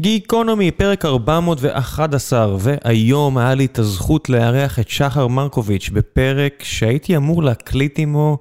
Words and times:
גיקונומי, 0.00 0.70
פרק 0.70 1.04
411, 1.04 2.56
והיום 2.58 3.38
היה 3.38 3.54
לי 3.54 3.64
את 3.64 3.78
הזכות 3.78 4.28
לארח 4.28 4.78
את 4.78 4.88
שחר 4.88 5.26
מרקוביץ' 5.26 5.90
בפרק 5.92 6.62
שהייתי 6.62 7.16
אמור 7.16 7.42
להקליט 7.42 7.98
עמו 7.98 8.38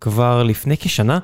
כבר 0.00 0.42
לפני 0.42 0.76
כשנה, 0.76 1.18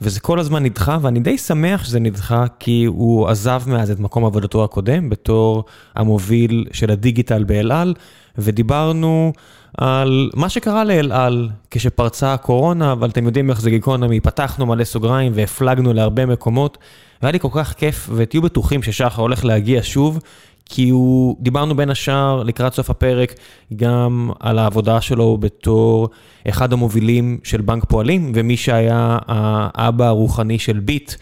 וזה 0.00 0.20
כל 0.20 0.38
הזמן 0.40 0.62
נדחה, 0.62 0.98
ואני 1.02 1.20
די 1.20 1.38
שמח 1.38 1.84
שזה 1.84 2.00
נדחה, 2.00 2.44
כי 2.58 2.84
הוא 2.84 3.28
עזב 3.28 3.62
מאז 3.66 3.90
את 3.90 4.00
מקום 4.00 4.24
עבודתו 4.24 4.64
הקודם, 4.64 5.10
בתור 5.10 5.64
המוביל 5.94 6.66
של 6.72 6.90
הדיגיטל 6.90 7.44
באל 7.44 7.72
על, 7.72 7.94
ודיברנו 8.38 9.32
על 9.78 10.30
מה 10.34 10.48
שקרה 10.48 10.84
לאל 10.84 11.12
על 11.12 11.48
כשפרצה 11.70 12.34
הקורונה, 12.34 12.92
אבל 12.92 13.08
אתם 13.08 13.26
יודעים 13.26 13.50
איך 13.50 13.60
זה 13.60 13.70
גיקונומי, 13.70 14.20
פתחנו 14.20 14.66
מלא 14.66 14.84
סוגריים 14.84 15.32
והפלגנו 15.34 15.92
להרבה 15.92 16.26
מקומות. 16.26 16.78
והיה 17.22 17.32
לי 17.32 17.40
כל 17.40 17.48
כך 17.52 17.72
כיף, 17.72 18.10
ותהיו 18.14 18.42
בטוחים 18.42 18.82
ששחר 18.82 19.22
הולך 19.22 19.44
להגיע 19.44 19.80
שוב, 19.82 20.18
כי 20.64 20.88
הוא, 20.88 21.36
דיברנו 21.40 21.76
בין 21.76 21.90
השאר 21.90 22.42
לקראת 22.42 22.74
סוף 22.74 22.90
הפרק 22.90 23.34
גם 23.76 24.30
על 24.40 24.58
העבודה 24.58 25.00
שלו 25.00 25.38
בתור 25.38 26.08
אחד 26.48 26.72
המובילים 26.72 27.38
של 27.44 27.60
בנק 27.60 27.84
פועלים, 27.84 28.32
ומי 28.34 28.56
שהיה 28.56 29.18
האבא 29.26 30.06
הרוחני 30.06 30.58
של 30.58 30.80
ביט, 30.80 31.12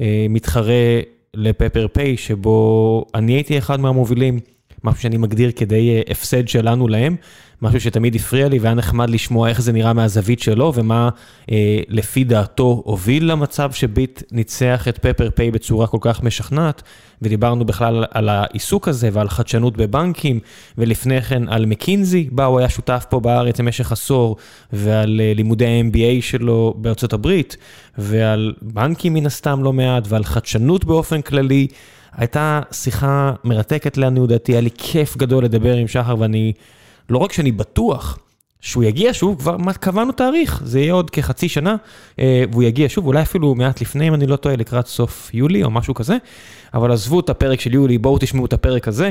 אה, 0.00 0.26
מתחרה 0.30 1.00
לפפר 1.34 1.86
פיי, 1.92 2.16
שבו 2.16 3.04
אני 3.14 3.32
הייתי 3.32 3.58
אחד 3.58 3.80
מהמובילים, 3.80 4.38
משהו 4.86 5.02
שאני 5.02 5.16
מגדיר 5.16 5.50
כדי 5.56 5.90
אה, 5.90 6.02
הפסד 6.10 6.48
שלנו 6.48 6.88
להם. 6.88 7.16
משהו 7.62 7.80
שתמיד 7.80 8.14
הפריע 8.14 8.48
לי 8.48 8.58
והיה 8.58 8.74
נחמד 8.74 9.10
לשמוע 9.10 9.48
איך 9.48 9.60
זה 9.60 9.72
נראה 9.72 9.92
מהזווית 9.92 10.40
שלו 10.40 10.72
ומה 10.74 11.08
אה, 11.50 11.78
לפי 11.88 12.24
דעתו 12.24 12.82
הוביל 12.84 13.30
למצב 13.32 13.72
שביט 13.72 14.22
ניצח 14.32 14.88
את 14.88 14.98
פפר 14.98 15.30
פיי 15.34 15.50
בצורה 15.50 15.86
כל 15.86 15.98
כך 16.00 16.22
משכנעת, 16.22 16.82
ודיברנו 17.22 17.64
בכלל 17.64 18.04
על 18.10 18.28
העיסוק 18.28 18.88
הזה 18.88 19.08
ועל 19.12 19.28
חדשנות 19.28 19.76
בבנקים, 19.76 20.40
ולפני 20.78 21.22
כן 21.22 21.48
על 21.48 21.66
מקינזי, 21.66 22.28
בה 22.32 22.44
הוא 22.44 22.58
היה 22.58 22.68
שותף 22.68 23.04
פה 23.10 23.20
בארץ 23.20 23.60
במשך 23.60 23.92
עשור, 23.92 24.36
ועל 24.72 25.20
אה, 25.20 25.32
לימודי 25.34 25.66
ה-MBA 25.66 26.22
שלו 26.22 26.74
בארצות 26.78 27.12
הברית, 27.12 27.56
ועל 27.98 28.54
בנקים 28.62 29.14
מן 29.14 29.26
הסתם 29.26 29.64
לא 29.64 29.72
מעט, 29.72 30.04
ועל 30.08 30.24
חדשנות 30.24 30.84
באופן 30.84 31.22
כללי. 31.22 31.66
הייתה 32.16 32.60
שיחה 32.72 33.32
מרתקת 33.44 33.96
לעניות 33.96 34.28
דעתי, 34.28 34.52
היה 34.52 34.60
לי 34.60 34.70
כיף 34.78 35.16
גדול 35.16 35.44
לדבר 35.44 35.74
עם 35.74 35.88
שחר 35.88 36.18
ואני... 36.18 36.52
לא 37.10 37.18
רק 37.18 37.32
שאני 37.32 37.52
בטוח 37.52 38.18
שהוא 38.60 38.84
יגיע 38.84 39.10
שוב, 39.12 39.38
כבר 39.38 39.56
קבענו 39.80 40.12
תאריך, 40.12 40.62
זה 40.64 40.80
יהיה 40.80 40.92
עוד 40.92 41.10
כחצי 41.10 41.48
שנה, 41.48 41.76
אה, 42.18 42.44
והוא 42.50 42.62
יגיע 42.62 42.88
שוב, 42.88 43.06
אולי 43.06 43.22
אפילו 43.22 43.54
מעט 43.54 43.80
לפני, 43.80 44.08
אם 44.08 44.14
אני 44.14 44.26
לא 44.26 44.36
טועה, 44.36 44.56
לקראת 44.56 44.86
סוף 44.86 45.30
יולי 45.34 45.64
או 45.64 45.70
משהו 45.70 45.94
כזה, 45.94 46.16
אבל 46.74 46.92
עזבו 46.92 47.20
את 47.20 47.30
הפרק 47.30 47.60
של 47.60 47.74
יולי, 47.74 47.98
בואו 47.98 48.18
תשמעו 48.20 48.46
את 48.46 48.52
הפרק 48.52 48.88
הזה. 48.88 49.10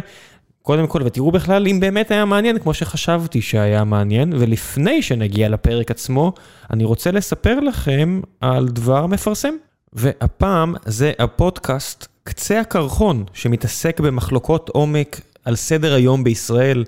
קודם 0.62 0.88
כל, 0.88 1.02
ותראו 1.06 1.32
בכלל 1.32 1.68
אם 1.68 1.80
באמת 1.80 2.12
היה 2.12 2.26
מעניין, 2.26 2.60
כמו 2.60 2.74
שחשבתי 2.74 3.42
שהיה 3.42 3.84
מעניין, 3.84 4.34
ולפני 4.34 5.02
שנגיע 5.02 5.50
לפרק 5.50 5.92
עצמו, 5.92 6.34
אני 6.72 6.84
רוצה 6.84 7.12
לספר 7.12 7.60
לכם 7.60 8.22
על 8.42 8.68
דבר 8.68 9.08
מפרסם. 9.08 9.54
והפעם 9.94 10.76
זה 10.86 11.12
הפודקאסט 11.20 12.08
קצה 12.28 12.60
הקרחון, 12.60 13.24
שמתעסק 13.34 14.00
במחלוקות 14.00 14.70
עומק 14.70 15.22
על 15.46 15.56
סדר 15.56 15.94
היום 15.94 16.24
בישראל. 16.24 16.84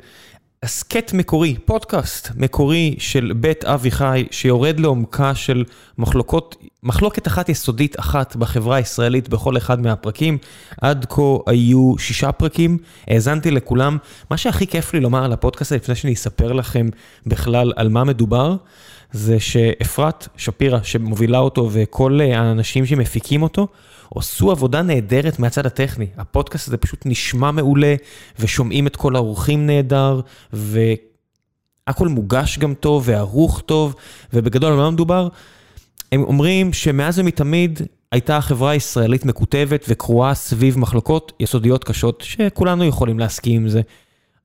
הסכת 0.64 1.12
מקורי, 1.14 1.56
פודקאסט 1.66 2.30
מקורי 2.36 2.96
של 3.00 3.34
בית 3.36 3.66
אביחי, 3.66 4.26
שיורד 4.32 4.80
לעומקה 4.80 5.36
של 5.36 5.64
מחלוקות, 5.98 6.56
מחלוקת 6.84 7.28
אחת 7.28 7.50
יסודית 7.50 8.00
אחת 8.00 8.36
בחברה 8.36 8.76
הישראלית 8.76 9.30
בכל 9.30 9.58
אחד 9.58 9.82
מהפרקים. 9.82 10.38
עד 10.82 11.06
כה 11.10 11.22
היו 11.48 11.96
שישה 11.98 12.32
פרקים, 12.32 12.78
האזנתי 13.08 13.52
לכולם. 13.52 13.98
מה 14.32 14.38
שהכי 14.38 14.68
כיף 14.68 14.94
לי 14.94 15.00
לומר 15.00 15.24
על 15.24 15.34
הפודקאסט, 15.34 15.72
לפני 15.72 15.96
שאני 15.96 16.14
אספר 16.14 16.54
לכם 16.54 16.90
בכלל 17.26 17.74
על 17.76 17.90
מה 17.90 18.04
מדובר, 18.04 18.56
זה 19.12 19.40
שאפרת 19.40 20.28
שפירא, 20.38 20.80
שמובילה 20.84 21.40
אותו, 21.40 21.70
וכל 21.72 22.20
האנשים 22.22 22.86
שמפיקים 22.86 23.44
אותו, 23.44 23.68
עשו 24.16 24.52
עבודה 24.52 24.82
נהדרת 24.82 25.40
מהצד 25.40 25.66
הטכני. 25.66 26.08
הפודקאסט 26.18 26.68
הזה 26.68 26.78
פשוט 26.78 27.06
נשמע 27.06 27.52
מעולה, 27.52 27.96
ושומעים 28.40 28.88
את 28.88 28.96
כל 28.96 29.16
האורחים 29.16 29.68
נהדר, 29.68 30.22
והכל 30.54 32.08
מוגש 32.08 32.58
גם 32.58 32.74
טוב, 32.74 33.04
וערוך 33.06 33.62
טוב, 33.66 33.96
ובגדול 34.34 34.72
על 34.72 34.78
מה 34.78 34.92
מדובר? 34.92 35.28
הם 36.12 36.24
אומרים 36.24 36.74
שמאז 36.74 37.20
ומתמיד 37.20 37.82
הייתה 38.12 38.38
החברה 38.38 38.72
הישראלית 38.72 39.26
מקוטבת 39.26 39.86
וקרועה 39.88 40.34
סביב 40.34 40.80
מחלוקות 40.80 41.32
יסודיות 41.40 41.84
קשות, 41.84 42.24
שכולנו 42.28 42.84
יכולים 42.84 43.20
להסכים 43.20 43.62
עם 43.62 43.70
זה. 43.70 43.82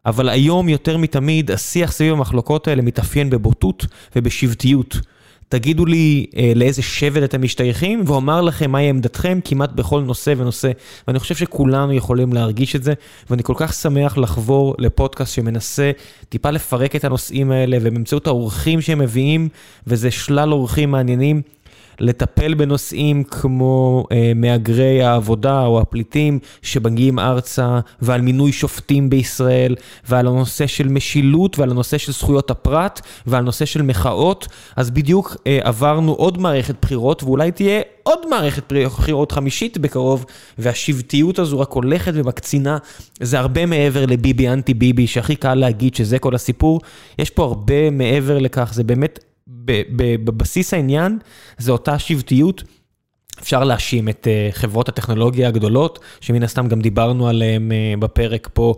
אבל 0.07 0.29
היום 0.29 0.69
יותר 0.69 0.97
מתמיד 0.97 1.51
השיח 1.51 1.93
סביב 1.93 2.13
המחלוקות 2.13 2.69
האלה 2.69 2.83
מתאפיין 2.83 3.31
בבוטות 3.31 3.87
ובשבטיות. 4.17 4.97
תגידו 5.53 5.87
לי 5.87 6.27
אה, 6.37 6.53
לאיזה 6.57 6.83
שבט 6.83 7.23
אתם 7.23 7.43
משתייכים, 7.43 8.03
ואומר 8.07 8.41
לכם 8.41 8.71
מהי 8.71 8.89
עמדתכם 8.89 9.39
כמעט 9.45 9.73
בכל 9.73 10.01
נושא 10.01 10.35
ונושא. 10.37 10.71
ואני 11.09 11.19
חושב 11.19 11.35
שכולנו 11.35 11.93
יכולים 11.93 12.33
להרגיש 12.33 12.77
את 12.77 12.83
זה, 12.83 12.93
ואני 13.31 13.43
כל 13.43 13.55
כך 13.57 13.73
שמח 13.73 14.19
לחבור 14.19 14.75
לפודקאסט 14.79 15.35
שמנסה 15.35 15.91
טיפה 16.29 16.51
לפרק 16.51 16.97
את 16.97 17.05
הנושאים 17.05 17.51
האלה, 17.51 17.77
ובאמצעות 17.81 18.27
האורחים 18.27 18.81
שהם 18.81 18.99
מביאים, 18.99 19.49
וזה 19.87 20.11
שלל 20.11 20.53
אורחים 20.53 20.91
מעניינים. 20.91 21.43
לטפל 22.01 22.55
בנושאים 22.55 23.25
כמו 23.25 24.05
אה, 24.13 24.33
מהגרי 24.35 25.03
העבודה 25.03 25.67
או 25.67 25.81
הפליטים 25.81 26.39
שמגיעים 26.63 27.19
ארצה, 27.19 27.81
ועל 28.03 28.21
מינוי 28.21 28.53
שופטים 28.53 29.11
בישראל, 29.11 29.75
ועל 30.09 30.27
הנושא 30.27 30.67
של 30.67 30.89
משילות, 30.89 31.59
ועל 31.59 31.71
הנושא 31.71 31.99
של 31.99 32.13
זכויות 32.13 32.51
הפרט, 32.51 33.01
ועל 33.27 33.45
נושא 33.45 33.65
של 33.65 33.83
מחאות. 33.83 34.49
אז 34.77 34.91
בדיוק 34.91 35.37
אה, 35.47 35.59
עברנו 35.63 36.13
עוד 36.13 36.39
מערכת 36.39 36.75
בחירות, 36.83 37.23
ואולי 37.23 37.53
תהיה 37.53 37.81
עוד 38.03 38.29
מערכת 38.31 38.73
בחירות 38.73 39.33
חמישית 39.33 39.79
בקרוב, 39.79 40.27
והשבטיות 40.59 41.39
הזו 41.39 41.61
רק 41.61 41.73
הולכת 41.73 42.13
ומקצינה. 42.15 42.79
זה 43.21 43.39
הרבה 43.39 43.67
מעבר 43.67 44.07
לביבי 44.07 44.49
אנטי 44.49 44.75
ביבי, 44.75 45.07
שהכי 45.07 45.37
קל 45.37 45.55
להגיד 45.55 45.95
שזה 45.95 46.19
כל 46.19 46.35
הסיפור. 46.35 46.81
יש 47.19 47.31
פה 47.31 47.45
הרבה 47.45 47.91
מעבר 47.91 48.39
לכך, 48.39 48.71
זה 48.75 48.85
באמת... 48.85 49.32
בבסיס 50.25 50.75
העניין 50.75 51.19
זה 51.59 51.73
אותה 51.73 51.99
שבטיות. 51.99 52.63
אפשר 53.41 53.65
להאשים 53.65 54.09
את 54.09 54.27
אה, 54.31 54.49
חברות 54.53 54.89
הטכנולוגיה 54.89 55.49
הגדולות, 55.49 55.99
שמן 56.21 56.43
הסתם 56.43 56.69
גם 56.69 56.81
דיברנו 56.81 57.29
עליהן 57.29 57.73
אה, 57.73 57.95
בפרק 57.99 58.49
פה 58.53 58.75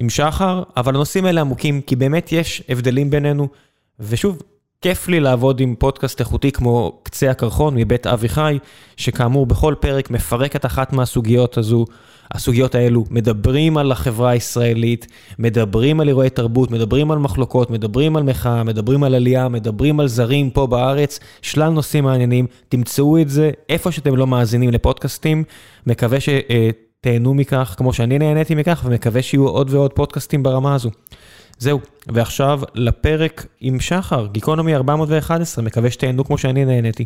עם 0.00 0.10
שחר, 0.10 0.62
אבל 0.76 0.94
הנושאים 0.94 1.24
האלה 1.24 1.40
עמוקים, 1.40 1.80
כי 1.80 1.96
באמת 1.96 2.32
יש 2.32 2.62
הבדלים 2.68 3.10
בינינו. 3.10 3.48
ושוב, 4.00 4.42
כיף 4.80 5.08
לי 5.08 5.20
לעבוד 5.20 5.60
עם 5.60 5.74
פודקאסט 5.78 6.20
איכותי 6.20 6.52
כמו 6.52 7.00
קצה 7.02 7.30
הקרחון 7.30 7.74
מבית 7.74 8.06
אביחי, 8.06 8.58
שכאמור 8.96 9.46
בכל 9.46 9.74
פרק 9.80 10.10
מפרק 10.10 10.56
את 10.56 10.66
אחת 10.66 10.92
מהסוגיות 10.92 11.58
הזו. 11.58 11.84
הסוגיות 12.32 12.74
האלו 12.74 13.04
מדברים 13.10 13.78
על 13.78 13.92
החברה 13.92 14.30
הישראלית, 14.30 15.06
מדברים 15.38 16.00
על 16.00 16.08
אירועי 16.08 16.30
תרבות, 16.30 16.70
מדברים 16.70 17.10
על 17.10 17.18
מחלוקות, 17.18 17.70
מדברים 17.70 18.16
על 18.16 18.22
מחאה, 18.22 18.64
מדברים 18.64 19.04
על 19.04 19.14
עלייה, 19.14 19.48
מדברים 19.48 20.00
על 20.00 20.08
זרים 20.08 20.50
פה 20.50 20.66
בארץ, 20.66 21.20
שלל 21.42 21.68
נושאים 21.68 22.04
מעניינים, 22.04 22.46
תמצאו 22.68 23.20
את 23.20 23.28
זה 23.28 23.50
איפה 23.68 23.92
שאתם 23.92 24.16
לא 24.16 24.26
מאזינים 24.26 24.70
לפודקאסטים, 24.70 25.44
מקווה 25.86 26.18
שתהנו 26.20 27.34
מכך 27.34 27.74
כמו 27.76 27.92
שאני 27.92 28.18
נהניתי 28.18 28.54
מכך, 28.54 28.82
ומקווה 28.86 29.22
שיהיו 29.22 29.48
עוד 29.48 29.70
ועוד 29.70 29.92
פודקאסטים 29.92 30.42
ברמה 30.42 30.74
הזו. 30.74 30.90
זהו, 31.58 31.80
ועכשיו 32.06 32.60
לפרק 32.74 33.46
עם 33.60 33.80
שחר, 33.80 34.26
גיקונומי 34.26 34.76
411, 34.76 35.64
מקווה 35.64 35.90
שתהנו 35.90 36.24
כמו 36.24 36.38
שאני 36.38 36.64
נהניתי. 36.64 37.04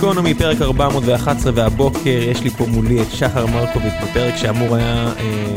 גיקונומי, 0.00 0.34
פרק 0.34 0.62
411, 0.62 1.52
והבוקר 1.54 2.08
יש 2.08 2.42
לי 2.42 2.50
פה 2.50 2.66
מולי 2.66 3.02
את 3.02 3.06
שחר 3.10 3.46
מרקוביץ' 3.46 3.92
בפרק 4.02 4.36
שאמור 4.36 4.76
היה 4.76 5.12
אה, 5.18 5.56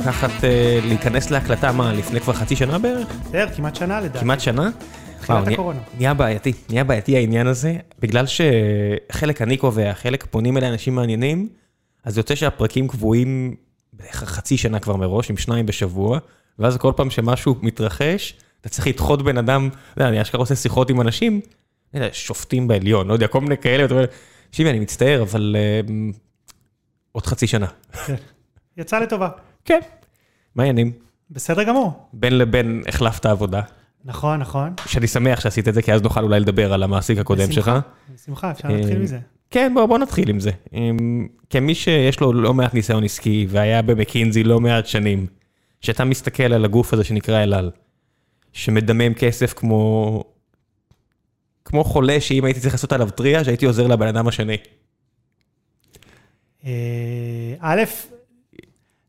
לקחת, 0.00 0.44
אה, 0.44 0.78
להיכנס 0.82 1.30
להקלטה, 1.30 1.72
מה, 1.72 1.92
לפני 1.92 2.20
כבר 2.20 2.32
חצי 2.32 2.56
שנה 2.56 2.78
בערך? 2.78 3.08
בסדר, 3.24 3.46
כמעט 3.56 3.76
שנה 3.76 4.00
לדעתי. 4.00 4.18
כמעט 4.18 4.40
שנה? 4.40 4.70
תחילת 5.20 5.48
הקורונה. 5.48 5.78
נהיה 5.98 6.14
בעייתי, 6.14 6.52
נהיה 6.68 6.84
בעייתי 6.84 7.16
העניין 7.16 7.46
הזה, 7.46 7.76
בגלל 7.98 8.24
שחלק 8.26 9.42
אני 9.42 9.56
קובע, 9.56 9.94
חלק 9.94 10.26
פונים 10.30 10.56
אליי 10.56 10.70
אנשים 10.70 10.94
מעניינים, 10.94 11.48
אז 12.04 12.18
יוצא 12.18 12.34
שהפרקים 12.34 12.88
קבועים 12.88 13.54
בערך 13.92 14.24
חצי 14.24 14.56
שנה 14.56 14.78
כבר 14.78 14.96
מראש, 14.96 15.30
עם 15.30 15.36
שניים 15.36 15.66
בשבוע, 15.66 16.18
ואז 16.58 16.76
כל 16.76 16.92
פעם 16.96 17.10
שמשהו 17.10 17.54
מתרחש, 17.62 18.34
אתה 18.60 18.68
צריך 18.68 18.86
לדחות 18.86 19.22
בן 19.22 19.38
אדם, 19.38 19.68
אני 20.00 20.22
אשכרה 20.22 20.40
עושה 20.40 20.54
שיחות 20.56 20.90
עם 20.90 21.00
אנשים, 21.00 21.40
שופטים 22.12 22.68
בעליון, 22.68 23.08
לא 23.08 23.12
יודע, 23.12 23.26
כל 23.26 23.40
מיני 23.40 23.56
כאלה, 23.56 23.82
ואתה 23.82 23.94
אומר, 23.94 24.06
תקשיבי, 24.50 24.70
אני 24.70 24.78
מצטער, 24.80 25.22
אבל 25.22 25.56
uh, 25.86 25.90
עוד 27.12 27.26
חצי 27.26 27.46
שנה. 27.46 27.66
כן. 28.06 28.14
יצא 28.76 28.98
לטובה. 28.98 29.28
כן. 29.64 29.80
מה 30.54 30.62
העניינים? 30.62 30.92
בסדר 31.30 31.62
גמור. 31.62 32.08
בין 32.12 32.38
לבין 32.38 32.82
החלפת 32.88 33.26
עבודה. 33.26 33.60
נכון, 34.04 34.40
נכון. 34.40 34.72
שאני 34.86 35.06
שמח 35.06 35.40
שעשית 35.40 35.68
את 35.68 35.74
זה, 35.74 35.82
כי 35.82 35.92
אז 35.92 36.02
נוכל 36.02 36.24
אולי 36.24 36.40
לדבר 36.40 36.72
על 36.72 36.82
המעסיק 36.82 37.18
הקודם 37.18 37.52
שלך. 37.52 37.70
בשמחה, 38.14 38.50
אפשר 38.50 38.68
להתחיל 38.68 38.96
אה, 38.96 39.02
מזה. 39.02 39.18
כן, 39.50 39.72
בוא, 39.74 39.86
בוא 39.86 39.98
נתחיל 39.98 40.30
עם 40.30 40.40
זה. 40.40 40.50
אמ, 40.72 41.28
כמי 41.50 41.74
שיש 41.74 42.20
לו 42.20 42.32
לא 42.32 42.54
מעט 42.54 42.74
ניסיון 42.74 43.04
עסקי, 43.04 43.46
והיה 43.50 43.82
במקינזי 43.82 44.44
לא 44.44 44.60
מעט 44.60 44.86
שנים, 44.86 45.26
שאתה 45.80 46.04
מסתכל 46.04 46.52
על 46.52 46.64
הגוף 46.64 46.92
הזה 46.92 47.04
שנקרא 47.04 47.42
אלעל, 47.42 47.70
שמדמם 48.52 49.14
כסף 49.14 49.52
כמו... 49.52 50.24
כמו 51.64 51.84
חולה 51.84 52.20
שאם 52.20 52.44
הייתי 52.44 52.60
צריך 52.60 52.74
לעשות 52.74 52.92
עליו 52.92 53.10
טריאז' 53.10 53.48
הייתי 53.48 53.66
עוזר 53.66 53.86
לבן 53.86 54.06
אדם 54.06 54.28
השני. 54.28 54.56
אה, 56.64 56.70
א', 57.60 57.82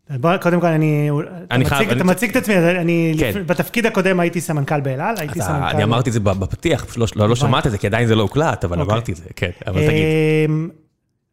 בוא, 0.09 0.37
קודם 0.37 0.61
כל 0.61 0.67
אני, 0.67 1.09
אני 1.51 1.65
אתה 1.65 1.69
חייב- 1.75 1.81
מציג- 1.81 1.91
אתה 1.91 2.01
אני- 2.03 2.11
מציג 2.11 2.29
את 2.29 2.35
עצמי, 2.35 2.57
אני, 2.57 3.15
כן. 3.19 3.31
בתפקיד 3.45 3.85
הקודם 3.85 4.19
הייתי 4.19 4.41
סמנכ"ל 4.41 4.79
באל 4.81 5.01
על, 5.01 5.15
הייתי 5.19 5.39
אתה- 5.39 5.47
סמנכ"ל. 5.47 5.75
אני 5.75 5.83
אמרתי 5.83 6.09
את 6.09 6.13
זה 6.13 6.19
בפתיח, 6.19 6.85
פשוט 6.85 6.97
לא- 6.97 7.23
לא 7.23 7.29
לא 7.29 7.35
שמעת 7.35 7.67
את 7.67 7.71
זה, 7.71 7.77
כי 7.77 7.87
עדיין 7.87 8.07
זה 8.07 8.15
לא 8.15 8.21
הוקלט, 8.21 8.63
אבל 8.65 8.79
אוקיי. 8.81 8.93
אמרתי 8.93 9.11
את 9.11 9.17
זה, 9.17 9.23
כן, 9.35 9.49
אבל 9.67 9.87
תגיד. 9.87 10.03
אמ, 10.49 10.69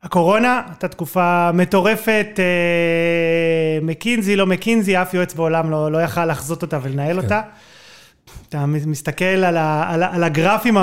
הקורונה 0.02 0.62
הייתה 0.68 0.88
תקופה 0.88 1.50
מטורפת, 1.54 2.26
אה, 2.38 2.44
מקינזי, 3.82 4.36
לא 4.36 4.46
מקינזי, 4.46 4.96
אף 5.02 5.14
יועץ 5.14 5.34
בעולם 5.34 5.70
לא, 5.70 5.92
לא 5.92 5.98
יכל 6.02 6.26
לחזות 6.26 6.62
אותה 6.62 6.78
ולנהל 6.82 7.16
כן. 7.18 7.24
אותה. 7.24 7.40
אתה 8.48 8.66
מסתכל 8.66 9.24
על, 9.24 9.56
ה, 9.56 9.92
על, 9.92 10.02
על 10.02 10.24
הגרפים, 10.24 10.76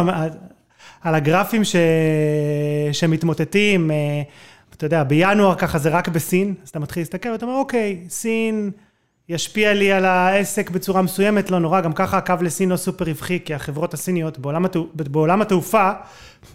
על 1.01 1.15
הגרפים 1.15 1.63
ש, 1.63 1.75
שמתמוטטים, 2.91 3.91
אה, 3.91 4.21
אתה 4.75 4.85
יודע, 4.85 5.03
בינואר 5.03 5.55
ככה 5.55 5.77
זה 5.77 5.89
רק 5.89 6.07
בסין, 6.07 6.53
אז 6.63 6.69
אתה 6.69 6.79
מתחיל 6.79 7.01
להסתכל 7.01 7.29
ואתה 7.29 7.45
אומר, 7.45 7.57
אוקיי, 7.57 7.99
סין 8.09 8.71
ישפיע 9.29 9.73
לי 9.73 9.91
על 9.91 10.05
העסק 10.05 10.69
בצורה 10.69 11.01
מסוימת, 11.01 11.51
לא 11.51 11.59
נורא, 11.59 11.81
גם 11.81 11.93
ככה 11.93 12.17
הקו 12.17 12.33
לסין 12.41 12.69
לא 12.69 12.77
סופר 12.77 13.05
רווחי, 13.05 13.39
כי 13.45 13.53
החברות 13.53 13.93
הסיניות 13.93 14.39
בעולם, 14.39 14.65
התעו, 14.65 14.87
בעולם 14.93 15.41
התעופה 15.41 15.91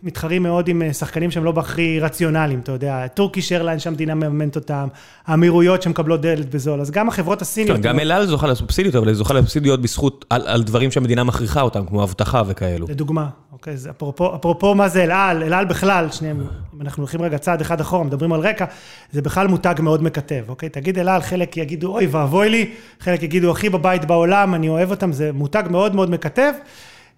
מתחרים 0.02 0.42
מאוד 0.42 0.68
עם 0.68 0.82
אה, 0.82 0.92
שחקנים 0.92 1.30
שהם 1.30 1.44
לא 1.44 1.52
בהכי 1.52 2.00
רציונליים, 2.00 2.60
אתה 2.60 2.72
יודע, 2.72 3.06
טורקיש 3.06 3.52
איירליין 3.52 3.78
שהמדינה 3.78 4.14
מממנת 4.14 4.56
אותם, 4.56 4.88
האמירויות 5.26 5.82
שמקבלות 5.82 6.20
דלת 6.20 6.50
בזול, 6.50 6.80
אז 6.80 6.90
גם 6.90 7.08
החברות 7.08 7.42
הסיניות... 7.42 7.76
כן, 7.76 7.82
גם 7.82 8.00
אל 8.00 8.12
על 8.12 8.26
זוכה 8.26 8.46
לסובסידיות, 8.46 8.94
אבל 8.94 9.08
היא 9.08 9.14
זוכה 9.14 9.34
לסובסידיות 9.34 9.82
בזכות, 9.82 10.24
על 10.30 10.42
על 10.46 10.62
דברים 10.62 10.90
שהמדינה 10.90 11.24
מכריחה 11.24 11.60
אותם, 11.60 11.86
כמו 11.86 12.02
אבטחה 12.02 12.42
וכאלו. 12.46 12.86
לדוגמה, 12.88 13.28
אוקיי, 13.52 13.72
אז 13.72 13.88
אפרופו, 13.90 14.34
אפרופו 14.34 14.74
מה 14.74 14.88
זה 14.88 15.04
אל 15.04 15.10
על, 15.10 15.42
אל 15.42 15.52
על 15.52 15.64
בכלל, 15.64 16.06
שניהם, 16.10 16.40
אם 16.74 16.80
אנחנו 16.80 17.02
הולכים 17.02 17.22
רגע 17.22 17.38
צעד 17.38 17.60
אחד 17.60 17.80
אחורה, 17.80 18.04
מדברים 18.04 18.32
על 18.32 18.40
רקע, 18.40 18.64
זה 19.12 19.22
בכלל 19.22 19.46
מותג 19.46 19.74
מאוד 19.78 20.02
מקטב, 20.02 20.44
אוקיי? 20.48 20.68
תגיד 20.68 20.98
אל 20.98 21.08
על, 21.08 21.22
חלק 21.22 21.56
יגידו 21.56 21.92
אוי 21.92 22.06
ואבוי 22.06 22.48
לי, 22.48 22.70
חלק 23.00 23.22
יגידו 23.22 23.50
הכי 23.50 23.68
בבית 23.68 24.04
בעולם, 24.04 24.54
אני 24.54 24.68
אוהב 24.68 24.90
אותם, 24.90 25.12
זה 25.12 25.30
מותג 25.32 25.62
מאוד 25.70 25.94
מאוד 25.94 26.10
מקטב. 26.10 26.52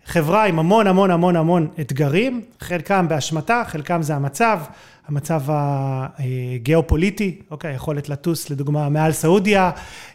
חברה 0.06 0.44
עם 0.44 0.58
המון 0.58 0.87
המון 0.87 1.10
המון 1.10 1.37
המון 1.37 1.69
אתגרים, 1.81 2.40
חלקם 2.60 3.08
באשמתה, 3.08 3.62
חלקם 3.66 4.02
זה 4.02 4.14
המצב, 4.14 4.58
המצב 5.08 5.43
הגיאופוליטי, 5.49 7.38
אוקיי, 7.50 7.70
היכולת 7.70 8.08
לטוס 8.08 8.50
לדוגמה 8.50 8.88
מעל 8.88 9.12
סעודיה, 9.12 9.70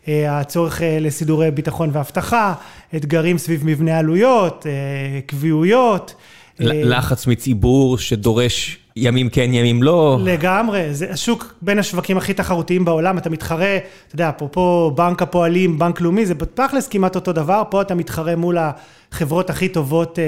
אה, 0.07 0.39
הצורך 0.39 0.81
אה, 0.81 0.97
לסידורי 1.01 1.51
ביטחון 1.51 1.89
ואבטחה, 1.93 2.53
אתגרים 2.95 3.37
סביב 3.37 3.61
מבנה 3.65 3.99
עלויות, 3.99 4.65
אה, 4.67 5.21
קביעויות. 5.25 6.15
אה, 6.61 6.65
לחץ 6.83 7.27
מציבור 7.27 7.97
שדורש 7.97 8.77
ימים 8.97 9.29
כן, 9.29 9.53
ימים 9.53 9.83
לא. 9.83 10.19
לגמרי, 10.23 10.93
זה 10.93 11.11
השוק 11.11 11.53
בין 11.61 11.79
השווקים 11.79 12.17
הכי 12.17 12.33
תחרותיים 12.33 12.85
בעולם, 12.85 13.17
אתה 13.17 13.29
מתחרה, 13.29 13.77
אתה 13.77 14.15
יודע, 14.15 14.29
אפרופו 14.29 14.91
בנק 14.95 15.21
הפועלים, 15.21 15.79
בנק 15.79 16.01
לאומי, 16.01 16.25
זה 16.25 16.35
בתכלס 16.35 16.87
כמעט 16.87 17.15
אותו 17.15 17.33
דבר, 17.33 17.63
פה 17.69 17.81
אתה 17.81 17.95
מתחרה 17.95 18.35
מול 18.35 18.57
החברות 18.57 19.49
הכי 19.49 19.69
טובות 19.69 20.19
אה, 20.19 20.23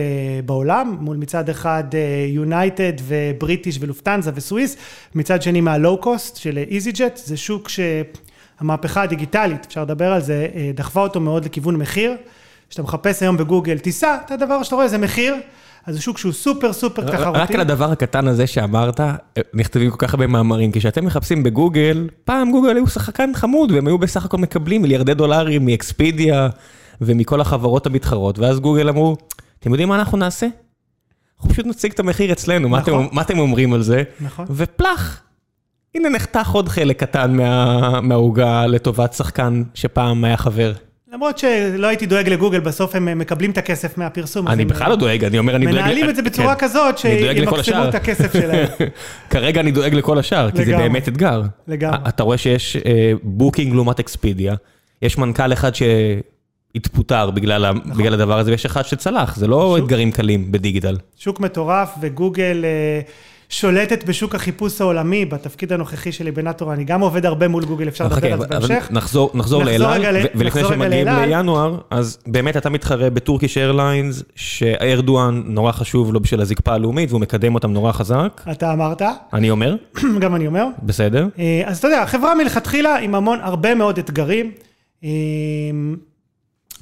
בעולם, 0.45 0.97
מול 0.99 1.17
מצד 1.17 1.49
אחד 1.49 1.83
יונייטד 2.27 2.93
ובריטיש 3.03 3.77
ולופטהנזה 3.81 4.31
וסוויס, 4.35 4.77
מצד 5.15 5.41
שני 5.41 5.61
מה 5.61 5.76
low 5.76 5.97
cost 5.97 6.37
של 6.37 6.57
איזי 6.57 6.91
ג'ט, 6.91 7.17
זה 7.17 7.37
שוק 7.37 7.69
שהמהפכה 7.69 9.01
הדיגיטלית, 9.01 9.65
אפשר 9.65 9.81
לדבר 9.81 10.13
על 10.13 10.21
זה, 10.21 10.47
אה, 10.55 10.71
דחפה 10.73 11.01
אותו 11.01 11.19
מאוד 11.19 11.45
לכיוון 11.45 11.75
מחיר. 11.75 12.13
כשאתה 12.69 12.83
מחפש 12.83 13.21
היום 13.21 13.37
בגוגל 13.37 13.77
טיסה, 13.77 14.17
את 14.25 14.31
הדבר 14.31 14.63
שאתה 14.63 14.75
רואה 14.75 14.87
זה 14.87 14.97
מחיר, 14.97 15.35
אז 15.89 15.95
זה 15.95 16.01
שוק 16.01 16.17
שהוא 16.17 16.33
super 16.33 16.73
super 16.73 17.11
תחרותי. 17.11 17.39
רק 17.39 17.51
על 17.51 17.61
הדבר 17.61 17.91
הקטן 17.91 18.27
הזה 18.27 18.47
שאמרת, 18.47 18.99
נכתבים 19.53 19.89
כל 19.91 19.95
כך 19.99 20.13
הרבה 20.13 20.27
מאמרים, 20.27 20.71
כשאתם 20.73 21.05
מחפשים 21.05 21.43
בגוגל, 21.43 22.07
פעם 22.23 22.51
גוגל 22.51 22.75
היו 22.75 22.87
שחקן 22.87 23.31
חמוד, 23.35 23.71
והם 23.71 23.87
היו 23.87 23.97
בסך 23.97 24.25
הכל 24.25 24.37
מקבלים 24.37 24.81
מיליארדי 24.81 25.13
דולרים 25.13 25.65
מאקספידיה 25.65 26.49
ומכל 27.01 27.41
החברות 27.41 27.85
המתחרות, 27.85 28.39
ואז 28.39 28.59
גוגל 28.59 28.89
אמרו, 28.89 29.17
אתם 29.59 29.69
יודעים 29.71 29.89
מה 29.89 29.95
אנחנו 29.95 30.17
נעשה? 30.17 30.47
אנחנו 31.37 31.49
פשוט 31.53 31.65
נציג 31.65 31.91
את 31.91 31.99
המחיר 31.99 32.31
אצלנו, 32.31 32.69
מה 32.69 32.79
אתם- 32.79 32.91
נכון. 32.91 33.07
מה 33.11 33.21
אתם 33.21 33.39
אומרים 33.39 33.73
על 33.73 33.81
זה? 33.81 34.03
נכון. 34.21 34.45
ופלאח, 34.49 35.21
הנה 35.95 36.09
נחתך 36.09 36.49
עוד 36.49 36.69
חלק 36.69 36.99
קטן 36.99 37.37
מה- 37.37 38.01
מהעוגה 38.01 38.65
לטובת 38.67 39.13
שחקן 39.13 39.63
שפעם 39.73 40.23
היה 40.23 40.37
חבר. 40.37 40.73
למרות 41.13 41.37
שלא 41.37 41.87
הייתי 41.87 42.05
דואג 42.05 42.29
לגוגל, 42.29 42.59
בסוף 42.59 42.95
הם 42.95 43.19
מקבלים 43.19 43.51
את 43.51 43.57
הכסף 43.57 43.97
מהפרסום. 43.97 44.47
אני 44.47 44.65
בכלל 44.65 44.89
לא 44.89 44.95
דואג, 44.95 45.23
אני 45.23 45.39
אומר, 45.39 45.55
אני 45.55 45.65
דואג... 45.65 45.75
מנהלים 45.75 46.09
את 46.09 46.15
זה 46.15 46.21
בצורה 46.21 46.55
כן. 46.55 46.67
כזאת 46.67 46.95
דואג 47.21 47.37
לכל 47.39 47.63
שימקסמו. 47.63 47.89
את 47.89 47.95
הכסף 47.95 48.33
שלהם. 48.33 48.67
כרגע 49.29 49.61
אני 49.61 49.71
דואג 49.71 49.93
לכל 49.93 50.19
השאר, 50.19 50.51
כי 50.51 50.65
זה. 50.65 50.77
באמת 50.77 51.07
אתגר. 51.07 51.41
לגמרי. 51.67 51.97
אתה 52.07 52.23
רואה 52.23 52.37
שיש 52.37 52.77
אה, 52.77 53.11
בוקינג 53.23 53.73
לעומת 53.73 53.99
אקספידיה, 53.99 54.55
יש 55.01 55.17
מנכ"ל 55.17 55.53
אחד 55.53 55.71
שהתפוטר 55.75 57.31
בגלל 57.31 57.71
בגלל 57.97 58.13
הדבר 58.13 58.39
הזה, 58.39 58.51
ויש 58.51 58.65
אחד 58.65 58.81
שצלח, 58.81 59.35
זה 59.35 59.47
לא. 59.47 59.77
אתגרים 59.77 60.11
קלים 60.11 60.51
בדיגיטל. 60.51 60.97
שוק 61.17 61.39
מטורף, 61.39 61.89
וגוגל 62.01 62.65
אה, 62.65 63.01
שולטת 63.49 64.03
בשוק 64.03 64.35
החיפוש 64.35 64.81
העולמי, 64.81 65.25
בתפקיד 65.25 65.73
הנוכחי 65.73 66.11
שלי 66.11 66.31
בנטורו, 66.31 66.73
אני 66.73 66.83
גם 66.83 67.01
עובד 67.01 67.25
הרבה 67.25 67.47
מול 67.47 67.65
גוגל, 67.65 67.87
אפשר 67.87 68.05
לדבר 68.05 68.17
חכה, 68.17 68.33
על 68.33 68.39
זה 68.39 68.47
בהמשך. 68.47 68.87
נחזור 68.91 69.31
נחזור 69.33 69.63
נחזור 69.63 69.63
לאלעל, 69.63 70.15
ולפני 70.35 70.63
שמגיעים. 70.63 71.07
לינואר, 71.07 71.77
אז 71.89 72.17
באמת 72.27 72.57
אתה 72.57 72.69
מתחרה 72.69 73.09
בטורקיש 73.09 73.57
איירליינס, 73.57 74.23
שאיירדואן 74.35 75.43
נורא 75.45 75.71
חשוב 75.71 76.13
לו 76.13 76.19
בשביל 76.19 76.41
הזקפה 76.41 76.73
הלאומית, 76.73 77.09
והוא 77.09 77.21
מקדם 77.21 77.55
אותם 77.55 77.73
נורא 77.73 77.91
חזק, 77.91 78.41
אתה 78.51 78.73
אמרת, 78.73 79.01
אני 79.33 79.49
אומר, 79.49 79.75
גם 80.21 80.35
אני 80.35 80.47
אומר. 80.47 80.65
בסדר. 80.83 81.27
אה, 81.39 81.61
אז 81.65 81.77
אתה 81.77 81.87
יודע, 81.87 82.05
חברה 82.05 82.35
מלכתחילה 82.35 82.97
עם 82.97 83.15
המון, 83.15 83.39
הרבה 83.41 83.75
מאוד 83.75 83.97
אתגרים. 83.97 84.51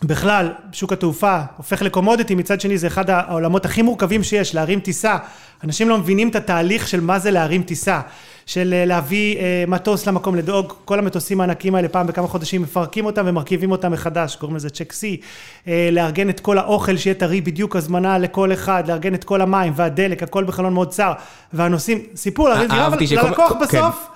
אה, 0.03 0.07
בכלל, 0.07 0.49
שוק 0.71 0.93
התעופה 0.93 1.39
הופך 1.57 1.81
לקומודיטי, 1.81 2.35
מצד 2.35 2.61
שני 2.61 2.77
זה 2.77 2.87
אחד 2.87 3.09
העולמות 3.09 3.65
הכי 3.65 3.81
מורכבים 3.81 4.23
שיש, 4.23 4.55
להרים 4.55 4.79
טיסה. 4.79 5.17
אנשים 5.63 5.89
לא 5.89 5.97
מבינים 5.97 6.29
את 6.29 6.35
התהליך 6.35 6.87
של 6.87 7.01
מה 7.01 7.19
זה 7.19 7.31
להרים 7.31 7.63
טיסה. 7.63 8.01
של 8.45 8.73
אה, 8.73 8.85
להביא 8.85 9.37
אה, 9.37 9.63
מטוס 9.67 10.07
למקום, 10.07 10.35
לדאוג, 10.35 10.73
כל 10.85 10.99
המטוסים 10.99 11.41
הענקים 11.41 11.75
האלה 11.75 11.87
פעם 11.89 12.07
בכמה 12.07 12.27
חודשים 12.27 12.61
מפרקים 12.61 13.05
אותם 13.05 13.23
ומרכיבים 13.25 13.71
אותם 13.71 13.91
מחדש, 13.91 14.35
קוראים 14.35 14.55
לזה 14.55 14.69
צ'ק 14.69 14.91
סי. 14.91 15.19
אה, 15.67 15.89
לארגן 15.91 16.29
את 16.29 16.39
כל 16.39 16.57
האוכל 16.57 16.97
שיהיה 16.97 17.13
טרי, 17.13 17.41
בדיוק 17.41 17.75
הזמנה 17.75 18.17
לכל 18.17 18.53
אחד, 18.53 18.83
לארגן 18.87 19.13
את 19.13 19.23
כל 19.23 19.41
המים 19.41 19.73
והדלק, 19.75 20.23
הכל 20.23 20.43
בחלון 20.43 20.73
מאוד 20.73 20.89
צר. 20.89 21.11
והנוסעים, 21.53 22.01
סיפור, 22.15 22.49
להרים 22.49 22.67
דירה, 22.69 22.81
אבל 22.85 22.91
אהבתי 22.91 23.07
שכל- 23.07 23.27
ללקוח 23.27 23.53
כן. 23.53 23.59
בסוף, 23.61 24.07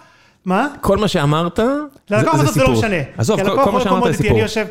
מה? 0.46 0.68
כל 0.82 0.98
מה 0.98 1.08
שאמרת, 1.08 1.58
זה 1.58 1.64
ללקוח 2.16 2.36
זה 2.38 2.44
בסוף 2.44 2.54
זה 2.56 2.62
לא 2.62 2.66
סיפור. 2.66 2.80
משנה. 2.80 3.02
עזוב, 3.18 3.40
כל- 3.44 3.50
כל 3.50 3.72
מה 3.72 3.78
הוא 3.78 3.80
שאמרת 3.80 4.04
זה 4.12 4.18
סיפור. 4.18 4.32
אני 4.32 4.42
יושב... 4.42 4.66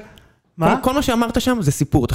מה? 0.61 0.77
כל, 0.83 0.93
מה 0.95 1.03
שאמרת 1.03 1.41
שם 1.41 1.59
זה 1.61 1.73
סיפור. 1.73 2.07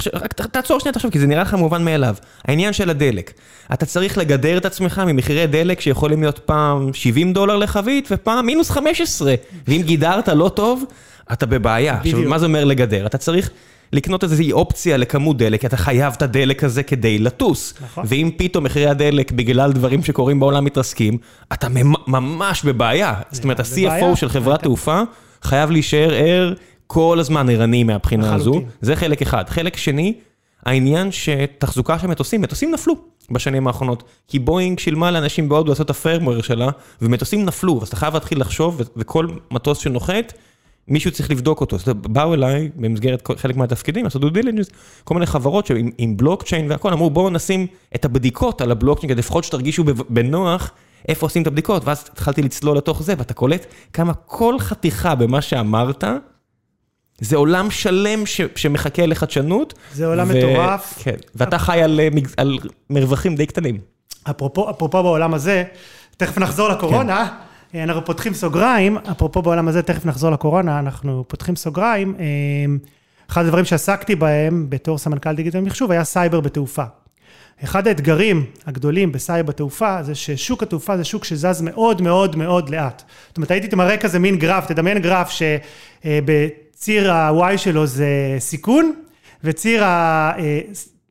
תעצור 0.51 0.79
שנייה 0.79 0.93
תחשוב, 0.93 1.11
כי 1.11 1.19
זה 1.19 1.27
נראה 1.27 1.41
לך 1.41 1.53
מובן 1.53 1.85
מאליו. 1.85 2.15
העניין 2.47 2.73
של 2.73 2.89
הדלק. 2.89 3.33
אתה 3.73 3.85
צריך 3.85 4.17
לגדר 4.17 4.57
את 4.57 4.65
עצמך 4.65 5.01
ממחירי 5.07 5.47
דלק 5.47 5.81
שיכולים 5.81 6.21
להיות 6.21 6.39
פעם 6.39 6.93
70 6.93 7.33
דולר 7.33 7.55
לחבית 7.57 8.07
ופעם 8.11 8.45
מינוס 8.45 8.69
15. 8.71 9.35
ואם 9.67 9.81
גידרת 9.85 10.29
לא 10.29 10.49
טוב, 10.49 10.83
אתה 11.33 11.45
בבעיה. 11.45 11.93
עכשיו. 11.99 12.19
מה 12.29 12.39
זה 12.39 12.45
אומר 12.45 12.63
לגדר? 12.65 13.05
אתה 13.05 13.17
צריך 13.17 13.49
לקנות 13.93 14.23
איזושהי 14.23 14.51
אופציה 14.51 14.97
לכמות 14.97 15.37
דלק, 15.37 15.61
כי 15.61 15.67
אתה 15.67 15.77
חייב 15.77 16.13
את 16.17 16.21
הדלק 16.21 16.63
הזה 16.63 16.83
כדי 16.83 17.19
לטוס. 17.19 17.73
נכון. 17.83 18.03
ואם 18.07 18.29
פתאום 18.37 18.63
מחירי 18.63 18.87
הדלק 18.87 19.31
בגלל 19.31 19.71
דברים 19.73 20.03
שקורים 20.03 20.39
בעולם 20.39 20.65
מתרסקים, 20.65 21.17
אתה 21.53 21.69
ממ- 21.69 21.93
ממש 22.07 22.63
בבעיה. 22.63 23.13
זאת 23.31 23.43
אומרת, 23.43 23.59
ה-CFO. 23.59 24.15
של 24.15 24.29
חברת 24.29 24.61
תעופה 24.63 25.01
חייב 25.41 25.71
להישאר 25.71 26.13
ער 26.13 26.53
כל 26.87 27.17
הזמן 27.19 27.49
ערני 27.49 27.83
מהבחינה 27.83 28.35
הזו. 28.35 28.61
זה 28.81 28.95
חלק 28.95 29.21
אחד. 29.21 29.49
חלק 29.49 29.77
שני, 29.77 30.13
העניין 30.65 31.11
שתחזוקה 31.11 31.99
של 31.99 32.07
מטוסים, 32.07 32.41
מטוסים 32.41 32.71
נפלו 32.71 32.95
בשנים 33.31 33.67
האחרונות. 33.67 34.03
כי 34.27 34.39
בואינג 34.39 34.79
שילמה 34.79 35.11
לאנשים 35.11 35.49
בהודו 35.49 35.69
לעשות 35.69 35.85
את 35.85 35.89
ה 35.89 35.95
firmware 35.95 36.41
שלה, 36.41 36.69
ומטוסים 37.01 37.45
נפלו, 37.45 37.79
אז 37.81 37.87
אתה 37.87 37.95
חייב 37.95 38.13
להתחיל 38.13 38.41
לחשוב, 38.41 38.81
וכל 38.97 39.27
מטוס 39.51 39.77
שנוחת, 39.77 40.33
מישהו 40.87 41.11
צריך 41.11 41.31
לבדוק 41.31 41.61
אותו. 41.61 41.77
אומרת, 41.87 42.07
באו 42.07 42.33
אליי, 42.33 42.69
במסגרת 42.75 43.27
חלק 43.37 43.55
מהתפקידים, 43.55 44.03
לעשות 44.03 44.21
due 44.21 44.29
diligence, 44.29 44.69
כל 45.03 45.13
מיני 45.13 45.25
חברות 45.25 45.65
שעם 45.65 45.89
עם 45.97 46.17
בלוקצ'יין 46.17 46.71
והכל, 46.71 46.93
אמרו 46.93 47.09
בואו 47.09 47.29
נשים 47.29 47.67
את 47.95 48.05
הבדיקות 48.05 48.61
על 48.61 48.71
הבלוקצ'יין, 48.71 49.09
כדי 49.13 49.19
לפחות 49.19 49.43
שתרגישו 49.43 49.83
בנוח. 50.09 50.71
איפה 51.07 51.25
עושים 51.25 51.41
את 51.41 51.47
הבדיקות, 51.47 51.85
ואז 51.85 52.09
התחלתי 52.11 52.41
לצלול 52.41 52.77
לתוך 52.77 53.03
זה, 53.03 53.13
ואתה 53.17 53.33
קולט 53.33 53.65
כמה 53.93 54.13
כל 54.13 54.59
חתיכה 54.59 55.15
במה 55.15 55.41
שאמרת, 55.41 56.03
זה 57.19 57.35
עולם 57.35 57.71
שלם 57.71 58.23
שמחכה 58.55 59.05
לחדשנות. 59.05 59.73
זה 59.93 60.05
עולם 60.05 60.29
מטורף. 60.29 60.99
כן, 61.03 61.15
ואתה 61.35 61.57
חי 61.57 61.81
על, 61.81 61.99
על 62.37 62.57
מרווחים 62.89 63.35
די 63.35 63.45
קטנים. 63.45 63.77
אפרופו, 64.29 64.69
אפרופו 64.69 65.03
בעולם 65.03 65.33
הזה, 65.33 65.63
תכף 66.17 66.37
נחזור 66.37 66.69
לקורונה. 66.69 67.27
כן. 67.71 67.79
אנחנו 67.79 68.05
פותחים 68.05 68.33
סוגריים, 68.33 68.97
אפרופו 68.97 69.41
בעולם 69.41 69.67
הזה, 69.67 69.81
תכף 69.81 70.05
נחזור 70.05 70.31
לקורונה, 70.31 70.79
אנחנו 70.79 71.23
פותחים 71.27 71.55
סוגריים. 71.55 72.15
אחד 73.29 73.45
הדברים 73.45 73.65
שעסקתי 73.65 74.15
בהם 74.15 74.65
בתור 74.69 74.97
סמנכ"ל 74.97 75.35
דיגיטל 75.35 75.61
מחשוב 75.61 75.91
היה 75.91 76.03
סייבר 76.03 76.39
בתעופה. 76.39 76.83
אחד 77.63 77.87
האתגרים 77.87 78.45
הגדולים 78.65 79.11
בסייבר 79.11 79.47
בתעופה 79.47 80.03
זה 80.03 80.15
ששוק 80.15 80.63
התעופה 80.63 80.97
זה 80.97 81.03
שוק 81.03 81.25
שזז 81.25 81.61
מאוד 81.61 82.01
מאוד 82.01 82.35
מאוד 82.35 82.69
לאט. 82.69 83.03
זאת 83.27 83.37
אומרת, 83.37 83.51
הייתי 83.51 83.75
מראה 83.75 83.97
כזה 83.97 84.19
מין 84.19 84.37
גרף, 84.37 84.65
תדמיין 84.65 84.99
גרף 84.99 85.29
שבציר 86.85 87.11
ה-Y 87.11 87.57
שלו 87.57 87.87
זה 87.87 88.07
סיכון, 88.39 88.91
וציר 89.43 89.83
ה... 89.83 90.31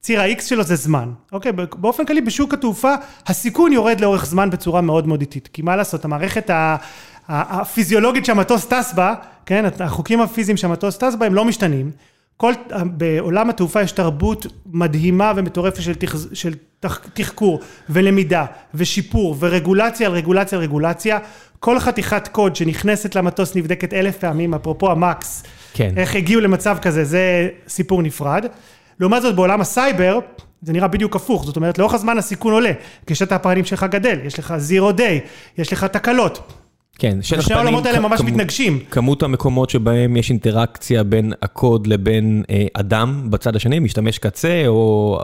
ציר 0.00 0.20
ה-X 0.20 0.42
שלו 0.42 0.62
זה 0.62 0.76
זמן, 0.76 1.10
אוקיי? 1.32 1.52
באופן 1.52 2.04
כללי 2.04 2.20
בשוק 2.20 2.54
התעופה 2.54 2.94
הסיכון 3.26 3.72
יורד 3.72 4.00
לאורך 4.00 4.26
זמן 4.26 4.50
בצורה 4.50 4.80
מאוד 4.80 5.06
מאוד 5.08 5.20
איטית, 5.20 5.48
כי 5.52 5.62
מה 5.62 5.76
לעשות, 5.76 6.04
המערכת 6.04 6.50
הפיזיולוגית 7.28 8.24
שהמטוס 8.24 8.66
טס 8.66 8.92
בה, 8.94 9.14
כן, 9.46 9.64
החוקים 9.80 10.20
הפיזיים 10.20 10.56
שהמטוס 10.56 10.98
טס 10.98 11.14
בה 11.14 11.26
הם 11.26 11.34
לא 11.34 11.44
משתנים. 11.44 11.90
כל, 12.36 12.52
בעולם 12.84 13.50
התעופה 13.50 13.82
יש 13.82 13.92
תרבות 13.92 14.46
מדהימה 14.66 15.32
ומטורפת 15.36 15.82
של, 15.82 15.94
תח, 15.94 16.16
של 16.32 16.54
תח, 16.80 17.00
תחקור 17.14 17.60
ולמידה 17.88 18.44
ושיפור 18.74 19.36
ורגולציה 19.38 20.06
על 20.06 20.12
רגולציה 20.12 20.58
על 20.58 20.64
רגולציה. 20.64 21.18
כל 21.60 21.78
חתיכת 21.78 22.28
קוד 22.28 22.56
שנכנסת 22.56 23.14
למטוס 23.14 23.56
נבדקת 23.56 23.92
אלף 23.92 24.18
פעמים, 24.18 24.54
אפרופו 24.54 24.90
המקס. 24.90 25.42
כן. 25.74 25.92
איך 25.96 26.14
הגיעו 26.14 26.40
למצב 26.40 26.76
כזה, 26.82 27.04
זה 27.04 27.48
סיפור 27.68 28.02
נפרד. 28.02 28.46
לעומת 29.00 29.22
זאת 29.22 29.34
בעולם 29.34 29.60
הסייבר, 29.60 30.18
זה 30.62 30.72
נראה 30.72 30.88
בדיוק 30.88 31.16
הפוך, 31.16 31.44
זאת 31.44 31.56
אומרת 31.56 31.78
לאורך 31.78 31.94
הזמן 31.94 32.18
הסיכון 32.18 32.52
עולה, 32.52 32.72
כששת 33.06 33.32
הפרנים 33.32 33.64
שלך 33.64 33.86
גדל, 33.90 34.18
יש 34.24 34.38
לך 34.38 34.54
זירו 34.56 34.92
דיי, 34.92 35.20
יש 35.58 35.72
לך 35.72 35.84
תקלות. 35.84 36.52
כן, 36.98 37.22
שטח 37.22 37.28
פנים... 37.30 37.40
ושני 37.40 37.56
העולמות 37.56 37.86
האלה 37.86 38.00
ממש 38.00 38.20
כמות, 38.20 38.32
מתנגשים. 38.32 38.80
כמות 38.90 39.22
המקומות 39.22 39.70
שבהם 39.70 40.16
יש 40.16 40.30
אינטראקציה 40.30 41.02
בין 41.02 41.32
הקוד 41.42 41.86
לבין 41.86 42.42
אה, 42.50 42.66
אדם 42.74 43.26
בצד 43.30 43.56
השני, 43.56 43.78
משתמש 43.78 44.18
קצה 44.18 44.62
או 44.66 45.18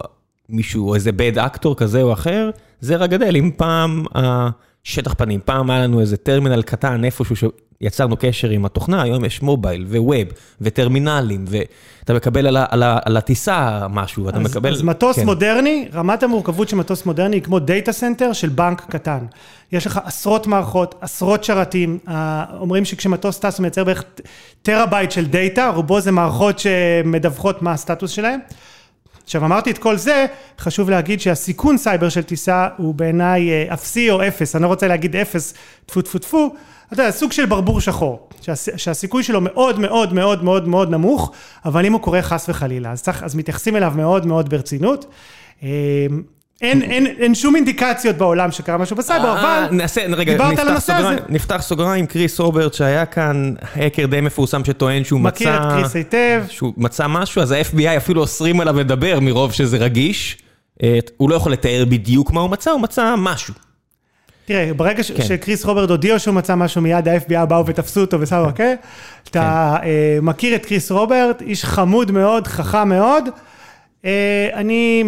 מישהו, 0.48 0.88
או 0.88 0.94
איזה 0.94 1.10
bad 1.10 1.36
actor 1.36 1.74
כזה 1.76 2.02
או 2.02 2.12
אחר, 2.12 2.50
זה 2.80 2.96
רק 2.96 3.10
גדל. 3.10 3.36
אם 3.36 3.50
פעם 3.56 4.04
השטח 4.14 5.14
פנים, 5.14 5.40
פעם 5.44 5.70
היה 5.70 5.84
לנו 5.84 6.00
איזה 6.00 6.16
טרמינל 6.16 6.62
קטן 6.62 7.04
איפשהו 7.04 7.50
שיצרנו 7.82 8.16
קשר 8.18 8.50
עם 8.50 8.64
התוכנה, 8.64 9.02
היום 9.02 9.24
יש 9.24 9.42
מובייל 9.42 9.86
וווב 9.88 10.28
וטרמינלים, 10.60 11.44
ואתה 11.48 12.14
מקבל 12.14 12.46
על, 12.46 12.56
על, 12.56 12.82
על 13.04 13.16
הטיסה 13.16 13.86
משהו, 13.90 14.24
ואתה 14.24 14.36
אז, 14.36 14.42
מקבל... 14.42 14.72
אז 14.72 14.82
מטוס 14.82 15.16
כן. 15.16 15.24
מודרני, 15.24 15.88
רמת 15.94 16.22
המורכבות 16.22 16.68
של 16.68 16.76
מטוס 16.76 17.06
מודרני 17.06 17.36
היא 17.36 17.42
כמו 17.42 17.58
data 17.58 17.92
center 17.92 18.32
של 18.32 18.48
בנק 18.48 18.82
קטן. 18.88 19.26
יש 19.72 19.86
לך 19.86 20.00
עשרות 20.04 20.46
מערכות, 20.46 20.94
עשרות 21.00 21.44
שרתים, 21.44 21.98
אומרים 22.60 22.84
שכשמטוס 22.84 23.38
טס 23.38 23.58
הוא 23.58 23.62
מייצר 23.62 23.84
בערך 23.84 24.04
טראבייט 24.62 25.10
של 25.10 25.26
data, 25.26 25.70
רובו 25.70 26.00
זה 26.00 26.12
מערכות 26.12 26.58
שמדווחות 26.58 27.62
מה 27.62 27.72
הסטטוס 27.72 28.10
שלהם. 28.10 28.40
עכשיו 29.24 29.44
אמרתי 29.44 29.70
את 29.70 29.78
כל 29.78 29.96
זה, 29.96 30.26
חשוב 30.58 30.90
להגיד 30.90 31.20
שהסיכון 31.20 31.78
סייבר 31.78 32.08
של 32.08 32.22
טיסה 32.22 32.68
הוא 32.76 32.94
בעיניי 32.94 33.50
אה, 33.50 33.74
אפסי 33.74 34.10
או 34.10 34.26
אפס, 34.28 34.56
אני 34.56 34.62
לא 34.62 34.68
רוצה 34.68 34.88
להגיד 34.88 35.16
אפס, 35.16 35.54
טפו 35.86 36.02
טפו 36.02 36.18
טפו, 36.18 36.54
אתה 36.92 37.02
יודע, 37.02 37.10
סוג 37.10 37.32
של 37.32 37.46
ברבור 37.46 37.80
שחור, 37.80 38.28
שהסיכוי 38.76 39.22
שלו 39.22 39.40
מאוד 39.40 39.80
מאוד 39.80 40.12
מאוד 40.12 40.44
מאוד 40.44 40.68
מאוד 40.68 40.90
נמוך, 40.90 41.32
אבל 41.64 41.86
אם 41.86 41.92
הוא 41.92 42.00
קורה 42.00 42.22
חס 42.22 42.48
וחלילה, 42.48 42.92
אז, 42.92 43.02
צריך, 43.02 43.22
אז 43.22 43.34
מתייחסים 43.34 43.76
אליו 43.76 43.92
מאוד 43.96 44.26
מאוד 44.26 44.48
ברצינות. 44.48 45.06
אה, 45.62 45.68
אין, 46.60 46.82
אין, 46.82 47.06
אין 47.06 47.34
שום 47.34 47.56
אינדיקציות 47.56 48.16
בעולם 48.16 48.50
שקרה 48.50 48.78
משהו 48.78 48.96
בסייבר, 48.96 49.36
אה, 49.36 49.40
אבל 49.40 49.74
נעשה, 49.76 50.00
רגע, 50.06 50.32
דיברת 50.32 50.58
על 50.58 50.68
הנושא 50.68 50.92
הזה. 50.92 51.16
נפתח 51.28 51.62
סוגריים, 51.62 52.06
קריס 52.06 52.40
רוברט 52.40 52.74
שהיה 52.74 53.06
כאן, 53.06 53.54
האקר 53.74 54.06
די 54.06 54.20
מפורסם 54.20 54.64
שטוען 54.64 55.04
שהוא 55.04 55.20
מכיר 55.20 55.48
מצא... 55.48 55.58
מכיר 55.58 55.68
את 55.68 55.80
קריס 55.80 55.96
היטב. 55.96 56.44
שהוא 56.48 56.72
מצא 56.76 57.06
משהו, 57.08 57.42
אז 57.42 57.52
ה-FBI 57.52 57.96
אפילו 57.96 58.20
אוסרים 58.20 58.60
עליו 58.60 58.76
לדבר 58.76 59.20
מרוב 59.20 59.52
שזה 59.52 59.76
רגיש. 59.76 60.38
הוא 61.16 61.30
לא 61.30 61.34
יכול 61.34 61.52
לתאר 61.52 61.84
בדיוק 61.88 62.30
מה 62.30 62.40
הוא 62.40 62.50
מצא, 62.50 62.70
הוא 62.70 62.80
מצא 62.80 63.14
משהו. 63.18 63.54
תראה, 64.50 64.74
ברגע 64.74 65.02
כן. 65.02 65.22
שקריס 65.22 65.64
רוברט 65.64 65.90
הודיע 65.90 66.18
שהוא 66.18 66.34
מצא 66.34 66.54
משהו, 66.54 66.82
מיד 66.82 67.08
ה-FBI 67.08 67.44
באו 67.46 67.66
ותפסו 67.66 68.00
אותו 68.00 68.20
ושמו, 68.20 68.44
אוקיי? 68.44 68.76
כן. 68.76 69.30
אתה 69.30 69.76
אה, 69.82 70.18
מכיר 70.22 70.54
את 70.54 70.66
קריס 70.66 70.90
רוברט, 70.90 71.42
איש 71.42 71.64
חמוד 71.64 72.10
מאוד, 72.10 72.46
חכם 72.46 72.88
מאוד. 72.88 73.28
אה, 74.04 74.48
אני 74.54 75.04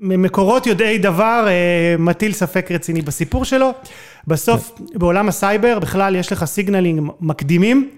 ממקורות 0.00 0.66
יודעי 0.66 0.98
דבר 0.98 1.44
אה, 1.48 1.94
מטיל 1.98 2.32
ספק 2.32 2.70
רציני 2.70 3.02
בסיפור 3.02 3.44
שלו. 3.44 3.70
בסוף, 4.26 4.72
כן. 4.78 4.98
בעולם 4.98 5.28
הסייבר 5.28 5.78
בכלל 5.78 6.16
יש 6.16 6.32
לך 6.32 6.44
סיגנלים 6.44 7.10
מקדימים. 7.20 7.90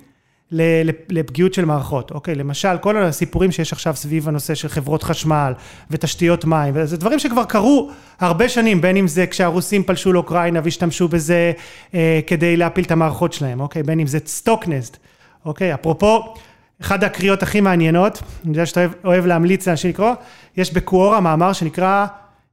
לפגיעות 1.08 1.54
של 1.54 1.64
מערכות, 1.64 2.10
אוקיי? 2.10 2.34
למשל, 2.34 2.78
כל 2.80 2.96
הסיפורים 2.96 3.52
שיש 3.52 3.72
עכשיו 3.72 3.96
סביב 3.96 4.28
הנושא 4.28 4.54
של 4.54 4.68
חברות 4.68 5.02
חשמל 5.02 5.52
ותשתיות 5.90 6.44
מים, 6.44 6.74
וזה 6.76 6.96
דברים 6.96 7.18
שכבר 7.18 7.44
קרו 7.44 7.90
הרבה 8.20 8.48
שנים, 8.48 8.80
בין 8.80 8.96
אם 8.96 9.08
זה 9.08 9.26
כשהרוסים 9.26 9.82
פלשו 9.82 10.12
לאוקראינה 10.12 10.60
והשתמשו 10.64 11.08
בזה 11.08 11.52
אה, 11.94 12.20
כדי 12.26 12.56
להפיל 12.56 12.84
את 12.84 12.90
המערכות 12.90 13.32
שלהם, 13.32 13.60
אוקיי? 13.60 13.82
בין 13.82 14.00
אם 14.00 14.06
זה 14.06 14.18
סטוקסנט, 14.26 14.96
אוקיי? 15.44 15.74
אפרופו, 15.74 16.34
אחת 16.82 17.02
הקריאות 17.02 17.42
הכי 17.42 17.60
מעניינות, 17.60 18.22
אני 18.44 18.52
יודע 18.52 18.66
שאתה 18.66 18.80
אוהב, 18.80 18.92
אוהב 19.04 19.26
להמליץ 19.26 19.68
לאנשים 19.68 19.90
לקרוא, 19.90 20.12
יש 20.56 20.72
בקוורה 20.72 21.20
מאמר 21.20 21.52
שנקרא 21.52 22.06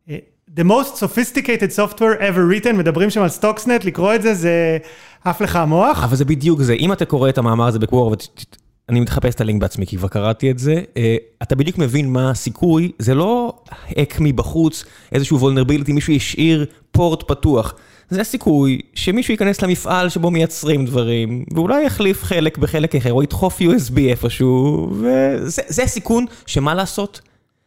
אה, 0.10 0.18
The 0.58 0.64
most 0.64 0.96
sophisticated 1.04 1.72
software 1.76 2.20
ever 2.20 2.64
written, 2.64 2.74
מדברים 2.74 3.10
שם 3.10 3.22
על 3.22 3.30
סטוקסנט, 3.30 3.86
לקרוא 3.86 4.16
את 4.16 4.22
זה, 4.22 4.34
זה 4.34 4.78
עף 5.26 5.42
לך 5.42 5.56
המוח. 5.56 6.04
אבל 6.04 6.16
זה 6.16 6.26
בדיוק 6.26 6.62
זה, 6.62 6.74
אם 6.74 6.94
אתה 6.94 7.06
קורא 7.06 7.30
את 7.30 7.38
המאמר 7.38 7.68
הזה 7.68 7.80
בקוורה, 7.80 8.16
אני 8.90 9.00
מחפש 9.00 9.36
את 9.36 9.42
הלינק 9.42 9.62
בעצמי, 9.62 9.86
כי 9.86 9.98
כבר 9.98 10.08
קראתי 10.08 10.52
את 10.52 10.60
זה, 10.60 10.82
אה, 10.98 11.16
אתה 11.44 11.56
בדיוק 11.56 11.78
מבין 11.78 12.14
מה 12.14 12.30
הסיכוי, 12.32 12.92
זה 13.00 13.16
לא 13.16 13.54
hack 13.70 14.18
מבחוץ, 14.20 14.84
איזשהו 15.12 15.40
vulnerability, 15.40 15.94
מישהו 15.94 16.14
השאיר 16.14 16.66
פורט 16.92 17.24
פתוח. 17.28 17.74
זה 18.10 18.22
הסיכוי 18.22 18.82
שמישהו 18.94 19.32
ייכנס 19.32 19.62
למפעל 19.62 20.10
שבו 20.10 20.32
מייצרים 20.32 20.86
דברים, 20.86 21.46
ואולי 21.54 21.84
יחליף 21.84 22.24
חלק 22.24 22.58
בחלק 22.58 22.96
אחר, 22.96 23.14
או 23.14 23.24
ידחוף 23.24 23.62
USB 23.62 24.00
איפשהו, 24.00 24.90
וזה 24.92 25.84
הסיכון 25.84 26.26
שמה 26.46 26.76
לעשות? 26.76 27.22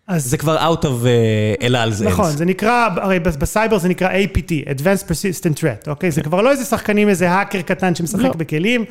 אז 0.09 0.25
זה 0.25 0.37
כבר 0.37 0.75
out 0.75 0.83
of 0.83 0.87
uh, 0.87 1.63
אל 1.63 1.77
על 1.77 1.93
זה. 1.93 2.09
נכון, 2.09 2.31
זה 2.31 2.45
נקרא, 2.45 2.89
הרי 2.97 3.19
בסייבר 3.19 3.79
זה 3.79 3.89
נקרא 3.89 4.09
APT, 4.11 4.51
Advanced 4.69 5.05
Persistent 5.11 5.61
Threat, 5.61 5.91
אוקיי? 5.91 6.11
זה 6.11 6.23
כבר 6.23 6.43
לא 6.43 6.51
איזה 6.51 6.65
שחקנים, 6.65 7.09
איזה 7.09 7.31
האקר 7.31 7.61
קטן 7.61 7.95
שמשחק 7.95 8.25
לא. 8.25 8.33
בכלים, 8.33 8.85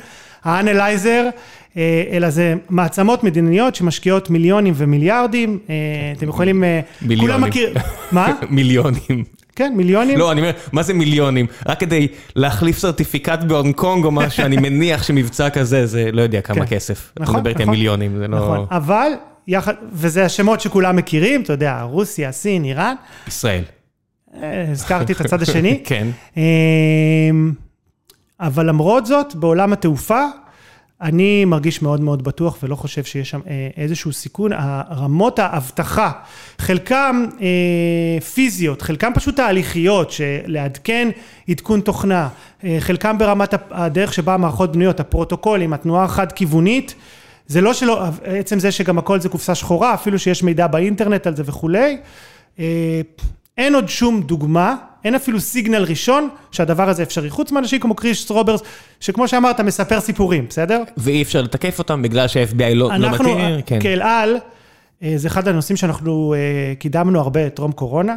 האנלייזר, 0.44 1.28
אה, 1.76 2.02
אלא 2.10 2.30
זה 2.30 2.54
מעצמות 2.70 3.24
מדיניות 3.24 3.74
שמשקיעות 3.74 4.30
מיליונים 4.30 4.74
ומיליארדים, 4.76 5.58
אה, 5.70 5.74
אתם 6.16 6.28
יכולים... 6.28 6.64
מיליונים. 7.02 7.28
כולם 7.28 7.44
מכיר... 7.44 7.74
מה? 8.12 8.32
מיליונים. 8.50 9.24
כן, 9.56 9.72
מיליונים. 9.76 10.18
לא, 10.18 10.32
אני 10.32 10.40
אומר, 10.40 10.50
מה 10.72 10.82
זה 10.82 10.94
מיליונים? 10.94 11.46
רק 11.66 11.80
כדי 11.80 12.08
להחליף 12.36 12.78
סרטיפיקט 12.78 13.38
בהונג 13.48 13.74
קונג 13.74 14.04
או 14.04 14.10
משהו, 14.10 14.44
אני 14.44 14.56
מניח 14.56 15.02
שמבצע 15.02 15.50
כזה, 15.50 15.86
זה 15.86 16.10
לא 16.12 16.22
יודע 16.22 16.40
כמה 16.40 16.66
כן. 16.66 16.76
כסף. 16.76 17.12
נכון, 17.20 17.22
נכון. 17.22 17.34
אתה 17.34 17.38
מדבר 17.38 17.50
איתי 17.50 17.62
על 17.62 17.68
נכון. 17.68 17.74
מיליונים, 17.74 18.18
זה 18.18 18.28
לא... 18.28 18.36
נכון, 18.36 18.66
אבל 18.70 19.12
יחד, 19.48 19.74
וזה 19.92 20.24
השמות 20.24 20.60
שכולם 20.60 20.96
מכירים, 20.96 21.42
אתה 21.42 21.52
יודע, 21.52 21.82
רוסיה, 21.82 22.32
סין, 22.32 22.64
איראן. 22.64 22.94
ישראל. 23.28 23.62
אה, 24.42 24.70
הזכרתי 24.70 25.12
את 25.12 25.20
הצד 25.20 25.42
השני. 25.42 25.80
כן. 25.84 26.08
אמ, 26.36 27.52
אבל 28.40 28.68
למרות 28.68 29.06
זאת, 29.06 29.34
בעולם 29.34 29.72
התעופה, 29.72 30.24
אני 31.00 31.44
מרגיש 31.44 31.82
מאוד 31.82 32.00
מאוד 32.00 32.24
בטוח 32.24 32.58
ולא 32.62 32.74
חושב 32.74 33.04
שיש 33.04 33.30
שם 33.30 33.40
אה, 33.48 33.68
איזשהו 33.76 34.12
סיכון. 34.12 34.52
רמות 34.90 35.38
האבטחה, 35.38 36.12
חלקם 36.58 37.24
אה, 37.40 38.20
פיזיות, 38.20 38.82
חלקם 38.82 39.12
פשוט 39.14 39.36
תהליכיות, 39.36 40.10
שלעדכן 40.10 41.08
עדכון 41.48 41.80
תוכנה, 41.80 42.28
חלקם 42.78 43.18
ברמת 43.18 43.54
הדרך 43.70 44.14
שבה 44.14 44.34
המערכות 44.34 44.72
בנויות, 44.72 45.00
הפרוטוקולים, 45.00 45.72
התנועה 45.72 46.04
החד-כיוונית. 46.04 46.94
זה 47.48 47.60
לא 47.60 47.72
שלא, 47.72 48.04
עצם 48.24 48.58
זה 48.58 48.72
שגם 48.72 48.98
הכל 48.98 49.20
זה 49.20 49.28
קופסה 49.28 49.54
שחורה, 49.54 49.94
אפילו 49.94 50.18
שיש 50.18 50.42
מידע 50.42 50.66
באינטרנט 50.66 51.26
על 51.26 51.36
זה 51.36 51.42
וכולי, 51.46 51.96
אה, 52.58 53.00
אין 53.58 53.74
עוד 53.74 53.88
שום 53.88 54.22
דוגמה, 54.22 54.76
אין 55.04 55.14
אפילו 55.14 55.40
סיגנל 55.40 55.82
ראשון 55.82 56.28
שהדבר 56.52 56.88
הזה 56.88 57.02
אפשרי, 57.02 57.30
חוץ 57.30 57.52
מאנשים 57.52 57.80
כמו 57.80 57.94
קריס 57.94 58.30
רוברס, 58.30 58.60
שכמו 59.00 59.28
שאמרת, 59.28 59.60
מספר 59.60 60.00
סיפורים, 60.00 60.46
בסדר? 60.48 60.82
ואי 60.96 61.22
אפשר 61.22 61.42
לתקף 61.42 61.78
אותם 61.78 62.02
בגלל 62.02 62.28
שה-FBI 62.28 62.74
לא, 62.74 62.90
לא 62.98 63.10
מכיר, 63.10 63.60
כן. 63.66 63.80
כאל 63.80 64.02
על, 64.02 64.36
אה, 65.02 65.12
זה 65.16 65.28
אחד 65.28 65.48
הנושאים 65.48 65.76
שאנחנו 65.76 66.34
אה, 66.34 66.74
קידמנו 66.78 67.20
הרבה 67.20 67.50
טרום 67.50 67.72
קורונה. 67.72 68.16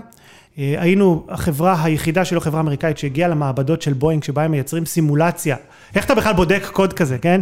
אה, 0.57 0.75
היינו 0.77 1.25
החברה 1.29 1.83
היחידה 1.83 2.25
שלא 2.25 2.39
חברה 2.39 2.59
אמריקאית 2.59 2.97
שהגיעה 2.97 3.29
למעבדות 3.29 3.81
של 3.81 3.93
בואינג, 3.93 4.23
שבה 4.23 4.43
הם 4.43 4.51
מייצרים 4.51 4.85
סימולציה. 4.85 5.55
איך 5.95 6.05
אתה 6.05 6.15
בכלל 6.15 6.33
בודק 6.33 6.69
קוד 6.71 6.93
כזה, 6.93 7.17
כן? 7.17 7.41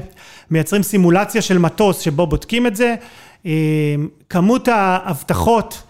מייצרים 0.51 0.83
סימולציה 0.83 1.41
של 1.41 1.57
מטוס 1.57 1.99
שבו 1.99 2.27
בודקים 2.27 2.67
את 2.67 2.75
זה. 2.75 2.95
אה, 3.45 3.51
כמות 4.29 4.67
ההבטחות 4.67 5.83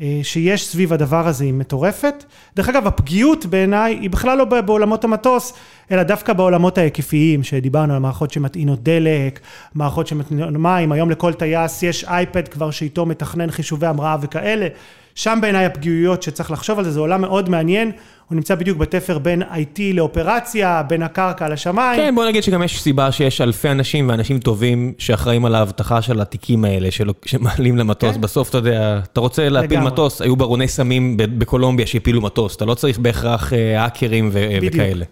אה, 0.00 0.20
שיש 0.22 0.68
סביב 0.68 0.92
הדבר 0.92 1.28
הזה 1.28 1.44
היא 1.44 1.54
מטורפת. 1.54 2.24
דרך 2.56 2.68
אגב, 2.68 2.86
הפגיעות 2.86 3.46
בעיניי 3.46 3.98
היא 4.00 4.10
בכלל 4.10 4.38
לא 4.38 4.44
בעולמות 4.44 5.04
המטוס, 5.04 5.52
אלא 5.90 6.02
דווקא 6.02 6.32
בעולמות 6.32 6.78
ההיקפיים, 6.78 7.42
שדיברנו 7.42 7.94
על 7.94 7.98
מערכות 7.98 8.30
שמטעינות 8.30 8.82
דלק, 8.82 9.40
מערכות 9.74 10.06
שמטעינות 10.06 10.50
מים, 10.52 10.92
היום 10.92 11.10
לכל 11.10 11.32
טייס 11.32 11.82
יש 11.82 12.04
אייפד 12.04 12.48
כבר 12.48 12.70
שאיתו 12.70 13.06
מתכנן 13.06 13.50
חישובי 13.50 13.86
המראה 13.86 14.16
וכאלה. 14.20 14.68
שם 15.16 15.38
בעיניי 15.42 15.64
הפגיעויות 15.64 16.22
שצריך 16.22 16.50
לחשוב 16.50 16.78
על 16.78 16.84
זה, 16.84 16.90
זה 16.90 17.00
עולם 17.00 17.20
מאוד 17.20 17.48
מעניין, 17.48 17.92
הוא 18.28 18.36
נמצא 18.36 18.54
בדיוק 18.54 18.78
בתפר 18.78 19.18
בין 19.18 19.42
IT 19.42 19.80
לאופרציה, 19.94 20.82
בין 20.82 21.02
הקרקע 21.02 21.48
לשמיים. 21.48 22.00
כן, 22.00 22.14
בוא 22.14 22.26
נגיד 22.26 22.42
שגם 22.42 22.62
יש 22.62 22.82
סיבה 22.82 23.12
שיש 23.12 23.40
אלפי 23.40 23.70
אנשים 23.70 24.08
ואנשים 24.08 24.38
טובים 24.38 24.92
שאחראים 24.98 25.44
על 25.44 25.54
האבטחה 25.54 26.02
של 26.02 26.20
התיקים 26.20 26.64
האלה, 26.64 26.90
של... 26.90 27.10
שמעלים 27.24 27.76
למטוס. 27.76 28.14
כן. 28.14 28.20
בסוף, 28.20 28.50
אתה 28.50 28.58
יודע, 28.58 29.00
אתה 29.12 29.20
רוצה 29.20 29.48
להפיל 29.48 29.78
לגמרי. 29.78 29.92
מטוס, 29.92 30.22
היו 30.22 30.36
ברוני 30.36 30.68
סמים 30.68 31.16
בקולומביה 31.16 31.86
שהפילו 31.86 32.20
מטוס, 32.20 32.56
אתה 32.56 32.64
לא 32.64 32.74
צריך 32.74 32.98
בהכרח 32.98 33.52
אה, 33.52 33.82
האקרים 33.82 34.30
ו... 34.32 34.48
וכאלה. 34.62 35.04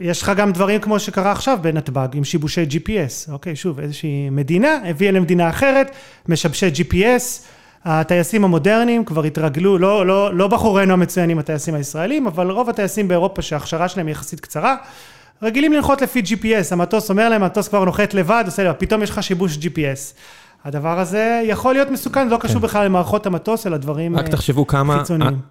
יש 0.00 0.22
לך 0.22 0.32
גם 0.36 0.52
דברים 0.52 0.80
כמו 0.80 0.98
שקרה 0.98 1.32
עכשיו 1.32 1.58
בנתב"ג, 1.62 2.08
עם 2.14 2.24
שיבושי 2.24 2.64
GPS, 2.70 3.32
אוקיי, 3.32 3.56
שוב, 3.56 3.80
איזושהי 3.80 4.30
מדינה 4.30 4.78
הביאה 4.84 5.12
למדינה 5.12 5.48
אחרת, 5.48 5.90
משבשי 6.28 6.68
GPS, 6.68 7.42
הטייסים 7.84 8.44
המודרניים 8.44 9.04
כבר 9.04 9.24
התרגלו, 9.24 9.78
לא, 9.78 10.06
לא, 10.06 10.34
לא 10.34 10.48
בחורינו 10.48 10.92
המצוינים 10.92 11.38
הטייסים 11.38 11.74
הישראלים, 11.74 12.26
אבל 12.26 12.50
רוב 12.50 12.70
הטייסים 12.70 13.08
באירופה 13.08 13.42
שההכשרה 13.42 13.88
שלהם 13.88 14.06
היא 14.06 14.12
יחסית 14.12 14.40
קצרה, 14.40 14.76
רגילים 15.42 15.72
לנחות 15.72 16.02
לפי 16.02 16.20
GPS, 16.20 16.72
המטוס 16.72 17.10
אומר 17.10 17.28
להם, 17.28 17.42
המטוס 17.42 17.68
כבר 17.68 17.84
נוחת 17.84 18.14
לבד, 18.14 18.42
עושה 18.46 18.64
להם, 18.64 18.74
פתאום 18.78 19.02
יש 19.02 19.10
לך 19.10 19.22
שיבוש 19.22 19.56
GPS. 19.56 20.14
הדבר 20.64 20.98
הזה 20.98 21.42
יכול 21.44 21.74
להיות 21.74 21.90
מסוכן, 21.90 22.28
לא 22.28 22.36
קשור 22.40 22.56
כן. 22.56 22.62
בכלל 22.62 22.84
למערכות 22.84 23.26
המטוס, 23.26 23.66
אלא 23.66 23.76
דברים 23.76 24.12
חיצוניים. 24.12 24.26
רק 24.26 24.34
תחשבו 24.34 24.66
כמה 24.66 25.02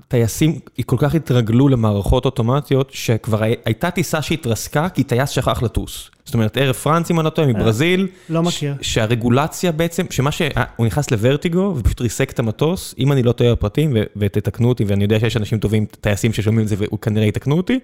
הטייסים 0.07 0.59
כל 0.85 0.95
כך 0.99 1.15
התרגלו 1.15 1.67
למערכות 1.67 2.25
אוטומטיות, 2.25 2.89
שכבר 2.93 3.43
הייתה 3.65 3.91
טיסה 3.91 4.21
שהתרסקה, 4.21 4.89
כי 4.89 5.03
טייס 5.03 5.29
שכח 5.29 5.63
לטוס. 5.63 6.09
זאת 6.25 6.33
אומרת, 6.33 6.57
ערב 6.57 6.75
פרנס, 6.75 7.11
אם 7.11 7.19
אני 7.19 7.25
לא 7.25 7.29
טועה, 7.29 7.47
מברזיל. 7.47 8.07
לא 8.29 8.43
מכיר. 8.43 8.75
שהרגולציה 8.81 9.71
בעצם, 9.71 10.05
שמה 10.09 10.31
ש... 10.31 10.41
הוא 10.75 10.85
נכנס 10.85 11.11
לוורטיגו 11.11 11.73
ופשוט 11.77 12.01
ריסק 12.01 12.31
את 12.31 12.39
המטוס, 12.39 12.95
אם 12.99 13.11
אני 13.11 13.23
לא 13.23 13.31
טועה 13.31 13.51
בפרטים, 13.51 13.97
ותתקנו 14.17 14.69
אותי, 14.69 14.83
ואני 14.83 15.03
יודע 15.03 15.19
שיש 15.19 15.37
אנשים 15.37 15.59
טובים, 15.59 15.85
טייסים 16.01 16.33
ששומעים 16.33 16.63
את 16.63 16.67
זה, 16.67 16.75
וכנראה 16.79 17.25
יתקנו 17.25 17.57
אותי, 17.57 17.79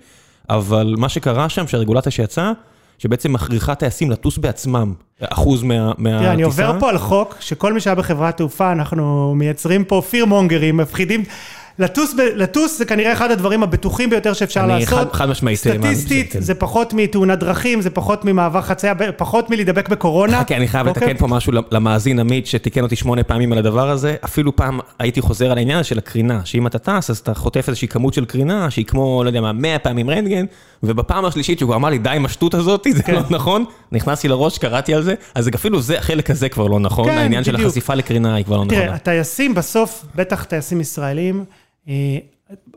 אבל 0.49 0.95
מה 0.97 1.09
שקרה 1.09 1.49
שם, 1.49 1.67
שהרגולציה 1.67 2.11
שיצאה, 2.11 2.51
שבעצם 2.97 3.33
מכריחה 3.33 3.75
טייסים 3.75 4.11
לטוס 4.11 4.37
בעצמם, 4.37 4.93
אחוז 5.21 5.63
מהטיסה. 5.63 5.93
תראה, 6.19 6.33
אני 6.33 6.43
עובר 6.43 6.79
פה 6.79 6.89
על 6.89 6.97
חוק, 6.97 7.35
שכל 7.39 7.73
מי 7.73 7.79
שהיה 7.79 7.95
בחברת 7.95 8.37
תעופה, 8.37 8.71
אנחנו 8.71 9.33
מייצרים 9.35 9.83
פה 9.83 10.01
פיר 10.09 10.25
מונגרים, 10.25 10.77
מפחידים. 10.77 11.23
לטוס, 11.79 12.13
ב, 12.13 12.19
לטוס 12.35 12.77
זה 12.77 12.85
כנראה 12.85 13.13
אחד 13.13 13.31
הדברים 13.31 13.63
הבטוחים 13.63 14.09
ביותר 14.09 14.33
שאפשר 14.33 14.59
אני 14.59 14.67
לעשות. 14.67 14.99
אני 14.99 15.05
חד, 15.05 15.13
חד 15.13 15.29
משמעית. 15.29 15.59
סטטיסטית, 15.59 16.31
זה, 16.31 16.37
כן. 16.37 16.41
זה 16.41 16.55
פחות 16.55 16.93
מתאונת 16.93 17.39
דרכים, 17.39 17.81
זה 17.81 17.89
פחות 17.89 18.25
ממעבר 18.25 18.61
חצייה, 18.61 18.93
פחות 19.17 19.49
מלהידבק 19.49 19.89
בקורונה. 19.89 20.39
חכה, 20.39 20.55
אני 20.55 20.67
חייב 20.67 20.87
אוקיי? 20.87 21.03
לתקן 21.03 21.19
פה 21.19 21.27
משהו 21.27 21.53
למאזין 21.71 22.19
עמית 22.19 22.47
שתיקן 22.47 22.83
אותי 22.83 22.95
שמונה 22.95 23.23
פעמים 23.23 23.51
על 23.51 23.57
הדבר 23.57 23.89
הזה. 23.89 24.15
אפילו 24.25 24.55
פעם 24.55 24.79
הייתי 24.99 25.21
חוזר 25.21 25.51
על 25.51 25.57
העניין 25.57 25.83
של 25.83 25.97
הקרינה, 25.97 26.41
שאם 26.45 26.67
אתה 26.67 26.79
טס, 26.79 27.09
אז 27.09 27.17
אתה 27.17 27.33
חוטף 27.33 27.65
איזושהי 27.67 27.87
כמות 27.87 28.13
של 28.13 28.25
קרינה, 28.25 28.71
שהיא 28.71 28.85
כמו, 28.85 29.23
לא 29.23 29.29
יודע 29.29 29.41
מה, 29.41 29.53
100 29.53 29.79
פעמים 29.79 30.09
רנטגן, 30.09 30.45
ובפעם 30.83 31.25
השלישית 31.25 31.59
שהוא 31.59 31.75
אמר 31.75 31.89
לי, 31.89 31.97
די 31.97 32.09
עם 32.09 32.25
השטות 32.25 32.53
הזאת, 32.53 32.87
זה 32.95 33.03
כן. 33.03 33.13
לא 33.13 33.21
נכון. 33.29 33.65
נכנסתי 33.91 34.27
לראש, 34.27 34.57
קראתי 34.57 34.93
על 34.93 35.03
זה, 35.03 35.13
אז 35.35 35.49
אפילו 35.55 35.81
זה, 35.81 35.97
החלק 35.97 36.29
הזה 36.29 36.49
כבר 36.49 36.67
לא 36.67 36.79
נכון, 36.79 37.05
כן, 37.05 37.17
העניין 37.17 37.41
בדיוק. 37.41 37.57
של 37.57 37.65
החשיפה 37.65 37.93
לקרינה 37.93 38.35
היא 38.35 38.45
כבר 38.45 38.57
לא 38.57 38.65
נכונה. 38.65 38.81
תראה, 38.81 38.95
הטייסים 38.95 39.55
בסוף, 39.55 40.05
בטח 40.15 40.43
טייסים 40.43 40.81
ישראלים, 40.81 41.39
אה, 41.39 41.64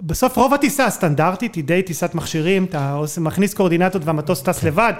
בסוף 0.02 0.36
רוב 0.36 0.54
הטיסה 0.54 0.86
הסטנדרטית 0.86 1.54
היא 1.54 1.64
די 1.64 1.82
טיסת 1.82 2.14
מכשירים, 2.14 2.64
אתה 2.64 3.00
מכניס 3.20 3.54
קואורדינטות 3.54 4.04
והמטוס 4.04 4.42
טס 4.42 4.64
לבד, 4.64 4.92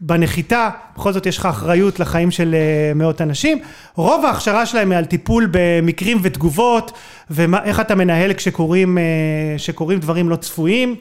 בנחיתה, 0.00 0.70
בכל 0.96 1.12
זאת 1.12 1.26
יש 1.26 1.38
לך 1.38 1.46
אחריות 1.46 2.00
לחיים 2.00 2.30
של 2.30 2.54
אה, 2.54 2.94
מאות 2.94 3.20
אנשים, 3.20 3.58
רוב 3.94 4.24
ההכשרה 4.24 4.66
שלהם 4.66 4.90
היא 4.90 4.98
על 4.98 5.04
טיפול 5.04 5.48
במקרים 5.50 6.18
ותגובות, 6.22 6.92
ואיך 7.30 7.80
אתה 7.80 7.94
מנהל 7.94 8.32
כשקורים 8.32 8.98
אה, 8.98 9.96
דברים 10.00 10.28
לא 10.28 10.36
צפויים. 10.36 10.96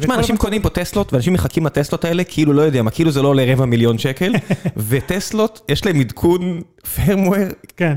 תשמע, 0.00 0.14
אנשים 0.14 0.36
קונים 0.36 0.62
פה 0.62 0.68
טסלות, 0.68 1.12
ואנשים 1.12 1.32
מחכים 1.32 1.66
לטסלות 1.66 2.04
האלה, 2.04 2.24
כאילו 2.24 2.52
לא 2.52 2.62
יודע 2.62 2.82
מה, 2.82 2.90
כאילו 2.90 3.10
זה 3.10 3.22
לא 3.22 3.28
עולה 3.28 3.44
רבע 3.52 3.64
מיליון 3.64 3.98
שקל, 3.98 4.32
וטסלות, 4.88 5.60
יש 5.68 5.86
להם 5.86 6.00
עדכון 6.00 6.60
firmware, 6.96 7.54
כן. 7.76 7.96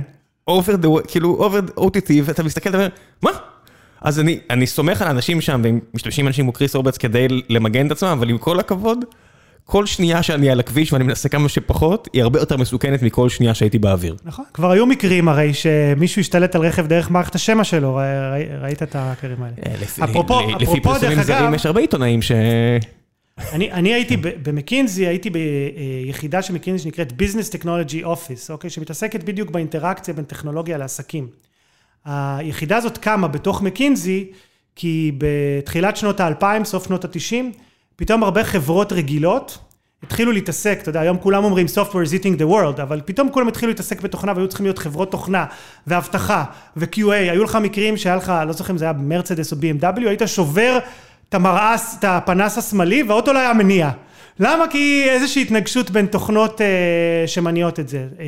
Over 0.50 0.84
the, 0.84 1.08
כאילו 1.08 1.48
over 1.48 1.80
OTT, 1.80 2.12
ואתה 2.24 2.44
מסתכל, 2.44 2.70
אתה 2.70 2.78
אומר, 2.78 2.90
מה? 3.22 3.32
אז 4.02 4.20
אני, 4.20 4.40
אני 4.50 4.68
סומך 4.68 5.02
על 5.02 5.08
האנשים 5.08 5.42
שם, 5.42 5.62
והם 5.64 5.80
משתמשים 5.94 6.28
אנשים 6.28 6.46
כמו 6.46 6.52
קריס 6.52 6.76
אורבץ 6.76 6.98
כדי 6.98 7.28
למגן 7.50 7.88
את 7.88 7.92
עצמם, 7.92 8.10
אבל 8.10 8.30
עם 8.30 8.38
כל 8.38 8.60
הכבוד, 8.60 9.06
כל 9.66 9.86
שנייה 9.86 10.24
שאני 10.24 10.50
על 10.50 10.60
הכביש 10.60 10.94
ואני 10.94 11.04
מנסה 11.04 11.30
כמה 11.30 11.50
שפחות, 11.50 12.10
היא 12.14 12.24
הרבה 12.24 12.40
יותר 12.40 12.58
מסוכנת 12.58 13.02
מכל 13.02 13.30
שנייה 13.30 13.54
שהייתי 13.54 13.80
באוויר. 13.80 14.16
נכון, 14.26 14.46
כבר 14.54 14.72
היו 14.72 14.86
מקרים 14.86 15.28
הרי 15.28 15.54
שמישהו 15.54 16.20
השתלט 16.20 16.56
על 16.56 16.62
רכב 16.62 16.88
דרך 16.88 17.12
מערכת 17.12 17.36
השמע 17.36 17.64
שלו, 17.64 17.96
ראי, 17.96 18.44
ראית 18.62 18.84
את 18.84 18.96
הקרים 19.00 19.44
האלה. 19.44 19.56
אה, 19.66 19.74
לפי, 19.82 20.04
אפרופו, 20.04 20.40
לפי 20.40 20.64
אפרופו, 20.64 20.82
פרסומים 20.82 21.24
זרים 21.24 21.54
יש 21.54 21.66
הרבה 21.66 21.82
עיתונאים 21.82 22.22
ש... 22.22 22.32
אני, 23.38 23.72
אני 23.72 23.94
הייתי 23.94 24.18
במקינזי, 24.18 25.08
הייתי 25.08 25.30
ביחידה 25.30 26.42
של 26.42 26.54
מקינזי 26.54 26.84
שנקראת 26.84 27.12
Business 27.12 27.56
Technology 27.56 28.06
Office, 28.06 28.50
אוקיי? 28.50 28.70
שמתעסקת 28.70 29.24
בדיוק 29.24 29.52
באינטראקציה 29.52 30.14
בין 30.14 30.26
טכנולוגיה 30.26 30.78
לעסקים. 30.78 31.28
היחידה 32.06 32.78
הזאת 32.78 32.98
קמה 32.98 33.28
בתוך 33.28 33.62
מקינזי, 33.62 34.32
כי 34.76 35.12
בתחילת 35.18 35.98
שנות 35.98 36.20
האלפיים, 36.20 36.66
סוף 36.66 36.88
שנות 36.88 37.06
התשעים, 37.06 37.52
פתאום 37.96 38.24
הרבה 38.24 38.44
חברות 38.44 38.94
רגילות 38.94 39.58
התחילו 40.04 40.32
להתעסק, 40.32 40.80
אתה 40.82 40.90
יודע, 40.90 41.00
היום 41.00 41.18
כולם 41.18 41.44
אומרים 41.44 41.66
Software 41.76 42.10
is 42.10 42.22
eating 42.22 42.40
the 42.40 42.52
world, 42.54 42.82
אבל 42.82 43.02
פתאום 43.06 43.30
כולם 43.32 43.48
התחילו 43.48 43.70
להתעסק 43.70 44.02
בתוכנה 44.02 44.34
והיו 44.36 44.48
צריכים 44.48 44.66
להיות 44.66 44.78
חברות 44.78 45.12
תוכנה 45.12 45.46
ואבטחה 45.88 46.44
ו-QA, 46.78 47.12
היו 47.12 47.44
לך 47.44 47.56
מקרים 47.56 47.98
שהיה 47.98 48.16
לך, 48.16 48.34
לא 48.48 48.54
זוכר 48.54 48.74
אם 48.74 48.78
זה 48.78 48.86
היה 48.86 48.94
מרצדס 48.94 49.54
או 49.54 49.58
BMW, 49.58 50.08
היית 50.08 50.22
שובר 50.26 50.80
את 51.30 51.34
המראה, 51.34 51.76
את 52.00 52.04
הפנס 52.04 52.58
השמאלי 52.58 53.04
והאוטו 53.04 53.34
לא 53.34 53.40
היה 53.40 53.54
מניע. 53.54 53.90
למה? 54.40 54.68
כי 54.68 55.06
איזושהי 55.10 55.42
התנגשות 55.42 55.92
בין 55.92 56.06
תוכנות 56.06 56.62
אה, 56.62 56.68
שמניעות 57.28 57.80
את 57.80 57.90
זה. 57.90 57.98
אה, 58.20 58.26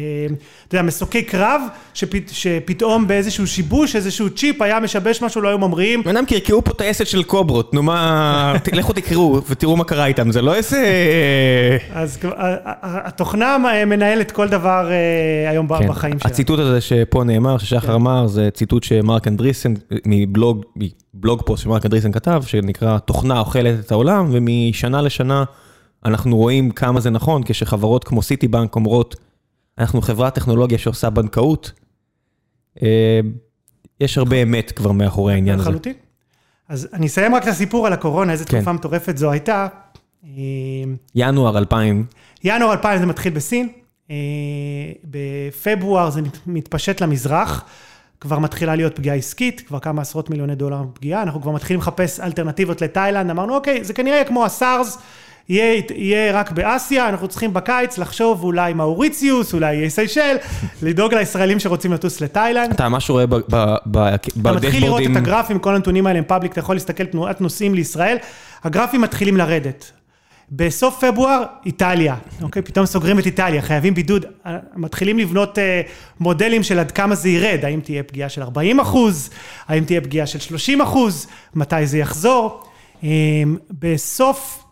אתה 0.67 0.76
יודע, 0.76 0.88
מסוקי 0.88 1.24
קרב, 1.24 1.62
שפ, 1.93 2.32
שפתאום 2.32 3.08
באיזשהו 3.08 3.48
שיבוש, 3.48 3.95
איזשהו 3.95 4.30
צ'יפ 4.30 4.62
היה 4.62 4.80
משבש 4.80 5.22
משהו, 5.22 5.41
לא 5.41 5.48
היו 5.48 5.58
ממריאים. 5.58 6.04
בן 6.04 6.17
אדם 6.17 6.26
קרקעו 6.26 6.63
פה 6.63 6.74
טייסת 6.74 7.08
של 7.08 7.24
קוברות, 7.24 7.74
נו 7.74 7.84
מה, 7.84 8.54
לכו 8.74 8.93
תקראו 8.93 9.41
ותראו 9.50 9.78
מה 9.78 9.84
קרה 9.84 10.06
איתם, 10.06 10.32
זה 10.32 10.41
לא 10.41 10.56
איזה... 10.56 10.78
אז 11.93 12.19
התוכנה 12.84 13.58
מנהלת 13.88 14.32
כל 14.32 14.48
דבר 14.48 14.91
אה, 14.91 15.50
היום 15.50 15.67
כן. 15.80 15.88
בחיים 15.88 16.19
שלה. 16.19 16.32
הציטוט 16.32 16.60
הזה 16.60 16.82
שפה 16.82 17.24
נאמר, 17.24 17.58
ששחר 17.58 17.88
כן. 17.88 17.93
אמר, 17.93 18.28
זה 18.28 18.50
ציטוט 18.54 18.84
שמרק 18.84 19.28
אנדריסן, 19.28 19.74
מבלוג, 20.06 20.65
מבלוג 21.15 21.41
פוסט 21.45 21.63
שמרק 21.63 21.86
אנדריסן 21.86 22.12
כתב, 22.12 22.43
שנקרא 22.45 22.98
תוכנה 22.98 23.39
אוכלת 23.39 23.86
את 23.86 23.91
העולם, 23.91 24.28
ומשנה 24.32 25.02
לשנה... 25.02 25.43
אנחנו 26.05 26.38
רואים 26.38 26.71
כמה 26.71 26.99
זה 26.99 27.09
נכון, 27.09 27.43
כשחברות 27.45 28.03
כמו 28.03 28.21
סיטי 28.21 28.47
בנק 28.47 28.75
אומרות, 28.75 29.15
אנחנו 29.77 30.01
חברת 30.01 30.35
טכנולוגיה 30.35 30.77
שעושה 30.77 31.09
בנקאות, 31.09 31.71
אה, 32.81 33.19
יש 33.99 34.17
הרבה 34.17 34.35
אמת 34.43 34.71
כבר 34.71 34.91
מאחורי 34.91 35.33
העניין 35.33 35.59
הזה. 35.59 35.69
לחלוטין. 35.69 35.93
אז 36.69 36.88
אני 36.93 37.07
אסיים 37.07 37.35
רק 37.35 37.43
את 37.43 37.47
הסיפור 37.47 37.88
על 37.88 37.93
הקורונה, 37.93 38.31
איזה 38.31 38.45
כן. 38.45 38.57
תקופה 38.57 38.73
מטורפת 38.73 39.17
זו 39.17 39.31
הייתה. 39.31 39.67
ינואר 41.15 41.57
2000. 41.57 42.05
ינואר 42.43 42.71
2000 42.71 42.99
זה 42.99 43.05
מתחיל 43.05 43.33
בסין, 43.33 43.69
אה, 44.12 44.15
בפברואר 45.03 46.09
זה 46.09 46.21
מתפשט 46.47 47.01
למזרח, 47.01 47.63
כבר 48.21 48.39
מתחילה 48.39 48.75
להיות 48.75 48.95
פגיעה 48.95 49.15
עסקית, 49.15 49.62
כבר 49.62 49.79
כמה 49.79 50.01
עשרות 50.01 50.29
מיליוני 50.29 50.55
דולר 50.55 50.83
פגיעה, 50.93 51.21
אנחנו 51.21 51.41
כבר 51.41 51.51
מתחילים 51.51 51.79
לחפש 51.79 52.19
אלטרנטיבות 52.19 52.81
לתאילנד, 52.81 53.29
אמרנו 53.29 53.55
אוקיי, 53.55 53.83
זה 53.83 53.93
כנראה 53.93 54.23
כמו 54.23 54.45
הסארס. 54.45 54.97
יהיה, 55.49 55.81
יהיה 55.95 56.31
רק 56.31 56.51
באסיה, 56.51 57.09
אנחנו 57.09 57.27
צריכים 57.27 57.53
בקיץ 57.53 57.97
לחשוב 57.97 58.43
אולי 58.43 58.73
מאוריציוס, 58.73 59.53
אולי 59.53 59.75
יהיה 59.75 59.89
סיישל, 59.89 60.35
לדאוג 60.83 61.13
לישראלים 61.13 61.59
שרוצים 61.59 61.93
לטוס 61.93 62.21
לתאילנד. 62.21 62.71
אתה 62.71 62.89
ממש 62.89 63.09
רואה 63.09 63.25
בדשבורדים... 63.27 64.41
אתה 64.41 64.51
מתחיל 64.51 64.83
לראות 64.83 65.01
את 65.12 65.15
הגרפים, 65.15 65.59
כל 65.59 65.75
הנתונים 65.75 66.07
האלה 66.07 66.19
הם 66.19 66.25
פאבליק, 66.27 66.51
אתה 66.51 66.59
יכול 66.59 66.75
להסתכל 66.75 67.05
תנועת 67.05 67.41
נוסעים 67.41 67.75
לישראל, 67.75 68.17
הגרפים 68.63 69.01
מתחילים 69.01 69.38
לרדת. 69.38 69.91
בסוף 70.51 71.03
פברואר, 71.03 71.43
איטליה, 71.65 72.15
אוקיי? 72.41 72.62
פתאום 72.62 72.85
סוגרים 72.85 73.19
את 73.19 73.25
איטליה, 73.25 73.62
חייבים 73.62 73.93
בידוד. 73.93 74.25
מתחילים 74.75 75.19
לבנות 75.19 75.59
אה, 75.59 75.81
מודלים 76.19 76.63
של 76.63 76.79
עד 76.79 76.91
כמה 76.91 77.15
זה 77.15 77.29
ירד, 77.29 77.65
האם 77.65 77.79
תהיה 77.79 78.03
פגיעה 78.03 78.29
של 78.29 78.41
40 78.41 78.79
אחוז, 78.79 79.29
האם 79.67 79.83
תהיה 79.83 80.01
פגיעה 80.01 80.27
של 80.27 80.39
30 80.39 80.81
אחוז, 80.81 81.27
מתי 81.55 81.85
זה 81.85 81.97
יחזור. 81.97 82.63
אה, 83.03 83.09
בסוף 83.79 84.63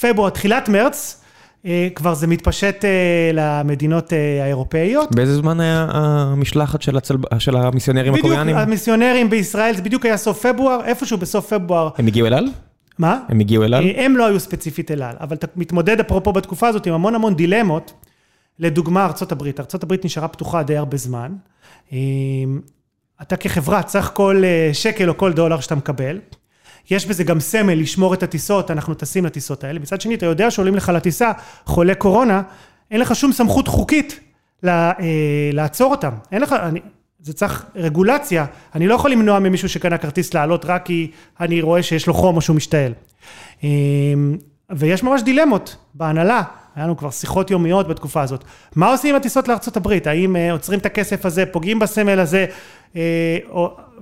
פברואר, 0.00 0.30
תחילת 0.30 0.68
מרץ, 0.68 1.20
אה, 1.66 1.88
כבר 1.94 2.14
זה 2.14 2.26
מתפשט 2.26 2.84
אה, 2.84 3.30
למדינות 3.34 4.12
אה, 4.12 4.44
האירופאיות. 4.44 5.14
באיזה 5.14 5.36
זמן 5.36 5.60
היה 5.60 5.86
המשלחת 5.92 6.82
של, 6.82 6.96
הצל... 6.96 7.16
של 7.38 7.56
המיסיונרים 7.56 8.14
הקוריאנים? 8.14 8.54
בדיוק, 8.54 8.68
המיסיונרים 8.68 9.30
בישראל, 9.30 9.76
זה 9.76 9.82
בדיוק 9.82 10.06
היה 10.06 10.16
סוף 10.16 10.46
פברואר, 10.46 10.84
איפשהו 10.84 11.18
בסוף 11.18 11.52
פברואר. 11.52 11.90
הם 11.98 12.06
הגיעו 12.06 12.26
אל 12.26 12.34
על? 12.34 12.46
מה? 12.98 13.20
הם 13.28 13.40
הגיעו 13.40 13.64
אל 13.64 13.74
על? 13.74 13.84
הם 13.96 14.16
לא 14.16 14.26
היו 14.26 14.40
ספציפית 14.40 14.90
אל 14.90 15.02
על, 15.02 15.16
אבל 15.20 15.36
אתה 15.36 15.46
מתמודד 15.56 16.00
אפרופו 16.00 16.32
בתקופה 16.32 16.68
הזאת 16.68 16.86
עם 16.86 16.94
המון 16.94 17.14
המון 17.14 17.34
דילמות. 17.34 17.92
לדוגמה, 18.58 19.04
ארה"ב, 19.04 19.42
ארה"ב 19.42 19.94
נשארה 20.04 20.28
פתוחה 20.28 20.62
די 20.62 20.76
הרבה 20.76 20.96
זמן. 20.96 21.32
אתה 23.22 23.36
כחברה 23.36 23.82
צריך 23.82 24.10
כל 24.14 24.42
שקל 24.72 25.08
או 25.08 25.16
כל 25.16 25.32
דולר 25.32 25.60
שאתה 25.60 25.74
מקבל. 25.74 26.18
יש 26.90 27.06
בזה 27.06 27.24
גם 27.24 27.40
סמל 27.40 27.74
לשמור 27.74 28.14
את 28.14 28.22
הטיסות, 28.22 28.70
אנחנו 28.70 28.94
טסים 28.94 29.26
לטיסות 29.26 29.64
האלה. 29.64 29.78
מצד 29.78 30.00
שני, 30.00 30.14
אתה 30.14 30.26
יודע 30.26 30.50
שעולים 30.50 30.74
לך 30.74 30.88
לטיסה 30.94 31.32
חולי 31.66 31.94
קורונה, 31.94 32.42
אין 32.90 33.00
לך 33.00 33.14
שום 33.14 33.32
סמכות 33.32 33.68
חוקית 33.68 34.20
לה, 34.62 34.92
אה, 35.00 35.50
לעצור 35.52 35.90
אותם. 35.90 36.10
אין 36.32 36.42
לך, 36.42 36.52
אני, 36.52 36.80
זה 37.20 37.32
צריך 37.32 37.66
רגולציה. 37.74 38.46
אני 38.74 38.86
לא 38.86 38.94
יכול 38.94 39.10
למנוע 39.10 39.38
ממישהו 39.38 39.68
שקנה 39.68 39.98
כרטיס 39.98 40.34
לעלות 40.34 40.64
רק 40.64 40.86
כי 40.86 41.10
אני 41.40 41.60
רואה 41.60 41.82
שיש 41.82 42.06
לו 42.06 42.14
חום 42.14 42.36
או 42.36 42.40
שהוא 42.40 42.56
משתעל. 42.56 42.92
אה, 43.64 43.68
ויש 44.70 45.02
ממש 45.02 45.22
דילמות 45.22 45.76
בהנהלה. 45.94 46.42
היה 46.76 46.84
לנו 46.84 46.96
כבר 46.96 47.10
שיחות 47.10 47.50
יומיות 47.50 47.88
בתקופה 47.88 48.22
הזאת. 48.22 48.44
מה 48.76 48.90
עושים 48.90 49.10
עם 49.10 49.20
הטיסות 49.20 49.48
לארצות 49.48 49.76
הברית? 49.76 50.06
האם 50.06 50.36
אה, 50.36 50.52
עוצרים 50.52 50.78
את 50.78 50.86
הכסף 50.86 51.26
הזה, 51.26 51.46
פוגעים 51.46 51.78
בסמל 51.78 52.20
הזה? 52.20 52.46
אה, 52.96 53.38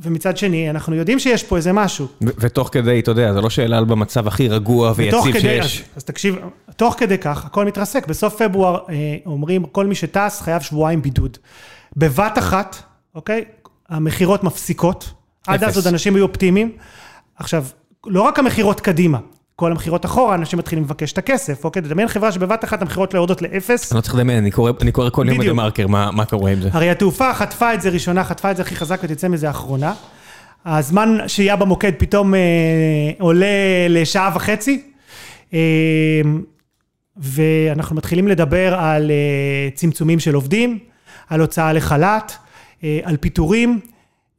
ומצד 0.02 0.36
שני, 0.36 0.70
אנחנו 0.70 0.94
יודעים 0.94 1.18
שיש 1.18 1.42
פה 1.42 1.56
איזה 1.56 1.72
משהו. 1.72 2.06
ותוך 2.20 2.68
כדי, 2.72 3.00
אתה 3.00 3.10
יודע, 3.10 3.32
זה 3.32 3.40
לא 3.40 3.50
שאלה 3.50 3.78
על 3.78 3.84
במצב 3.84 4.26
הכי 4.28 4.48
רגוע 4.48 4.92
ויציב 4.96 5.40
שיש. 5.40 5.80
אז, 5.80 5.96
אז 5.96 6.04
תקשיב, 6.04 6.36
תוך 6.76 6.94
כדי 6.98 7.18
כך, 7.18 7.44
הכל 7.44 7.64
מתרסק. 7.64 8.06
בסוף 8.06 8.42
פברואר 8.42 8.78
אה, 8.88 9.16
אומרים, 9.26 9.64
כל 9.64 9.86
מי 9.86 9.94
שטס 9.94 10.40
חייב 10.40 10.62
שבועיים 10.62 11.02
בידוד. 11.02 11.38
בבת 11.96 12.38
אחת, 12.38 12.76
אוקיי? 13.14 13.44
המכירות 13.88 14.44
מפסיקות. 14.44 15.10
עד 15.46 15.64
אז 15.64 15.76
עוד 15.76 15.86
אנשים 15.86 16.14
היו 16.14 16.26
אופטימיים. 16.26 16.72
עכשיו, 17.36 17.64
לא 18.06 18.22
רק 18.22 18.38
המכירות 18.38 18.80
קדימה, 18.80 19.18
כל 19.60 19.72
המכירות 19.72 20.04
אחורה, 20.04 20.34
אנשים 20.34 20.58
מתחילים 20.58 20.84
לבקש 20.84 21.12
את 21.12 21.18
הכסף, 21.18 21.64
אוקיי? 21.64 21.82
תדמיין 21.82 22.08
חברה 22.08 22.32
שבבת 22.32 22.64
אחת 22.64 22.82
המכירות 22.82 23.14
לא 23.14 23.18
יורדות 23.18 23.42
לאפס. 23.42 23.92
אני 23.92 23.96
לא 23.96 24.00
צריך 24.00 24.14
לדמיין, 24.14 24.38
אני 24.38 24.50
קורא, 24.92 25.10
כל 25.10 25.26
יום 25.28 25.42
את 25.42 25.46
המרקר, 25.46 25.86
מה, 25.86 26.10
מה 26.10 26.24
קורה 26.24 26.50
עם 26.50 26.60
זה? 26.60 26.68
הרי 26.72 26.90
התעופה 26.90 27.34
חטפה 27.34 27.74
את 27.74 27.82
זה 27.82 27.88
ראשונה, 27.88 28.24
חטפה 28.24 28.50
את 28.50 28.56
זה 28.56 28.62
הכי 28.62 28.76
חזק 28.76 29.00
ותצא 29.02 29.28
מזה 29.28 29.50
אחרונה. 29.50 29.94
הזמן 30.64 31.18
שהייה 31.26 31.56
במוקד 31.56 31.92
פתאום 31.98 32.34
אה, 32.34 32.40
עולה 33.18 33.46
לשעה 33.88 34.30
וחצי, 34.34 34.82
אה, 35.54 35.58
ואנחנו 37.16 37.96
מתחילים 37.96 38.28
לדבר 38.28 38.74
על 38.74 39.10
אה, 39.10 39.70
צמצומים 39.74 40.20
של 40.20 40.34
עובדים, 40.34 40.78
על 41.28 41.40
הוצאה 41.40 41.72
לחל"ת, 41.72 42.32
אה, 42.84 43.00
על 43.04 43.16
פיטורים. 43.16 43.80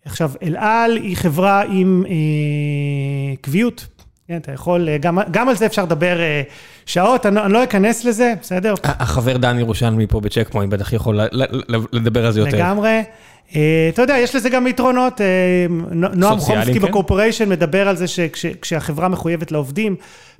עכשיו, 0.05 0.31
אל 0.43 0.55
על 0.57 0.97
היא 0.97 1.17
חברה 1.17 1.61
עם 1.61 2.03
אה, 2.09 3.35
קביעות. 3.41 3.98
כן, 4.29 4.37
אתה 4.37 4.51
יכול, 4.51 4.89
אה, 4.89 4.97
גם, 4.97 5.19
גם 5.31 5.49
על 5.49 5.55
זה 5.55 5.65
אפשר 5.65 5.83
לדבר 5.83 6.19
אה, 6.19 6.41
שעות, 6.85 7.25
אני, 7.25 7.41
אני 7.41 7.53
לא 7.53 7.63
אכנס 7.63 8.05
לזה, 8.05 8.33
בסדר? 8.41 8.73
החבר 8.83 9.37
דן 9.37 9.59
ירושלמי 9.59 10.07
פה 10.07 10.19
בצ'ק 10.19 10.49
פוינט 10.51 10.73
בטח 10.73 10.93
יכול 10.93 11.19
לדבר 11.91 12.25
על 12.25 12.31
זה 12.31 12.39
יותר. 12.39 12.57
לגמרי. 12.57 13.03
אה, 13.55 13.89
אתה 13.93 14.01
יודע, 14.01 14.17
יש 14.17 14.35
לזה 14.35 14.49
גם 14.49 14.67
יתרונות. 14.67 15.21
נועם 15.91 16.39
חומסקי 16.39 16.79
כן? 16.79 16.87
בקורפוריישן 16.87 17.49
מדבר 17.49 17.87
על 17.87 17.95
זה 17.95 18.07
שכשהחברה 18.07 19.07
מחויבת 19.07 19.51
לעובדים, 19.51 19.95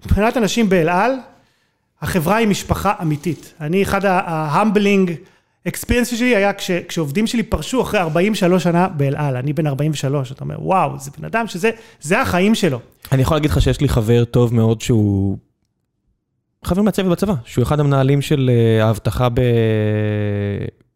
מבחינת 0.06 0.38
אנשים 0.38 0.70
באל 0.70 0.90
על, 0.90 1.12
החברה 2.02 2.36
היא 2.36 2.48
משפחה 2.48 2.94
אמיתית. 3.02 3.54
אני, 3.62 3.84
אחד 3.84 4.06
ההמבלינג 4.06 5.12
אקספיריאנס 5.68 6.08
שלי 6.08 6.36
היה 6.36 6.54
כש, 6.54 6.72
כשעובדים 6.72 7.28
שלי 7.28 7.44
פרשו 7.44 7.82
אחרי 7.82 8.00
43 8.00 8.64
שנה 8.64 8.88
באל 8.88 9.16
על, 9.16 9.36
אני 9.36 9.54
בן 9.54 9.68
43, 9.68 10.32
אתה 10.32 10.44
אומר, 10.44 10.56
וואו, 10.60 11.00
זה 11.00 11.12
בן 11.18 11.26
אדם 11.26 11.48
שזה, 11.48 11.72
זה 12.02 12.22
החיים 12.22 12.56
שלו. 12.56 12.80
אני 13.12 13.22
יכול 13.22 13.38
להגיד 13.38 13.52
לך 13.52 13.62
שיש 13.62 13.82
לי 13.82 13.90
חבר 13.90 14.26
טוב 14.26 14.54
מאוד 14.54 14.82
שהוא... 14.82 15.38
חבר 16.66 16.82
מהצוות 16.82 17.12
בצבא, 17.12 17.34
שהוא 17.46 17.64
אחד 17.64 17.80
המנהלים 17.80 18.22
של 18.22 18.50
אה, 18.54 18.86
האבטחה 18.86 19.30
ב... 19.30 19.42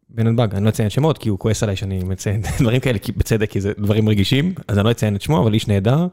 בנתב"ג, 0.08 0.54
אני 0.54 0.64
לא 0.64 0.68
אציין 0.68 0.90
שמות, 0.90 1.18
כי 1.18 1.28
הוא 1.28 1.38
כועס 1.38 1.62
עליי 1.62 1.76
שאני 1.76 1.98
מציין 2.04 2.42
דברים 2.60 2.80
כאלה, 2.80 2.98
כי 2.98 3.12
בצדק, 3.12 3.50
כי 3.50 3.60
זה 3.60 3.72
דברים 3.78 4.08
רגישים, 4.08 4.54
אז 4.68 4.78
אני 4.78 4.86
לא 4.86 4.90
אציין 4.90 5.16
את 5.16 5.22
שמו, 5.22 5.42
אבל 5.42 5.54
איש 5.54 5.68
נהדר, 5.68 6.06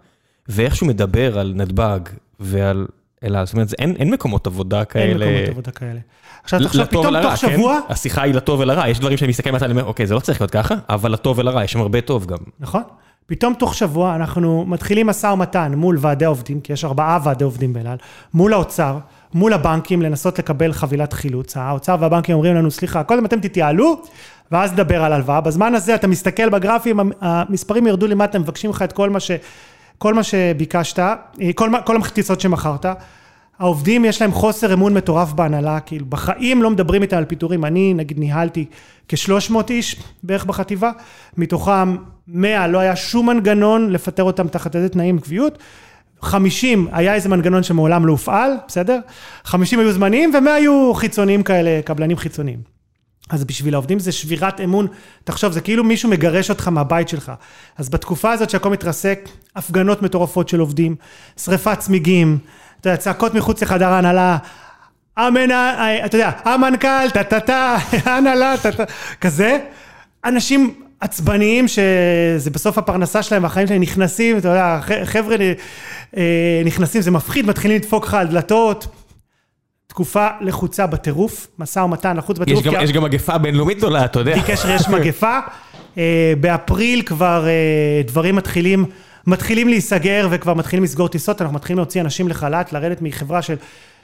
ואיך 0.48 0.76
שהוא 0.76 0.90
מדבר 0.90 1.40
על 1.40 1.54
נתב"ג 1.56 2.00
ועל 2.40 2.88
אלעל, 3.24 3.46
זאת 3.46 3.54
אומרת, 3.54 3.74
אין, 3.80 3.96
אין 4.00 4.12
מקומות 4.12 4.48
עבודה 4.48 4.86
כאלה. 4.86 5.26
אין 5.26 5.34
מקומות 5.34 5.50
עבודה 5.50 5.72
כאלה. 5.72 6.00
עכשיו 6.44 6.60
תחשוב, 6.64 6.86
פתאום 6.86 7.22
תוך 7.22 7.32
כן? 7.32 7.36
שבוע... 7.36 7.80
השיחה 7.90 8.22
היא 8.22 8.34
לטוב 8.34 8.60
ולרע, 8.60 8.90
יש 8.90 9.00
דברים 9.00 9.18
שאני 9.18 9.30
מסתכל 9.30 9.50
אני 9.50 9.72
אומר, 9.72 9.84
אוקיי, 9.84 10.08
זה 10.08 10.14
לא 10.14 10.20
צריך 10.20 10.42
להיות 10.42 10.52
ככה, 10.52 10.76
אבל 10.90 11.12
לטוב 11.12 11.40
ולרע, 11.40 11.64
יש 11.64 11.72
שם 11.72 11.80
הרבה 11.80 12.02
טוב 12.02 12.26
גם. 12.26 12.38
נכון. 12.60 12.82
פתאום 13.26 13.54
תוך 13.54 13.76
שבוע 13.76 14.16
אנחנו 14.16 14.66
מתחילים 14.66 15.08
משא 15.08 15.28
ומתן 15.28 15.74
מול 15.76 15.98
ועדי 16.00 16.26
העובדים, 16.26 16.62
כי 16.62 16.74
יש 16.74 16.86
ארבעה 16.86 17.20
ועדי 17.24 17.44
עובדים 17.44 17.74
באלעל, 17.74 17.98
מול 18.34 18.54
האוצר, 18.54 18.98
מול 19.34 19.54
הבנקים, 19.54 20.02
לנסות 20.02 20.40
לקבל 20.40 20.74
חבילת 20.74 21.14
חילוץ. 21.14 21.58
האוצר 21.58 21.96
והבנקים 22.00 22.36
אומרים 22.36 22.56
לנו, 22.56 22.72
סליחה, 22.72 23.04
קודם 23.04 23.26
אתם 23.26 23.40
תתייעלו, 23.40 24.02
ואז 24.52 24.74
נדבר 24.74 25.04
על 25.04 25.14
הלוואה. 25.14 25.42
בזמן 25.42 25.76
הזה 25.76 25.96
אתה 25.96 26.08
מסתכל 26.08 26.50
בגרפים, 26.50 27.00
המספרים 27.22 27.88
ירדו 27.88 28.08
למטה, 28.08 28.40
מבקשים 28.40 28.70
לך 28.70 28.82
את 28.82 28.92
כל 28.92 29.10
מה, 29.10 29.20
ש, 29.20 29.32
כל 30.02 30.14
מה 30.14 30.24
שביקשת, 30.24 31.00
כל, 31.56 31.70
כל 31.86 31.96
המחטיצות 31.96 32.42
שמכרת. 32.42 32.86
העובדים 33.60 34.06
יש 34.06 34.22
להם 34.22 34.32
חוסר 34.32 34.74
אמון 34.74 34.94
מטורף 34.94 35.34
בהנהלה, 35.34 35.80
כאילו 35.80 36.06
בחיים 36.06 36.64
לא 36.64 36.70
מדברים 36.70 37.02
איתם 37.02 37.18
על 37.18 37.26
פיטורים, 37.26 37.66
אני 37.66 37.94
נגיד 37.94 38.20
ניהלתי 38.20 38.66
כ-300 39.08 39.56
איש 39.70 39.96
בערך 40.24 40.46
בחטיבה, 40.46 40.92
מתוכם 41.38 41.96
100 42.28 42.68
לא 42.68 42.80
היה 42.80 42.96
שום 42.96 43.30
מנגנון 43.30 43.90
לפטר 43.92 44.24
אותם 44.24 44.48
תחת 44.48 44.76
איזה 44.76 44.90
תנאים 44.90 45.20
קביעות, 45.20 45.58
50 46.22 46.88
היה 46.92 47.14
איזה 47.14 47.30
מנגנון 47.30 47.64
שמעולם 47.64 48.06
לא 48.06 48.12
הופעל, 48.12 48.52
בסדר? 48.68 49.00
50 49.44 49.80
היו 49.80 49.92
זמניים 49.92 50.32
ו-100 50.34 50.50
היו 50.50 50.94
חיצוניים 50.94 51.44
כאלה, 51.44 51.82
קבלנים 51.86 52.18
חיצוניים. 52.18 52.71
אז 53.32 53.44
בשביל 53.44 53.74
העובדים 53.74 54.00
זה 54.00 54.12
שבירת 54.12 54.62
אמון, 54.62 54.88
תחשוב, 55.24 55.52
זה 55.52 55.62
כאילו 55.62 55.84
מישהו 55.84 56.10
מגרש 56.10 56.50
אותך 56.50 56.68
מהבית 56.68 57.10
שלך. 57.10 57.32
אז 57.78 57.90
בתקופה 57.90 58.32
הזאת 58.32 58.50
שהכל 58.50 58.70
מתרסק, 58.70 59.30
הפגנות 59.56 60.02
מטורפות 60.02 60.50
של 60.50 60.60
עובדים, 60.60 60.96
שריפת 61.38 61.80
צמיגים, 61.80 62.38
אתה 62.82 62.90
יודע, 62.90 62.98
צעקות 62.98 63.34
מחוץ 63.34 63.64
לחדר 63.64 63.88
ההנהלה, 63.88 64.38
המנה, 65.18 65.76
אתה 66.06 66.18
יודע, 66.18 66.32
המנכ"ל, 66.44 67.10
טה-טה-טה, 67.14 67.78
ההנהלה, 68.06 68.56
טה-טה, 68.62 68.84
כזה. 69.22 69.58
אנשים 70.26 70.74
עצבניים 71.00 71.68
שזה 71.68 72.50
בסוף 72.50 72.78
הפרנסה 72.78 73.24
שלהם, 73.24 73.46
החיים 73.46 73.68
שלהם 73.68 73.82
נכנסים, 73.82 74.38
אתה 74.38 74.48
יודע, 74.48 74.80
חבר'ה 75.04 75.36
אה, 76.18 76.62
נכנסים, 76.66 77.02
זה 77.02 77.12
מפחיד, 77.12 77.46
מתחילים 77.46 77.78
לדפוק 77.78 78.06
לך 78.06 78.14
על 78.14 78.28
דלתות. 78.28 78.88
תקופה 79.92 80.28
לחוצה 80.42 80.88
בטירוף, 80.88 81.48
משא 81.60 81.80
ומתן 81.80 82.18
לחוץ 82.18 82.40
בטירוף. 82.40 82.66
יש, 82.66 82.74
יש 82.84 82.92
גם 82.92 83.04
מגפה 83.04 83.38
בינלאומית 83.38 83.78
גדולה, 83.78 84.06
אתה 84.06 84.20
יודע. 84.20 84.34
בלי 84.34 84.42
קשר 84.48 84.70
יש 84.72 84.90
מגפה. 84.90 85.40
אה, 85.98 86.34
באפריל 86.40 87.02
כבר 87.02 87.48
אה, 87.48 88.02
דברים 88.06 88.36
מתחילים 88.36 88.86
מתחילים 89.28 89.68
להיסגר 89.68 90.28
וכבר 90.32 90.54
מתחילים 90.54 90.84
לסגור 90.84 91.08
טיסות, 91.08 91.42
אנחנו 91.42 91.56
מתחילים 91.56 91.78
להוציא 91.78 92.02
אנשים 92.02 92.28
לחל"ת, 92.28 92.74
לרדת 92.74 93.02
מחברה 93.02 93.42
של 93.42 93.56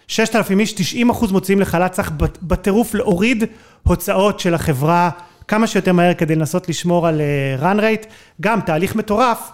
6,000 0.08 0.60
איש, 0.60 0.74
90 0.74 1.10
אחוז 1.10 1.32
מוציאים 1.32 1.60
לחל"ת, 1.60 1.92
צריך 1.92 2.12
בטירוף 2.42 2.94
להוריד 2.94 3.44
הוצאות 3.84 4.40
של 4.40 4.54
החברה 4.54 5.10
כמה 5.48 5.68
שיותר 5.68 5.94
מהר 5.94 6.14
כדי 6.14 6.36
לנסות 6.36 6.70
לשמור 6.70 7.08
על 7.08 7.22
uh, 7.60 7.64
run 7.64 7.80
rate, 7.80 8.08
גם 8.42 8.62
תהליך 8.62 8.96
מטורף, 8.96 9.52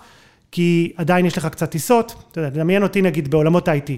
כי 0.53 0.91
עדיין 0.97 1.25
יש 1.25 1.37
לך 1.37 1.45
קצת 1.45 1.69
טיסות, 1.69 2.23
אתה 2.31 2.39
יודע, 2.39 2.49
דמיין 2.49 2.83
אותי 2.83 3.01
נגיד 3.01 3.31
בעולמות 3.31 3.67
ה-IT. 3.67 3.91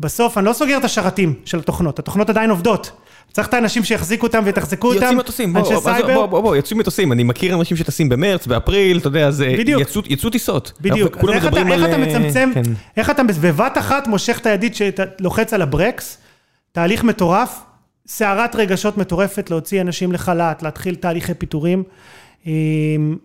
בסוף 0.00 0.38
אני 0.38 0.46
לא 0.46 0.52
סוגר 0.52 0.76
את 0.78 0.84
השרתים 0.84 1.34
של 1.44 1.58
התוכנות, 1.58 1.98
התוכנות 1.98 2.30
עדיין 2.30 2.50
עובדות. 2.50 2.90
צריך 3.32 3.48
את 3.48 3.54
האנשים 3.54 3.84
שיחזיקו 3.84 4.26
אותם 4.26 4.42
ויתחזקו 4.44 4.88
אותם, 4.88 5.00
יוצאים 5.00 5.18
מטוסים, 5.18 5.56
אנשי 5.56 5.74
סייבר. 5.82 6.14
בוא, 6.14 6.26
בוא, 6.26 6.40
בוא, 6.40 6.56
יוצאים 6.56 6.80
מטוסים, 6.80 7.12
אני 7.12 7.22
מכיר 7.22 7.54
אנשים 7.54 7.76
שטסים 7.76 8.08
במרץ, 8.08 8.46
באפריל, 8.46 8.98
אתה 8.98 9.08
יודע, 9.08 9.30
זה... 9.30 9.54
בדיוק. 9.58 9.82
יצאו, 9.82 10.02
יצאו 10.06 10.30
טיסות. 10.30 10.72
בדיוק. 10.80 11.18
אז 11.18 11.28
איך 11.28 11.46
אתה, 11.46 11.60
על... 11.60 11.72
איך 11.72 11.84
אתה 11.84 11.98
מצמצם, 11.98 12.50
כן. 12.54 12.62
איך 12.96 13.10
אתה 13.10 13.22
בבת 13.42 13.78
אחת 13.78 14.06
מושך 14.06 14.38
את 14.38 14.46
הידית 14.46 14.74
שאתה 14.74 15.02
לוחץ 15.20 15.52
על 15.52 15.62
הברקס, 15.62 16.18
תהליך 16.72 17.04
מטורף, 17.04 17.60
סערת 18.06 18.56
רגשות 18.56 18.98
מטורפת 18.98 19.50
להוציא 19.50 19.80
אנשים 19.80 20.12
לחל"ת, 20.12 20.62
להתחיל 20.62 20.94
תהליכי 20.94 21.34
פיטורים. 21.34 21.82
אמ, 22.46 23.16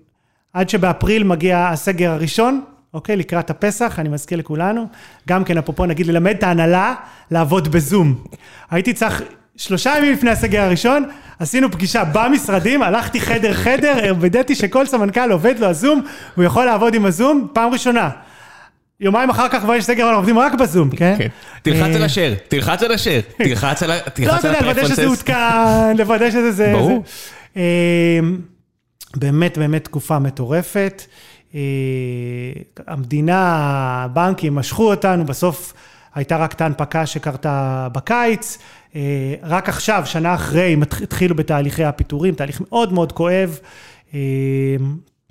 עד 0.53 0.69
שבאפריל 0.69 1.23
מגיע 1.23 1.67
הסגר 1.71 2.11
הראשון, 2.11 2.61
אוקיי? 2.93 3.15
לקראת 3.15 3.49
הפסח, 3.49 3.95
אני 3.99 4.09
מזכיר 4.09 4.37
לכולנו. 4.37 4.87
גם 5.27 5.43
כן, 5.43 5.57
אפרופו, 5.57 5.85
נגיד, 5.85 6.07
ללמד 6.07 6.35
את 6.37 6.43
ההנהלה 6.43 6.95
לעבוד 7.31 7.67
בזום. 7.71 8.23
הייתי 8.71 8.93
צריך, 8.93 9.21
שלושה 9.57 9.93
ימים 9.97 10.13
לפני 10.13 10.29
הסגר 10.29 10.61
הראשון, 10.63 11.05
עשינו 11.39 11.71
פגישה 11.71 12.03
במשרדים, 12.13 12.83
הלכתי 12.83 13.21
חדר-חדר, 13.21 14.13
וידאתי 14.19 14.55
שכל 14.55 14.85
סמנכ"ל 14.85 15.31
עובד 15.31 15.59
לו 15.59 15.67
הזום, 15.67 16.01
הוא 16.35 16.43
יכול 16.43 16.65
לעבוד 16.65 16.93
עם 16.93 17.05
הזום, 17.05 17.47
פעם 17.53 17.71
ראשונה. 17.73 18.09
יומיים 18.99 19.29
אחר 19.29 19.49
כך 19.49 19.59
כבר 19.61 19.75
יש 19.75 19.85
סגר, 19.85 20.03
אנחנו 20.03 20.17
עובדים 20.17 20.39
רק 20.39 20.53
בזום, 20.53 20.89
כן? 20.89 21.15
כן. 21.17 21.27
תלחץ 21.61 21.95
על 21.95 22.01
אה, 22.01 22.05
השאר, 22.05 22.33
תלחץ 22.47 22.83
על 22.83 22.91
השאר, 22.91 23.19
תלחץ 23.37 23.83
על 23.83 23.91
ה- 23.91 23.95
לא, 24.19 24.35
אתה 24.35 24.47
יודע, 24.47 24.61
לוודא 24.61 24.87
שזה. 24.87 25.07
עודכן, 25.07 25.97
לוודא 25.97 26.31
שזה 26.31 26.51
זה. 26.51 26.71
ברור. 26.75 27.03
אה, 27.57 28.19
באמת, 29.15 29.57
באמת 29.57 29.83
תקופה 29.83 30.19
מטורפת. 30.19 31.01
אה, 31.55 31.61
המדינה, 32.87 33.41
הבנקים 34.03 34.55
משכו 34.55 34.91
אותנו, 34.91 35.25
בסוף 35.25 35.73
הייתה 36.15 36.37
רק 36.37 36.53
את 36.53 36.61
ההנפקה 36.61 37.05
שקרתה 37.05 37.87
בקיץ. 37.91 38.57
אה, 38.95 39.35
רק 39.43 39.69
עכשיו, 39.69 40.03
שנה 40.05 40.35
אחרי, 40.35 40.75
התחילו 41.03 41.35
בתהליכי 41.35 41.83
הפיטורים, 41.83 42.33
תהליך 42.33 42.61
מאוד 42.61 42.93
מאוד 42.93 43.11
כואב. 43.11 43.59
אה, 44.13 44.19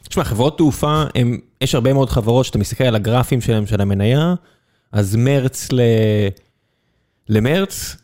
תשמע, 0.08 0.24
חברות 0.24 0.56
תעופה, 0.56 1.02
הם, 1.14 1.38
יש 1.60 1.74
הרבה 1.74 1.92
מאוד 1.92 2.10
חברות 2.10 2.46
שאתה 2.46 2.58
מסתכל 2.58 2.84
על 2.84 2.94
הגרפים 2.94 3.40
שלהם 3.40 3.66
של 3.66 3.80
המניה, 3.80 4.34
אז 4.92 5.16
מרץ 5.16 5.68
ל... 5.72 5.80
למרץ, 7.28 7.96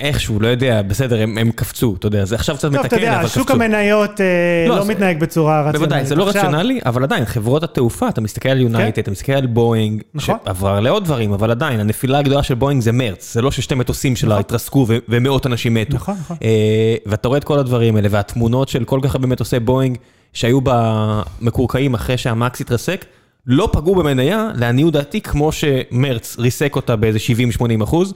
איכשהו, 0.00 0.40
לא 0.40 0.48
יודע, 0.48 0.82
בסדר, 0.82 1.22
הם, 1.22 1.38
הם 1.38 1.50
קפצו, 1.50 1.94
אתה 1.98 2.06
יודע, 2.06 2.24
זה 2.24 2.34
עכשיו 2.34 2.56
קצת 2.56 2.62
טוב, 2.68 2.74
מתקן, 2.74 2.86
אתה 2.86 2.96
יודע, 2.96 3.14
אבל 3.16 3.24
קפצו. 3.24 3.40
שוק 3.40 3.50
המניות 3.50 4.20
אה, 4.20 4.26
לא, 4.68 4.76
לא 4.76 4.82
זה- 4.84 4.90
מתנהג 4.90 5.20
בצורה 5.20 5.60
רציונלית. 5.60 5.80
בוודאי, 5.80 6.06
זה 6.06 6.14
לא 6.14 6.28
עכשיו- 6.28 6.42
רציונלי, 6.42 6.80
אבל 6.86 7.02
עדיין, 7.02 7.24
חברות 7.24 7.62
התעופה, 7.62 8.08
אתה 8.08 8.20
מסתכל 8.20 8.48
על 8.48 8.60
יונייטד, 8.60 8.98
אתה 8.98 9.10
מסתכל 9.10 9.32
על 9.32 9.46
בואינג, 9.46 10.00
כן. 10.02 10.08
נכון. 10.14 10.36
שעבר 10.44 10.80
לעוד 10.80 11.04
דברים, 11.04 11.32
אבל 11.32 11.50
עדיין, 11.50 11.80
הנפילה 11.80 12.18
הגדולה 12.18 12.42
של 12.42 12.54
בואינג 12.54 12.82
זה 12.82 12.92
מרץ, 12.92 13.32
זה 13.34 13.42
לא 13.42 13.50
ששתי 13.50 13.74
מטוסים 13.74 14.16
שלה 14.16 14.38
התרסקו 14.38 14.84
ו- 14.88 14.98
ומאות 15.08 15.46
אנשים 15.46 15.74
מתו. 15.74 15.94
נכון, 15.96 16.14
נכון. 16.20 16.36
אה, 16.42 16.94
ואתה 17.06 17.28
רואה 17.28 17.38
את 17.38 17.44
כל 17.44 17.58
הדברים 17.58 17.96
האלה, 17.96 18.08
והתמונות 18.10 18.68
של 18.68 18.84
כל 18.84 19.00
כך 19.02 19.14
הרבה 19.14 19.26
מטוסי 19.26 19.58
בואינג 19.60 19.98
שהיו 20.32 20.58
במקורקעים 20.64 21.94
אחרי 21.94 22.18
שהמקס 22.18 22.60
התרסק, 22.60 23.04
לא 23.46 23.68
פגעו 23.72 23.94
במניה, 23.94 24.48
לעניות 24.54 24.92
דעתי, 24.92 25.20
כמו 25.20 25.52
שמרץ 25.52 26.36
ריסק 26.38 26.76
אותה 26.76 26.96
באיזה 26.96 27.18
70-80 27.58 27.82
אחוז, 27.84 28.14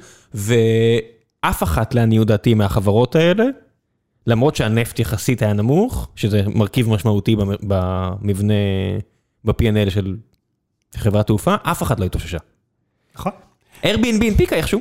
ואף 1.46 1.62
אחת 1.62 1.94
לעניות 1.94 2.26
דעתי 2.28 2.54
מהחברות 2.54 3.16
האלה, 3.16 3.44
למרות 4.26 4.56
שהנפט 4.56 4.98
יחסית 4.98 5.42
היה 5.42 5.52
נמוך, 5.52 6.08
שזה 6.16 6.42
מרכיב 6.54 6.88
משמעותי 6.90 7.36
במ- 7.36 7.56
במבנה, 7.62 8.54
ב-P&L 9.44 9.90
של 9.90 10.16
חברת 10.96 11.26
תעופה, 11.26 11.54
אף 11.62 11.82
אחת 11.82 12.00
לא 12.00 12.04
התאוששה. 12.04 12.38
נכון. 13.16 13.32
Airbnb 13.82 14.24
הנפיקה 14.24 14.56
איכשהו, 14.56 14.80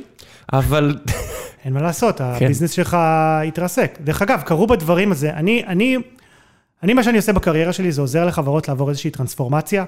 אבל 0.52 0.96
אין 1.64 1.72
מה 1.72 1.82
לעשות, 1.82 2.18
כן. 2.18 2.24
הביזנס 2.24 2.70
שלך 2.70 2.96
התרסק. 3.48 3.98
דרך 4.04 4.22
אגב, 4.22 4.42
קרו 4.46 4.66
בדברים 4.66 5.12
הזה, 5.12 5.34
אני, 5.34 5.64
אני, 5.66 5.96
אני, 6.82 6.94
מה 6.94 7.02
שאני 7.02 7.16
עושה 7.16 7.32
בקריירה 7.32 7.72
שלי 7.72 7.92
זה 7.92 8.00
עוזר 8.00 8.26
לחברות 8.26 8.68
לעבור 8.68 8.88
איזושהי 8.88 9.10
טרנספורמציה, 9.10 9.84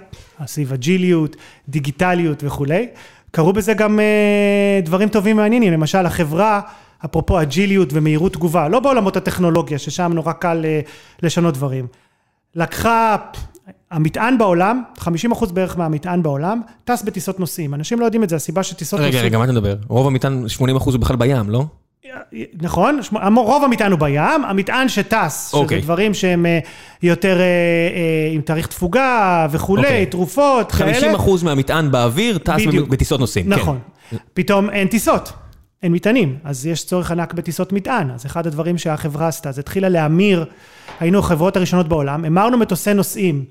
סביב 0.46 0.72
אג'יליות, 0.72 1.36
דיגיטליות 1.68 2.44
וכולי. 2.44 2.88
קרו 3.30 3.52
בזה 3.52 3.74
גם 3.74 4.00
אה, 4.00 4.80
דברים 4.84 5.08
טובים 5.08 5.36
ומעניינים, 5.36 5.72
למשל 5.72 6.06
החברה, 6.06 6.60
אפרופו 7.04 7.42
אג'יליות 7.42 7.88
ומהירות 7.92 8.32
תגובה, 8.32 8.68
לא 8.68 8.80
בעולמות 8.80 9.16
הטכנולוגיה, 9.16 9.78
ששם 9.78 10.12
נורא 10.14 10.32
קל 10.32 10.62
אה, 10.64 10.80
לשנות 11.22 11.54
דברים. 11.54 11.86
לקחה, 12.54 13.16
המטען 13.90 14.38
בעולם, 14.38 14.82
50% 14.98 15.52
בערך 15.52 15.78
מהמטען 15.78 16.22
בעולם, 16.22 16.60
טס 16.84 17.02
בטיסות 17.02 17.40
נוסעים. 17.40 17.74
אנשים 17.74 18.00
לא 18.00 18.04
יודעים 18.04 18.24
את 18.24 18.28
זה, 18.28 18.36
הסיבה 18.36 18.62
שטיסות 18.62 19.00
רגע, 19.00 19.08
נוסעים... 19.08 19.24
רגע, 19.24 19.38
מה 19.38 19.44
אתה 19.44 19.52
מדבר? 19.52 19.76
רוב 19.88 20.06
המטען, 20.06 20.44
80% 20.58 20.60
הוא 20.84 20.98
בכלל 20.98 21.16
בים, 21.16 21.50
לא? 21.50 21.64
נכון, 22.62 23.00
רוב 23.36 23.64
המטען 23.64 23.92
הוא 23.92 24.00
בים, 24.00 24.44
המטען 24.44 24.88
שטס, 24.88 25.48
שזה 25.48 25.56
אוקיי. 25.56 25.80
דברים 25.80 26.14
שהם 26.14 26.46
אה, 26.46 26.58
יותר 27.02 27.40
אה, 27.40 27.44
אה, 27.44 28.30
עם 28.32 28.40
תאריך 28.40 28.66
תפוגה 28.66 29.46
וכולי, 29.50 29.82
אוקיי. 29.82 30.06
תרופות, 30.06 30.72
כאלה. 30.72 31.16
50% 31.16 31.44
מהמטען 31.44 31.90
באוויר 31.90 32.38
טס 32.38 32.66
בדיוק. 32.66 32.88
בטיסות 32.88 33.20
נוסעים. 33.20 33.44
כן. 33.44 33.50
נכון. 33.50 33.78
פתאום 34.34 34.70
אין 34.70 34.88
טיסות, 34.88 35.32
אין 35.82 35.92
מטענים, 35.92 36.36
אז 36.44 36.66
יש 36.66 36.84
צורך 36.84 37.10
ענק 37.10 37.34
בטיסות 37.34 37.72
מטען. 37.72 38.10
אז 38.10 38.26
אחד 38.26 38.46
הדברים 38.46 38.78
שהחברה 38.78 39.28
עשתה, 39.28 39.52
זה 39.52 39.60
התחילה 39.60 39.88
להמיר, 39.88 40.44
היינו 41.00 41.18
החברות 41.18 41.56
הראשונות 41.56 41.88
בעולם, 41.88 42.24
המרנו 42.24 42.58
מטוסי 42.58 42.94
נוסעים 42.94 43.44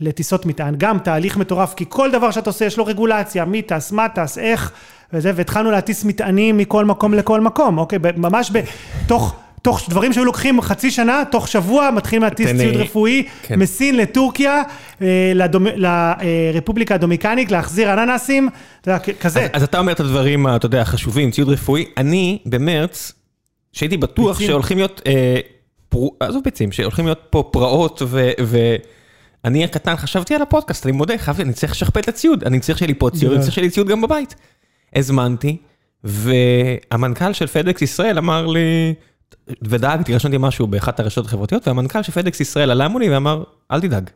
לטיסות 0.00 0.46
מטען, 0.46 0.74
גם 0.78 0.98
תהליך 0.98 1.36
מטורף, 1.36 1.74
כי 1.74 1.84
כל 1.88 2.10
דבר 2.10 2.30
שאתה 2.30 2.50
עושה 2.50 2.64
יש 2.64 2.78
לו 2.78 2.86
רגולציה, 2.86 3.44
מי 3.44 3.62
טס, 3.62 3.92
מה 3.92 4.08
טס, 4.08 4.38
איך, 4.38 4.72
וזה, 5.12 5.32
והתחלנו 5.34 5.70
להטיס 5.70 6.04
מטענים 6.04 6.56
מכל 6.56 6.84
מקום 6.84 7.14
לכל 7.14 7.40
מקום, 7.40 7.78
אוקיי? 7.78 7.98
ממש 8.16 8.50
בתוך... 8.52 9.36
תוך 9.62 9.90
דברים 9.90 10.12
שהיו 10.12 10.24
לוקחים 10.24 10.60
חצי 10.60 10.90
שנה, 10.90 11.22
תוך 11.30 11.48
שבוע 11.48 11.90
מתחילים 11.90 12.22
להטיס 12.22 12.50
ציוד 12.50 12.74
אה, 12.76 12.82
רפואי 12.82 13.26
כן. 13.42 13.58
מסין 13.58 13.96
לטורקיה, 13.96 14.62
אה, 15.02 15.32
לדומ- 15.34 15.76
לרפובליקה 15.76 16.94
הדומיניקנית, 16.94 17.50
להחזיר 17.50 17.92
אננסים, 17.92 18.48
אתה 18.80 18.90
יודע, 18.90 18.98
כזה. 19.20 19.40
אז, 19.40 19.50
אז 19.52 19.62
אתה 19.62 19.78
אומר 19.78 19.92
את 19.92 20.00
הדברים, 20.00 20.46
אתה 20.48 20.66
יודע, 20.66 20.82
החשובים, 20.82 21.30
ציוד 21.30 21.48
רפואי. 21.48 21.84
אני, 21.96 22.38
במרץ, 22.46 23.12
שהייתי 23.72 23.96
בטוח 23.96 24.32
ביצים. 24.36 24.46
שהולכים 24.46 24.76
להיות, 24.76 25.02
אה, 25.06 25.36
פרו, 25.88 26.16
עזוב 26.20 26.42
ביצים, 26.44 26.72
שהולכים 26.72 27.04
להיות 27.04 27.20
פה 27.30 27.48
פרעות, 27.52 28.02
ו... 28.06 28.30
ו 28.44 28.58
אני 29.44 29.64
הקטן 29.64 29.96
חשבתי 29.96 30.34
על 30.34 30.42
הפודקאסט, 30.42 30.86
אני 30.86 30.92
מודה, 30.92 31.18
חייבתי, 31.18 31.42
אני 31.42 31.52
צריך 31.52 31.72
לשכפל 31.72 32.00
את 32.00 32.08
הציוד, 32.08 32.44
אני 32.44 32.60
צריך 32.60 32.78
שיהיה 32.78 32.88
לי 32.88 32.94
פה 32.98 33.10
ציוד, 33.10 33.32
אני. 33.32 33.42
צריך 33.42 33.54
שיהיה 33.54 33.64
לי 33.66 33.70
ציוד 33.70 33.88
גם 33.88 34.00
בבית. 34.00 34.34
הזמנתי, 34.96 35.56
והמנכ"ל 36.04 37.32
של 37.32 37.46
פדקס 37.46 37.82
ישראל 37.82 38.18
אמר 38.18 38.46
לי, 38.46 38.94
ודאגתי, 39.62 40.14
רשמתי 40.14 40.36
משהו 40.40 40.66
באחת 40.66 41.00
הרשתות 41.00 41.26
החברתיות, 41.26 41.68
והמנכ"ל 41.68 42.02
של 42.02 42.12
פדקס 42.12 42.40
ישראל 42.40 42.70
עלה 42.70 42.88
מולי 42.88 43.10
ואמר, 43.10 43.42
אל 43.72 43.80
תדאג, 43.80 44.10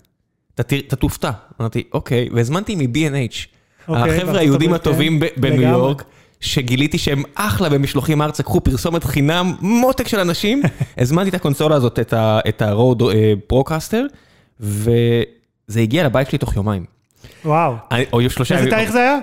אתה 0.55 0.97
תופתע. 0.97 1.31
אמרתי, 1.61 1.83
אוקיי, 1.93 2.29
והזמנתי 2.35 2.75
מ-B&H, 2.77 3.37
אוקיי, 3.89 4.17
החבר'ה 4.17 4.39
היהודים 4.41 4.73
הטובים 4.75 5.21
כן, 5.21 5.27
בניו. 5.41 5.69
יורק, 5.69 6.05
שגיליתי 6.41 6.99
שהם 6.99 7.23
אחלה 7.35 7.69
במשלוחים 7.69 8.23
ארצה, 8.23 8.43
קחו 8.43 8.61
פרסומת 8.61 9.05
חינם, 9.05 9.55
מותק 9.61 10.09
של 10.09 10.21
אנשים, 10.21 10.63
הזמנתי 10.99 11.29
את 11.29 11.35
הקונסולה 11.35 11.77
הזאת, 11.77 11.99
את 12.49 12.63
ה-Road 12.63 13.03
פרוקאסטר, 13.47 14.07
וזה 14.61 15.81
הגיע 15.81 16.05
לבית 16.05 16.29
שלי 16.29 16.39
תוך 16.39 16.57
יומיים. 16.57 16.85
וואו. 17.45 17.75
אני- 17.91 18.05
או 18.13 18.31
שלושה 18.31 18.55
איזה 18.55 18.67
ימים. 18.69 18.79
תאריך 18.79 18.93
זה 18.93 18.99
היה? 18.99 19.19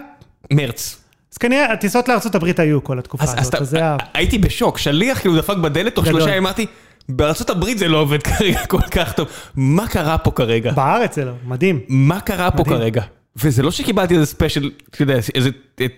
מרץ. 0.54 1.04
אז 1.34 1.38
כנראה, 1.38 1.74
הטיסות 1.74 2.08
לארה"ב 2.08 2.62
היו 2.62 2.84
כל 2.84 3.00
התקופה 3.00 3.24
אז, 3.24 3.36
הזאת, 3.38 3.56
אז 3.56 3.70
זה 3.70 3.78
היה... 3.78 3.98
הייתי 4.14 4.38
בשוק, 4.38 4.78
שליח 4.78 5.20
כאילו 5.20 5.38
דפק 5.38 5.58
בדלת, 5.58 5.96
תוך. 5.96 6.06
שלושה 6.06 6.30
ימים 6.30 6.44
אמרתי, 6.44 6.66
בארצות 7.10 7.50
הברית 7.50 7.78
זה 7.78 7.88
לא 7.88 7.98
עובד 7.98 8.24
כרגע 8.24 8.66
כל 8.66 8.82
כך 8.82 9.14
טוב. 9.14 9.28
מה 9.56 9.88
קרה 9.88 10.18
פה 10.18 10.32
כרגע? 10.32 10.72
בארץ 10.72 11.16
זה 11.16 11.26
לא, 11.26 11.32
מדהים. 11.46 11.80
מה 11.90 12.20
קרה 12.20 12.52
פה 12.52 12.64
מדהים. 12.64 12.78
כרגע? 12.78 13.02
וזה 13.36 13.64
לא 13.64 13.72
שקיבלתי 13.72 14.14
איזה 14.14 14.26
special, 14.26 14.72
אתה 14.90 15.02
יודע, 15.02 15.20
איזה 15.36 15.50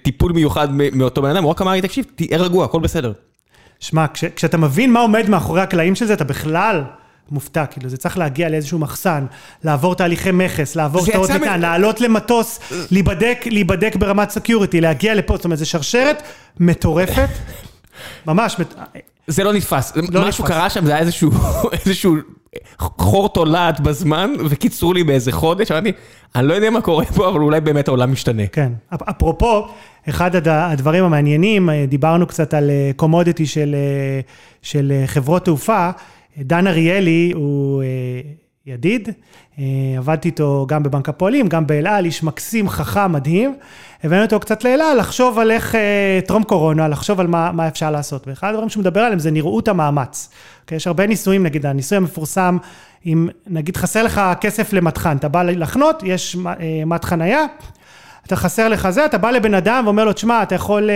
טיפול 0.02 0.32
מיוחד 0.32 0.68
מאותו 0.72 1.22
בן 1.22 1.30
אדם, 1.30 1.44
הוא 1.44 1.52
רק 1.52 1.62
אמר 1.62 1.72
לי, 1.72 1.82
תקשיב, 1.82 2.06
תהיה 2.15 2.38
רגוע, 2.38 2.65
הכל 2.65 2.80
בסדר. 2.80 3.12
שמע, 3.80 4.06
כש, 4.08 4.26
כשאתה 4.26 4.58
מבין 4.58 4.92
מה 4.92 5.00
עומד 5.00 5.30
מאחורי 5.30 5.62
הקלעים 5.62 5.96
של 5.96 6.06
זה, 6.06 6.13
אתה 6.13 6.24
בכלל 6.24 6.84
מופתע, 7.32 7.65
כאילו, 7.65 7.89
זה 7.89 7.98
צריך 7.98 8.18
להגיע 8.18 8.50
לאיזשהו 8.50 8.80
מחסן, 8.80 9.26
לעבור 9.63 9.96
תהליכי 9.96 10.32
מכס, 10.32 10.76
לעבור 10.76 11.06
שטרות 11.06 11.30
מטען, 11.30 11.60
מ- 11.60 11.62
לעלות 11.62 12.02
למטוס, 12.02 12.60
להיבדק, 12.92 13.46
להיבדק 13.46 13.96
ברמת 13.96 14.30
security, 14.30 14.82
להגיע 14.82 15.15
לפה, 15.15 15.36
זאת 15.36 15.46
אומרת, 15.46 15.58
זו 15.60 15.70
שרשרת 15.70 16.24
מטורפת, 16.60 17.30
ממש, 18.26 18.56
זה 19.28 19.44
לא 19.44 19.54
נתפס, 19.54 19.94
לא 19.96 20.02
משהו 20.28 20.44
נתפס. 20.44 20.56
קרה 20.58 20.70
שם, 20.70 20.86
זה 20.86 20.92
היה 20.92 21.00
איזשהו, 21.02 21.32
איזשהו 21.86 22.15
חור 22.80 23.30
תולעת 23.30 23.80
בזמן, 23.80 24.30
וקיצרו 24.50 24.94
לי 24.94 25.04
באיזה 25.04 25.32
חודש, 25.32 25.72
אמרתי, 25.72 25.92
אני 26.36 26.48
לא 26.48 26.54
יודע 26.54 26.70
מה 26.70 26.82
קורה 26.82 27.06
פה, 27.06 27.30
אבל 27.30 27.39
אולי 27.39 27.62
באמת 27.62 27.88
העולם 27.88 28.12
משתנה. 28.12 28.48
כן. 28.52 28.72
אפ- 28.94 29.10
אפרופו, 29.10 29.68
אחד 30.10 30.36
הד- 30.36 30.48
הדברים 30.48 31.04
המעניינים, 31.04 31.70
אה, 31.70 31.86
דיברנו 31.88 32.28
קצת 32.28 32.54
על 32.54 32.70
קומודיטי 32.96 33.46
של, 33.46 33.76
אה, 33.76 34.20
של 34.62 34.92
אה, 34.96 35.08
חברות 35.08 35.46
תעופה. 35.46 35.89
דן 36.39 36.67
אריאלי 36.67 37.32
הוא 37.36 37.84
אה, 37.84 37.88
ידיד, 38.65 39.10
אה, 39.60 39.63
עבדתי 39.97 40.28
איתו 40.28 40.65
גם 40.69 40.84
בבנק 40.84 41.10
הפועלים, 41.10 41.47
גם 41.47 41.67
באל 41.67 41.88
על, 41.88 42.06
איש 42.06 42.23
מקסים, 42.23 42.69
חכם, 42.69 43.12
מדהים. 43.12 43.56
הבאנו 44.04 44.21
אותו 44.21 44.39
קצת 44.39 44.63
לאל 44.63 44.82
על, 44.82 44.99
לחשוב 44.99 45.39
על 45.39 45.52
איך, 45.52 45.75
אה, 45.75 46.19
טרום 46.28 46.43
קורונה, 46.43 46.88
לחשוב 46.88 47.19
על 47.19 47.28
מה, 47.28 47.52
מה 47.52 47.67
אפשר 47.67 47.91
לעשות. 47.91 48.28
ואחד 48.28 48.49
הדברים 48.49 48.69
שהוא 48.69 48.82
מדבר 48.82 49.02
עליהם 49.02 49.19
זה 49.19 49.32
נראות 49.32 49.67
המאמץ. 49.67 50.30
אוקיי, 50.62 50.75
יש 50.75 50.88
הרבה 50.88 51.08
ניסויים, 51.08 51.43
נגיד, 51.43 51.65
הניסוי 51.65 51.97
המפורסם, 51.97 52.58
אם 53.06 53.28
נגיד 53.47 53.78
חסר 53.78 54.04
לך 54.04 54.21
כסף 54.41 54.73
למטחן, 54.73 55.17
אתה 55.17 55.28
בא 55.28 55.43
לחנות, 55.43 56.04
יש 56.06 56.38
מט 56.86 57.06
חנייה, 57.06 57.45
אתה 58.25 58.36
חסר 58.36 58.69
לך 58.69 58.89
זה, 58.89 59.06
אתה 59.06 59.17
בא 59.17 59.32
לבן 59.32 59.54
אדם 59.54 59.84
ואומר 59.86 60.06
לו, 60.06 60.13
תשמע, 60.13 60.43
אתה 60.43 60.56
יכול 60.56 60.89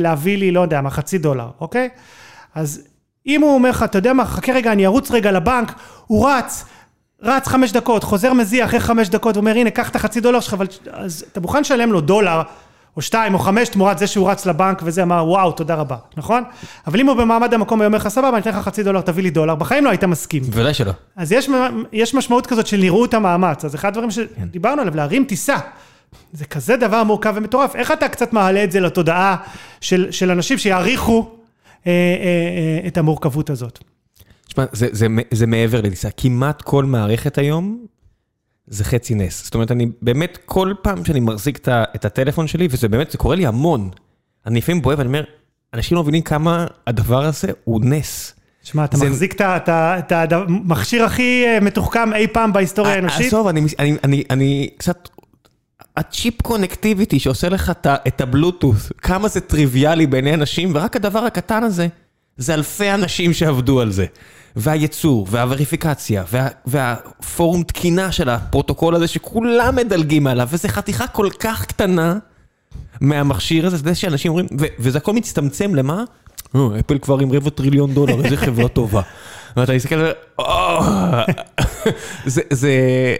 להביא 0.00 0.38
לי, 0.38 0.50
לא 0.50 0.60
יודע 0.60 0.80
מה, 0.80 0.90
חצי 0.90 1.18
דולר, 1.18 1.48
אוקיי? 1.60 1.88
אז 2.54 2.88
אם 3.26 3.40
הוא 3.40 3.54
אומר 3.54 3.70
לך, 3.70 3.82
אתה 3.82 3.98
יודע 3.98 4.12
מה, 4.12 4.24
חכה 4.24 4.52
רגע, 4.52 4.72
אני 4.72 4.86
ארוץ 4.86 5.10
רגע 5.10 5.32
לבנק, 5.32 5.72
הוא 6.06 6.28
רץ, 6.28 6.64
רץ 7.22 7.48
חמש 7.48 7.72
דקות, 7.72 8.04
חוזר 8.04 8.32
מזיע 8.32 8.64
אחרי 8.64 8.80
חמש 8.80 9.08
דקות, 9.08 9.36
ואומר, 9.36 9.56
הנה, 9.56 9.70
קח 9.70 9.88
את 9.88 9.96
החצי 9.96 10.20
דולר 10.20 10.40
שלך, 10.40 10.54
אבל 10.54 10.66
אז 10.92 11.24
אתה 11.32 11.40
מוכן 11.40 11.60
לשלם 11.60 11.92
לו 11.92 12.00
דולר, 12.00 12.42
או 12.96 13.02
שתיים, 13.02 13.34
או 13.34 13.38
חמש, 13.38 13.68
תמורת 13.68 13.98
זה 13.98 14.06
שהוא 14.06 14.30
רץ 14.30 14.46
לבנק 14.46 14.80
וזה, 14.84 15.02
אמר, 15.02 15.24
וואו, 15.28 15.52
תודה 15.52 15.74
רבה, 15.74 15.96
נכון? 16.16 16.44
אבל 16.86 17.00
אם 17.00 17.06
הוא 17.06 17.16
במעמד 17.16 17.54
המקום 17.54 17.80
ואומר 17.80 17.98
לך, 17.98 18.08
סבבה, 18.08 18.28
אני 18.28 18.38
אתן 18.38 18.50
לך 18.50 18.56
חצי 18.56 18.82
דולר, 18.82 19.00
תביא 19.00 19.22
לי 19.22 19.30
דולר, 19.30 19.54
בחיים 19.54 19.84
לא 19.84 19.90
היית 19.90 20.04
מסכים. 20.04 20.42
בוודאי 20.42 20.74
שלא. 20.74 20.92
אז 21.16 21.32
יש, 21.32 21.48
יש 21.92 22.14
משמעות 22.14 22.46
כזאת 22.46 22.66
של 22.66 22.76
נראות 22.76 23.14
המאמץ, 23.14 23.64
אז 23.64 23.74
אחד 23.74 23.88
הדברים 23.88 24.10
שדיברנו 24.10 24.82
עליו, 24.82 24.96
להרים 24.96 25.24
טיסה. 25.24 25.56
זה 26.32 26.44
כזה 26.44 26.76
דבר 26.76 27.04
מורכב 27.04 27.32
ומטורף, 27.36 27.76
איך 27.76 27.92
אתה 27.92 28.08
קצת 28.08 28.32
מעלה 28.32 28.64
את 28.64 28.72
זה 28.72 28.80
לתודעה 28.80 29.36
של, 29.80 30.10
של 30.10 30.30
אנשים 30.30 30.58
שיעריכו 30.58 31.30
את 32.86 32.98
המורכבות 32.98 33.50
הזאת? 33.50 33.78
תשמע, 34.46 34.64
זה, 34.72 34.88
זה, 34.92 35.06
זה 35.30 35.46
מעבר 35.46 35.80
לטיסה, 35.80 36.08
כמעט 36.10 36.62
כל 36.62 36.84
מערכת 36.84 37.38
היום 37.38 37.86
זה 38.66 38.84
חצי 38.84 39.14
נס. 39.14 39.44
זאת 39.44 39.54
אומרת, 39.54 39.70
אני 39.70 39.86
באמת, 40.02 40.38
כל 40.44 40.72
פעם 40.82 41.04
שאני 41.04 41.20
מחזיק 41.20 41.68
את 41.68 42.04
הטלפון 42.04 42.46
שלי, 42.46 42.68
וזה 42.70 42.88
באמת, 42.88 43.10
זה 43.10 43.18
קורה 43.18 43.36
לי 43.36 43.46
המון. 43.46 43.90
אני 44.46 44.58
לפעמים 44.58 44.82
בוהה 44.82 44.98
ואני 44.98 45.06
אומר, 45.06 45.24
אנשים 45.74 45.96
לא 45.96 46.02
מבינים 46.02 46.22
כמה 46.22 46.66
הדבר 46.86 47.24
הזה 47.24 47.48
הוא 47.64 47.80
נס. 47.84 48.34
שמע, 48.62 48.84
אתה 48.84 48.96
זה... 48.96 49.08
מחזיק 49.08 49.40
את 49.40 50.32
המכשיר 50.32 51.04
הכי 51.04 51.44
אה, 51.46 51.60
מתוחכם 51.60 52.14
אי 52.14 52.26
פעם 52.26 52.52
בהיסטוריה 52.52 52.92
אה, 52.92 52.96
האנושית? 52.96 53.26
עזוב, 53.26 53.46
אני, 53.46 53.60
אני, 53.78 53.96
אני, 54.04 54.24
אני 54.30 54.68
קצת... 54.76 55.08
הצ'יפ 55.96 56.42
קונקטיביטי 56.42 57.18
שעושה 57.18 57.48
לך 57.48 57.72
את 57.82 58.20
הבלוטות', 58.20 58.76
כמה 59.02 59.28
זה 59.28 59.40
טריוויאלי 59.40 60.06
בעיני 60.06 60.34
אנשים, 60.34 60.72
ורק 60.74 60.96
הדבר 60.96 61.18
הקטן 61.18 61.62
הזה, 61.62 61.88
זה 62.36 62.54
אלפי 62.54 62.90
אנשים 62.90 63.32
שעבדו 63.32 63.80
על 63.80 63.90
זה. 63.90 64.06
והייצור, 64.56 65.26
והווריפיקציה, 65.30 66.24
וה, 66.30 66.48
והפורום 66.66 67.62
תקינה 67.62 68.12
של 68.12 68.28
הפרוטוקול 68.28 68.94
הזה 68.94 69.06
שכולם 69.06 69.76
מדלגים 69.76 70.26
עליו, 70.26 70.48
וזו 70.50 70.68
חתיכה 70.68 71.06
כל 71.06 71.28
כך 71.40 71.64
קטנה 71.66 72.18
מהמכשיר 73.00 73.66
הזה, 73.66 73.76
זה 73.76 73.94
שאנשים 73.94 74.30
אומרים, 74.30 74.46
ו, 74.60 74.64
וזה 74.78 74.98
הכל 74.98 75.12
מצטמצם 75.12 75.74
למה? 75.74 76.04
אה, 76.56 76.60
אפל 76.80 76.98
כבר 76.98 77.18
עם 77.18 77.32
רבע 77.32 77.50
טריליון 77.50 77.94
דולר, 77.94 78.24
איזה 78.24 78.36
חברה 78.36 78.68
טובה. 78.68 79.02
ואתה 79.56 79.74
מסתכל, 79.74 80.10
זה... 82.50 83.16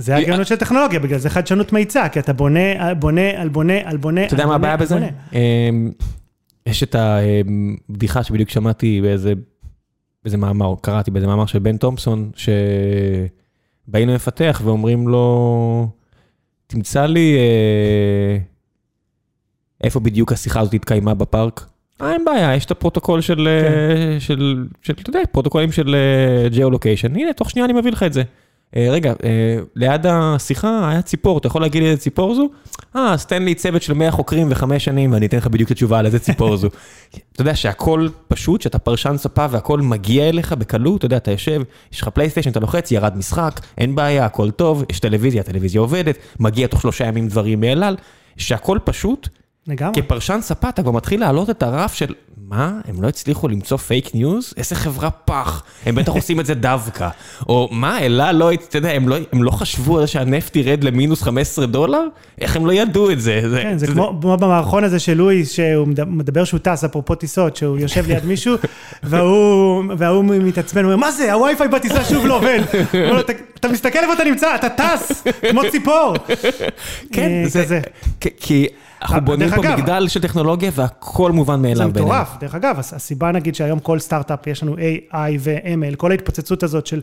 זה... 0.00 0.16
הגאונות 0.16 0.46
של 0.46 0.56
טכנולוגיה, 0.56 1.00
בגלל 1.00 1.18
זה 1.18 1.30
חדשנות 1.30 1.72
מאיצה, 1.72 2.08
כי 2.08 2.18
אתה 2.18 2.32
בונה, 2.32 2.94
בונה, 2.94 3.30
על 3.40 3.48
בונה, 3.48 3.74
על 3.84 3.96
בונה, 3.96 4.26
אתה 4.26 4.34
יודע 4.34 4.46
מה 4.46 4.54
הבעיה 4.54 4.76
בזה? 4.76 5.08
אמ, 5.32 5.90
יש 6.66 6.82
את 6.82 6.96
הבדיחה 6.98 8.22
שבדיוק 8.22 8.50
שמעתי 8.50 9.00
באיזה 9.00 9.32
באיזה 10.24 10.36
מאמר, 10.36 10.74
קראתי 10.80 11.10
באיזה 11.10 11.26
מאמר 11.26 11.46
של 11.46 11.58
בן 11.58 11.76
תומפסון, 11.76 12.30
שבאים 12.36 14.08
למפתח 14.08 14.60
ואומרים 14.64 15.08
לו, 15.08 15.88
תמצא 16.66 17.06
לי 17.06 17.36
אה, 17.38 18.38
איפה 19.84 20.00
בדיוק 20.00 20.32
השיחה 20.32 20.60
הזאת 20.60 20.74
התקיימה 20.74 21.14
בפארק. 21.14 21.66
אה, 22.02 22.12
אין 22.12 22.24
בעיה, 22.24 22.54
יש 22.54 22.64
את 22.64 22.70
הפרוטוקול 22.70 23.20
של, 23.20 23.48
כן. 23.62 24.20
של, 24.20 24.64
של, 24.82 24.92
אתה 24.92 25.10
יודע, 25.10 25.20
פרוטוקולים 25.32 25.72
של 25.72 25.96
geo-location, 26.56 27.16
הנה, 27.16 27.32
תוך 27.32 27.50
שנייה 27.50 27.64
אני 27.64 27.72
מביא 27.72 27.92
לך 27.92 28.02
את 28.02 28.12
זה. 28.12 28.22
אה, 28.76 28.86
רגע, 28.90 29.12
אה, 29.24 29.58
ליד 29.76 30.06
השיחה 30.06 30.88
היה 30.90 31.02
ציפור, 31.02 31.38
אתה 31.38 31.46
יכול 31.46 31.62
להגיד 31.62 31.82
לי 31.82 31.88
איזה 31.88 32.00
ציפור 32.00 32.34
זו? 32.34 32.48
אה, 32.96 33.12
אז 33.12 33.26
תן 33.26 33.42
לי 33.42 33.54
צוות 33.54 33.82
של 33.82 33.92
100 33.92 34.10
חוקרים 34.10 34.48
וחמש 34.50 34.84
שנים 34.84 35.12
ואני 35.12 35.26
אתן 35.26 35.36
לך 35.36 35.46
בדיוק 35.46 35.66
את 35.66 35.70
התשובה 35.70 35.98
על 35.98 36.06
איזה 36.06 36.18
ציפור 36.18 36.56
זו. 36.56 36.68
אתה 37.32 37.42
יודע 37.42 37.54
שהכל 37.54 38.08
פשוט, 38.28 38.60
שאתה 38.62 38.78
פרשן 38.78 39.16
ספה 39.16 39.46
והכל 39.50 39.80
מגיע 39.80 40.28
אליך 40.28 40.52
בקלות, 40.52 40.98
אתה 40.98 41.06
יודע, 41.06 41.16
אתה 41.16 41.30
יושב, 41.30 41.62
יש 41.92 42.00
לך 42.00 42.08
פלייסטיישן, 42.08 42.50
אתה 42.50 42.60
לוחץ, 42.60 42.92
ירד 42.92 43.16
משחק, 43.16 43.60
אין 43.78 43.94
בעיה, 43.94 44.24
הכל 44.24 44.50
טוב, 44.50 44.84
יש 44.90 45.00
טלוויזיה, 45.00 45.40
הטלוויזיה 45.40 45.80
עובדת, 45.80 46.18
מגיע 46.40 46.66
תוך 46.66 46.80
שלושה 46.80 47.06
ימים 47.06 47.28
דברים 47.28 47.60
מאלעל, 47.60 47.96
שהכל 48.36 48.78
פשוט. 48.84 49.28
לגמרי. 49.66 50.02
כפרשן 50.02 50.38
ספה 50.42 50.68
אתה 50.68 50.82
כבר 50.82 50.90
מתחיל 50.90 51.20
להעלות 51.20 51.50
את 51.50 51.62
הרף 51.62 51.94
של 51.94 52.14
מה, 52.50 52.80
הם 52.88 53.02
לא 53.02 53.08
הצליחו 53.08 53.48
למצוא 53.48 53.76
fake 53.76 54.14
news? 54.14 54.54
איזה 54.56 54.74
חברה 54.74 55.10
פח, 55.10 55.62
הם 55.86 55.94
בטח 55.94 56.12
עושים 56.12 56.40
את 56.40 56.46
זה 56.46 56.54
דווקא. 56.54 57.08
או 57.48 57.68
מה, 57.72 58.00
אלה 58.00 58.32
לא, 58.32 58.52
אתה 58.52 58.78
יודע, 58.78 58.90
הם 58.90 59.08
לא, 59.08 59.16
הם 59.32 59.42
לא 59.42 59.50
חשבו 59.50 59.98
על 59.98 60.00
זה 60.00 60.06
שהנפט 60.06 60.56
ירד 60.56 60.84
למינוס 60.84 61.22
15 61.22 61.66
דולר? 61.66 62.02
איך 62.40 62.56
הם 62.56 62.66
לא 62.66 62.72
ידעו 62.72 63.10
את 63.10 63.20
זה? 63.20 63.40
כן, 63.62 63.78
זה, 63.78 63.86
זה 63.86 63.92
כמו, 63.92 64.18
כמו 64.20 64.36
במערכון 64.36 64.84
הזה 64.84 64.98
של 64.98 65.14
לואיס, 65.14 65.52
שהוא 65.52 65.88
מדבר 66.06 66.44
שהוא 66.44 66.60
טס, 66.60 66.84
אפרופו 66.84 67.14
טיסות, 67.14 67.56
שהוא 67.56 67.78
יושב 67.78 68.06
ליד 68.06 68.24
מישהו, 68.24 68.54
והוא, 69.02 69.84
והוא 69.98 70.24
מתעצבן, 70.24 70.84
הוא 70.84 70.92
אומר, 70.92 71.06
מה 71.06 71.12
זה, 71.12 71.32
הווי-פיי 71.32 71.68
בטיסה 71.68 72.04
שוב 72.04 72.26
לא 72.26 72.36
עובד. 72.36 72.60
לו, 73.10 73.20
אתה, 73.20 73.32
אתה 73.54 73.68
מסתכל 73.68 73.98
איפה 73.98 74.12
אתה 74.12 74.24
נמצא, 74.24 74.54
אתה 74.54 74.68
טס, 74.68 75.22
כמו 75.50 75.60
ציפור. 75.70 76.14
כן, 77.12 77.42
אה, 77.44 77.48
זה, 77.48 77.80
כי... 78.40 78.66
אנחנו 79.02 79.20
בונים 79.20 79.50
פה 79.50 79.62
מגדל 79.76 80.08
של 80.08 80.20
טכנולוגיה 80.20 80.70
והכל 80.74 81.32
מובן 81.32 81.62
מאליו 81.62 81.76
בעינינו. 81.76 81.94
זה 81.94 82.00
מטורף, 82.00 82.36
דרך 82.40 82.54
אגב, 82.54 82.78
הסיבה 82.78 83.32
נגיד 83.32 83.54
שהיום 83.54 83.78
כל 83.78 83.98
סטארט-אפ 83.98 84.46
יש 84.46 84.62
לנו 84.62 84.76
AI 84.76 85.14
ו-ML, 85.40 85.96
כל 85.96 86.10
ההתפוצצות 86.10 86.62
הזאת 86.62 86.86
של 86.86 87.00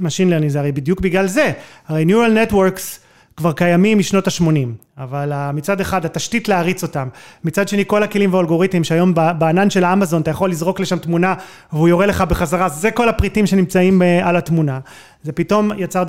Machine 0.00 0.04
Learning 0.04 0.48
זה 0.48 0.58
הרי 0.58 0.72
בדיוק 0.72 1.00
בגלל 1.00 1.26
זה. 1.26 1.52
הרי 1.88 2.04
Neural 2.04 2.50
Networks 2.50 3.01
כבר 3.36 3.52
קיימים 3.52 3.98
משנות 3.98 4.26
ה-80, 4.26 4.68
אבל 4.98 5.32
מצד 5.54 5.80
אחד 5.80 6.04
התשתית 6.04 6.48
להריץ 6.48 6.82
אותם, 6.82 7.08
מצד 7.44 7.68
שני 7.68 7.84
כל 7.86 8.02
הכלים 8.02 8.34
והאלגוריתמים 8.34 8.84
שהיום 8.84 9.14
בענן 9.14 9.70
של 9.70 9.84
האמזון 9.84 10.22
אתה 10.22 10.30
יכול 10.30 10.50
לזרוק 10.50 10.80
לשם 10.80 10.98
תמונה 10.98 11.34
והוא 11.72 11.88
יורה 11.88 12.06
לך 12.06 12.20
בחזרה, 12.20 12.68
זה 12.68 12.90
כל 12.90 13.08
הפריטים 13.08 13.46
שנמצאים 13.46 14.02
אה, 14.02 14.28
על 14.28 14.36
התמונה. 14.36 14.80
זה 15.22 15.32
פתאום 15.32 15.70
יצר 15.76 16.04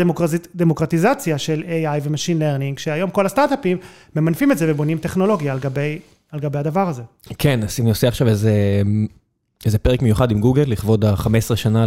דמוקרטיזציה 0.56 1.38
של 1.38 1.64
AI 1.68 2.00
ו-Machine 2.04 2.40
Learning, 2.40 2.80
שהיום 2.80 3.10
כל 3.10 3.26
הסטארט-אפים 3.26 3.78
ממנפים 4.16 4.52
את 4.52 4.58
זה 4.58 4.66
ובונים 4.72 4.98
טכנולוגיה 4.98 5.54
על 5.54 5.60
גבי, 5.60 6.00
על 6.32 6.40
גבי 6.40 6.60
הדבר 6.60 6.90
הזה. 6.90 7.02
כן, 7.38 7.64
אז 7.64 7.80
אני 7.80 7.90
עושה 7.90 8.08
עכשיו 8.08 8.28
איזה 8.28 8.52
איזה 9.66 9.78
פרק 9.78 10.02
מיוחד 10.02 10.32
עם 10.32 10.40
גוגל, 10.40 10.64
לכבוד 10.68 11.06
ה-15 11.06 11.56
שנה 11.56 11.86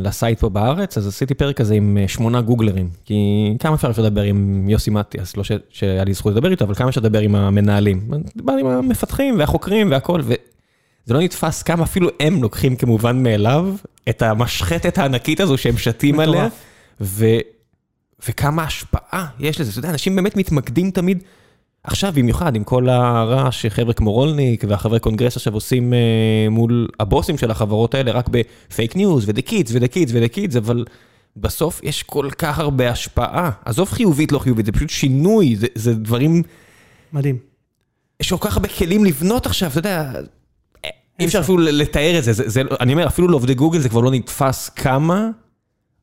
לסייט 0.00 0.40
פה 0.40 0.48
בארץ, 0.48 0.98
אז 0.98 1.06
עשיתי 1.06 1.34
פרק 1.34 1.56
כזה 1.56 1.74
עם 1.74 1.98
אה, 2.00 2.08
שמונה 2.08 2.40
גוגלרים. 2.40 2.90
כי 3.04 3.14
כמה 3.58 3.74
אפשר 3.74 3.88
לדבר 3.88 4.22
עם 4.22 4.68
יוסי 4.68 4.90
מטיאס, 4.90 5.36
לא 5.36 5.42
שהיה 5.70 6.04
לי 6.04 6.14
זכות 6.14 6.32
לדבר 6.32 6.50
איתו, 6.50 6.64
אבל 6.64 6.74
כמה 6.74 6.88
אפשר 6.88 7.00
לדבר 7.00 7.20
עם 7.20 7.34
המנהלים. 7.34 8.10
דיברתי 8.36 8.60
עם 8.60 8.66
המפתחים 8.66 9.38
והחוקרים 9.38 9.90
והכל, 9.90 10.20
וזה 10.24 10.34
לא 11.14 11.20
נתפס 11.20 11.62
כמה 11.62 11.82
אפילו 11.82 12.08
הם 12.20 12.42
לוקחים 12.42 12.76
כמובן 12.76 13.22
מאליו 13.22 13.74
את 14.08 14.22
המשחטת 14.22 14.98
הענקית 14.98 15.40
הזו 15.40 15.58
שהם 15.58 15.76
שתים 15.76 16.20
עליה, 16.20 16.48
ו... 17.00 17.26
וכמה 18.28 18.62
השפעה 18.64 19.26
יש 19.40 19.60
לזה. 19.60 19.70
אתה 19.70 19.78
יודע, 19.78 19.90
אנשים 19.90 20.16
באמת 20.16 20.36
מתמקדים 20.36 20.90
תמיד. 20.90 21.22
עכשיו 21.84 22.12
במיוחד 22.14 22.56
עם 22.56 22.64
כל 22.64 22.88
הרעש 22.88 23.62
שחבר'ה 23.62 23.92
כמו 23.92 24.12
רולניק 24.12 24.64
והחברי 24.68 25.00
קונגרס 25.00 25.36
עכשיו 25.36 25.54
עושים 25.54 25.94
אה, 25.94 25.98
מול 26.50 26.88
הבוסים 27.00 27.38
של 27.38 27.50
החברות 27.50 27.94
האלה 27.94 28.12
רק 28.12 28.28
בפייק 28.28 28.96
ניוז 28.96 29.28
ודה 29.28 29.42
קידס 29.42 29.70
ודה 29.74 29.88
קידס 29.88 30.12
ודה 30.14 30.28
קידס, 30.28 30.56
אבל 30.56 30.84
בסוף 31.36 31.80
יש 31.82 32.02
כל 32.02 32.28
כך 32.38 32.58
הרבה 32.58 32.90
השפעה. 32.90 33.50
עזוב 33.64 33.88
חיובית 33.88 34.32
לא 34.32 34.38
חיובית, 34.38 34.66
זה 34.66 34.72
פשוט 34.72 34.90
שינוי, 34.90 35.56
זה, 35.56 35.66
זה 35.74 35.94
דברים... 35.94 36.42
מדהים. 37.12 37.38
יש 38.20 38.32
כל 38.32 38.48
כך 38.48 38.56
הרבה 38.56 38.68
כלים 38.68 39.04
לבנות 39.04 39.46
עכשיו, 39.46 39.70
אתה 39.70 39.78
יודע, 39.78 40.12
אי 41.20 41.26
אפשר 41.26 41.40
אפילו 41.40 41.58
לתאר 41.58 42.18
את 42.18 42.24
זה, 42.24 42.32
זה, 42.32 42.48
זה, 42.48 42.62
אני 42.80 42.92
אומר, 42.92 43.06
אפילו 43.06 43.28
לעובדי 43.28 43.54
גוגל 43.54 43.78
זה 43.78 43.88
כבר 43.88 44.00
לא 44.00 44.10
נתפס 44.10 44.68
כמה 44.68 45.30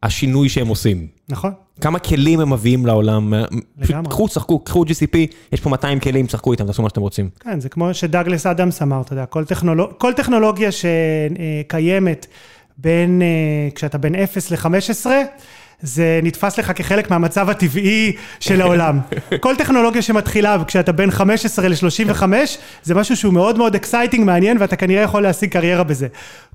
השינוי 0.04 0.50
שהם 0.50 0.68
עושים. 0.68 1.08
נכון. 1.32 1.54
כמה 1.82 2.00
כלים 2.00 2.40
הם 2.40 2.54
מביאים 2.54 2.86
לעולם. 2.86 3.34
לגמרי. 3.78 4.10
קחו, 4.10 4.28
שחקו, 4.28 4.60
קחו 4.60 4.84
GCP, 4.84 5.18
יש 5.52 5.62
פה 5.62 5.70
200 5.70 6.00
כלים, 6.00 6.28
שחקו 6.28 6.52
איתם, 6.52 6.68
תעשו 6.68 6.82
מה 6.82 6.90
שאתם 6.90 7.02
רוצים. 7.02 7.30
כן, 7.40 7.60
זה 7.60 7.70
כמו 7.70 7.94
שדאגלס 7.94 8.46
אדמס 8.46 8.82
אמר, 8.82 9.02
אתה 9.02 9.14
יודע, 9.14 9.26
כל, 9.26 9.46
טכנולוג... 9.46 9.92
כל 9.98 10.14
טכנולוגיה 10.14 10.70
שקיימת 10.72 12.28
בין, 12.78 13.22
אה, 13.22 13.70
כשאתה 13.76 13.98
בין 13.98 14.16
0 14.16 14.52
ל-15, 14.52 15.06
זה 15.84 16.20
נתפס 16.24 16.60
לך 16.60 16.72
כחלק 16.76 17.10
מהמצב 17.10 17.50
הטבעי 17.50 18.16
של 18.40 18.62
העולם. 18.62 19.00
כל 19.40 19.56
טכנולוגיה 19.58 20.02
שמתחילה 20.02 20.58
כשאתה 20.68 20.92
בין 20.92 21.12
15 21.12 21.68
ל-35, 21.68 22.24
זה 22.84 22.96
משהו 22.96 23.18
שהוא 23.18 23.34
מאוד 23.34 23.58
מאוד 23.58 23.76
exciting, 23.76 24.26
מעניין, 24.26 24.58
ואתה 24.60 24.76
כנראה 24.76 25.04
יכול 25.04 25.24
להשיג 25.24 25.52
קריירה 25.52 25.84
בזה. 25.84 26.08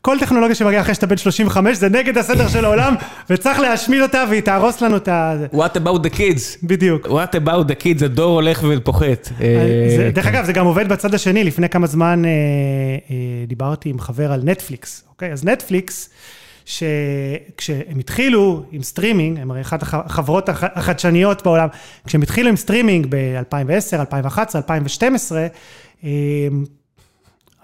כל 0.03 0.17
טכנולוגיה 0.21 0.55
שמגיעה 0.55 0.83
אחרי 0.83 0.95
שאתה 0.95 1.07
בן 1.07 1.17
35, 1.17 1.77
זה 1.77 1.89
נגד 1.89 2.19
הסדר 2.19 2.49
של 2.49 2.65
העולם, 2.65 2.95
וצריך 3.31 3.61
להשמיד 3.61 4.03
אותה 4.03 4.25
והיא 4.31 4.41
תהרוס 4.41 4.81
לנו 4.81 4.97
את 4.97 5.09
ה... 5.09 5.37
What 5.53 5.77
about 5.77 6.07
the 6.07 6.17
kids? 6.17 6.59
בדיוק. 6.63 7.07
What 7.07 7.35
about 7.35 7.71
the 7.71 7.83
kids? 7.83 8.05
הדור 8.05 8.35
הולך 8.35 8.65
ופוחת. 8.69 9.29
אה, 9.41 10.11
דרך 10.13 10.27
אגב, 10.27 10.45
זה 10.45 10.53
גם 10.53 10.67
עובד 10.67 10.89
בצד 10.89 11.15
השני. 11.15 11.45
לפני 11.45 11.69
כמה 11.69 11.87
זמן 11.87 12.25
אה, 12.25 12.31
אה, 12.31 13.17
דיברתי 13.47 13.89
עם 13.89 13.99
חבר 13.99 14.33
על 14.33 14.41
נטפליקס, 14.45 15.05
אוקיי? 15.11 15.33
אז 15.33 15.45
נטפליקס... 15.45 16.11
שכשהם 16.67 17.99
התחילו 17.99 18.63
עם 18.73 18.83
סטרימינג, 18.83 19.39
הם 19.39 19.51
הרי 19.51 19.61
אחת 19.61 19.83
החברות 19.83 20.49
החדשניות 20.49 21.43
בעולם, 21.43 21.69
כשהם 22.07 22.23
התחילו 22.23 22.49
עם 22.49 22.57
סטרימינג 22.57 23.07
ב-2010, 23.11 23.97
2011, 24.01 24.61
2012, 24.61 25.47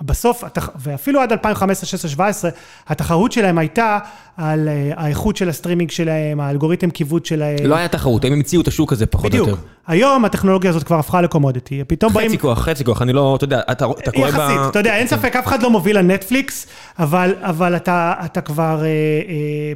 בסוף, 0.02 0.44
ואפילו 0.76 1.20
עד 1.20 1.32
2015, 1.32 1.86
16, 1.86 2.10
17, 2.10 2.50
התחרות 2.88 3.32
שלהם 3.32 3.58
הייתה 3.58 3.98
על 4.36 4.68
אה, 4.68 4.90
האיכות 4.96 5.36
של 5.36 5.48
הסטרימינג 5.48 5.90
שלהם, 5.90 6.40
האלגוריתמיקה 6.40 7.26
שלהם. 7.26 7.66
לא 7.66 7.74
היה 7.74 7.88
תחרות, 7.88 8.24
הם 8.24 8.32
המציאו 8.32 8.62
את 8.62 8.68
השוק 8.68 8.92
הזה 8.92 9.06
פחות 9.06 9.32
או 9.32 9.38
יותר. 9.38 9.52
בדיוק. 9.52 9.68
היום 9.86 10.24
הטכנולוגיה 10.24 10.70
הזאת 10.70 10.82
כבר 10.82 10.98
הפכה 10.98 11.20
ל 11.20 11.26
commodity. 11.26 11.84
פתאום 11.86 12.12
באים... 12.12 12.28
חצי 12.28 12.38
כוח, 12.38 12.58
חצי 12.58 12.84
כוח, 12.84 13.02
אני 13.02 13.12
לא, 13.12 13.36
אתה 13.36 13.44
יודע, 13.44 13.60
אתה 13.70 13.86
קורא 14.14 14.30
ב... 14.30 14.34
יחסית, 14.34 14.58
אתה 14.70 14.78
יודע, 14.78 14.96
אין 14.96 15.06
ספק, 15.06 15.36
אף 15.36 15.46
אחד 15.46 15.62
לא 15.62 15.70
מוביל 15.70 15.98
לנטפליקס, 15.98 16.66
אבל, 16.98 17.34
אבל 17.40 17.76
אתה, 17.76 18.14
אתה 18.24 18.40
כבר... 18.40 18.82
אה, 18.84 18.88
אה, 19.28 19.72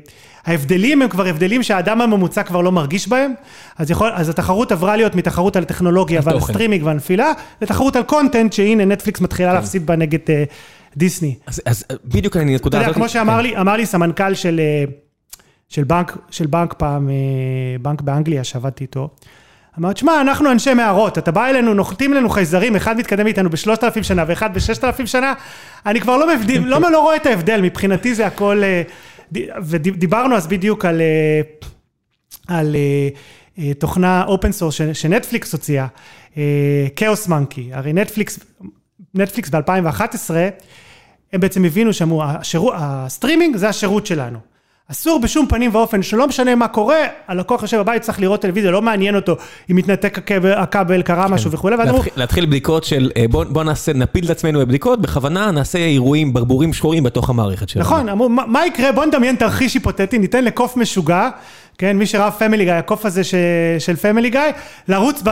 ההבדלים 0.47 1.03
הם 1.03 1.09
כבר 1.09 1.27
הבדלים 1.27 1.63
שהאדם 1.63 2.01
הממוצע 2.01 2.43
כבר 2.43 2.61
לא 2.61 2.73
מרגיש 2.73 3.09
בהם, 3.09 3.33
אז, 3.79 3.91
יכול, 3.91 4.11
אז 4.15 4.29
התחרות 4.29 4.73
עברה 4.73 4.97
להיות 4.97 5.15
מתחרות 5.15 5.57
על 5.57 5.65
טכנולוגיה 5.65 6.21
ועל 6.25 6.41
סטרימינג 6.41 6.85
ועל 6.85 6.97
נפילה, 6.97 7.33
לתחרות 7.63 7.97
על 7.97 8.03
content, 8.03 8.53
שהנה 8.53 8.85
נטפליקס 8.85 9.21
מתחילה 9.21 9.49
כן. 9.49 9.55
להפסיד 9.55 9.87
בה 9.87 9.97
נגד 9.97 10.19
אה, 10.19 10.53
דיסני. 10.97 11.35
אז, 11.47 11.63
אז 11.65 11.85
בדיוק 12.05 12.37
הנקודה 12.37 12.79
הזאת. 12.79 12.91
אתה 12.91 12.99
יודע, 12.99 13.07
כמו 13.07 13.09
שאמר 13.09 13.37
כן. 13.37 13.43
לי, 13.43 13.57
אמר 13.57 13.77
לי 13.77 13.87
סמנכ"ל 13.87 14.35
של, 14.35 14.61
אה, 14.61 14.85
של, 15.69 15.85
בנק, 15.85 16.17
של 16.31 16.47
בנק 16.47 16.73
פעם, 16.73 17.09
אה, 17.09 17.15
בנק 17.81 18.01
באנגליה 18.01 18.45
שעבדתי 18.45 18.85
איתו, 18.85 19.09
אמר, 19.79 19.93
תשמע, 19.93 20.21
אנחנו 20.21 20.51
אנשי 20.51 20.75
מערות, 20.75 21.19
אתה 21.19 21.31
בא 21.31 21.47
אלינו, 21.47 21.75
נוחתים 21.75 22.15
לנו 22.15 22.29
חייזרים, 22.29 22.77
אחד 22.77 22.97
מתקדם 22.97 23.27
איתנו 23.27 23.51
בשלושת 23.51 23.85
אלפים 23.85 24.03
שנה 24.03 24.25
ואחד 24.27 24.55
בששת 24.55 24.85
אלפים 24.85 25.07
שנה, 25.07 25.35
אני 25.87 26.01
כבר 26.01 26.17
לא 26.17 26.37
מבדיל, 26.37 26.65
לא, 26.71 26.91
לא 26.91 27.01
רואה 27.01 27.17
את 27.17 27.27
ההבדל, 27.27 27.61
מבחינתי 27.61 28.15
זה 28.15 28.27
הכל... 28.27 28.63
ודיברנו 29.63 30.37
אז 30.37 30.47
בדיוק 30.47 30.85
על, 30.85 31.01
אה, 31.01 31.41
על 32.49 32.77
אה, 32.77 33.09
אה, 33.59 33.75
תוכנה 33.75 34.25
open 34.25 34.53
source 34.53 34.75
שנטפליקס 34.93 35.53
הוציאה, 35.53 35.87
Chaos 36.97 37.29
Monkey, 37.29 37.71
הרי 37.73 37.93
נטפליקס, 37.93 38.39
נטפליקס 39.15 39.51
ב-2011, 39.51 40.31
הם 41.33 41.41
בעצם 41.41 41.65
הבינו 41.65 41.93
שאמרו, 41.93 42.73
הסטרימינג 42.75 43.57
זה 43.57 43.69
השירות 43.69 44.07
שלנו. 44.07 44.39
אסור 44.91 45.21
בשום 45.21 45.47
פנים 45.47 45.75
ואופן, 45.75 46.03
שלא 46.03 46.29
משנה 46.29 46.55
מה 46.55 46.69
קורה, 46.69 46.97
הלקוח 47.29 47.63
יושב 47.63 47.79
בבית, 47.79 48.03
צריך 48.03 48.21
לראות 48.21 48.43
טלוויזיה, 48.43 48.71
לא 48.71 48.83
מעניין 48.83 49.17
אותו 49.17 49.37
אם 49.71 49.77
מתנתק 49.77 50.19
הכבל, 50.19 50.53
הכבל 50.53 51.03
קרה 51.03 51.29
כן. 51.29 51.35
משהו 51.35 51.51
וכולי, 51.51 51.77
ואז 51.77 51.89
אמרו... 51.89 52.03
להתחיל 52.17 52.47
בדיקות 52.47 52.85
של 52.85 53.11
בוא, 53.31 53.45
בוא 53.45 53.65
נעשה, 53.65 53.93
נפיל 53.93 54.25
את 54.25 54.31
עצמנו 54.31 54.59
בבדיקות, 54.59 55.01
בכוונה 55.01 55.51
נעשה 55.51 55.79
אירועים, 55.79 56.33
ברבורים 56.33 56.73
שחורים 56.73 57.03
בתוך 57.03 57.31
המערכת 57.31 57.69
שלנו. 57.69 57.85
נכון, 57.85 58.09
אמרו, 58.09 58.29
מה, 58.29 58.47
מה 58.47 58.67
יקרה, 58.67 58.93
בוא 58.93 59.05
נדמיין 59.05 59.37
תרחיש 59.37 59.75
היפותטי, 59.75 60.19
ניתן 60.19 60.45
לקוף 60.45 60.77
משוגע, 60.77 61.29
כן, 61.79 61.97
מי 61.97 62.07
שראה 62.07 62.31
Family 62.31 62.65
Guy, 62.65 62.73
הקוף 62.73 63.07
הזה 63.07 63.25
ש... 63.25 63.35
של 63.79 63.97
Family 63.97 64.31
Guy, 64.31 64.41
לרוץ 64.89 65.23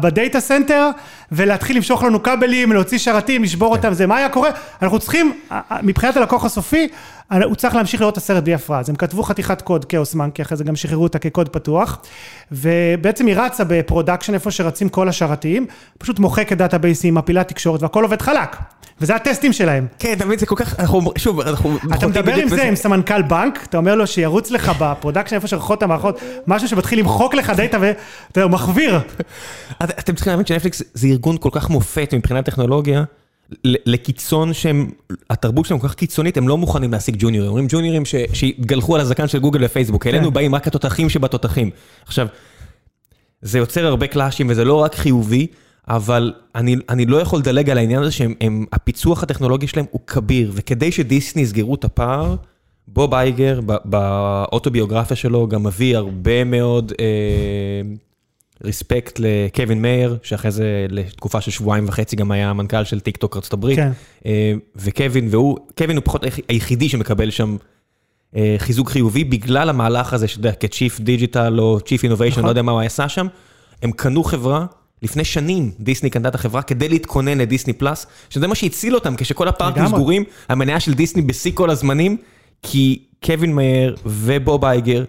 ב 0.00 0.08
data 0.08 0.40
center 0.40 0.90
ולהתחיל 1.32 1.76
למשוך 1.76 2.02
לנו 2.02 2.22
כבלים, 2.22 2.72
להוציא 2.72 2.98
שרתים, 2.98 3.42
לשבור 3.42 3.70
כן. 3.70 3.76
אותם, 3.76 3.92
זה 3.92 4.06
מה 4.06 4.16
היה 4.16 4.28
קורה? 4.28 4.50
אנחנו 4.82 4.98
צריכים, 4.98 5.40
מבחינת 5.82 6.16
הלקוח 6.16 6.44
הסופי, 6.44 6.88
הוא 7.44 7.54
צריך 7.54 7.74
להמשיך 7.74 8.00
לראות 8.00 8.12
את 8.12 8.18
הסרט 8.18 8.44
בלי 8.44 8.54
הפרעה. 8.54 8.80
אז 8.80 8.88
הם 8.88 8.96
כתבו 8.96 9.22
חתיכת 9.22 9.62
קוד, 9.62 9.84
Chaos 9.84 10.14
Monkey, 10.14 10.42
אחרי 10.42 10.56
זה 10.56 10.64
גם 10.64 10.76
שחררו 10.76 11.02
אותה 11.02 11.18
כקוד 11.18 11.48
פתוח, 11.48 11.98
ובעצם 12.52 13.26
היא 13.26 13.36
רצה 13.36 13.64
ב 13.64 13.70
production, 13.70 14.34
איפה 14.34 14.50
שרצים 14.50 14.88
כל 14.88 15.08
השרתים, 15.08 15.66
פשוט 15.98 16.18
מוחקת 16.18 16.56
דאטאבייסים, 16.56 17.14
מפילה 17.14 17.44
תקשורת, 17.44 17.82
והכל 17.82 18.02
עובד 18.02 18.22
חלק. 18.22 18.56
וזה 19.00 19.14
הטסטים 19.14 19.52
שלהם. 19.52 19.86
כן, 19.98 20.14
תמיד 20.18 20.38
זה 20.38 20.46
כל 20.46 20.56
כך, 20.56 20.80
אנחנו, 20.80 21.12
שוב, 21.18 21.40
אנחנו... 21.40 21.78
אתה 21.94 22.06
מדבר 22.06 22.34
עם 22.34 22.48
זה, 22.48 22.62
עם 22.62 22.76
סמנכ"ל 22.76 23.22
בנק, 23.22 23.64
אתה 23.68 23.76
אומר 23.76 23.94
לו 23.94 24.06
שירוץ 24.06 24.50
לך 24.50 24.72
ב 24.80 24.85
production, 24.85 25.36
איפה 25.36 25.48
שרצות 25.48 25.82
המערכות, 25.82 26.20
משהו 26.46 26.68
שמתחיל 26.68 26.98
למחוק 26.98 27.34
לך 27.34 27.50
דאטה 27.50 27.78
ואתה 27.80 28.40
יודע, 28.40 28.54
מחוויר. 28.54 29.00
אתם 29.82 30.14
צריכים 30.14 30.30
להבין 30.30 30.46
שנטפליקס 30.46 30.82
זה 30.94 31.06
ארגון 31.06 31.36
כל 31.40 31.50
כך 31.52 31.70
מופת 31.70 32.14
מבחינת 32.14 32.44
טכנולוגיה. 32.44 33.04
לקיצון 33.64 34.52
שהם, 34.52 34.90
התרבות 35.30 35.66
שלהם 35.66 35.80
כל 35.80 35.88
כך 35.88 35.94
קיצונית, 35.94 36.36
הם 36.36 36.48
לא 36.48 36.58
מוכנים 36.58 36.92
להשיג 36.92 37.16
ג'וניורים. 37.18 37.48
אומרים 37.48 37.66
ג'וניורים 37.68 38.02
שהתגלחו 38.32 38.94
על 38.94 39.00
הזקן 39.00 39.28
של 39.28 39.38
גוגל 39.38 39.64
ופייסבוק, 39.64 40.06
אלינו 40.06 40.28
כן. 40.28 40.34
באים 40.34 40.54
רק 40.54 40.66
התותחים 40.66 41.08
שבתותחים. 41.08 41.70
עכשיו, 42.06 42.26
זה 43.42 43.58
יוצר 43.58 43.86
הרבה 43.86 44.06
קלאשים 44.06 44.46
וזה 44.50 44.64
לא 44.64 44.74
רק 44.74 44.94
חיובי, 44.94 45.46
אבל 45.88 46.32
אני, 46.54 46.76
אני 46.88 47.06
לא 47.06 47.16
יכול 47.16 47.38
לדלג 47.38 47.70
על 47.70 47.78
העניין 47.78 48.02
הזה 48.02 48.12
שהפיצוח 48.12 49.22
הטכנולוגי 49.22 49.66
שלהם 49.66 49.86
הוא 49.90 50.00
כביר, 50.06 50.52
וכדי 50.54 50.92
שדיסני 50.92 51.42
יסגרו 51.42 51.74
את 51.74 51.84
הפער, 51.84 52.36
בוב 52.88 53.14
אייגר 53.14 53.60
באוטוביוגרפיה 53.84 55.16
שלו 55.16 55.48
גם 55.48 55.62
מביא 55.62 55.96
הרבה 55.96 56.44
מאוד 56.44 56.92
אה, 57.00 57.06
respect 58.64 59.18
לקווין 59.18 59.82
מאיר, 59.82 60.16
שאחרי 60.22 60.50
זה 60.50 60.86
לתקופה 60.88 61.40
של 61.40 61.50
שבועיים 61.50 61.84
וחצי 61.88 62.16
גם 62.16 62.30
היה 62.30 62.50
המנכ"ל 62.50 62.84
של 62.84 63.00
טיק 63.00 63.16
טוק 63.16 63.36
ארצות 63.36 63.52
הברית. 63.52 63.76
כן. 63.76 63.90
אה, 64.26 64.52
וקווין, 64.76 65.28
והוא, 65.30 65.58
קווין 65.78 65.96
הוא 65.96 66.04
פחות 66.04 66.24
היחידי 66.48 66.88
שמקבל 66.88 67.30
שם 67.30 67.56
אה, 68.36 68.54
חיזוק 68.58 68.90
חיובי, 68.90 69.24
בגלל 69.24 69.68
המהלך 69.68 70.12
הזה, 70.12 70.28
שאתה 70.28 70.40
יודע, 70.40 70.52
כ-Chief 70.60 71.00
Digital 71.00 71.58
או 71.58 71.78
Chief 71.78 72.00
Innovation, 72.00 72.30
נכון. 72.30 72.44
לא 72.44 72.48
יודע 72.48 72.62
מה 72.62 72.72
הוא 72.72 72.80
עשה 72.80 73.08
שם, 73.08 73.26
הם 73.82 73.92
קנו 73.92 74.24
חברה. 74.24 74.66
לפני 75.04 75.24
שנים 75.24 75.70
דיסני 75.80 76.10
קנתה 76.10 76.28
את 76.28 76.34
החברה 76.34 76.62
כדי 76.62 76.88
להתכונן 76.88 77.38
לדיסני 77.38 77.72
פלאס, 77.72 78.06
שזה 78.30 78.46
מה 78.46 78.54
שהציל 78.54 78.94
אותם, 78.94 79.16
כשכל 79.16 79.48
הפארקים 79.48 79.86
סגורים, 79.86 80.24
המניה 80.48 80.80
של 80.80 80.94
דיסני 80.94 81.22
בשיא 81.22 81.50
כל 81.54 81.70
הזמנים, 81.70 82.16
כי 82.62 83.02
קווין 83.24 83.54
מאיר 83.54 83.96
ובוב 84.06 84.64
אייגר 84.64 85.04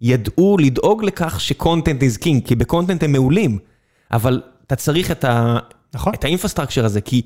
ידעו 0.00 0.56
לדאוג 0.60 1.04
לכך 1.04 1.40
ש 1.40 1.54
content 1.54 2.02
is 2.02 2.22
king, 2.22 2.46
כי 2.46 2.54
ב 2.54 2.60
content 2.60 3.02
הם 3.02 3.12
מעולים, 3.12 3.58
אבל 4.12 4.42
אתה 4.66 4.76
צריך 4.76 5.10
את 5.10 5.24
ה... 5.24 5.58
נכון. 5.94 6.14
את 6.14 6.24
ה 6.24 6.28
infrastructure 6.28 6.84
הזה, 6.84 7.00
כי 7.00 7.22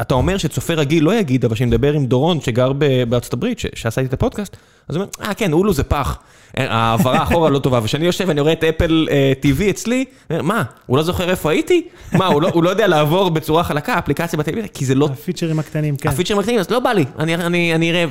אתה 0.00 0.14
אומר 0.14 0.38
שצופה 0.38 0.74
רגיל 0.74 1.04
לא 1.04 1.14
יגיד, 1.14 1.44
אבל 1.44 1.54
כשאני 1.54 1.70
מדבר 1.70 1.92
עם 1.92 2.06
דורון 2.06 2.40
שגר 2.40 2.72
בארצות 3.08 3.32
הברית, 3.32 3.58
שעשה 3.58 4.00
איתי 4.00 4.08
את 4.08 4.14
הפודקאסט, 4.14 4.56
אז 4.88 4.96
הוא 4.96 5.02
אומר, 5.02 5.28
אה 5.28 5.34
כן, 5.34 5.52
הולו 5.52 5.72
זה 5.72 5.82
פח, 5.82 6.18
העברה 6.56 7.22
אחורה 7.22 7.50
לא 7.50 7.58
טובה, 7.58 7.80
וכשאני 7.82 8.06
יושב 8.06 8.24
ואני 8.28 8.40
רואה 8.40 8.52
את 8.52 8.64
אפל 8.64 9.08
TV 9.42 9.62
אה, 9.62 9.70
אצלי, 9.70 10.04
מה, 10.30 10.62
הוא 10.86 10.96
לא 10.96 11.02
זוכר 11.02 11.30
איפה 11.30 11.50
הייתי? 11.50 11.88
מה, 12.12 12.26
הוא 12.26 12.42
לא, 12.42 12.48
הוא 12.54 12.62
לא 12.62 12.70
יודע 12.70 12.86
לעבור 12.86 13.30
בצורה 13.30 13.64
חלקה, 13.64 13.98
אפליקציה 13.98 14.38
בטלוויזיה, 14.38 14.68
כי 14.68 14.84
זה 14.84 14.94
לא... 14.94 15.08
הפיצ'רים 15.12 15.58
הקטנים, 15.58 15.96
כן. 15.96 16.08
הפיצ'רים 16.08 16.38
הקטנים, 16.38 16.58
אז 16.58 16.70
לא 16.70 16.80
בא 16.80 16.92
לי, 16.92 17.04
אני 17.18 17.90
אראה 17.90 18.04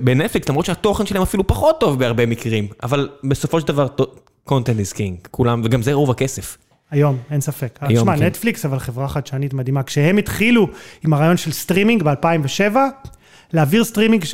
בנטפליקס, 0.00 0.48
למרות 0.48 0.64
שהתוכן 0.64 1.06
שלהם 1.06 1.22
אפילו 1.22 1.46
פחות 1.46 1.80
טוב 1.80 1.98
בהרבה 1.98 2.26
מקרים, 2.26 2.68
אבל 2.82 3.08
בסופו 3.24 3.60
של 3.60 3.66
דבר, 3.66 3.86
content 4.48 4.52
is 4.52 4.96
king, 4.96 5.28
כולם, 5.30 5.62
וגם 5.64 5.82
זה 5.82 5.92
רוב 5.92 6.10
הכסף. 6.10 6.56
היום, 6.90 7.16
אין 7.30 7.40
ספק. 7.40 7.78
היום, 7.80 8.02
תשמע, 8.02 8.16
כן. 8.16 8.24
נטפליקס, 8.24 8.64
אבל 8.64 8.78
חברה 8.78 9.08
חדשנית 9.08 9.54
מדהימה. 9.54 9.82
כשהם 9.82 10.16
התחילו 10.16 10.68
עם 11.04 11.12
הרעיון 11.12 11.36
של 11.36 11.52
סטרימינג 11.52 12.02
ב-2007, 12.02 12.76
להעביר 13.52 13.84
סטרימינג, 13.84 14.24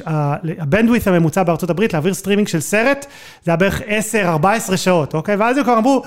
ה 0.59 0.63
bandwidth 0.63 1.07
הממוצע 1.07 1.43
בארצות 1.43 1.71
הברית, 1.71 1.93
להעביר 1.93 2.15
סטרימינג 2.15 2.49
של 2.49 2.61
סרט, 2.61 3.07
זה 3.45 3.51
היה 3.51 3.57
בערך 3.57 3.83
10-14 4.71 4.77
שעות, 4.77 5.15
אוקיי? 5.15 5.37
ואז 5.37 5.57
הם 5.57 5.65
כבר 5.65 5.79
אמרו, 5.79 6.03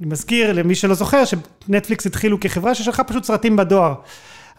אני 0.00 0.06
מזכיר 0.06 0.52
למי 0.52 0.74
שלא 0.74 0.94
זוכר, 0.94 1.22
שנטפליקס 1.24 2.06
התחילו 2.06 2.40
כחברה 2.40 2.74
ששלחה 2.74 3.04
פשוט 3.04 3.24
סרטים 3.24 3.56
בדואר. 3.56 3.94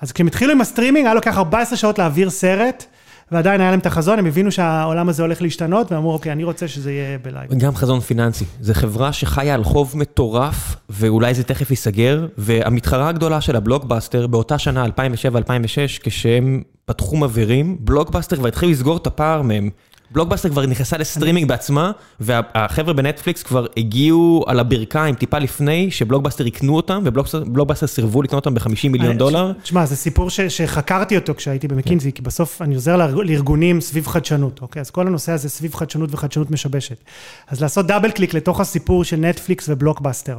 אז 0.01 0.11
כשהם 0.11 0.27
התחילו 0.27 0.51
עם 0.51 0.61
הסטרימינג, 0.61 1.05
היה 1.05 1.13
לוקח 1.13 1.37
14 1.37 1.77
שעות 1.77 1.99
להעביר 1.99 2.29
סרט. 2.29 2.85
ועדיין 3.33 3.61
היה 3.61 3.69
להם 3.69 3.79
את 3.79 3.85
החזון, 3.85 4.19
הם 4.19 4.25
הבינו 4.25 4.51
שהעולם 4.51 5.09
הזה 5.09 5.23
הולך 5.23 5.41
להשתנות, 5.41 5.91
והם 5.91 6.05
אוקיי, 6.05 6.31
אני 6.31 6.43
רוצה 6.43 6.67
שזה 6.67 6.91
יהיה 6.91 7.17
ב 7.17 7.23
live. 7.23 7.53
גם 7.53 7.75
חזון 7.75 7.99
פיננסי. 7.99 8.45
זו 8.61 8.73
חברה 8.73 9.13
שחיה 9.13 9.53
על 9.53 9.63
חוב 9.63 9.93
מטורף, 9.97 10.75
ואולי 10.89 11.33
זה 11.33 11.43
תכף 11.43 11.69
ייסגר, 11.69 12.27
והמתחרה 12.37 13.09
הגדולה 13.09 13.41
של 13.41 13.55
הבלוקבאסטר, 13.55 14.27
באותה 14.27 14.57
שנה, 14.57 14.85
2007-2006, 14.85 14.89
כשהם 16.03 16.61
פתחו 16.85 17.17
מבערים, 17.17 17.77
בלוקבאסטר 17.79 18.35
כבר 18.35 18.47
התחילו 18.47 18.71
לסגור 18.71 18.97
את 18.97 19.07
הפער 19.07 19.41
מהם. 19.41 19.69
בלוקבאסטר 20.13 20.49
כבר 20.49 20.65
נכנסה 20.65 20.97
לסטרימינג 20.97 21.47
בעצמה, 21.47 21.91
והחבר'ה 22.19 22.93
בנטפליקס 22.93 23.43
כבר 23.43 23.65
הגיעו 23.77 24.43
על 24.47 24.59
הברכיים 24.59 25.15
טיפה 25.15 25.39
לפני 25.39 25.91
שבלוקבאסטר 25.91 26.47
יקנו 26.47 26.75
אותם, 26.75 27.01
ובלוקבאסטר 27.05 27.87
סירבו 27.87 28.21
לקנות 28.21 28.45
אותם 28.45 28.55
ב-50 28.55 28.89
מיליון 28.89 29.11
אה, 29.11 29.17
דולר. 29.17 29.51
תשמע, 29.63 29.85
זה 29.85 29.95
סיפור 29.95 30.29
שחקרתי 30.29 31.15
אותו 31.17 31.35
כשהייתי 31.35 31.67
במקינזי, 31.67 32.11
כי 32.11 32.21
בסוף 32.21 32.61
אני 32.61 32.75
עוזר 32.75 32.97
לארגונים 32.97 33.81
סביב 33.81 34.07
חדשנות, 34.07 34.61
אוקיי? 34.61 34.79
אז 34.79 34.89
כל 34.89 35.07
הנושא 35.07 35.31
הזה 35.31 35.49
סביב 35.49 35.75
חדשנות 35.75 36.09
וחדשנות 36.13 36.51
משבשת. 36.51 36.97
אז 37.47 37.61
לעשות 37.61 37.87
double 37.87 38.11
click 38.11 38.33
לתוך 38.33 38.59
הסיפור 38.59 39.03
של 39.03 39.17
נטפליקס 39.17 39.69
ובלוקבאסטר. 39.69 40.37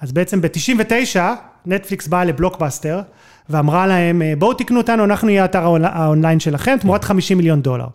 אז 0.00 0.12
בעצם 0.12 0.40
ב-99, 0.40 1.18
נטפליקס 1.66 2.08
באה 2.08 2.24
לבלוקבאסטר, 2.24 3.00
ואמרה 3.48 3.86
להם, 3.86 4.22
בואו 4.38 4.54
תקנו 4.54 4.78
אותנו, 4.78 5.04
אנחנו 5.04 5.26
נהיה 5.26 5.42
האתר 5.42 5.76
האונליין 5.82 6.40
שלכם, 6.40 6.76
תמורת 6.80 7.04
50 7.04 7.36
מיליון 7.36 7.62
דולר. 7.62 7.86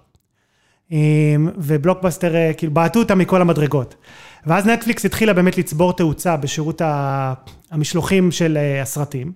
אמ, 0.93 1.49
ובלוקבאסטר 1.57 2.35
אה, 2.35 2.51
כאילו 2.57 2.73
בעטו 2.73 2.99
אותה 2.99 3.15
מכל 3.15 3.41
המדרגות. 3.41 3.95
ואז 4.45 4.67
נטפליקס 4.67 5.05
התחילה 5.05 5.33
באמת 5.33 5.57
לצבור 5.57 5.93
תאוצה 5.93 6.37
בשירות 6.37 6.81
המשלוחים 7.71 8.31
של 8.31 8.57
אה, 8.57 8.81
הסרטים. 8.81 9.31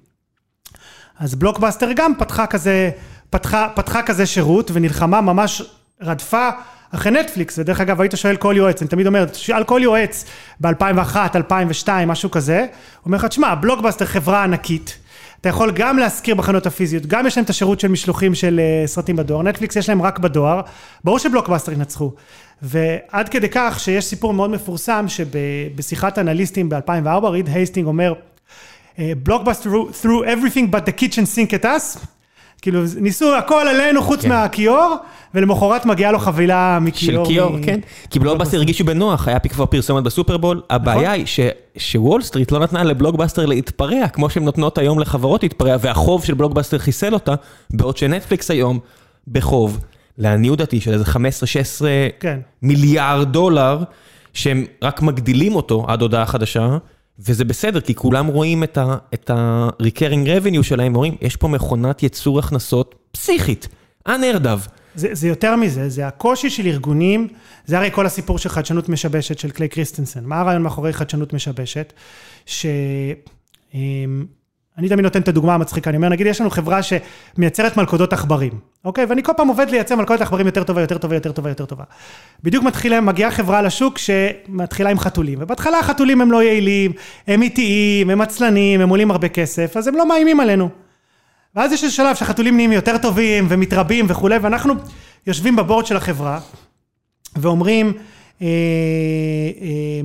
אז 1.20 1.36
בלוקבאסטר 1.36 1.90
גם 1.96 2.14
פתחה 2.20 2.48
כזה, 2.48 2.90
פתחה, 3.30 3.68
פתחה 3.76 4.02
כזה 4.02 4.26
שירות 4.26 4.72
ונלחמה 4.74 5.22
ממש 5.22 5.62
רדפה 6.02 6.50
אחרי 6.92 7.12
נטפליקס, 7.12 7.60
ודרך 7.60 7.82
אגב 7.82 8.02
היית 8.02 8.12
שואל 8.16 8.36
כל 8.36 8.54
יועץ, 8.58 8.82
אני 8.82 8.90
תמיד 8.90 9.08
אומר, 9.08 9.26
שאל 9.34 9.64
כל 9.64 9.80
יועץ 9.84 10.26
ב-2001, 10.62 11.16
2002, 11.36 12.08
משהו 12.08 12.32
כזה, 12.32 12.60
הוא 12.60 12.68
אומר 13.06 13.18
לך, 13.18 13.26
תשמע, 13.26 13.56
בלוקבאסטר 13.56 14.06
חברה 14.06 14.44
ענקית, 14.44 14.98
אתה 15.48 15.56
יכול 15.56 15.72
גם 15.72 15.98
להשכיר 15.98 16.36
בחנויות 16.36 16.66
הפיזיות, 16.66 17.06
גם 17.06 17.28
יש 17.28 17.38
להם 17.38 17.44
את 17.46 17.50
השירות 17.50 17.80
של 17.80 17.88
משלוחים 17.88 18.36
של 18.36 18.60
אה, 18.60 18.88
סרטים 18.88 19.16
בדואר, 19.16 19.42
נטפליקס 19.42 19.76
יש 19.76 19.90
להם 19.90 20.02
רק 20.02 20.20
בדואר, 20.20 20.62
ברור 21.04 21.20
שבלוקבאסטר 21.20 21.72
ינצחו. 21.72 22.12
ועד 22.62 23.30
כדי 23.30 23.48
כך 23.52 23.80
שיש 23.80 24.06
סיפור 24.06 24.34
מאוד 24.34 24.50
מפורסם 24.50 25.06
שבשיחת 25.08 26.20
אנליסטים 26.20 26.70
ב-2004, 26.70 27.26
ריד 27.26 27.50
הייסטינג 27.50 27.88
אומר, 27.88 28.14
בלוקבאסטר 29.00 29.70
threw 30.02 30.26
everything 30.26 30.74
but 30.74 30.90
the 30.90 31.02
kitchen 31.02 31.36
sink 31.36 31.62
at 31.62 31.66
us. 31.66 31.98
כאילו 32.62 32.82
ניסו 32.98 33.36
הכל 33.36 33.68
עלינו 33.68 34.04
חוץ 34.04 34.22
כן. 34.22 34.30
מהכיור, 34.30 34.96
ולמחרת 35.34 35.86
מגיעה 35.86 36.12
לו 36.12 36.20
חבילה 36.20 36.80
מכיור. 36.82 37.26
של 37.26 37.32
כיור, 37.32 37.52
מ... 37.52 37.64
כן. 37.64 37.80
כי 38.10 38.20
בלוקבאסטר 38.20 38.58
הרגישו 38.58 38.86
בנוח, 38.86 39.28
היה 39.28 39.40
כבר 39.40 39.66
פרסומת 39.66 40.04
בסופרבול. 40.04 40.62
הבעיה 40.70 41.02
נכון. 41.02 41.14
היא 41.14 41.26
ש... 41.26 41.40
שוול 41.78 42.22
סטריט 42.22 42.52
לא 42.52 42.60
נתנה 42.60 42.84
לבלוקבאסטר 42.84 43.46
להתפרע, 43.46 44.08
כמו 44.08 44.30
שהן 44.30 44.44
נותנות 44.44 44.78
היום 44.78 45.00
לחברות 45.00 45.44
להתפרע, 45.44 45.76
והחוב 45.82 46.26
של 46.26 46.34
בלוקבאסטר 46.34 46.78
חיסל 46.78 47.14
אותה, 47.14 47.34
בעוד 47.70 47.98
שנטפליקס 47.98 48.52
היום 48.52 48.80
בחוב, 49.28 49.80
לעניות 50.18 50.58
דעתי 50.58 50.82
של 50.82 50.94
איזה 50.94 51.04
15-16 51.04 51.16
כן. 52.20 52.40
מיליארד 52.62 53.32
דולר, 53.32 53.84
שהם 54.34 54.66
רק 54.82 55.02
מגדילים 55.02 55.56
אותו 55.56 55.86
עד 55.88 56.02
הודעה 56.02 56.26
חדשה. 56.26 56.78
וזה 57.20 57.46
בסדר, 57.46 57.82
כי 57.82 57.96
כולם 57.96 58.28
רואים 58.28 58.64
את 58.64 59.30
ה-recurring 59.30 60.28
revenue 60.28 60.64
שלהם, 60.64 60.94
ואומרים, 60.94 61.16
יש 61.22 61.36
פה 61.36 61.48
מכונת 61.48 62.04
ייצור 62.04 62.40
הכנסות 62.40 62.96
פסיכית, 63.12 63.68
unheard 64.08 64.44
of. 64.44 64.70
זה, 64.96 65.08
זה 65.12 65.28
יותר 65.28 65.56
מזה, 65.56 65.90
זה 65.90 66.08
הקושי 66.08 66.50
של 66.50 66.66
ארגונים, 66.66 67.28
זה 67.66 67.78
הרי 67.78 67.92
כל 67.92 68.06
הסיפור 68.06 68.38
של 68.38 68.50
חדשנות 68.50 68.90
משבשת 68.90 69.40
של 69.40 69.50
קליי 69.50 69.70
קריסטנסן. 69.70 70.26
מה 70.26 70.40
הרעיון 70.40 70.62
מאחורי 70.62 70.94
חדשנות 70.94 71.34
משבשת? 71.34 71.94
ש... 72.46 72.66
אני 74.78 74.90
תמיד 74.90 75.04
נותן 75.04 75.22
את 75.22 75.28
הדוגמה 75.28 75.54
המצחיקה, 75.54 75.90
אני 75.90 75.98
אומר, 75.98 76.10
נגיד 76.10 76.28
יש 76.28 76.42
לנו 76.42 76.50
חברה 76.50 76.80
שמייצרת 76.84 77.78
מלכודות 77.78 78.14
עכברים, 78.14 78.52
אוקיי? 78.86 79.06
ואני 79.06 79.24
כל 79.24 79.32
פעם 79.38 79.48
עובד 79.48 79.70
לייצר 79.70 79.96
מלכודת 79.96 80.22
עכברים 80.22 80.46
יותר 80.46 80.64
טובה, 80.64 80.82
יותר 80.82 80.98
טובה, 80.98 81.16
יותר 81.16 81.32
טובה, 81.32 81.50
יותר 81.50 81.66
טובה. 81.66 81.84
בדיוק 82.44 82.64
מתחילה, 82.64 83.02
מגיעה 83.02 83.32
חברה 83.32 83.62
לשוק 83.62 83.98
שמתחילה 83.98 84.90
עם 84.90 85.00
חתולים, 85.00 85.40
ובהתחלה 85.42 85.80
החתולים 85.80 86.22
הם 86.22 86.32
לא 86.32 86.44
יעילים, 86.44 86.92
הם 87.28 87.42
איטיים, 87.42 88.10
הם 88.10 88.22
עצלנים, 88.22 88.82
הם 88.82 88.90
עולים 88.90 89.12
הרבה 89.12 89.30
כסף, 89.30 89.78
אז 89.78 89.88
הם 89.88 89.96
לא 89.96 90.08
מאיימים 90.08 90.40
עלינו. 90.40 90.70
ואז 91.56 91.72
יש 91.72 91.84
איזה 91.84 91.96
שלב 91.96 92.16
שהחתולים 92.16 92.56
נהיים 92.56 92.72
יותר 92.72 92.98
טובים 92.98 93.46
ומתרבים 93.50 94.06
וכולי, 94.10 94.38
ואנחנו 94.38 94.74
יושבים 95.28 95.56
ב 95.56 95.61
board 95.61 95.86
של 95.86 95.98
החברה 95.98 96.40
ואומרים, 97.36 97.94
אה, 98.42 98.48
אה, 99.62 100.02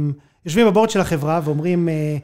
יושבים 0.47 0.67
ב 0.67 0.71
board 0.71 0.91
של 0.91 1.01
החברה 1.01 1.41
ואומרים, 1.45 1.89
אה, 1.89 2.17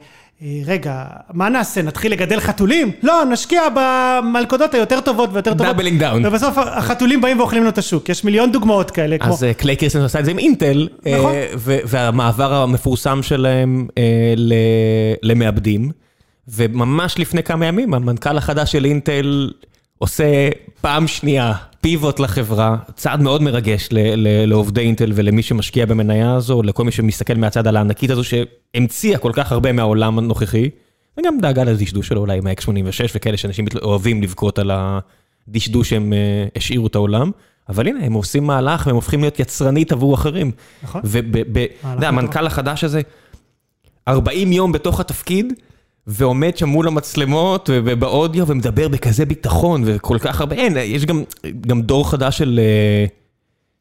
רגע, 0.65 1.05
מה 1.33 1.49
נעשה? 1.49 1.81
נתחיל 1.81 2.11
לגדל 2.11 2.39
חתולים? 2.39 2.91
לא, 3.03 3.23
נשקיע 3.31 3.61
במלכודות 3.75 4.73
היותר 4.73 5.01
טובות 5.01 5.29
ויותר 5.33 5.51
טובות. 5.51 5.67
doubling 5.67 5.99
down. 5.99 6.25
ובסוף 6.25 6.57
החתולים 6.57 7.21
באים 7.21 7.39
ואוכלים 7.39 7.61
לנו 7.61 7.69
את 7.69 7.77
השוק. 7.77 8.09
יש 8.09 8.23
מיליון 8.23 8.51
דוגמאות 8.51 8.91
כאלה. 8.91 9.17
אז 9.19 9.39
כמו... 9.39 9.53
קליי 9.57 9.75
קירסן 9.75 10.01
עשה 10.01 10.19
את 10.19 10.25
זה 10.25 10.31
עם 10.31 10.39
אינטל, 10.39 10.87
נכון. 11.17 11.33
והמעבר 11.63 12.53
המפורסם 12.53 13.23
שלהם 13.23 13.87
למעבדים. 15.23 15.91
וממש 16.47 17.19
לפני 17.19 17.43
כמה 17.43 17.65
ימים, 17.65 17.93
המנכ"ל 17.93 18.37
החדש 18.37 18.71
של 18.71 18.85
אינטל 18.85 19.51
עושה 19.99 20.49
פעם 20.81 21.07
שנייה 21.07 21.53
פיבוט 21.81 22.19
לחברה, 22.19 22.77
צעד 22.95 23.21
מאוד 23.21 23.41
מרגש 23.41 23.89
לעובדי 24.47 24.81
אינטל 24.81 25.11
ולמי 25.15 25.43
שמשקיע 25.43 25.85
במניה 25.85 26.35
הזו, 26.35 26.63
לכל 26.63 26.83
מי 26.83 26.91
שמסתכל 26.91 27.33
מהצד 27.33 27.67
על 27.67 27.77
הענקית 27.77 28.09
הזו 28.09 28.21
שהמציאה 28.23 29.17
כל 29.17 29.31
כך 29.33 29.51
הרבה 29.51 29.71
מהעולם 29.71 30.17
הנוכחי, 30.17 30.69
וגם 31.17 31.39
דאגה 31.41 31.63
לדשדוש 31.63 32.07
שלו 32.07 32.21
אולי 32.21 32.37
עם 32.37 32.47
ה-X86 32.47 33.11
וכאלה 33.15 33.37
שאנשים 33.37 33.65
אוהבים 33.81 34.23
לבכות 34.23 34.59
על 34.59 34.71
הדשדוש 34.73 35.89
שהם 35.89 36.13
אה, 36.13 36.45
השאירו 36.55 36.87
את 36.87 36.95
העולם. 36.95 37.31
אבל 37.69 37.87
הנה, 37.87 38.05
הם 38.05 38.13
עושים 38.13 38.43
מהלך 38.43 38.87
והם 38.87 38.95
הופכים 38.95 39.21
להיות 39.21 39.39
יצרנית 39.39 39.91
עבור 39.91 40.15
אחרים. 40.15 40.51
נכון. 40.83 41.01
ואתה 41.03 41.89
יודע, 41.95 42.07
המנכ"ל 42.07 42.47
החדש 42.47 42.83
הזה, 42.83 43.01
40 44.07 44.51
יום 44.51 44.71
בתוך 44.71 44.99
התפקיד, 44.99 45.53
ועומד 46.11 46.57
שם 46.57 46.69
מול 46.69 46.87
המצלמות 46.87 47.69
ובאודיו 47.73 48.47
ומדבר 48.47 48.87
בכזה 48.87 49.25
ביטחון 49.25 49.81
וכל 49.85 50.17
כך 50.19 50.39
הרבה, 50.39 50.55
אין, 50.55 50.77
יש 50.77 51.05
גם, 51.05 51.23
גם 51.61 51.81
דור 51.81 52.11
חדש 52.11 52.37
של, 52.37 52.59
אה, 52.63 53.05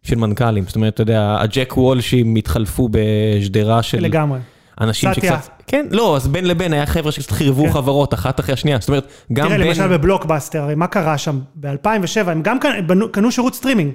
של 0.03 0.17
מנכ"לים, 0.17 0.65
זאת 0.67 0.77
אומרת, 0.77 0.95
אתה 0.95 1.03
יודע, 1.03 1.37
הג'ק 1.41 1.77
וולשים 1.77 2.37
התחלפו 2.37 2.89
בשדרה 2.93 3.83
של... 3.83 4.01
לגמרי. 4.01 4.39
אנשים 4.81 5.15
שקצת... 5.15 5.49
כן, 5.67 5.87
לא, 5.91 6.17
אז 6.17 6.29
בין 6.29 6.45
לבין 6.45 6.73
היה 6.73 6.87
חבר'ה 6.87 7.13
שקצת 7.13 7.31
חירבו 7.31 7.65
כן. 7.65 7.73
חברות 7.73 8.15
אחת 8.15 8.41
אחרי 8.41 8.53
השנייה, 8.53 8.79
זאת 8.81 8.89
אומרת, 8.89 9.09
גם 9.33 9.47
תראה, 9.47 9.59
בין... 9.59 9.73
תראה, 9.73 9.87
למשל 9.87 9.97
בבלוקבאסטר, 9.97 10.63
הרי 10.63 10.75
מה 10.75 10.87
קרה 10.87 11.19
שם? 11.19 11.41
ב-2007, 11.55 12.31
הם 12.31 12.43
גם 12.43 12.59
קנו, 12.61 13.13
קנו 13.13 13.33
שירות 13.33 13.55
סטרימינג, 13.55 13.93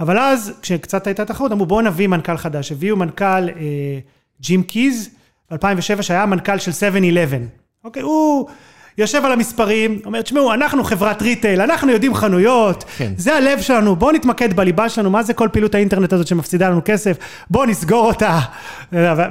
אבל 0.00 0.18
אז, 0.18 0.52
כשקצת 0.62 1.06
הייתה 1.06 1.24
תחרות, 1.24 1.52
אמרו 1.52 1.66
בואו 1.66 1.80
נביא 1.80 2.06
מנכ"ל 2.06 2.36
חדש, 2.36 2.72
הביאו 2.72 2.96
מנכ"ל 2.96 3.24
אה, 3.24 3.98
ג'ים 4.40 4.62
קיז, 4.62 5.10
ב-2007, 5.50 6.02
שהיה 6.02 6.26
מנכ"ל 6.26 6.58
של 6.58 6.70
7-11. 6.70 7.63
אוקיי, 7.84 8.02
הוא 8.02 8.46
יושב 8.98 9.24
על 9.24 9.32
המספרים, 9.32 10.00
אומר, 10.04 10.22
תשמעו, 10.22 10.54
אנחנו 10.54 10.84
חברת 10.84 11.22
retail, 11.22 11.60
אנחנו 11.60 11.92
יודעים 11.92 12.14
חנויות, 12.14 12.84
כן. 12.96 13.12
זה 13.16 13.34
הלב 13.34 13.60
שלנו, 13.60 13.96
בואו 13.96 14.12
נתמקד 14.12 14.56
בליבה 14.56 14.88
שלנו, 14.88 15.10
מה 15.10 15.22
זה 15.22 15.34
כל 15.34 15.48
פעילות 15.52 15.74
האינטרנט 15.74 16.12
הזאת 16.12 16.26
שמפסידה 16.26 16.68
לנו 16.68 16.80
כסף, 16.84 17.16
בואו 17.50 17.64
נסגור 17.64 18.06
אותה, 18.06 18.40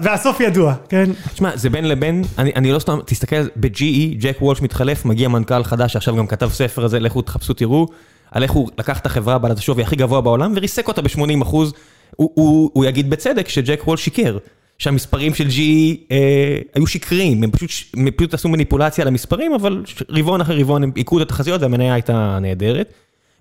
והסוף 0.01 0.39
ידוע, 0.39 0.73
כן? 0.89 1.09
תשמע, 1.33 1.57
זה 1.57 1.69
בין 1.69 1.87
לבין, 1.87 2.23
אני, 2.37 2.51
אני 2.55 2.71
לא 2.71 2.79
סתם, 2.79 2.99
תסתכל, 3.05 3.47
ב-GE, 3.55 4.15
ג'ק 4.19 4.37
וולש 4.41 4.61
מתחלף, 4.61 5.05
מגיע 5.05 5.27
מנכ"ל 5.27 5.63
חדש, 5.63 5.93
שעכשיו 5.93 6.15
גם 6.15 6.27
כתב 6.27 6.49
ספר 6.49 6.85
הזה, 6.85 6.99
לכו 6.99 7.21
תחפשו, 7.21 7.53
תראו, 7.53 7.87
על 8.31 8.43
איך 8.43 8.51
הוא 8.51 8.69
לקח 8.77 8.99
את 8.99 9.05
החברה 9.05 9.37
בעלת 9.37 9.57
השווי 9.57 9.83
הכי 9.83 9.95
גבוה 9.95 10.21
בעולם, 10.21 10.53
וריסק 10.55 10.87
אותה 10.87 11.01
ב-80 11.01 11.41
אחוז, 11.43 11.73
הוא, 12.15 12.31
הוא, 12.33 12.69
הוא 12.73 12.85
יגיד 12.85 13.09
בצדק 13.09 13.49
שג'ק 13.49 13.81
וולש 13.87 14.03
שיקר. 14.03 14.37
שהמספרים 14.77 15.33
של 15.33 15.47
GE 15.47 16.11
אה, 16.11 16.57
היו 16.73 16.87
שקריים, 16.87 17.43
הם 17.43 17.51
פשוט, 17.51 17.69
הם 17.97 18.07
פשוט 18.15 18.33
עשו 18.33 18.49
מניפולציה 18.49 19.05
למספרים, 19.05 19.53
אבל 19.53 19.83
רבעון 20.09 20.41
אחרי 20.41 20.63
רבעון 20.63 20.83
הם 20.83 20.91
היכו 20.95 21.17
את 21.17 21.23
התחזיות 21.23 21.61
והמניה 21.61 21.93
הייתה 21.93 22.39
נהדרת. 22.41 22.93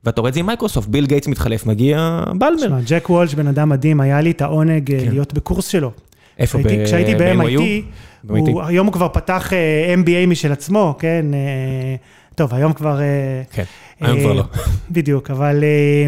ואתה 0.05 0.21
רואה 0.21 0.29
את 0.29 0.35
זה 0.35 0.41
עם 0.41 0.47
מייקרוסופט, 0.47 0.89
ביל 0.89 1.07
גייטס 1.07 1.29
מתחלף, 1.29 1.67
מגיע 1.67 2.25
באלמר. 2.39 2.57
תשמע, 2.57 2.79
ג'ק 2.87 3.11
וולש 3.11 3.35
בן 3.35 3.47
אדם 3.47 3.69
מדהים, 3.69 4.01
היה 4.01 4.21
לי 4.21 4.31
את 4.31 4.43
העונג 4.43 4.93
אה, 4.93 5.01
כן. 5.01 5.11
להיות 5.11 5.33
בקורס 5.33 5.67
שלו. 5.67 5.91
איפה? 6.39 6.59
ב- 6.59 6.85
כשהייתי 6.85 7.15
ב-MIT, 7.15 7.61
הוא, 8.29 8.63
היום 8.63 8.87
הוא 8.87 8.93
כבר 8.93 9.09
פתח 9.09 9.53
אה, 9.53 9.95
MBA 9.95 10.27
משל 10.27 10.53
עצמו, 10.53 10.97
כן? 10.99 11.27
אה, 11.35 11.95
טוב, 12.35 12.55
היום 12.55 12.73
כבר... 12.73 13.01
כן, 13.53 13.65
היום 14.01 14.21
כבר 14.21 14.33
לא. 14.33 14.45
בדיוק, 14.91 15.31
אבל 15.31 15.65
אה, 15.65 16.07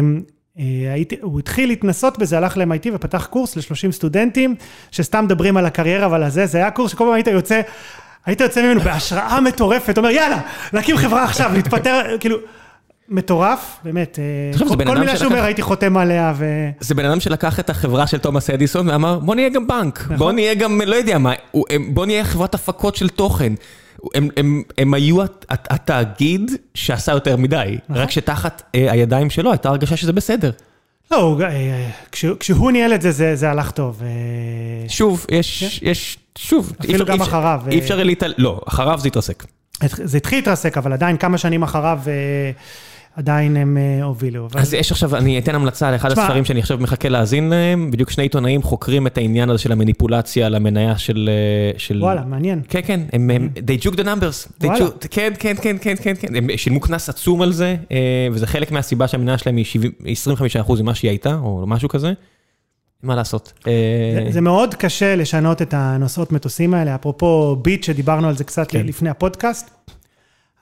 הייתי, 0.93 1.15
הוא 1.21 1.39
התחיל 1.39 1.69
להתנסות 1.69 2.17
בזה, 2.17 2.37
הלך 2.37 2.57
ל-MIT 2.57 2.89
ופתח 2.93 3.25
קורס 3.25 3.55
ל-30 3.55 3.91
סטודנטים, 3.91 4.55
שסתם 4.91 5.23
מדברים 5.25 5.57
על 5.57 5.65
הקריירה 5.65 6.07
ועל 6.11 6.23
הזה, 6.23 6.45
זה 6.45 6.57
היה 6.57 6.71
קורס 6.71 6.91
שכל 6.91 7.03
פעם 7.03 7.13
היית 7.13 7.27
יוצא, 7.27 7.61
היית 8.25 8.41
יוצא 8.41 8.61
ממנו 8.61 8.81
בהשראה 8.81 9.41
מטורפת, 9.41 9.97
אומר 9.97 10.09
יאללה, 10.09 10.41
להקים 10.73 10.97
חברה 10.97 11.23
עכשיו, 11.23 11.51
להתפטר, 11.53 12.01
כאילו, 12.19 12.37
מטורף, 13.09 13.77
באמת, 13.83 14.19
אה, 14.19 14.59
כל, 14.67 14.85
כל 14.85 14.97
מילה 14.97 15.17
שהוא 15.17 15.27
אומר 15.27 15.43
הייתי 15.43 15.61
חותם 15.61 15.97
עליה 15.97 16.33
ו... 16.35 16.45
זה 16.79 16.95
בן 16.95 17.05
אדם 17.05 17.19
שלקח 17.19 17.59
את 17.59 17.69
החברה 17.69 18.07
של 18.07 18.17
תומאס 18.17 18.49
אדיסון 18.49 18.89
ואמר, 18.89 19.19
בוא 19.19 19.35
נהיה 19.35 19.49
גם 19.49 19.67
בנק, 19.67 19.99
נכון. 20.01 20.17
בוא 20.17 20.31
נהיה 20.31 20.53
גם, 20.53 20.81
לא 20.85 20.95
יודע 20.95 21.17
מה, 21.17 21.33
בוא 21.93 22.05
נהיה 22.05 22.23
חברת 22.23 22.55
הפקות 22.55 22.95
של 22.95 23.09
תוכן. 23.09 23.53
הם, 24.15 24.29
הם, 24.37 24.63
הם 24.77 24.93
היו 24.93 25.17
התאגיד 25.49 26.51
שעשה 26.73 27.11
יותר 27.11 27.37
מדי, 27.37 27.77
נכון. 27.89 28.01
רק 28.01 28.11
שתחת 28.11 28.61
אה, 28.75 28.91
הידיים 28.91 29.29
שלו 29.29 29.51
הייתה 29.51 29.69
הרגשה 29.69 29.97
שזה 29.97 30.13
בסדר. 30.13 30.51
לא, 31.11 31.37
אה, 31.43 31.89
כש, 32.11 32.25
כשהוא 32.39 32.71
ניהל 32.71 32.93
את 32.93 33.01
זה, 33.01 33.11
זה, 33.11 33.35
זה 33.35 33.49
הלך 33.49 33.71
טוב. 33.71 34.01
אה... 34.03 34.89
שוב, 34.89 35.25
יש, 35.31 35.63
כן? 35.63 35.89
יש, 35.89 36.17
שוב. 36.37 36.73
אפילו 36.81 37.05
גם 37.05 37.21
אחריו. 37.21 37.61
אי 37.71 37.79
אפשר 37.79 38.03
להתעל... 38.03 38.33
לא, 38.37 38.61
אחריו 38.67 38.99
זה 38.99 39.07
התרסק. 39.07 39.45
זה 39.81 40.17
התחיל 40.17 40.37
להתרסק, 40.37 40.77
אבל 40.77 40.93
עדיין 40.93 41.17
כמה 41.17 41.37
שנים 41.37 41.63
אחריו... 41.63 41.99
עדיין 43.15 43.57
הם 43.57 43.77
אה, 43.77 44.03
הובילו. 44.03 44.47
אז 44.55 44.73
יש 44.73 44.91
עכשיו, 44.91 45.15
אני 45.15 45.39
אתן 45.39 45.55
המלצה 45.55 45.91
לאחד 45.91 46.11
הספרים 46.11 46.45
שאני 46.45 46.59
עכשיו 46.59 46.77
מחכה 46.77 47.09
להאזין 47.09 47.49
להם, 47.49 47.91
בדיוק 47.91 48.09
שני 48.09 48.23
עיתונאים 48.23 48.63
חוקרים 48.63 49.07
את 49.07 49.17
העניין 49.17 49.49
הזה 49.49 49.59
של 49.59 49.71
המניפולציה 49.71 50.45
על 50.45 50.55
המניה 50.55 50.97
של... 50.97 51.29
אה, 51.91 51.99
וואלה, 51.99 52.25
מעניין. 52.25 52.61
כן, 52.69 52.79
כן, 52.85 53.01
הם, 53.13 53.49
they 53.55 53.85
juked 53.85 53.95
the 53.95 54.03
numbers. 54.03 54.63
וואלה. 54.63 54.85
כן, 55.11 55.33
כן, 55.39 55.53
כן, 55.61 55.77
כן, 55.81 55.95
כן, 56.01 56.13
כן, 56.19 56.35
הם 56.35 56.47
שילמו 56.57 56.79
קנס 56.79 57.09
עצום 57.09 57.41
על 57.41 57.51
זה, 57.51 57.75
אה, 57.91 58.27
וזה 58.31 58.47
חלק 58.47 58.71
מהסיבה 58.71 59.07
שהמניה 59.07 59.37
שלהם 59.37 59.55
היא 59.55 60.15
25% 60.65 60.81
ממה 60.81 60.95
שהיא 60.95 61.09
הייתה, 61.09 61.35
או 61.35 61.63
משהו 61.67 61.89
כזה. 61.89 62.13
מה 63.03 63.15
לעשות. 63.15 63.53
זה, 63.63 64.27
זה 64.29 64.41
מאוד 64.41 64.75
קשה 64.75 65.15
לשנות 65.15 65.61
את 65.61 65.73
הנושאות 65.73 66.31
מטוסים 66.31 66.73
האלה, 66.73 66.95
אפרופו 66.95 67.55
ביט 67.61 67.83
שדיברנו 67.83 68.27
על 68.27 68.37
זה 68.37 68.43
קצת 68.43 68.71
כן. 68.71 68.85
לפני 68.85 69.09
הפודקאסט. 69.09 69.69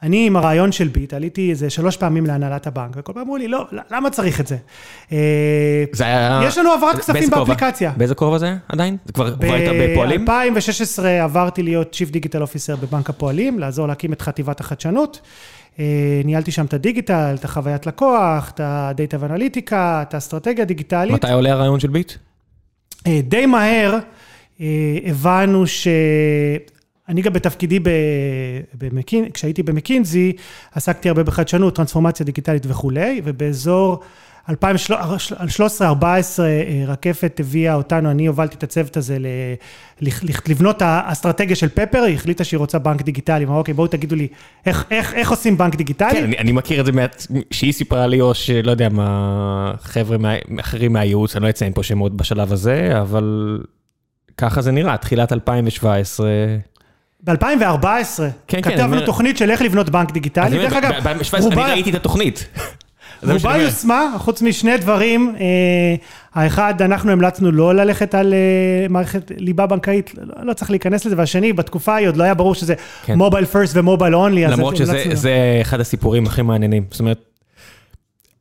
אני 0.04 0.28
עם 0.28 0.36
הרעיון 0.36 0.72
של 0.72 0.88
ביט, 0.88 1.14
עליתי 1.14 1.50
איזה 1.50 1.70
שלוש 1.70 1.98
פעמים 1.98 2.26
להנהלת 2.26 2.68
הבנק, 2.68 2.92
וכל 2.96 3.14
פעם 3.14 3.22
אמרו 3.22 3.38
לי, 3.38 3.48
לא, 3.48 3.66
למה 3.92 4.10
צריך 4.10 4.40
את 4.40 4.48
זה? 4.48 4.58
אה, 5.12 5.84
זה 5.92 6.04
היה... 6.04 6.42
יש 6.48 6.58
לנו 6.58 6.72
העברת 6.72 6.96
כספים? 6.96 7.30
באפליקציה. 7.30 7.92
באיזה 7.98 8.16
כובע 8.16 8.38
זה 8.38 8.56
עדיין? 8.70 8.98
זה 9.06 9.14
כבר 9.14 9.36
כבר 9.36 9.54
היית 9.54 9.92
בפועלים? 9.92 10.26
ב-2016 10.26 11.04
עברתי 11.06 11.64
להיות 11.64 11.96
Chief 11.96 12.14
Digital 12.14 12.42
Officer 12.42 12.76
בבנק 12.82 13.10
הפועלים, 13.10 13.60
לעזור 13.60 13.88
להקים 13.88 14.14
את 14.14 14.22
חטיבת 14.22 14.60
החדשנות. 14.60 15.22
אה, 15.80 15.86
ניהלתי 16.26 16.52
שם 16.52 16.66
את 16.66 16.74
הדיגיטל, 16.74 17.36
את 17.40 17.46
החוויית 17.46 17.86
לקוח, 17.86 18.50
את 18.50 18.60
הדאטה 18.64 19.18
ואנליטיקה, 19.20 20.02
את 20.02 20.14
האסטרטגיה 20.14 20.64
הדיגיטלית. 20.64 21.14
מתי 21.14 21.32
עולה 21.32 21.52
הרעיון 21.52 21.80
של 21.80 21.90
ביט? 21.90 22.14
אה, 23.08 23.20
די 23.24 23.46
מהר 23.46 23.98
הבנו 25.06 25.68
ש... 25.68 25.88
אני 27.10 27.22
גם 27.22 27.34
בתפקידי, 27.34 27.80
ב... 27.80 27.90
במקין... 28.74 29.30
כשהייתי 29.30 29.64
במקינזי, 29.64 30.34
עסקתי 30.72 31.10
הרבה 31.10 31.24
בחדשנות, 31.24 31.76
טרנספורמציה 31.76 32.26
דיגיטלית 32.26 32.66
וכולי, 32.66 33.22
ובאזור 33.24 34.00
2013-2014 34.50 34.54
רקפת 36.88 37.40
הביאה 37.40 37.74
אותנו, 37.74 38.12
אני 38.12 38.26
הובלתי 38.26 38.56
את 38.56 38.64
הצוות 38.64 38.98
הזה 38.98 39.20
ל... 39.20 39.28
לבנות 40.48 40.82
האסטרטגיה 40.82 41.56
של 41.56 41.70
פפר, 41.70 42.02
היא 42.02 42.16
החליטה 42.16 42.44
שהיא 42.44 42.58
רוצה 42.58 42.80
בנק 42.80 43.02
דיגיטלי, 43.02 43.46
אמרה 43.46 43.58
אוקיי 43.58 43.74
בואו 43.74 43.88
תגידו 43.88 44.16
לי 44.16 44.28
איך, 44.66 44.86
איך, 44.92 45.14
איך 45.14 45.32
עושים 45.32 45.58
בנק 45.58 45.76
דיגיטלי. 45.76 46.12
כן, 46.12 46.24
אני, 46.24 46.38
אני 46.38 46.52
מכיר 46.52 46.80
את 46.80 46.86
זה 46.86 46.92
מה... 46.92 47.06
שהיא 47.52 47.74
סיפרה 47.74 48.08
לי, 48.08 48.22
או 48.22 48.34
שלא 48.34 48.72
יודע 48.72 48.90
מה, 48.90 49.74
חבר'ה 49.82 50.18
מה... 50.18 50.34
אחרים 50.60 50.94
מהייעוץ, 50.94 51.36
אני 51.36 51.44
לא 51.44 51.50
אציין 51.50 51.74
פה 51.74 51.84
שמות 51.84 52.18
בשלב 52.18 52.54
הזה, 52.54 53.02
אבל 53.02 53.60
ככה 54.38 54.62
זה 54.62 54.72
נראה, 54.72 54.98
תחילת 54.98 55.34
2017. 55.34 56.28
ב-2014, 57.24 57.86
כן, 58.48 58.62
כתבנו 58.62 58.84
אומר- 58.84 59.06
תוכנית 59.06 59.38
של 59.38 59.52
איך 59.52 59.62
לבנות 59.62 59.90
בנק 59.90 60.12
דיגיטלי, 60.12 60.58
דרך 60.58 60.74
אגב, 60.74 60.92
ב-2017 61.04 61.38
אני 61.38 61.46
רובה- 61.46 61.68
ראיתי 61.72 61.90
את 61.90 61.96
התוכנית. 61.96 62.46
רובה 63.24 63.58
יושמה, 63.58 64.16
חוץ 64.20 64.42
משני 64.42 64.78
דברים, 64.78 65.36
אה, 65.40 65.44
האחד, 66.34 66.82
אנחנו 66.82 67.12
המלצנו 67.12 67.52
לא 67.52 67.76
ללכת 67.76 68.16
על 68.16 68.34
אה, 68.34 68.40
מערכת 68.90 69.32
ליבה 69.38 69.66
בנקאית, 69.68 70.12
לא, 70.18 70.46
לא 70.46 70.54
צריך 70.54 70.72
להיכנס 70.72 71.06
לזה, 71.06 71.16
והשני, 71.18 71.54
בתקופה 71.54 71.94
ההיא 71.94 72.08
עוד 72.08 72.18
לא 72.18 72.24
היה 72.24 72.34
ברור 72.34 72.56
שזה 72.56 72.74
כן. 73.06 73.16
mobile 73.18 73.46
first 73.46 73.78
ו 73.78 73.83
mobile 73.83 74.16
only, 74.16 74.48
למרות 74.48 74.78
שזה 74.78 75.04
זה 75.14 75.34
אחד 75.62 75.80
הסיפורים 75.80 76.26
הכי 76.26 76.42
מעניינים. 76.42 76.84
זאת 76.92 77.00
אומרת, 77.00 77.24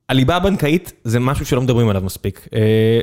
הליבה 0.08 0.36
הבנקאית 0.36 0.92
זה 1.04 1.20
משהו 1.20 1.46
שלא 1.46 1.60
מדברים 1.60 1.88
עליו 1.88 2.02
מספיק. 2.02 2.48
אה, 2.54 3.00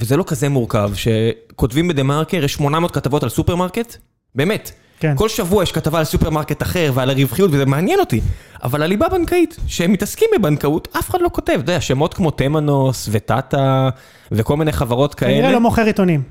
וזה 0.00 0.16
לא 0.16 0.24
כזה 0.26 0.48
מורכב, 0.48 0.90
שכותבים 0.94 1.88
בדה 1.88 2.02
מרקר, 2.02 2.44
יש 2.44 2.52
800 2.52 2.90
כתבות 2.90 3.22
על 3.22 3.28
סופרמרקט, 3.28 3.96
באמת. 4.34 4.72
כן. 5.02 5.16
כל 5.16 5.28
שבוע 5.28 5.62
יש 5.62 5.72
כתבה 5.72 5.98
על 5.98 6.04
סופרמרקט 6.04 6.62
אחר 6.62 6.90
ועל 6.94 7.10
הרווחיות, 7.10 7.50
וזה 7.52 7.66
מעניין 7.66 8.00
אותי. 8.00 8.20
אבל 8.62 8.82
הליבה 8.82 9.06
הבנקאית, 9.06 9.56
שהם 9.66 9.92
מתעסקים 9.92 10.28
בבנקאות, 10.38 10.88
אף 10.98 11.10
אחד 11.10 11.20
לא 11.20 11.28
כותב. 11.32 11.52
אתה 11.52 11.60
יודע, 11.60 11.80
שמות 11.80 12.14
כמו 12.14 12.30
תמנוס 12.30 13.08
וטאטה 13.12 13.88
וכל 14.32 14.56
מיני 14.56 14.72
חברות 14.72 15.14
כאלה. 15.14 15.32
כנראה 15.32 15.52
לא 15.52 15.60
מוכר 15.60 15.84
עיתונים. 15.84 16.22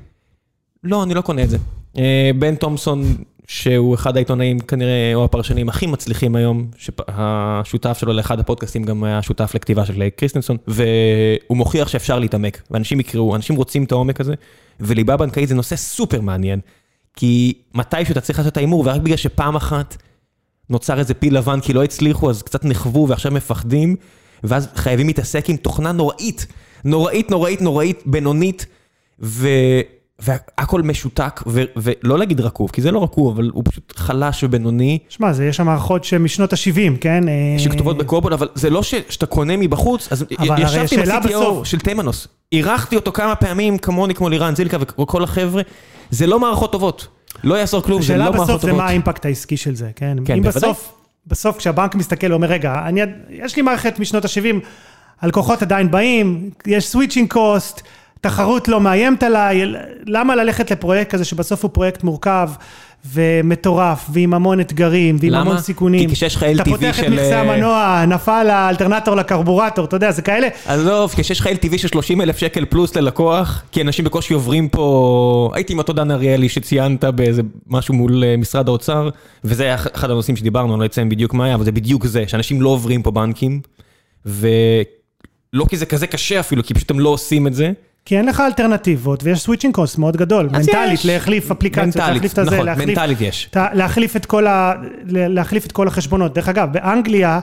לא, 0.84 1.02
אני 1.02 1.14
לא 1.14 1.20
קונה 1.20 1.42
את 1.42 1.50
זה. 1.50 1.58
אה, 1.98 2.30
בן 2.38 2.54
תומפסון, 2.54 3.04
שהוא 3.46 3.94
אחד 3.94 4.16
העיתונאים 4.16 4.58
כנראה, 4.58 5.12
או 5.14 5.24
הפרשנים 5.24 5.68
הכי 5.68 5.86
מצליחים 5.86 6.36
היום, 6.36 6.66
שהשותף 6.76 7.98
שלו 7.98 8.12
לאחד 8.12 8.40
הפודקאסטים 8.40 8.84
גם 8.84 9.04
היה 9.04 9.22
שותף 9.22 9.52
לכתיבה 9.54 9.86
של 9.86 10.08
קריסטנסון, 10.16 10.56
והוא 10.66 11.56
מוכיח 11.56 11.88
שאפשר 11.88 12.18
להתעמק, 12.18 12.62
ואנשים 12.70 13.00
יקראו, 13.00 13.36
אנשים 13.36 13.56
רוצים 13.56 13.84
את 13.84 13.92
העומק 13.92 14.20
הזה, 14.20 14.34
וליבה 14.80 15.16
בנקאית 15.16 15.48
זה 15.48 15.54
נושא 15.54 15.76
סופר 15.76 16.20
מעניין, 16.20 16.60
כי 17.16 17.52
מתישהו 17.74 18.12
אתה 18.12 18.20
צריך 18.20 18.38
לעשות 18.38 18.52
את 18.52 18.56
ההימור, 18.56 18.82
ורק 18.86 19.00
בגלל 19.00 19.16
שפעם 19.16 19.56
אחת 19.56 19.96
נוצר 20.70 20.98
איזה 20.98 21.14
פיל 21.14 21.36
לבן 21.38 21.60
כי 21.60 21.72
לא 21.72 21.84
הצליחו, 21.84 22.30
אז 22.30 22.42
קצת 22.42 22.64
נחוו 22.64 23.08
ועכשיו 23.08 23.32
מפחדים, 23.32 23.96
ואז 24.44 24.68
חייבים 24.74 25.06
להתעסק 25.06 25.50
עם 25.50 25.56
תוכנה 25.56 25.92
נוראית, 25.92 26.46
נוראית, 26.84 27.30
נוראית, 27.30 27.60
נוראית, 27.62 28.02
בינונית, 28.06 28.66
ו... 29.20 29.48
והכל 30.18 30.82
משותק, 30.82 31.40
ו... 31.46 31.62
ולא 31.76 32.18
להגיד 32.18 32.40
רקוב, 32.40 32.70
כי 32.70 32.82
זה 32.82 32.90
לא 32.90 33.02
רקוב, 33.02 33.34
אבל 33.34 33.50
הוא 33.54 33.64
פשוט 33.66 33.92
חלש 33.96 34.44
ובינוני, 34.44 34.98
שמע, 35.08 35.32
זה- 35.32 35.44
יש 35.44 35.56
שם 35.56 35.66
מערכות 35.66 36.04
שמשנות 36.04 36.52
ה-70, 36.52 36.96
כן? 37.00 37.28
אה, 37.28 37.54
שכתובות 37.58 37.98
בקובול, 37.98 38.32
אבל 38.32 38.48
זה 38.54 38.70
לא 38.70 38.82
ש... 38.82 38.94
שאתה 39.08 39.26
קונה 39.26 39.56
מבחוץ, 39.56 40.08
אז 40.12 40.24
ישבתי 40.58 40.94
עם 41.00 41.10
ה-CTO 41.10 41.64
של 41.64 41.78
תימנוס, 41.80 42.28
אירחתי 42.52 42.96
אותו 42.96 43.12
כמה 43.12 43.34
פעמים 43.34 43.78
כמוני, 43.78 44.14
כמו 44.14 44.28
לירן 44.28 44.56
זילקה 44.56 44.76
וכל 44.80 45.24
החבר'ה, 45.24 45.62
זה 46.12 46.26
לא 46.26 46.40
מערכות 46.40 46.72
טובות, 46.72 47.08
לא 47.44 47.54
יעזור 47.54 47.82
כלום, 47.82 48.02
זה 48.02 48.04
השאלה 48.04 48.24
לא 48.24 48.30
מערכות 48.30 48.48
בסוף 48.48 48.62
זה 48.62 48.68
טובות. 48.68 48.82
מה 48.82 48.88
ה 48.88 48.93
impact 48.93 49.26
העסקי 49.26 49.56
של 49.56 49.74
זה, 49.74 49.90
כן? 49.96 50.16
כן, 50.24 50.36
אם 50.36 50.42
בוודאי. 50.42 50.70
בסוף, 50.70 50.92
בסוף 51.26 51.56
כשהבנק 51.58 51.94
מסתכל 51.94 52.32
ואומר, 52.32 52.48
רגע, 52.48 52.82
אני, 52.86 53.00
יש 53.30 53.56
לי 53.56 53.62
מערכת 53.62 53.98
משנות 53.98 54.24
ה-70, 54.24 54.66
הלקוחות 55.20 55.62
עדיין 55.62 55.90
באים, 55.90 56.50
יש 56.66 56.88
switching 56.88 57.32
cost, 57.32 57.82
תחרות 58.22 58.68
לא 58.68 58.80
מאיימת 58.80 59.22
עליי, 59.22 59.62
למה 60.06 60.36
ללכת 60.36 60.70
לפרויקט 60.70 61.10
כזה 61.10 61.24
שבסוף 61.24 61.62
הוא 61.62 61.70
פרויקט 61.70 62.04
מורכב 62.04 62.50
ומטורף, 63.12 64.06
ועם 64.12 64.34
המון 64.34 64.60
אתגרים, 64.60 65.16
ועם 65.20 65.32
למה? 65.32 65.40
המון 65.40 65.58
סיכונים. 65.58 66.08
כי 66.08 66.14
כשיש 66.14 66.36
לך 66.36 66.42
אתה 66.42 66.62
LTV 66.62 66.70
פותח 66.70 66.98
את 67.00 67.04
של, 67.04 67.12
מכסה 67.12 67.32
אה, 67.32 67.40
המנוע, 67.40 68.04
נפל 68.08 68.50
האלטרנטור 68.50 69.14
לקרבורטור, 69.14 69.84
אתה 69.84 69.96
יודע, 69.96 70.10
זה 70.10 70.22
כאלה. 70.22 70.48
עזוב, 70.66 71.14
כשיש 71.16 71.40
לך 71.40 71.46
LTV 71.46 71.78
של 71.78 71.88
30 71.88 72.20
אלף 72.20 72.38
שקל 72.38 72.64
פלוס 72.64 72.96
ללקוח, 72.96 73.62
כי 73.72 73.82
אנשים 73.82 74.04
בקושי 74.04 74.34
עוברים 74.34 74.68
פה, 74.68 75.50
הייתי 75.54 75.72
עם 75.72 75.78
אותו 75.78 75.92
דן 75.92 76.10
אריאלי 76.10 76.48
שציינת 76.48 77.04
באיזה 77.04 77.42
משהו 77.66 77.94
מול 77.94 78.24
אה, 78.24 78.36
משרד 78.36 78.68
האוצר, 78.68 79.08
וזה 79.44 79.62
היה 79.64 79.76
אחד 79.94 80.10
הנושאים 80.10 80.36
שדיברנו, 80.36 80.74
אני 80.74 80.80
לא 80.80 80.86
אציין 80.86 81.08
בדיוק 81.08 81.34
מה 81.34 81.44
היה, 81.44 81.54
אבל 81.54 81.64
זה 81.64 81.72
בדיוק 81.72 82.06
זה, 82.06 82.24
שאנשים 82.26 82.62
לא 82.62 82.68
עוברים 82.68 83.02
פה 83.02 83.10
בנקים, 83.10 83.60
ולא 84.26 85.64
כי 85.68 85.76
זה 85.76 85.86
כזה 85.86 86.06
קשה 86.06 86.40
אפילו, 86.40 86.62
כי 86.62 86.74
פשוט 86.74 86.90
הם 86.90 87.00
לא 87.00 87.08
עושים 87.08 87.46
את 87.46 87.54
זה. 87.54 87.72
כי 88.04 88.16
אין 88.16 88.26
לך 88.26 88.40
אלטרנטיבות, 88.40 89.22
ויש 89.24 89.40
switching 89.40 89.74
cost 89.74 89.98
מאוד 89.98 90.16
גדול, 90.16 90.48
מנטלית, 90.52 90.92
יש. 90.92 91.06
להחליף 91.06 91.50
אפליקציות, 91.50 91.86
מנטלית, 91.96 92.08
להחליף 92.14 92.32
את 92.32 92.38
הזה, 92.38 92.50
נכון, 92.50 92.66
להחליף... 92.66 92.88
מנטלית 92.88 93.20
יש. 93.20 93.48
ה- 93.56 93.74
להחליף 93.74 94.16
את 94.16 94.26
כל 94.26 94.46
ה... 94.46 94.72
להחליף 95.06 95.66
את 95.66 95.72
כל 95.72 95.88
החשבונות. 95.88 96.34
דרך 96.34 96.48
אגב, 96.48 96.72
באנגליה, 96.72 97.40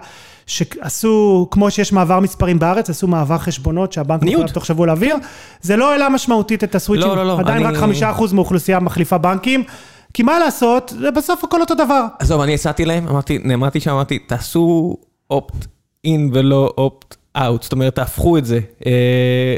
שעשו, 0.48 1.48
כמו 1.52 1.72
שיש 1.72 1.94
מעבר 1.94 2.20
מספרים 2.20 2.60
בארץ, 2.60 2.90
עשו 2.90 3.08
מעבר 3.08 3.38
חשבונות 3.38 3.94
שהבנק. 3.94 4.24
מחויב 4.24 4.48
תוך 4.48 4.66
שבוע 4.66 4.88
להעביר, 4.88 5.16
זה 5.62 5.78
לא 5.78 5.92
העלה 5.92 6.10
משמעותית 6.10 6.64
את 6.64 6.76
ה 6.76 6.79
switching. 6.79 7.10
לא, 7.12 7.18
לא, 7.18 7.28
לא, 7.28 7.40
עדיין 7.40 7.66
אני- 7.66 7.76
רק 7.76 7.82
חמישה 7.82 8.12
אחוז 8.12 8.34
מהאוכלוסייה 8.34 8.80
מחליפה 8.80 9.18
בנקים, 9.18 9.64
כי 10.14 10.24
מה 10.24 10.40
לעשות, 10.40 10.94
זה 11.00 11.12
בסוף 11.12 11.44
הכל 11.44 11.62
אותו 11.62 11.76
דבר. 11.76 12.06
עזוב, 12.20 12.42
אני 12.42 12.54
הצעתי 12.54 12.86
להם, 12.86 13.08
אמרתי, 13.08 13.40
נעמדתי 13.44 13.80
שם, 13.80 13.92
אמרתי, 13.92 14.20
תעשו 14.20 14.96
אופט 15.30 15.66
אין 16.06 16.30
ולא 16.34 16.74
אופט 16.78 17.16
אאוט, 17.38 17.64
זאת 17.64 17.72
אומרת, 17.72 17.96
תהפכו 17.96 18.38
את 18.38 18.46
זה. 18.46 18.60
אה, 18.86 18.92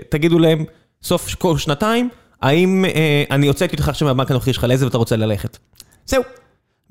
תגידו 0.09 0.39
להם, 0.39 0.63
סוף 1.03 1.35
כל 1.35 1.57
שנתיים, 1.57 2.09
האם 2.41 2.85
אה, 2.85 3.23
אני 3.31 3.47
הוצאתי 3.47 3.75
אותך 3.75 3.89
עכשיו 3.89 4.07
מהבנק 4.07 4.31
הנוכחי 4.31 4.53
שלך, 4.53 4.63
לאיזה 4.63 4.85
ואתה 4.85 4.97
רוצה 4.97 5.15
ללכת? 5.15 5.57
זהו. 6.05 6.23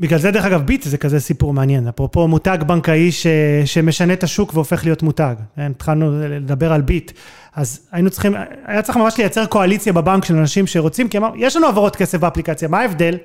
בגלל 0.01 0.19
זה, 0.19 0.31
דרך 0.31 0.45
אגב, 0.45 0.63
ביט 0.63 0.83
זה 0.83 0.99
כזה 0.99 1.21
סיפור 1.21 1.53
מעניין. 1.53 1.89
אפרופו 1.89 2.29
מותג 2.29 2.59
בנקאי 2.67 3.13
ש... 3.13 3.27
שמשנה 3.65 4.13
את 4.13 4.25
השוק 4.25 4.55
והופך 4.55 4.85
להיות 4.85 5.03
מותג. 5.03 5.35
כן, 5.57 5.71
התחלנו 5.71 6.21
לדבר 6.29 6.73
על 6.73 6.81
ביט. 6.81 7.13
אז 7.55 7.81
היינו 7.93 8.11
צריכים, 8.11 8.35
היה 8.65 8.83
צריך 8.83 8.99
ממש 8.99 9.19
לייצר 9.19 9.47
קואליציה 9.47 9.93
בבנק 9.93 10.25
של 10.25 10.37
אנשים 10.37 10.67
שרוצים, 10.67 11.09
כי 11.09 11.19
אמר, 11.19 11.31
יש 11.37 11.57
לנו 11.57 11.67
העברות 11.67 11.97
כסף 11.97 12.19
באפליקציה, 12.19 12.69
מה 12.69 12.81
ההבדל? 12.81 13.17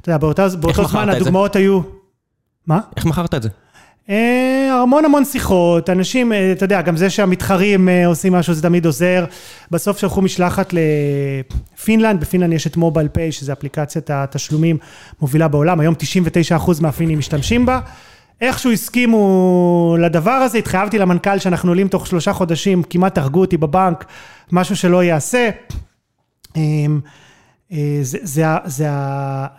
אתה 0.00 0.08
יודע, 0.08 0.18
באותה, 0.18 0.48
באותו 0.60 0.84
זמן? 0.88 1.08
הדוגמאות 1.08 1.56
היו... 1.56 1.80
מה? 2.66 2.80
איך 2.96 3.06
מכרת 3.06 3.34
את 3.34 3.42
זה? 3.42 3.48
אה, 4.10 4.80
המון 4.82 5.04
המון 5.04 5.24
שיחות, 5.24 5.90
אנשים, 5.90 6.32
אה, 6.32 6.52
אתה 6.52 6.64
יודע, 6.64 6.82
גם 6.82 6.96
זה 6.96 7.10
שהמתחרים 7.10 7.88
אה, 7.88 8.06
עושים 8.06 8.32
משהו 8.32 8.54
זה 8.54 8.62
תמיד 8.62 8.86
עוזר. 8.86 9.24
בסוף 9.70 9.98
שלחו 9.98 10.22
משלחת 10.22 10.72
לפינלנד, 10.72 12.20
בפינלנד 12.20 12.52
יש 12.52 12.66
את 12.66 12.76
MobilePay, 12.76 13.32
שזה 13.32 13.52
אפליקציית 13.52 14.10
התשלומים 14.10 14.78
מובילה 15.20 15.48
בעולם, 15.48 15.80
היום 15.80 15.94
99% 16.58 16.70
מהפינים 16.80 17.18
משתמשים 17.18 17.66
בה. 17.66 17.80
איכשהו 18.40 18.72
הסכימו 18.72 19.96
לדבר 20.00 20.30
הזה, 20.30 20.58
התחייבתי 20.58 20.98
למנכ"ל 20.98 21.38
שאנחנו 21.38 21.70
עולים 21.70 21.88
תוך 21.88 22.06
שלושה 22.06 22.32
חודשים, 22.32 22.82
כמעט 22.82 23.18
הרגו 23.18 23.40
אותי 23.40 23.56
בבנק, 23.56 24.04
משהו 24.52 24.76
שלא 24.76 25.02
ייעשה. 25.02 25.50
אה, 27.72 27.98
זה, 28.02 28.18
זה, 28.22 28.44
זה, 28.64 28.88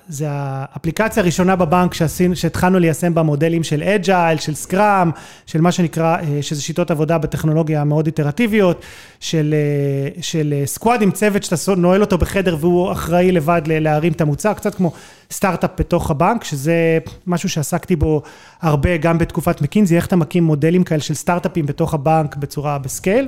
זה 0.07 0.25
האפליקציה 0.29 1.23
הראשונה 1.23 1.55
בבנק 1.55 1.93
שעשינו, 1.93 2.35
שהתחלנו 2.35 2.79
ליישם 2.79 3.13
בה 3.13 3.23
מודלים 3.23 3.63
של 3.63 3.83
agile, 3.83 4.37
של 4.37 4.55
scrum, 4.55 5.11
של 5.45 5.61
מה 5.61 5.71
שנקרא, 5.71 6.17
אה, 6.17 6.41
שזה 6.41 6.61
שיטות 6.61 6.91
עבודה 6.91 7.17
בטכנולוגיה 7.17 7.83
מאוד 7.83 8.05
איטרטיביות, 8.05 8.81
של, 9.19 9.55
אה, 9.57 10.21
של 10.21 10.53
squad 10.65 11.01
עם 11.01 11.11
צוות 11.11 11.43
שאתה 11.43 11.75
נועל 11.75 12.01
אותו 12.01 12.17
בחדר 12.17 12.57
והוא 12.59 12.91
אחראי 12.91 13.31
לבד 13.31 13.61
להרים 13.65 14.11
את 14.11 14.21
המוצר, 14.21 14.53
קצת 14.53 14.75
כמו 14.75 14.91
סטארט-אפ 15.31 15.71
בתוך 15.77 16.11
הבנק, 16.11 16.43
שזה 16.43 16.97
משהו 17.27 17.49
שעסקתי 17.49 17.95
בו 17.95 18.21
הרבה 18.61 18.97
גם 18.97 19.17
בתקופת 19.17 19.61
מקינזי, 19.61 19.95
איך 19.95 20.07
אתה 20.07 20.15
מקים 20.15 20.43
מודלים 20.43 20.83
כאלה 20.83 21.01
של 21.01 21.13
סטארט-אפים 21.13 21.65
בתוך 21.65 21.93
הבנק 21.93 22.35
בצורה, 22.35 22.77
ב 22.77 22.84
scale. 22.84 23.27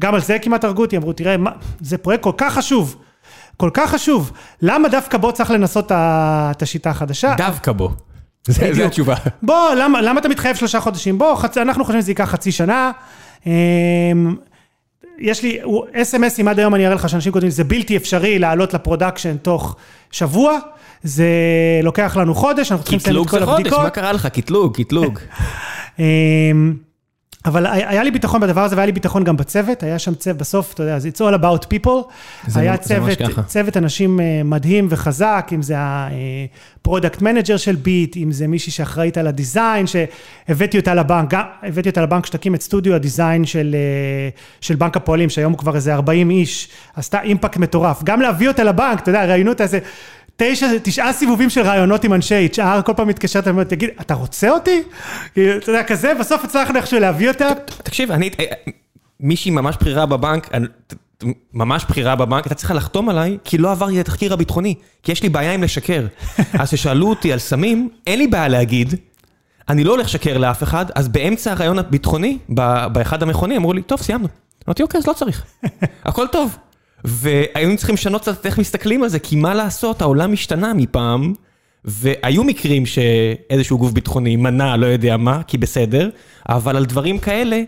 גם 0.00 0.14
על 0.14 0.20
זה 0.20 0.38
כמעט 0.38 0.64
הרגו 0.64 0.82
אותי, 0.82 0.96
אמרו, 0.96 1.12
תראה, 1.12 1.36
מה, 1.36 1.50
זה 1.80 1.98
פרויקט 1.98 2.22
כל 2.22 2.32
כך 2.36 2.54
חשוב, 2.54 2.96
כל 3.56 3.70
כך 3.74 3.90
חשוב, 3.90 4.32
למה 4.62 4.88
דווקא 4.88 5.18
בו 5.18 5.32
צריך 5.32 5.50
לנסות 5.50 5.92
את 5.92 6.62
השיטה 6.62 6.90
החדשה? 6.90 7.34
דווקא 7.36 7.72
בו. 7.72 7.90
בדיוק. 8.48 8.86
התשובה. 8.86 9.14
בוא, 9.42 9.74
למה, 9.74 10.02
למה 10.02 10.20
אתה 10.20 10.28
מתחייב 10.28 10.56
שלושה 10.56 10.80
חודשים? 10.80 11.18
בוא, 11.18 11.34
חצ... 11.34 11.58
אנחנו 11.58 11.84
חושבים 11.84 12.02
שזה 12.02 12.10
ייקח 12.10 12.24
חצי 12.30 12.52
שנה. 12.52 12.90
אמ, 13.46 14.36
יש 15.18 15.42
לי 15.42 15.58
אס.אם.אסים 15.94 16.48
עד 16.48 16.58
היום, 16.58 16.74
אני 16.74 16.86
אראה 16.86 16.94
לך 16.94 17.08
שאנשים 17.08 17.32
כותבים, 17.32 17.50
זה 17.50 17.64
בלתי 17.64 17.96
אפשרי 17.96 18.38
לעלות 18.38 18.74
ל 18.74 18.80
production 18.80 19.36
תוך 19.36 19.76
שבוע, 20.10 20.58
זה 21.02 21.26
לוקח 21.82 22.16
לנו 22.16 22.34
חודש, 22.34 22.72
אנחנו 22.72 22.84
צריכים 22.84 22.98
לסיים 22.98 23.14
קטלוג, 23.14 23.26
את 23.26 23.30
כל 23.30 23.38
זה 23.38 23.46
חודש, 23.46 23.58
הבדיקות. 23.58 23.82
מה 23.82 23.90
קרה 23.90 24.12
לך? 24.12 24.26
קטלוג, 24.26 24.76
קטלוג. 24.76 25.18
אבל 27.44 27.66
היה 27.66 28.02
לי 28.02 28.10
ביטחון 28.10 28.40
בדבר 28.40 28.60
הזה, 28.60 28.76
והיה 28.76 28.86
לי 28.86 28.92
ביטחון 28.92 29.24
גם 29.24 29.36
בצוות, 29.36 29.82
היה 29.82 29.98
שם 29.98 30.14
צוות, 30.14 30.36
בסוף, 30.36 30.74
אתה 30.74 30.82
יודע, 30.82 30.98
זה 30.98 31.08
it's 31.08 31.18
all 31.18 31.40
about 31.40 31.66
people. 31.66 32.12
זה 32.46 32.60
היה 32.60 32.76
זה 32.82 32.82
צוות. 32.82 33.18
צוות 33.46 33.76
אנשים 33.76 34.20
אה, 34.20 34.40
מדהים 34.44 34.86
וחזק, 34.90 35.50
אם 35.54 35.62
זה 35.62 35.74
ה 35.78 35.96
product 35.96 37.22
manager 37.22 37.56
של 37.56 37.76
ביט, 37.76 38.16
אם 38.16 38.32
זה 38.32 38.48
מישהי 38.48 38.72
שאחראית 38.72 39.18
על 39.18 39.26
ה 39.26 39.34
design, 39.34 39.86
שהבאתי 39.86 40.78
אותה 40.78 40.94
לבנק, 40.94 41.30
גם 41.30 41.42
הבאתי 41.62 41.88
אותה 41.88 42.02
לבנק 42.02 42.26
שתקים 42.26 42.54
את 42.54 42.62
סטודיו 42.62 42.94
ה 42.94 43.01
design 43.01 43.44
של, 43.44 43.74
אה, 43.78 44.28
של 44.60 44.74
בנק 44.74 44.96
הפועלים, 44.96 45.30
שהיום 45.30 45.52
הוא 45.52 45.58
כבר 45.58 45.76
איזה 45.76 45.94
40 45.94 46.30
איש, 46.30 46.68
עשתה 46.96 47.22
impact 47.22 47.56
מטורף. 47.56 48.02
גם 48.04 48.20
להביא 48.20 48.48
אותה 48.48 48.64
לבנק, 48.64 49.00
אתה 49.00 49.10
יודע, 49.10 49.24
ראיינו 49.24 49.50
אותה 49.50 49.64
איזה... 49.64 49.78
תשע, 50.44 50.66
תשעה 50.82 51.12
סיבובים 51.12 51.50
של 51.50 51.60
ראיונות 51.60 52.04
עם 52.04 52.12
אנשי 52.12 52.48
HR, 52.54 52.82
כל 52.82 52.92
פעם 52.96 53.08
מתקשרת, 53.08 53.46
ואומרת, 53.46 53.68
תגיד, 53.68 53.90
אתה 54.00 54.14
רוצה 54.14 54.50
אותי? 54.50 54.82
כאילו, 55.34 55.56
אתה 55.56 55.70
יודע, 55.70 55.82
כזה, 55.82 56.12
בסוף 56.20 56.44
הצלחנו 56.44 56.76
איכשהו 56.76 57.00
להביא 57.00 57.28
אותה. 57.28 57.48
תקשיב, 57.82 58.10
אני, 58.10 58.30
אה, 58.40 58.44
מישהי 59.20 59.50
ממש 59.50 59.76
בכירה 59.80 60.06
בבנק, 60.06 60.50
ממש 61.52 61.84
בכירה 61.88 62.16
בבנק, 62.16 62.44
הייתה 62.44 62.54
צריכה 62.54 62.74
לחתום 62.74 63.08
עליי, 63.08 63.38
כי 63.44 63.58
לא 63.58 63.70
עברתי 63.70 64.00
את 64.00 64.00
התחקיר 64.00 64.32
הביטחוני, 64.32 64.74
כי 65.02 65.12
יש 65.12 65.22
לי 65.22 65.28
בעיה 65.28 65.54
עם 65.54 65.62
לשקר. 65.62 66.06
אז 66.60 66.68
כששאלו 66.68 67.08
אותי 67.08 67.32
על 67.32 67.38
סמים, 67.38 67.88
אין 68.06 68.18
לי 68.18 68.26
בעיה 68.26 68.48
להגיד, 68.48 68.94
אני 69.68 69.84
לא 69.84 69.90
הולך 69.90 70.06
לשקר 70.06 70.38
לאף 70.38 70.62
אחד, 70.62 70.86
אז 70.94 71.08
באמצע 71.08 71.52
הרעיון 71.52 71.78
הביטחוני, 71.78 72.38
באחד 72.92 73.22
המכונים, 73.22 73.56
אמרו 73.56 73.72
לי, 73.72 73.82
טוב, 73.82 74.00
סיימנו. 74.00 74.28
אמרתי, 74.68 74.82
אוקיי, 74.82 74.98
אז 74.98 75.06
לא 75.06 75.12
צריך. 75.12 75.44
הכל 76.04 76.26
טוב. 76.26 76.56
והיינו 77.04 77.76
צריכים 77.76 77.94
לשנות 77.94 78.22
קצת 78.22 78.46
איך 78.46 78.58
מסתכלים 78.58 79.02
על 79.02 79.08
זה, 79.08 79.18
כי 79.18 79.36
מה 79.36 79.54
לעשות, 79.54 80.02
העולם 80.02 80.32
השתנה 80.32 80.74
מפעם, 80.74 81.32
והיו 81.84 82.44
מקרים 82.44 82.86
שאיזשהו 82.86 83.78
גוף 83.78 83.92
ביטחוני 83.92 84.36
מנע, 84.36 84.76
לא 84.76 84.86
יודע 84.86 85.16
מה, 85.16 85.42
כי 85.42 85.58
בסדר, 85.58 86.10
אבל 86.48 86.76
על 86.76 86.84
דברים 86.84 87.18
כאלה, 87.18 87.62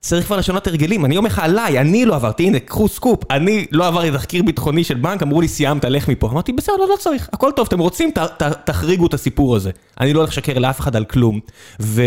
צריך 0.00 0.26
כבר 0.26 0.36
לשנות 0.36 0.66
הרגלים. 0.66 1.04
אני 1.04 1.16
אומר 1.16 1.28
לך 1.28 1.38
עליי, 1.38 1.78
אני 1.78 2.04
לא 2.04 2.14
עברתי, 2.14 2.46
הנה, 2.46 2.58
קחו 2.58 2.88
סקופ, 2.88 3.30
אני 3.30 3.66
לא 3.70 3.86
עברתי 3.86 4.10
תחקיר 4.10 4.42
ביטחוני 4.42 4.84
של 4.84 4.94
בנק, 4.94 5.22
אמרו 5.22 5.40
לי, 5.40 5.48
סיימת, 5.48 5.84
לך 5.84 6.08
מפה. 6.08 6.28
אמרתי, 6.30 6.52
בסדר, 6.52 6.76
לא, 6.76 6.88
לא 6.88 6.96
צריך, 6.98 7.28
הכל 7.32 7.50
טוב, 7.56 7.66
אתם 7.66 7.78
רוצים, 7.78 8.10
ת, 8.10 8.18
ת, 8.18 8.42
תחריגו 8.42 9.06
את 9.06 9.14
הסיפור 9.14 9.56
הזה. 9.56 9.70
אני 10.00 10.12
לא 10.12 10.18
הולך 10.18 10.30
לשקר 10.30 10.58
לאף 10.58 10.80
אחד 10.80 10.96
על 10.96 11.04
כלום. 11.04 11.40
ו... 11.80 12.02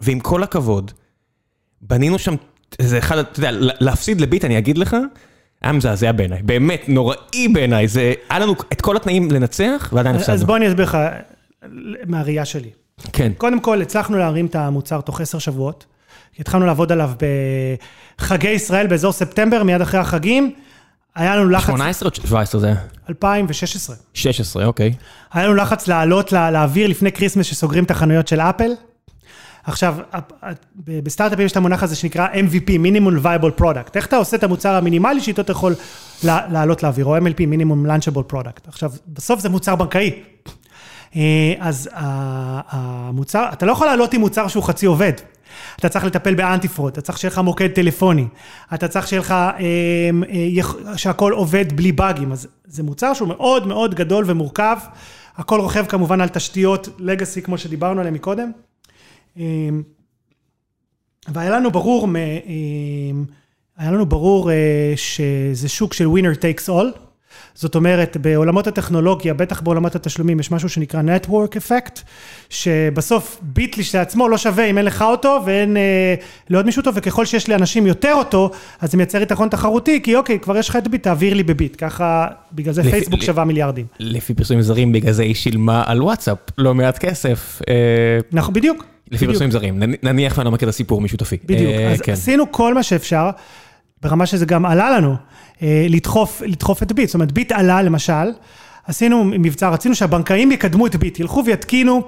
ועם 0.00 0.20
כל 0.20 0.42
הכבוד, 0.42 0.90
בנינו 1.80 2.18
שם, 2.18 2.34
זה 2.82 2.98
אחד, 2.98 3.18
אתה 3.18 3.38
יודע, 3.38 3.50
להפסיד 3.80 4.20
לביט, 4.20 4.44
אני 4.44 4.58
אגיד 4.58 4.78
לך, 4.78 4.96
היה 5.62 5.72
מזעזע 5.72 6.12
בעיניי, 6.12 6.42
באמת, 6.42 6.88
נוראי 6.88 7.48
בעיניי, 7.52 7.88
זה, 7.88 8.12
היה 8.28 8.38
לנו 8.38 8.54
את 8.72 8.80
כל 8.80 8.96
התנאים 8.96 9.30
לנצח, 9.30 9.90
ועדיין 9.92 10.16
אז 10.16 10.22
הפסדנו. 10.22 10.46
בוא 10.46 10.56
אני 10.56 10.68
אסביר 10.68 10.84
לך 10.84 10.98
מהראייה 12.06 12.44
שלי. 12.44 12.70
כן. 13.12 13.32
קודם 13.38 13.60
כל, 13.60 13.82
הצלחנו 13.82 14.18
להרים 14.18 14.46
את 14.46 14.54
המוצר 14.56 15.00
תוך 15.00 15.20
עשר 15.20 15.38
שבועות. 15.38 15.86
התחלנו 16.38 16.66
לעבוד 16.66 16.92
עליו 16.92 17.10
בחגי 18.18 18.48
ישראל 18.48 18.86
באזור 18.86 19.12
ספטמבר, 19.12 19.62
מיד 19.62 19.80
אחרי 19.80 20.00
החגים. 20.00 20.52
היה 21.14 21.36
לנו 21.36 21.50
לחץ, 21.50 21.66
18 21.66 22.08
או 22.08 22.14
17 22.26 22.60
זה 22.60 22.66
היה? 22.66 22.76
2016. 23.08 23.96
16, 24.14 24.64
אוקיי. 24.66 24.94
היה 25.32 25.46
לנו 25.46 25.54
לחץ 25.54 25.88
לעלות 25.88 26.32
לאוויר 26.32 26.86
לפני 26.86 27.12
כריסמס 27.12 27.46
שסוגרים 27.46 27.84
את 27.84 27.90
החנויות 27.90 28.28
של 28.28 28.40
אפל. 28.40 28.70
עכשיו, 29.66 29.96
בסטארט-אפים 30.84 31.46
יש 31.46 31.52
את 31.52 31.56
המונח 31.56 31.82
הזה 31.82 31.96
שנקרא 31.96 32.28
MVP, 32.28 32.68
Minimum 32.68 33.24
Viable 33.24 33.60
Product. 33.60 33.90
איך 33.94 34.06
אתה 34.06 34.16
עושה 34.16 34.36
את 34.36 34.44
המוצר 34.44 34.74
המינימלי 34.74 35.20
שאיתו 35.20 35.42
אתה 35.42 35.52
יכול 35.52 35.74
לעלות 36.24 36.82
לאוויר, 36.82 37.06
או 37.06 37.16
MLP, 37.16 37.38
Minimum 37.38 37.88
Launchable 37.88 38.32
Product. 38.32 38.68
עכשיו, 38.68 38.92
בסוף 39.08 39.40
זה 39.40 39.48
מוצר 39.48 39.76
בנקאי. 39.76 40.12
אה, 41.16 41.54
אז 41.58 41.90
המוצר, 42.68 43.48
אתה 43.52 43.66
לא 43.66 43.72
יכול 43.72 43.86
לעלות 43.86 44.14
עם 44.14 44.20
מוצר 44.20 44.48
שהוא 44.48 44.62
חצי 44.62 44.86
עובד. 44.86 45.12
אתה 45.78 45.88
צריך 45.88 46.04
לטפל 46.04 46.34
ב 46.34 46.68
anti-fraud, 46.68 46.92
אתה 46.92 47.00
צריך 47.00 47.18
שיהיה 47.18 47.32
לך 47.32 47.38
מוקד 47.38 47.68
טלפוני, 47.68 48.26
אתה 48.74 48.88
צריך 48.88 49.08
שיהיה 49.08 49.20
לך, 49.20 49.30
אה, 49.30 49.56
אה, 50.88 50.98
שהכל 50.98 51.32
עובד 51.32 51.76
בלי 51.76 51.92
באגים, 51.92 52.32
אז 52.32 52.48
זה 52.66 52.82
מוצר 52.82 53.14
שהוא 53.14 53.28
מאוד 53.28 53.66
מאוד 53.66 53.94
גדול 53.94 54.24
ומורכב, 54.26 54.76
הכל 55.36 55.60
רוכב 55.60 55.86
כמובן 55.86 56.20
על 56.20 56.28
תשתיות 56.28 56.88
legacy 56.98 57.42
כמו 57.42 57.58
שדיברנו 57.58 58.00
עליהן 58.00 58.14
מקודם. 58.14 58.50
אה, 59.38 59.68
והיה 61.28 61.50
לנו 61.50 61.70
ברור, 61.70 62.06
מ- 62.06 62.16
אה, 62.16 62.32
היה 63.76 63.90
לנו 63.92 64.06
ברור 64.06 64.50
אה, 64.50 64.92
שזה 64.96 65.68
שוק 65.68 65.92
של 65.94 66.06
winner 66.06 66.36
takes 66.38 66.68
all. 66.68 66.98
זאת 67.54 67.74
אומרת, 67.74 68.16
בעולמות 68.20 68.66
הטכנולוגיה, 68.66 69.34
בטח 69.34 69.60
בעולמות 69.60 69.94
התשלומים, 69.94 70.40
יש 70.40 70.50
משהו 70.50 70.68
שנקרא 70.68 71.00
Network 71.02 71.56
Effect, 71.56 72.00
שבסוף 72.50 73.38
ביט 73.42 73.76
לעצמו 73.94 74.28
לא 74.28 74.38
שווה 74.38 74.64
אם 74.64 74.78
אין 74.78 74.86
לך 74.86 75.02
אותו 75.02 75.40
ואין 75.46 75.76
אה, 75.76 76.14
לעוד 76.50 76.66
מישהו 76.66 76.80
אותו, 76.80 76.90
וככל 76.94 77.24
שיש 77.24 77.48
לאנשים 77.48 77.86
יותר 77.86 78.12
אותו, 78.14 78.50
אז 78.80 78.90
זה 78.90 78.96
מייצר 78.96 79.22
יתרון 79.22 79.48
תחרותי, 79.48 80.02
כי 80.02 80.16
אוקיי, 80.16 80.38
כבר 80.38 80.56
יש 80.56 80.68
לך 80.68 80.76
את 80.76 80.88
ביט, 80.88 81.02
תעביר 81.02 81.34
לי 81.34 81.42
בביט. 81.42 81.76
ככה, 81.78 82.26
בגלל 82.52 82.74
זה 82.74 82.80
לפי- 82.82 82.90
פייסבוק 82.90 83.20
ל- 83.20 83.24
שווה 83.24 83.44
מיליארדים. 83.44 83.86
לפי 84.00 84.34
פרסומים 84.34 84.62
זרים, 84.62 84.92
בגלל 84.92 85.12
זה 85.12 85.22
היא 85.22 85.34
שילמה 85.34 85.82
על 85.86 86.02
וואטסאפ 86.02 86.38
לא 86.58 86.74
מעט 86.74 86.98
כסף. 86.98 87.62
אה, 87.68 87.74
נכון, 88.32 88.54
בדיוק. 88.54 88.84
לפי. 89.10 89.26
פרסומים 89.26 89.50
זרים, 89.50 89.82
נניח 90.02 90.38
ואני 90.38 90.44
לא 90.44 90.50
מכיר 90.50 90.68
את 90.68 90.74
הסיפור 90.74 91.00
משותפי. 91.00 91.36
בדיוק, 91.44 91.70
אה, 91.72 91.90
אז 91.92 92.00
כן. 92.00 92.12
עשינו 92.12 92.52
כל 92.52 92.74
מה 92.74 92.82
שאפשר, 92.82 93.30
ברמה 94.04 94.26
שזה 94.26 94.46
גם 94.46 94.66
עלה 94.66 94.90
לנו, 94.90 95.16
אה, 95.62 95.86
לדחוף, 95.88 96.42
לדחוף 96.46 96.82
את 96.82 96.92
ביט, 96.92 97.08
זאת 97.08 97.14
אומרת 97.14 97.32
ביט 97.32 97.52
עלה 97.52 97.82
למשל, 97.82 98.32
עשינו 98.86 99.24
מבצע, 99.24 99.68
רצינו 99.68 99.94
שהבנקאים 99.94 100.52
יקדמו 100.52 100.86
את 100.86 100.96
ביט, 100.96 101.20
ילכו 101.20 101.42
ויתקינו, 101.46 102.02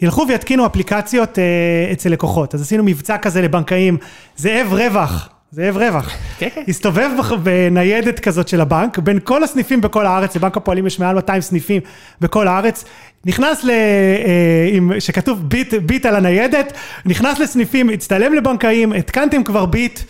ילכו 0.00 0.24
ויתקינו 0.28 0.66
אפליקציות 0.66 1.38
אה, 1.38 1.92
אצל 1.92 2.08
לקוחות, 2.08 2.54
אז 2.54 2.62
עשינו 2.62 2.84
מבצע 2.84 3.18
כזה 3.18 3.42
לבנקאים, 3.42 3.96
זאב 4.36 4.72
רווח. 4.72 5.28
זאב 5.52 5.76
רווח. 5.76 6.10
כן, 6.38 6.48
כן. 6.54 6.62
הסתובב 6.68 7.10
בניידת 7.42 8.20
כזאת 8.20 8.48
של 8.48 8.60
הבנק, 8.60 8.98
בין 8.98 9.18
כל 9.24 9.44
הסניפים 9.44 9.80
בכל 9.80 10.06
הארץ, 10.06 10.36
לבנק 10.36 10.56
הפועלים 10.56 10.86
יש 10.86 10.98
מעל 10.98 11.14
200 11.14 11.40
סניפים 11.40 11.82
בכל 12.20 12.48
הארץ, 12.48 12.84
נכנס 13.26 13.64
ל... 13.64 13.70
אה, 13.70 14.68
עם, 14.72 14.92
שכתוב 14.98 15.42
ביט, 15.48 15.74
ביט 15.74 16.06
על 16.06 16.16
הניידת, 16.16 16.72
נכנס 17.04 17.38
לסניפים, 17.38 17.88
הצטלם 17.88 18.34
לבנקאים, 18.34 18.92
התקנתם 18.92 19.44
כבר 19.44 19.66
ביט, 19.66 20.00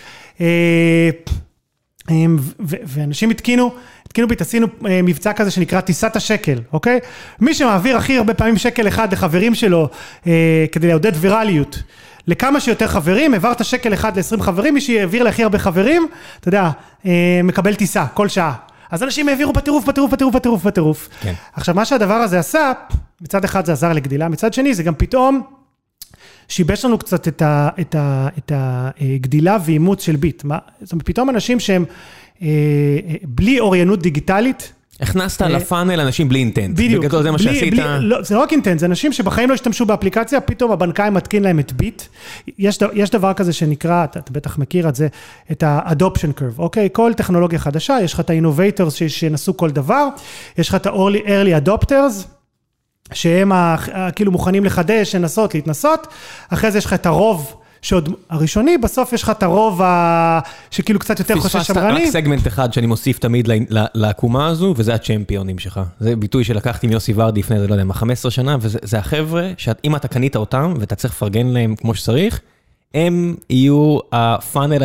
ואנשים 2.86 3.30
התקינו, 3.30 3.74
התקינו 4.07 4.28
ביט, 4.28 4.41
עשינו 4.41 4.66
אה, 4.86 5.03
מבצע 5.03 5.32
כזה 5.32 5.51
שנקרא 5.51 5.80
טיסת 5.80 6.16
השקל, 6.16 6.59
אוקיי? 6.72 7.01
מי 7.41 7.55
שמעביר 7.55 7.97
הכי 7.97 8.18
הרבה 8.18 8.34
פעמים 8.34 8.57
שקל 8.57 8.89
אחד 8.89 9.12
לחברים 9.12 9.55
שלו 9.55 9.89
אה, 10.26 10.66
כדי 10.72 10.89
לעודד 10.89 11.12
ויראליות. 11.14 11.82
לכמה 12.26 12.61
שיותר 12.61 12.86
חברים, 12.86 13.34
העברת 13.34 13.64
שקל 13.64 13.95
אחד 13.95 14.18
ל-20 14.18 14.43
חברים, 14.43 14.74
מי 14.74 14.80
שהעביר 14.80 15.22
להכי 15.22 15.43
הרבה 15.43 15.59
חברים, 15.59 16.09
אתה 16.41 16.49
יודע, 16.49 16.70
אה, 17.07 17.41
מקבל 17.45 17.74
טיסה 17.74 18.07
כל 18.07 18.28
שעה. 18.28 18.55
אז 18.91 19.03
אנשים 19.03 19.28
העבירו 19.28 19.53
בטירוף, 19.53 19.84
בטירוף, 19.84 20.11
בטירוף, 20.11 20.34
בטירוף, 20.34 20.64
בטירוף. 20.64 21.09
כן. 21.20 21.32
עכשיו, 21.53 21.74
מה 21.74 21.84
שהדבר 21.84 22.14
הזה 22.14 22.39
עשה, 22.39 22.72
מצד 23.20 23.45
אחד 23.45 23.66
זה 23.66 23.72
עזר 23.72 23.93
לגדילה, 23.93 24.28
מצד 24.28 24.53
שני 24.53 24.74
זה 24.74 24.82
גם 24.82 24.95
פתאום 24.95 25.43
שיבש 26.49 26.84
לנו 26.84 26.99
קצת 26.99 27.28
את, 27.28 27.42
ה, 27.42 27.68
את, 27.80 27.94
ה, 27.94 28.28
את 28.38 28.53
הגדילה 29.01 29.57
ואימוץ 29.64 30.03
של 30.05 30.16
ביט. 30.16 30.44
מה, 30.44 30.59
זאת 30.82 30.92
אומרת, 30.92 31.07
פתאום 31.07 31.30
אנשים 31.30 31.61
שהם 31.61 31.84
אה, 32.42 32.46
אה, 33.09 33.14
בלי 33.24 33.61
אוריינות 33.61 34.03
דיגיטלית, 34.03 34.72
הכנסת 35.01 35.40
לפאנל 35.42 36.01
אנשים 36.01 36.28
בלי 36.28 36.38
אינטנט. 36.38 36.78
אה, 36.80 36.84
בדיוק. 36.84 37.05
בגדול 37.05 37.22
זה 37.22 37.30
מה 37.30 37.38
שעשית. 37.38 37.74
בלי- 37.74 37.82
לא, 38.01 38.22
זה 38.22 38.34
לא 38.34 38.40
רק 38.40 38.53
אינטנט, 38.53 38.78
זה 38.78 38.86
אנשים 38.86 39.12
שבחיים 39.12 39.49
לא 39.49 39.55
השתמשו 39.55 39.86
באפליקציה, 39.86 40.40
פתאום 40.40 40.70
הבנקאי 40.72 41.11
מתקין 41.11 41.42
להם 41.42 41.59
את 41.59 41.72
ביט. 41.72 42.03
יש, 42.59 42.78
יש 42.94 43.11
דבר 43.11 43.32
כזה 43.32 43.53
שנקרא, 43.53 44.05
אתה, 44.05 44.18
אתה 44.18 44.32
בטח 44.32 44.59
מכיר 44.59 44.88
את 44.88 44.94
זה, 44.94 45.09
את 45.53 45.62
ה-adoption 45.62 46.38
curve, 46.40 46.59
אוקיי? 46.59 46.88
כל 46.92 47.12
טכנולוגיה 47.16 47.59
חדשה, 47.59 47.99
יש 48.03 48.12
לך 48.12 48.20
את 48.20 48.30
ה-innovators 48.30 49.09
שינסו 49.09 49.57
כל 49.57 49.70
דבר, 49.70 50.09
יש 50.59 50.68
לך 50.68 50.74
את 50.74 50.86
ה-early 50.86 51.26
early 51.26 51.66
adopters. 51.68 52.38
שהם 53.12 53.52
ה- 53.52 53.76
כאילו 54.16 54.32
מוכנים 54.32 54.64
לחדש, 54.64 55.14
לנסות, 55.14 55.54
להתנסות, 55.54 56.06
אחרי 56.48 56.70
זה 56.70 56.78
יש 56.78 56.84
לך 56.84 56.92
את 56.92 57.06
הרוב 57.06 57.54
שעוד 57.82 58.09
הראשוני, 58.30 58.78
בסוף 58.78 59.12
יש 59.12 59.22
לך 59.22 59.30
את 59.30 59.42
הרוב 59.42 59.82
ה... 59.82 60.40
שכאילו 60.70 60.98
קצת 60.98 61.18
יותר 61.18 61.40
פספסת 61.40 61.64
שמרני. 61.64 62.04
רק 62.04 62.11
סגמנט 62.11 62.46
אחד 62.46 62.72
שאני 62.72 62.86
מוסיף 62.86 63.18
תמיד 63.18 63.48
לעקומה 63.94 64.46
הזו, 64.46 64.74
וזה 64.76 64.94
הצ'מפיונים 64.94 65.59
שלך. 65.59 65.80
זה 66.00 66.16
ביטוי 66.16 66.44
שלקחתי 66.44 66.86
מיוסי 66.86 67.12
ורדי 67.16 67.40
לפני, 67.40 67.66
לא 67.66 67.74
יודע 67.74 67.84
מה, 67.84 67.94
15 67.94 68.30
שנה, 68.30 68.56
וזה 68.61 68.78
זה 68.82 68.98
החבר'ה 68.98 69.50
שאם 69.56 69.96
אתה 69.96 70.09
קנית 70.09 70.36
אותם 70.36 70.74
ואתה 70.80 70.94
צריך 70.94 71.14
לפרגן 71.14 71.46
להם 71.46 71.74
כמו 71.76 71.94
שצריך, 71.94 72.40
הם 72.94 73.34
יהיו 73.50 73.98
הפאנל 74.12 74.82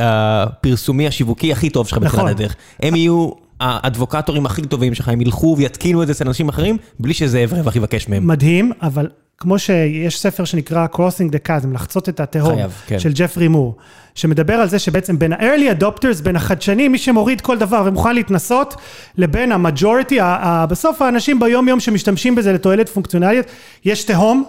הפרסומי 0.00 1.06
השיווקי 1.06 1.52
הכי 1.52 1.70
טוב 1.70 1.88
שלך 1.88 1.98
בתחילת 1.98 2.14
נכון. 2.14 2.28
הדרך. 2.30 2.54
הם 2.82 2.96
יהיו 2.96 3.30
האדבוקטורים 3.60 4.46
הכי 4.46 4.62
טובים 4.62 4.94
שלך, 4.94 5.08
הם 5.08 5.20
ילכו 5.20 5.54
ויתקינו 5.58 6.02
את 6.02 6.06
זה 6.06 6.12
אצל 6.12 6.26
אנשים 6.28 6.48
אחרים, 6.48 6.76
בלי 6.98 7.14
שזאב 7.14 7.52
רווח 7.52 7.76
יבקש 7.76 8.08
מהם. 8.08 8.26
מדהים, 8.26 8.72
אבל 8.82 9.08
כמו 9.38 9.58
שיש 9.58 10.20
ספר 10.20 10.44
שנקרא 10.44 10.86
Crossing 10.92 11.32
the 11.32 11.48
Chasm, 11.48 11.74
לחצות 11.74 12.08
את 12.08 12.20
התהום, 12.20 12.54
חייב, 12.54 12.72
כן. 12.86 12.98
של 12.98 13.10
ג'פרי 13.14 13.48
מור, 13.48 13.76
שמדבר 14.14 14.54
על 14.54 14.68
זה 14.68 14.78
שבעצם 14.78 15.18
בין 15.18 15.32
ה-early 15.32 15.82
adopters, 15.82 16.22
בין 16.22 16.36
החדשנים, 16.36 16.92
מי 16.92 16.98
שמוריד 16.98 17.40
כל 17.40 17.58
דבר 17.58 17.82
ומוכן 17.86 18.14
להתנסות, 18.14 18.76
לבין 19.18 19.52
ה-majority, 19.52 20.20
ה- 20.20 20.24
ה- 20.24 20.66
בסוף 20.66 21.02
האנשים 21.02 21.40
ביום 21.40 21.68
יום 21.68 21.80
שמשתמשים 21.80 22.34
בזה 22.34 22.52
לתועלת 22.52 22.88
פונקציונלית, 22.88 23.46
יש 23.84 24.04
תהום. 24.04 24.44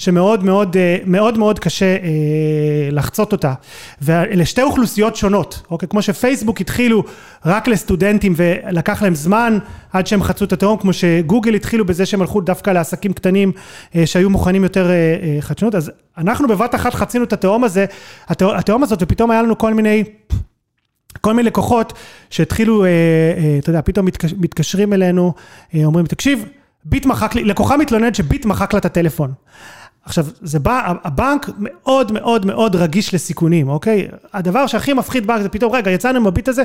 שמאוד 0.00 0.44
מאוד 0.44 0.76
אה, 0.76 0.96
מאוד 1.06 1.38
מאוד 1.38 1.58
קשה 1.58 1.84
אה, 1.86 1.98
לחצות 2.92 3.32
אותה. 3.32 3.52
ואלה 4.02 4.44
שתי 4.44 4.62
אוכלוסיות 4.62 5.16
שונות, 5.16 5.62
אוקיי? 5.70 5.88
כמו 5.88 6.02
שפייסבוק 6.02 6.60
התחילו 6.60 7.04
רק 7.46 7.68
לסטודנטים 7.68 8.34
ולקח 8.36 9.02
להם 9.02 9.14
זמן 9.14 9.58
עד 9.92 10.06
שהם 10.06 10.22
חצו 10.22 10.44
את 10.44 10.52
התהום, 10.52 10.78
כמו 10.78 10.92
שגוגל 10.92 11.54
התחילו 11.54 11.84
בזה 11.84 12.06
שהם 12.06 12.20
הלכו 12.20 12.40
דווקא 12.40 12.70
לעסקים 12.70 13.12
קטנים 13.12 13.52
אה, 13.94 14.06
שהיו 14.06 14.30
מוכנים 14.30 14.62
יותר 14.62 14.90
חדשנות, 15.40 15.74
אז 15.74 15.90
אנחנו 16.18 16.48
בבת 16.48 16.74
אחת 16.74 16.94
חצינו 16.94 17.24
את 17.24 17.32
התהום 17.32 17.64
הזה, 17.64 17.84
התה- 18.28 18.58
התהום 18.58 18.82
הזאת, 18.82 18.98
ופתאום 19.02 19.30
היה 19.30 19.42
לנו 19.42 19.58
כל 19.58 19.74
מיני... 19.74 20.04
כל 21.20 21.32
מיני 21.32 21.46
לקוחות 21.46 21.92
שהתחילו, 22.30 22.84
אתה 23.58 23.70
יודע, 23.70 23.80
פתאום 23.84 24.06
מתקש, 24.06 24.34
מתקשרים 24.38 24.92
אלינו, 24.92 25.32
אה, 25.74 25.84
אומרים, 25.84 26.06
תקשיב, 26.06 26.44
ביט 26.84 27.06
מחק 27.06 27.34
לי, 27.34 27.44
לקוחה 27.44 27.76
מתלוננת 27.76 28.14
שביט 28.14 28.44
מחק 28.44 28.72
לה 28.72 28.78
את 28.78 28.84
הטלפון. 28.84 29.32
עכשיו, 30.10 30.26
זה 30.42 30.58
בא, 30.58 30.92
הבנק 31.04 31.50
מאוד 31.58 32.12
מאוד 32.12 32.46
מאוד 32.46 32.76
רגיש 32.76 33.14
לסיכונים, 33.14 33.68
אוקיי? 33.68 34.08
הדבר 34.32 34.66
שהכי 34.66 34.92
מפחיד 34.92 35.26
בנק 35.26 35.42
זה 35.42 35.48
פתאום, 35.48 35.72
רגע, 35.72 35.90
יצאנו 35.90 36.18
עם 36.18 36.26
הביט 36.26 36.48
הזה, 36.48 36.62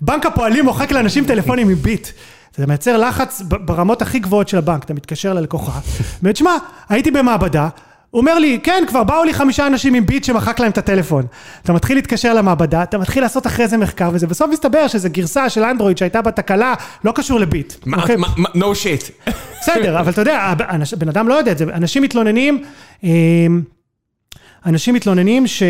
בנק 0.00 0.26
הפועלים 0.26 0.64
מוחק 0.64 0.92
לאנשים 0.92 1.24
טלפונים 1.24 1.68
עם 1.68 1.74
ביט. 1.74 2.08
זה 2.56 2.66
מייצר 2.66 2.96
לחץ 2.96 3.42
ברמות 3.42 4.02
הכי 4.02 4.18
גבוהות 4.18 4.48
של 4.48 4.58
הבנק, 4.58 4.84
אתה 4.84 4.94
מתקשר 4.94 5.34
ללקוחה, 5.34 5.80
ואומר, 6.22 6.34
שמע, 6.34 6.50
הייתי 6.88 7.10
במעבדה, 7.10 7.68
הוא 8.10 8.20
אומר 8.20 8.38
לי, 8.38 8.58
כן, 8.62 8.84
כבר 8.88 9.04
באו 9.04 9.24
לי 9.24 9.34
חמישה 9.34 9.66
אנשים 9.66 9.94
עם 9.94 10.06
ביט 10.06 10.24
שמחק 10.24 10.60
להם 10.60 10.70
את 10.70 10.78
הטלפון. 10.78 11.26
אתה 11.62 11.72
מתחיל 11.72 11.96
להתקשר 11.96 12.34
למעבדה, 12.34 12.82
אתה 12.82 12.98
מתחיל 12.98 13.22
לעשות 13.22 13.46
אחרי 13.46 13.68
זה 13.68 13.76
מחקר, 13.76 14.10
וזה 14.12 14.26
בסוף 14.26 14.50
מסתבר 14.52 14.88
שזו 14.88 15.08
גרסה 15.12 15.48
של 15.50 15.64
אנדרואיד 15.64 15.98
שהייתה 15.98 16.22
בה 16.22 16.30
תקלה, 16.30 16.74
לא 17.04 17.12
קשור 17.12 17.40
לביט. 17.40 17.74
מה, 17.86 17.96
אוקיי? 18.02 18.16
מה, 18.16 18.28
מה- 18.36 18.48
no 18.54 18.74
shit. 18.74 19.30
בסדר, 19.60 20.00
אבל 20.00 20.12
אתה 20.12 20.20
יודע, 20.20 20.52
אנש- 20.70 20.96
בן 20.96 21.08
אדם 21.08 21.28
לא 21.28 21.34
יודע 21.34 21.52
את 21.52 21.58
זה, 21.58 21.64
אנשים 21.64 22.02
מתלוננים, 22.02 22.64
אה, 23.04 23.10
אנשים 24.66 24.94
מתלוננים 24.94 25.46
ש... 25.46 25.62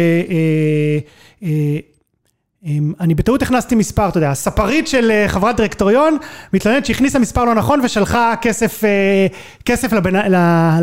אה, 2.66 2.70
אני 3.00 3.14
בטעות 3.14 3.42
הכנסתי 3.42 3.74
מספר, 3.74 4.09
אתה 4.09 4.18
יודע, 4.18 4.30
הספרית 4.30 4.88
של 4.88 5.11
אה, 5.11 5.28
חברת 5.28 5.56
דירקטוריון 5.56 6.16
מתלוננת 6.52 6.86
שהכניסה 6.86 7.18
מספר 7.18 7.44
לא 7.44 7.54
נכון 7.54 7.80
ושלחה 7.84 8.34
כסף, 8.42 8.84
אה, 8.84 9.26
כסף 9.64 9.92
לבן, 9.92 10.32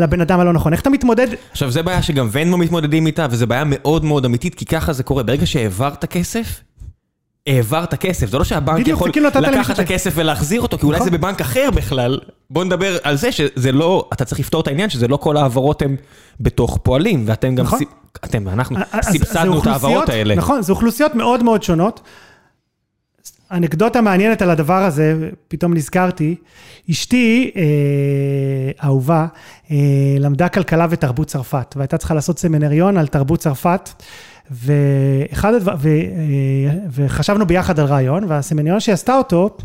לבן 0.00 0.20
אדם 0.20 0.40
הלא 0.40 0.52
נכון. 0.52 0.72
איך 0.72 0.80
אתה 0.80 0.90
מתמודד? 0.90 1.26
עכשיו, 1.50 1.70
זה 1.70 1.82
בעיה 1.82 2.02
שגם 2.02 2.28
ונמו 2.32 2.56
מתמודדים 2.56 3.06
איתה, 3.06 3.26
וזו 3.30 3.46
בעיה 3.46 3.64
מאוד 3.66 4.04
מאוד 4.04 4.24
אמיתית, 4.24 4.54
כי 4.54 4.64
ככה 4.64 4.92
זה 4.92 5.02
קורה. 5.02 5.22
ברגע 5.22 5.46
שהעברת 5.46 6.04
כסף, 6.04 6.60
העברת 7.46 7.94
כסף. 7.94 8.30
זה 8.30 8.38
לא 8.38 8.44
שהבנק 8.44 8.80
בדיוק, 8.80 8.96
יכול 8.98 9.12
כאילו 9.12 9.28
לקחת 9.40 9.74
את 9.74 9.78
הכסף 9.78 10.12
ולהחזיר 10.14 10.60
אותו, 10.60 10.78
כי 10.78 10.86
אולי 10.86 10.98
נכון. 10.98 11.10
זה 11.10 11.18
בבנק 11.18 11.40
אחר 11.40 11.68
בכלל. 11.74 12.18
בוא 12.50 12.64
נדבר 12.64 12.96
על 13.02 13.16
זה 13.16 13.32
שזה 13.32 13.72
לא, 13.72 14.08
אתה 14.12 14.24
צריך 14.24 14.40
לפתור 14.40 14.60
את 14.60 14.66
העניין 14.68 14.90
שזה 14.90 15.08
לא 15.08 15.16
כל 15.16 15.36
ההעברות 15.36 15.82
הן 15.82 15.96
בתוך 16.40 16.78
פועלים, 16.82 17.24
ואתם 17.26 17.54
גם, 17.54 17.64
נכון. 17.64 17.78
סיפ- 17.78 18.18
אתם, 18.24 18.48
אנחנו 18.48 18.76
אז- 18.78 18.84
אז 18.92 19.12
זה 19.12 19.18
סבסדנו 19.18 19.60
את 19.60 19.66
ההעברות 19.66 20.08
האלה. 20.08 20.34
נכון, 20.34 20.62
זה 20.62 20.72
אוכלוסיות 20.72 21.14
מאוד 21.14 21.42
מאוד 21.42 21.62
שונות. 21.62 22.00
אנקדוטה 23.52 24.00
מעניינת 24.00 24.42
על 24.42 24.50
הדבר 24.50 24.84
הזה, 24.84 25.14
פתאום 25.48 25.74
נזכרתי, 25.74 26.34
אשתי, 26.90 27.50
אה, 27.56 27.62
אהובה, 28.84 29.26
אה, 29.70 29.76
למדה 30.20 30.48
כלכלה 30.48 30.86
ותרבות 30.90 31.26
צרפת, 31.26 31.74
והייתה 31.76 31.98
צריכה 31.98 32.14
לעשות 32.14 32.38
סמינריון 32.38 32.96
על 32.96 33.06
תרבות 33.06 33.40
צרפת, 33.40 33.90
ואחד 34.50 35.54
הדבר, 35.54 35.74
ו, 35.78 35.88
אה, 35.88 36.78
וחשבנו 36.90 37.46
ביחד 37.46 37.80
על 37.80 37.86
רעיון, 37.86 38.24
והסמינריון 38.28 38.80
שהיא 38.80 38.92
עשתה 38.92 39.16
אותו, 39.16 39.56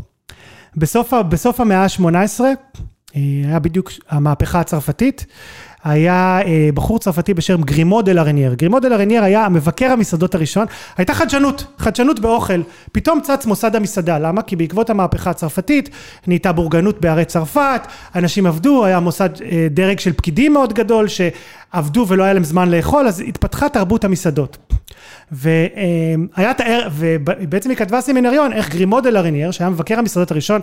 בסוף, 0.78 1.14
בסוף 1.30 1.60
המאה 1.60 1.84
ה-18, 1.84 2.42
היה 3.14 3.60
בדיוק 3.60 3.92
המהפכה 4.10 4.60
הצרפתית, 4.60 5.26
היה 5.84 6.40
אה, 6.46 6.70
בחור 6.74 7.00
צרפתי 7.00 7.34
בשם 7.34 7.62
גרימו 7.62 8.02
דה 8.02 8.14
לה 8.14 8.22
ריינייר. 8.22 8.54
גרימו 8.54 8.80
דה 8.80 8.88
לה 8.88 8.96
ריינייר 8.96 9.24
היה 9.24 9.46
המבקר 9.46 9.92
המסעדות 9.92 10.36
הראשון, 10.36 10.66
הייתה 10.98 11.14
חדשנות, 11.14 11.66
חדשנות 11.78 12.20
באוכל. 12.20 12.62
פתאום 12.92 13.22
צץ 13.22 13.46
מוסד 13.46 13.76
המסעדה, 13.76 14.20
למה? 14.20 14.42
כי 14.42 14.56
בעקבות 14.56 14.90
המהפכה 14.90 15.30
הצרפתית 15.30 15.90
נהייתה 16.28 16.52
בורגנות 16.52 17.02
בערי 17.02 17.26
צרפת, 17.26 17.82
אנשים 18.16 18.46
עבדו, 18.46 18.86
היה 18.86 19.00
מוסד 19.00 19.30
אה, 19.42 19.68
דרג 19.72 20.00
של 20.00 20.14
פקידים 20.14 20.54
מאוד 20.54 20.74
גדול 20.74 21.08
שעבדו 21.74 22.06
ולא 22.08 22.24
היה 22.24 22.34
להם 22.34 22.44
זמן 22.44 22.72
לאכול, 22.72 23.08
אז 23.08 23.20
התפתחה 23.20 23.70
תרבות 23.70 24.04
המסעדות. 24.04 24.58
והיה 25.32 26.52
את. 26.52 26.62
ובעצם 26.92 27.70
היא 27.70 27.78
כתבה 27.78 28.02
סמינריון, 28.02 28.54
איך 28.54 28.70
גרימו 28.70 29.02
דה 29.02 29.10
לה 29.10 29.18
ריינייר, 29.18 29.52
שהיה 29.52 29.70
מבקר 29.70 30.00
המסעדות 30.00 30.32
הראשון, 30.32 30.62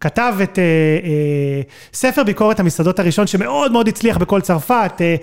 כתב 0.00 0.34
את 0.42 0.58
אה, 0.58 0.64
אה, 0.64 1.60
ספר 1.92 2.24
ביקורת 2.24 2.60
המסעדות 2.60 2.98
הראשון, 2.98 3.26
שמאוד 3.26 3.72
מאוד 3.72 3.88
הצליח 3.88 4.16
בכל 4.16 4.40
צרפת, 4.40 4.92
אה, 5.00 5.16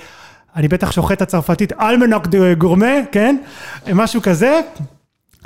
אני 0.56 0.68
בטח 0.68 0.92
שוחט 0.92 1.22
הצרפתית, 1.22 1.74
Almanach 1.74 2.28
des 2.28 2.53
Gourmands, 2.53 2.95
כן? 3.12 3.38
משהו 3.94 4.22
כזה. 4.22 4.62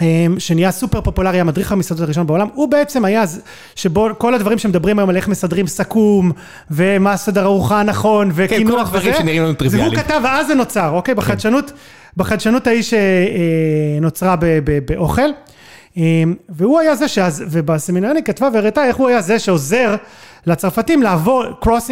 אה, 0.02 0.26
שנהיה 0.38 0.72
סופר 0.72 1.02
פופולרי, 1.02 1.40
המדריך 1.40 1.72
המסעדות 1.72 2.04
הראשון 2.04 2.28
בעולם, 2.28 2.48
הוא 2.54 2.68
בעצם 2.68 3.06
היה, 3.06 3.24
שבו 3.76 4.10
כל 4.18 4.34
הדברים 4.34 4.58
שמדברים 4.58 5.00
היום 5.00 5.10
על 5.10 5.16
איך 5.16 5.28
מסדרים 5.28 5.68
סכו"ם, 5.68 6.32
ומה 6.72 7.18
סדר 7.18 7.42
הארוחה 7.42 7.80
הנכון, 7.80 8.32
כן, 8.32 8.36
כל 8.36 8.44
וקינוח 8.44 8.88
הדברים 8.88 9.14
שנראים 9.14 9.44
לנו 9.44 9.54
טריוויאליים. 9.54 9.96
זה 9.96 9.98
הוא 9.98 10.06
כתב, 10.06 10.22
ואז 10.24 10.48
זה 10.48 10.56
נוצר, 10.56 10.90
אוקיי? 10.90 11.16
בחדשנות, 11.16 11.72
בחדשנות 12.18 12.68
ההיא 12.68 12.84
שנוצרה 12.84 14.36
ב- 14.40 14.80
באוכל. 14.86 15.30
אה, 15.98 16.24
והוא 16.50 16.80
היה 16.80 16.96
זה 16.96 17.08
שאז, 17.08 17.44
ובסמינריון 17.50 18.16
היא 18.16 18.24
כתבה 18.24 18.50
והראתה 18.54 18.86
איך 18.86 18.96
הוא 18.96 19.10
היה 19.10 19.22
זה 19.22 19.40
שעוזר 19.40 19.96
לצרפתים 20.48 21.04
לעבור 21.04 21.44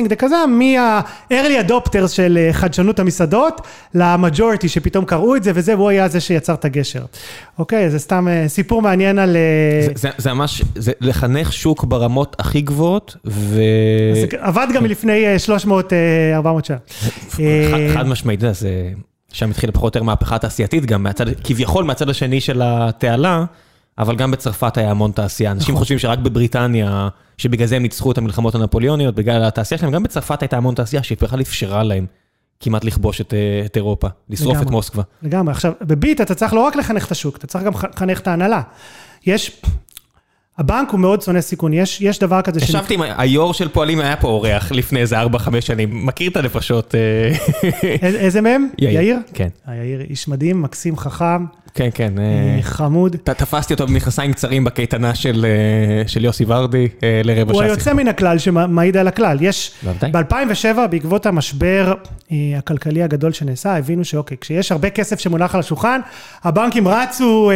the 0.09 0.15
כזה 0.15 0.35
מה-early 0.47 1.67
adopters 1.69 2.07
של 2.07 2.37
אה, 2.41 2.53
חדשנות 2.53 2.99
המסעדות 2.99 3.61
ל-majority 3.93 4.67
שפתאום 4.67 5.05
קראו 5.05 5.35
את 5.35 5.43
זה 5.43 5.51
וזה, 5.55 5.75
והוא 5.75 5.89
היה 5.89 6.07
זה 6.07 6.19
שיצר 6.19 6.53
את 6.53 6.65
הגשר. 6.65 7.05
אוקיי, 7.59 7.89
זה 7.89 7.99
סתם 7.99 8.27
אה, 8.27 8.47
סיפור 8.47 8.81
מעניין 8.81 9.19
על... 9.19 9.35
אה, 9.35 9.85
זה- 9.87 9.91
זה- 9.95 10.09
זה 10.17 10.33
ממש, 10.33 10.61
זה 10.75 10.91
לחנך 11.01 11.53
שוק 11.53 11.83
ברמות 11.83 12.35
הכי 12.39 12.61
גבוהות, 12.61 13.15
ו... 13.25 13.61
זה 14.13 14.25
עבד 14.39 14.67
גם 14.75 14.83
מלפני 14.83 15.25
אה, 15.27 15.39
300, 15.39 15.93
אה, 15.93 15.97
400 16.35 16.65
שנה. 16.65 16.77
חד- 17.93 18.07
משמעית, 18.07 18.39
זה... 18.51 18.89
שם 19.33 19.49
התחילה 19.49 19.71
פחות 19.73 19.83
או 19.95 19.97
יותר 19.99 20.03
מהפכה 20.03 20.37
תעשייתית 20.37 20.85
גם, 20.85 21.03
מהצד, 21.03 21.25
כביכול 21.43 21.83
מהצד 21.83 22.09
השני 22.09 22.41
של 22.41 22.61
התעלה, 22.63 23.43
אבל 23.99 24.15
גם 24.15 24.31
בצרפת 24.31 24.77
היה 24.77 24.91
המון 24.91 25.11
תעשייה. 25.11 25.51
אנשים 25.51 25.73
נכון. 25.73 25.83
חושבים 25.83 25.99
שרק 25.99 26.19
בבריטניה, 26.19 27.09
שבגלל 27.37 27.67
זה 27.67 27.75
הם 27.75 27.81
ניצחו 27.81 28.11
את 28.11 28.17
המלחמות 28.17 28.55
הנפוליוניות, 28.55 29.15
בגלל 29.15 29.43
התעשייה 29.43 29.77
שלהם, 29.79 29.91
גם 29.91 30.03
בצרפת 30.03 30.41
הייתה 30.41 30.57
המון 30.57 30.75
תעשייה 30.75 31.03
שבכלל 31.03 31.41
אפשרה 31.41 31.83
להם 31.83 32.05
כמעט 32.59 32.83
לכבוש 32.85 33.21
את, 33.21 33.33
אה, 33.33 33.61
את 33.65 33.75
אירופה, 33.77 34.07
לשרוף 34.29 34.61
את. 34.61 34.69
מוסקבה. 34.69 35.03
לגמרי. 35.23 35.51
עכשיו, 35.51 35.71
בביט 35.81 36.21
אתה 36.21 36.35
צריך 36.35 36.53
לא 36.53 36.59
רק 36.59 36.75
לחנך 36.75 37.05
את 37.05 37.11
השוק, 37.11 37.37
אתה 37.37 37.47
צריך 37.47 37.63
גם 37.63 37.71
לחנך 37.93 38.19
את 38.19 38.27
ההנהלה. 38.27 38.61
יש, 39.25 39.61
הבנק 40.57 40.89
הוא 40.91 40.99
מאוד 40.99 41.21
שונא 41.21 41.41
סיכון, 41.41 41.73
יש, 41.73 42.01
יש 42.01 42.19
דבר 42.19 42.41
כזה 42.41 42.59
ישבתי 42.59 42.93
עם 42.93 43.01
היו"ר 43.01 43.53
של 43.53 43.67
פועלים, 43.67 43.99
היה 43.99 44.15
פה 44.15 44.27
אורח 44.27 44.71
לפני 44.71 44.99
איזה 44.99 45.21
4-5 45.23 45.25
שנים, 45.59 46.05
מכיר 46.05 46.31
את 46.31 46.37
הנפשות. 46.37 46.95
אה, 46.95 47.31
איזה- 48.03 48.41
מהם? 48.41 48.67
יאיר? 48.77 49.17
כן, 49.33 49.47
אה, 49.67 49.75
יאיר 49.75 50.01
איש 50.01 50.27
מדהים, 50.27 50.61
מקסים, 50.61 50.97
חכם, 50.97 51.45
כן, 51.73 51.89
כן. 51.93 52.19
אה, 52.19 52.23
אה, 52.23 52.61
חמוד. 52.61 53.15
תפסתי 53.23 53.73
אותו 53.73 53.87
במכנסיים 53.87 54.33
קצרים 54.33 54.63
בקייטנה 54.63 55.15
של 55.15 55.45
אה, 55.45 56.07
של 56.07 56.25
יוסי 56.25 56.45
ורדי 56.47 56.87
לרבע 57.23 57.53
הוא 57.53 57.61
שעה. 57.61 57.69
היוצא 57.69 57.93
מן 57.93 58.07
הכלל 58.07 58.37
שמעיד 58.37 58.97
על 58.97 59.07
הכלל. 59.07 59.37
יש, 59.41 59.71
בוודאי. 59.83 60.11
ב-2007, 60.11 60.87
בעקבות 60.89 61.25
המשבר 61.25 61.93
הכלכלי 62.57 63.03
הגדול 63.03 63.31
שנעשה, 63.31 63.77
הבינו 63.77 64.05
שאוקיי, 64.05 64.37
כשיש 64.41 64.71
הרבה 64.71 64.89
כסף 64.89 65.19
שמונח 65.19 65.55
על 65.55 65.59
השולחן, 65.59 65.99
הבנקים 66.43 66.87
רצו 66.87 67.51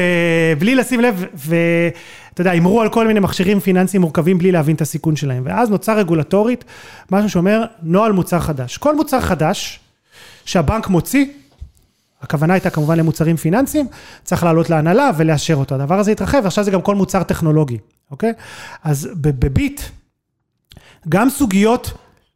בלי 0.59 0.75
לשים 0.75 0.99
לב, 0.99 1.25
ואתה 1.33 2.41
יודע, 2.41 2.51
הימרו 2.51 2.81
על 2.81 2.89
כל 2.89 3.07
מיני 3.07 3.19
מכשירים 3.19 3.59
פיננסיים 3.59 4.01
מורכבים 4.01 4.37
בלי 4.37 4.51
להבין 4.51 4.75
את 4.75 4.81
הסיכון 4.81 5.15
שלהם. 5.15 5.43
ואז 5.45 5.69
נוצר 5.69 5.97
רגולטורית, 5.97 6.65
משהו 7.11 7.29
שאומר, 7.29 7.63
נוהל 7.83 8.11
מוצר 8.11 8.39
חדש. 8.39 8.77
כל 8.77 8.95
מוצר 8.95 9.19
חדש 9.19 9.79
שהבנק 10.45 10.87
מוציא, 10.87 11.25
הכוונה 12.23 12.53
הייתה 12.53 12.69
כמובן 12.69 12.97
למוצרים 12.97 13.37
פיננסיים, 13.37 13.87
צריך 14.23 14.43
לעלות 14.43 14.69
להנהלה 14.69 15.11
ולאשר 15.17 15.55
אותו. 15.55 15.75
הדבר 15.75 15.99
הזה 15.99 16.11
התרחב, 16.11 16.39
ועכשיו 16.43 16.63
זה 16.63 16.71
גם 16.71 16.81
כל 16.81 16.95
מוצר 16.95 17.23
טכנולוגי, 17.23 17.77
אוקיי? 18.11 18.33
אז 18.83 19.09
בביט, 19.15 19.81
גם 21.09 21.29
סוגיות 21.29 21.93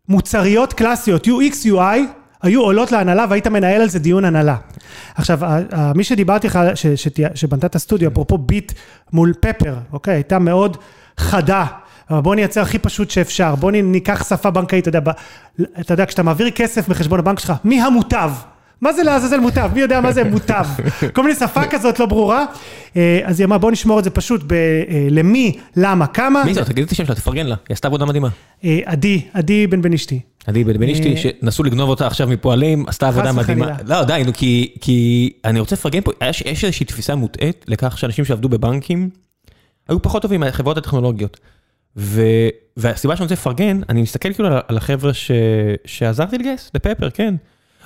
מוצריות 0.09 0.73
קלאסיות, 0.73 1.27
UX, 1.27 1.65
UI, 1.65 1.99
היו 2.41 2.61
עולות 2.61 2.91
להנהלה 2.91 3.25
והיית 3.29 3.47
מנהל 3.47 3.81
על 3.81 3.89
זה 3.89 3.99
דיון 3.99 4.25
הנהלה. 4.25 4.55
עכשיו, 5.15 5.39
מי 5.95 6.03
שדיברתי 6.03 6.47
לך, 6.47 6.59
שבנתה 7.35 7.67
את 7.67 7.75
הסטודיו, 7.75 8.11
אפרופו 8.11 8.37
ביט 8.37 8.71
מול 9.13 9.33
פפר, 9.39 9.75
אוקיי? 9.93 10.13
הייתה 10.13 10.39
מאוד 10.39 10.77
חדה. 11.17 11.65
בוא 12.09 12.35
נייצר 12.35 12.61
הכי 12.61 12.79
פשוט 12.79 13.09
שאפשר, 13.09 13.55
בוא 13.55 13.71
ניקח 13.71 14.29
שפה 14.29 14.51
בנקאית, 14.51 14.87
אתה 14.87 14.97
יודע, 14.97 15.11
אתה 15.79 15.93
יודע, 15.93 16.05
כשאתה 16.05 16.23
מעביר 16.23 16.49
כסף 16.49 16.89
מחשבון 16.89 17.19
הבנק 17.19 17.39
שלך, 17.39 17.53
מי 17.63 17.81
המוטב? 17.81 18.31
מה 18.81 18.93
זה 18.93 19.03
לעזאזל 19.03 19.39
מוטב? 19.39 19.69
מי 19.73 19.79
יודע 19.79 20.01
מה 20.01 20.11
זה 20.11 20.23
מוטב? 20.23 20.65
כל 21.15 21.23
מיני 21.23 21.35
שפה 21.35 21.65
כזאת 21.65 21.99
לא 21.99 22.05
ברורה. 22.05 22.45
אה, 22.95 23.19
אז 23.23 23.39
היא 23.39 23.45
אמרה, 23.45 23.57
בוא 23.57 23.71
נשמור 23.71 23.99
את 23.99 24.03
זה 24.03 24.09
פשוט 24.09 24.51
אה, 24.51 24.57
למי, 25.09 25.57
למה, 25.75 26.07
כמה. 26.07 26.43
מי 26.43 26.53
זאת? 26.53 26.65
תגידי 26.65 26.83
את 26.83 26.91
השם 26.91 27.05
שלה, 27.05 27.15
תפרגן 27.15 27.45
לה. 27.45 27.55
היא 27.69 27.73
עשתה 27.73 27.87
עבודה 27.87 28.05
מדהימה. 28.05 28.29
אה, 28.63 28.79
עדי, 28.85 29.21
עדי 29.33 29.67
בן 29.67 29.81
בן 29.81 29.93
אשתי. 29.93 30.19
עדי 30.47 30.63
בן 30.63 30.77
בן 30.77 30.89
אשתי, 30.89 31.17
שנסו 31.17 31.63
לגנוב 31.63 31.89
אותה 31.89 32.07
עכשיו 32.07 32.27
מפועלים, 32.27 32.85
עשתה 32.87 33.07
עבודה 33.07 33.31
מדהימה. 33.31 33.75
לא, 33.85 34.03
די, 34.03 34.23
נו, 34.25 34.33
כי, 34.33 34.75
כי 34.81 35.29
אני 35.45 35.59
רוצה 35.59 35.75
לפרגן 35.75 36.01
פה, 36.01 36.11
יש, 36.29 36.41
איזושהי 36.41 36.85
תפיסה 36.85 37.15
מוטעית 37.15 37.65
לכך 37.67 37.97
שאנשים 37.97 38.25
שעבדו 38.25 38.49
בבנקים, 38.49 39.09
היו 39.89 40.01
פחות 40.01 40.21
טובים 40.21 40.39
מהחברות 40.39 40.77
הטכנולוגיות. 40.77 41.39
ו, 41.97 42.21
והסיבה 42.77 43.15
שאני 43.15 43.23
רוצה 43.23 43.33
לפרגן, 43.33 43.81
אני 43.89 44.01
מסתכל 44.01 44.33
כאילו 44.33 44.49
על, 44.49 44.59
על 44.67 44.77
החבר'ה 44.77 45.13
ש, 45.13 45.31
שעזרתי 45.85 46.37
לגייס, 46.37 46.71
לפפר, 46.73 47.09
כן. 47.09 47.35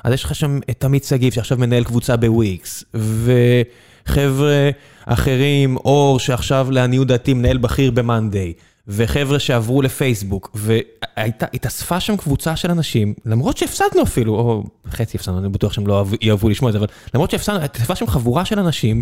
אז 0.04 0.14
יש 0.14 0.24
לך 0.24 0.36
שם 0.36 0.60
את 0.70 0.84
עמית 0.84 1.04
שגיב 1.04 1.34
שעכשיו 1.34 1.58
מנהל 1.58 1.84
קבוצה 1.84 2.18
בוויקס, 2.18 2.84
וחבר'ה 2.94 4.70
אחרים, 5.06 5.78
אור 5.78 6.20
שעכשיו 6.20 6.68
לעניות 6.72 7.08
דעתי 7.08 7.34
מנהל 7.34 7.58
בכיר 7.58 7.92
במאנדיי, 7.92 8.54
וחבר'ה 8.88 9.40
שעברו 9.40 9.82
לפייסבוק, 9.82 10.52
והתאספה 10.56 12.00
שם 12.00 12.18
קבוצה 12.18 12.56
של 12.56 12.72
אנשים, 12.72 13.14
למרות 13.26 13.58
שהפסדנו 13.58 14.04
אפילו, 14.04 14.34
או 14.36 14.64
חצי 14.90 15.18
הפסדנו, 15.18 15.40
אני 15.40 15.50
בטוח 15.50 15.74
שהם 15.74 15.88
לא 15.88 16.06
יאהבו 16.22 16.50
לשמוע 16.50 16.70
את 16.70 16.74
זה, 16.74 16.80
אבל 16.80 16.88
למרות 17.14 17.32
שהפסדנו, 17.32 17.60
התאספה 17.60 17.96
שם 17.96 18.08
חבורה 18.08 18.46
של 18.46 18.60
אנשים 18.60 19.02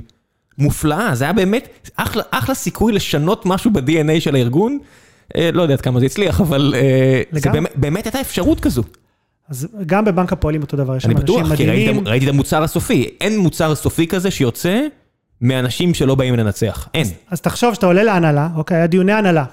מופלאה, 0.58 1.16
זה 1.16 1.24
היה 1.24 1.34
באמת 1.34 1.90
אחלה, 1.96 2.24
אחלה 2.32 2.56
סיכוי 2.56 2.94
לשנות 2.94 3.46
משהו 3.46 3.72
ב-DNA 3.72 4.20
של 4.20 4.36
הארגון. 4.36 4.80
אה, 5.36 5.50
לא 5.54 5.62
יודע 5.62 5.74
עד 5.74 5.82
כמה 5.82 6.00
זה 6.00 6.06
הצליח, 6.06 6.42
אבל 6.42 6.74
אה, 6.76 7.22
זה. 7.32 7.50
באמת, 7.50 7.72
באמת 7.76 8.06
הייתה 8.06 8.22
אפשרות 8.22 8.60
כזו. 8.60 8.84
אז 9.50 9.68
גם 9.86 10.06
בבנק 10.06 10.34
הפועלים 10.34 10.62
אותו 10.62 10.78
דבר, 10.78 10.96
יש 10.96 11.04
שם 11.04 11.10
אני 11.10 11.22
אנשים 11.22 11.36
בטוח, 11.36 11.56
כי 11.56 11.66
ראיתי, 11.66 11.82
מדהימים. 11.84 12.08
ראיתי 12.08 12.26
את 12.26 12.30
המוצר 12.30 12.64
הסופי. 12.64 13.10
אין 13.22 13.38
מוצר 13.40 13.76
סופי 13.76 14.08
כזה 14.08 14.32
שיוצא 14.32 14.82
מאנשים 15.42 15.94
שלא 15.94 16.16
באים 16.16 16.36
לנצח. 16.36 16.88
אין. 16.94 17.08
אז 17.30 17.42
תחשוב 17.42 17.74
שאתה 17.74 17.86
עולה 17.86 18.04
להנהלה, 18.04 18.50
אוקיי, 18.56 18.78
היה 18.78 18.88
דיוני 18.88 19.14
הנהלה. 19.14 19.46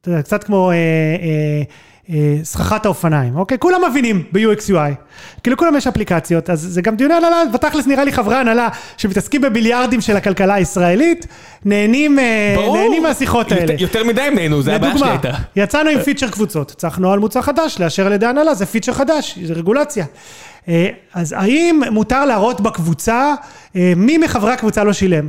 אתה 0.00 0.10
יודע, 0.10 0.22
קצת 0.22 0.44
כמו 0.44 0.70
אה, 0.70 0.76
אה, 0.76 1.62
סככת 2.42 2.84
האופניים, 2.84 3.36
אוקיי? 3.36 3.58
כולם 3.58 3.80
מבינים 3.90 4.22
ב-UX 4.32 4.70
UI. 4.70 4.94
כאילו 5.42 5.56
כולם 5.56 5.76
יש 5.76 5.86
אפליקציות, 5.86 6.50
אז 6.50 6.60
זה 6.60 6.82
גם 6.82 6.96
דיוני 6.96 7.14
הנהלה, 7.14 7.42
בתכלס 7.54 7.86
נראה 7.86 8.04
לי 8.04 8.12
חברי 8.12 8.36
הנהלה 8.36 8.68
שמתעסקים 8.96 9.40
בביליארדים 9.40 10.00
של 10.00 10.16
הכלכלה 10.16 10.54
הישראלית, 10.54 11.26
נהנים, 11.64 12.18
אה, 12.18 12.56
נהנים 12.74 13.02
מהשיחות 13.02 13.52
האלה. 13.52 13.74
יותר, 13.78 14.04
מדי 14.04 14.20
הם 14.20 14.34
נהנו, 14.34 14.62
זה 14.62 14.74
הבעיה 14.74 14.98
שלי 14.98 15.08
לדוגמה, 15.10 15.30
הייתה. 15.30 15.42
יצאנו 15.56 15.90
עם 15.90 16.02
פיצ'ר 16.02 16.28
קבוצות, 16.28 16.74
צריך 16.76 16.98
נוהל 16.98 17.18
מוצר 17.18 17.42
חדש, 17.42 17.76
לאשר 17.80 18.06
על 18.06 18.12
ידי 18.12 18.26
הנהלה, 18.26 18.54
זה 18.54 18.66
פיצ'ר 18.66 18.92
חדש, 18.92 19.38
זה 19.44 19.54
רגולציה. 19.54 20.04
אה, 20.68 20.88
אז 21.14 21.34
האם 21.38 21.80
מותר 21.90 22.24
להראות 22.24 22.60
בקבוצה 22.60 23.34
אה, 23.76 23.92
מי 23.96 24.18
מחברי 24.18 24.52
הקבוצה 24.52 24.84
לא 24.84 24.92
שילם? 24.92 25.28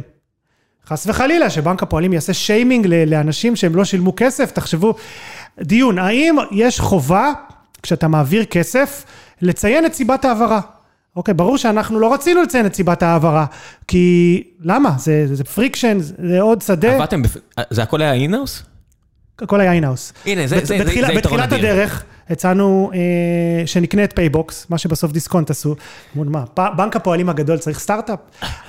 חס 0.87 1.07
וחלילה, 1.07 1.49
שבנק 1.49 1.83
הפועלים 1.83 2.13
יעשה 2.13 2.33
שיימינג 2.33 2.87
לאנשים 3.07 3.55
שהם 3.55 3.75
לא 3.75 3.85
שילמו 3.85 4.13
כסף, 4.15 4.51
תחשבו, 4.51 4.95
דיון, 5.61 5.97
האם 5.99 6.35
יש 6.51 6.79
חובה, 6.79 7.33
כשאתה 7.83 8.07
מעביר 8.07 8.45
כסף, 8.45 9.05
לציין 9.41 9.85
את 9.85 9.93
סיבת 9.93 10.25
ההעברה? 10.25 10.61
אוקיי, 11.15 11.33
ברור 11.33 11.57
שאנחנו 11.57 11.99
לא 11.99 12.13
רצינו 12.13 12.41
לציין 12.43 12.65
את 12.65 12.75
סיבת 12.75 13.03
ההעברה, 13.03 13.45
כי 13.87 14.43
למה? 14.61 14.91
זה, 14.97 15.35
זה 15.35 15.43
friction, 15.43 15.97
זה 15.99 16.41
עוד 16.41 16.61
שדה. 16.61 16.95
עבדתם, 16.95 17.21
בפ- 17.23 17.61
זה 17.69 17.83
הכל 17.83 18.01
היה 18.01 18.13
in-house? 18.13 18.63
הכל 19.41 19.61
היה 19.61 19.71
in-house. 19.73 20.13
הנה, 20.25 20.47
זה- 20.47 20.59
זה- 20.59 20.65
זה- 20.65 20.77
בתחילה- 20.83 21.07
זה 21.07 21.13
יתרון 21.13 21.39
בתחילת 21.39 21.53
אדיר. 21.53 21.71
הדרך 21.71 22.03
הצענו 22.29 22.91
אה, 22.93 22.99
שנקנה 23.67 24.03
את 24.03 24.13
פייבוקס, 24.15 24.65
מה 24.69 24.77
שבסוף 24.77 25.11
דיסקונט 25.11 25.49
עשו. 25.49 25.75
אמרו, 26.17 26.29
מה, 26.31 26.43
פ- 26.53 26.59
בנק 26.77 26.95
הפועלים 26.95 27.29
הגדול 27.29 27.57
צריך 27.57 27.79
סטארט-אפ? 27.79 28.19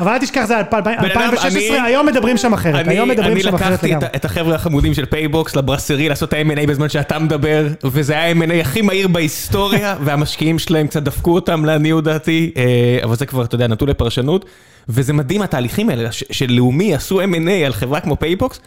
אבל 0.00 0.12
אל 0.12 0.18
תשכח, 0.18 0.44
זה 0.46 0.58
2016, 0.58 1.50
אני- 1.78 1.86
היום 1.86 2.06
מדברים 2.06 2.36
שם 2.36 2.52
אחרת, 2.54 2.74
אני, 2.86 2.94
היום 2.94 3.08
מדברים 3.08 3.32
אני 3.32 3.42
שם 3.42 3.54
אחרת 3.54 3.70
לקחתי 3.72 3.88
לגמרי. 3.88 4.06
ה- 4.06 4.16
את 4.16 4.24
החבר'ה 4.24 4.54
החמודים 4.54 4.94
של 4.94 5.04
פייבוקס 5.06 5.56
לברסרי 5.56 6.08
לעשות 6.08 6.28
את 6.28 6.34
ה-M&A 6.34 6.66
בזמן 6.68 6.88
שאתה 6.88 7.18
מדבר, 7.18 7.66
וזה 7.84 8.12
היה 8.12 8.28
ה-M&A 8.30 8.54
הכי 8.60 8.82
מהיר 8.82 9.08
בהיסטוריה, 9.08 9.96
והמשקיעים 10.04 10.58
שלהם 10.58 10.86
קצת 10.86 11.02
דפקו 11.02 11.34
אותם 11.34 11.64
לעניות 11.64 12.04
דעתי, 12.04 12.52
אה, 12.56 12.64
אבל 13.04 13.16
זה 13.16 13.26
כבר, 13.26 13.44
אתה 13.44 13.54
יודע, 13.54 13.66
נתון 13.66 13.88
לפרשנות, 13.88 14.44
וזה 14.88 15.12
מדהים 15.12 15.42
התהליכים 15.42 15.88
האלה, 15.90 16.08
שלאומי 16.12 16.94
עשו 16.94 17.20
M&A 17.22 17.50
על 17.66 17.72
חברה 17.72 18.00
כמו 18.00 18.16
פייבוקס, 18.18 18.60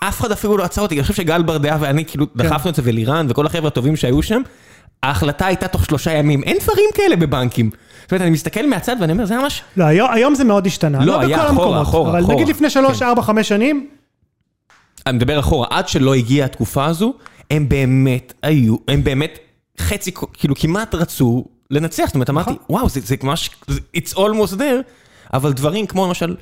אף 0.00 0.20
אחד 0.20 0.32
אפילו 0.32 0.56
לא 0.56 0.64
עצר 0.64 0.82
אותי, 0.82 0.94
אני 0.94 1.02
חושב 1.02 1.14
שגל 1.14 1.42
ברדעה 1.42 1.76
ואני 1.80 2.04
כאילו 2.04 2.26
דחפנו 2.36 2.70
את 2.70 2.74
זה, 2.74 2.82
ולירן 2.84 3.26
וכל 3.28 3.46
החבר'ה 3.46 3.68
הטובים 3.68 3.96
שהיו 3.96 4.22
שם, 4.22 4.42
ההחלטה 5.02 5.46
הייתה 5.46 5.68
תוך 5.68 5.84
שלושה 5.84 6.12
ימים, 6.12 6.42
אין 6.42 6.56
דברים 6.62 6.84
כאלה 6.94 7.16
בבנקים. 7.16 7.70
זאת 8.02 8.12
אומרת, 8.12 8.22
אני 8.22 8.30
מסתכל 8.30 8.66
מהצד 8.66 8.96
ואני 9.00 9.12
אומר, 9.12 9.26
זה 9.26 9.36
ממש... 9.38 9.62
לא, 9.76 9.84
היום- 9.84 10.10
היום 10.12 10.34
זה 10.34 10.44
מאוד 10.44 10.66
השתנה, 10.66 10.98
לא, 10.98 11.06
לא 11.06 11.20
היה 11.20 11.36
אחורה, 11.36 11.48
המקומות, 11.48 11.82
אחורה, 11.82 12.10
אבל 12.10 12.20
אחורה. 12.20 12.34
נגיד 12.34 12.48
לפני 12.48 12.70
שלוש, 12.70 12.98
כן. 12.98 13.06
ארבע, 13.06 13.22
חמש 13.22 13.48
שנים, 13.48 13.88
אני 15.06 15.16
מדבר 15.16 15.40
אחורה, 15.40 15.66
עד 15.70 15.88
שלא 15.88 16.14
הגיעה 16.14 16.46
התקופה 16.46 16.84
הזו, 16.84 17.14
הם 17.50 17.68
באמת 17.68 18.32
היו, 18.42 18.76
הם 18.88 19.04
באמת 19.04 19.38
חצי, 19.80 20.10
כאילו 20.32 20.54
כמעט 20.54 20.94
רצו 20.94 21.44
לנצח, 21.70 22.04
זאת 22.06 22.14
אומרת, 22.14 22.30
אמרתי, 22.30 22.50
וואו, 22.70 22.88
זה, 22.88 23.00
זה 23.04 23.16
ממש, 23.22 23.50
it's 23.96 24.14
almost 24.14 24.52
there, 24.58 24.82
אבל 25.34 25.52
דברים 25.52 25.86
כמו 25.86 26.06
למשל, 26.06 26.36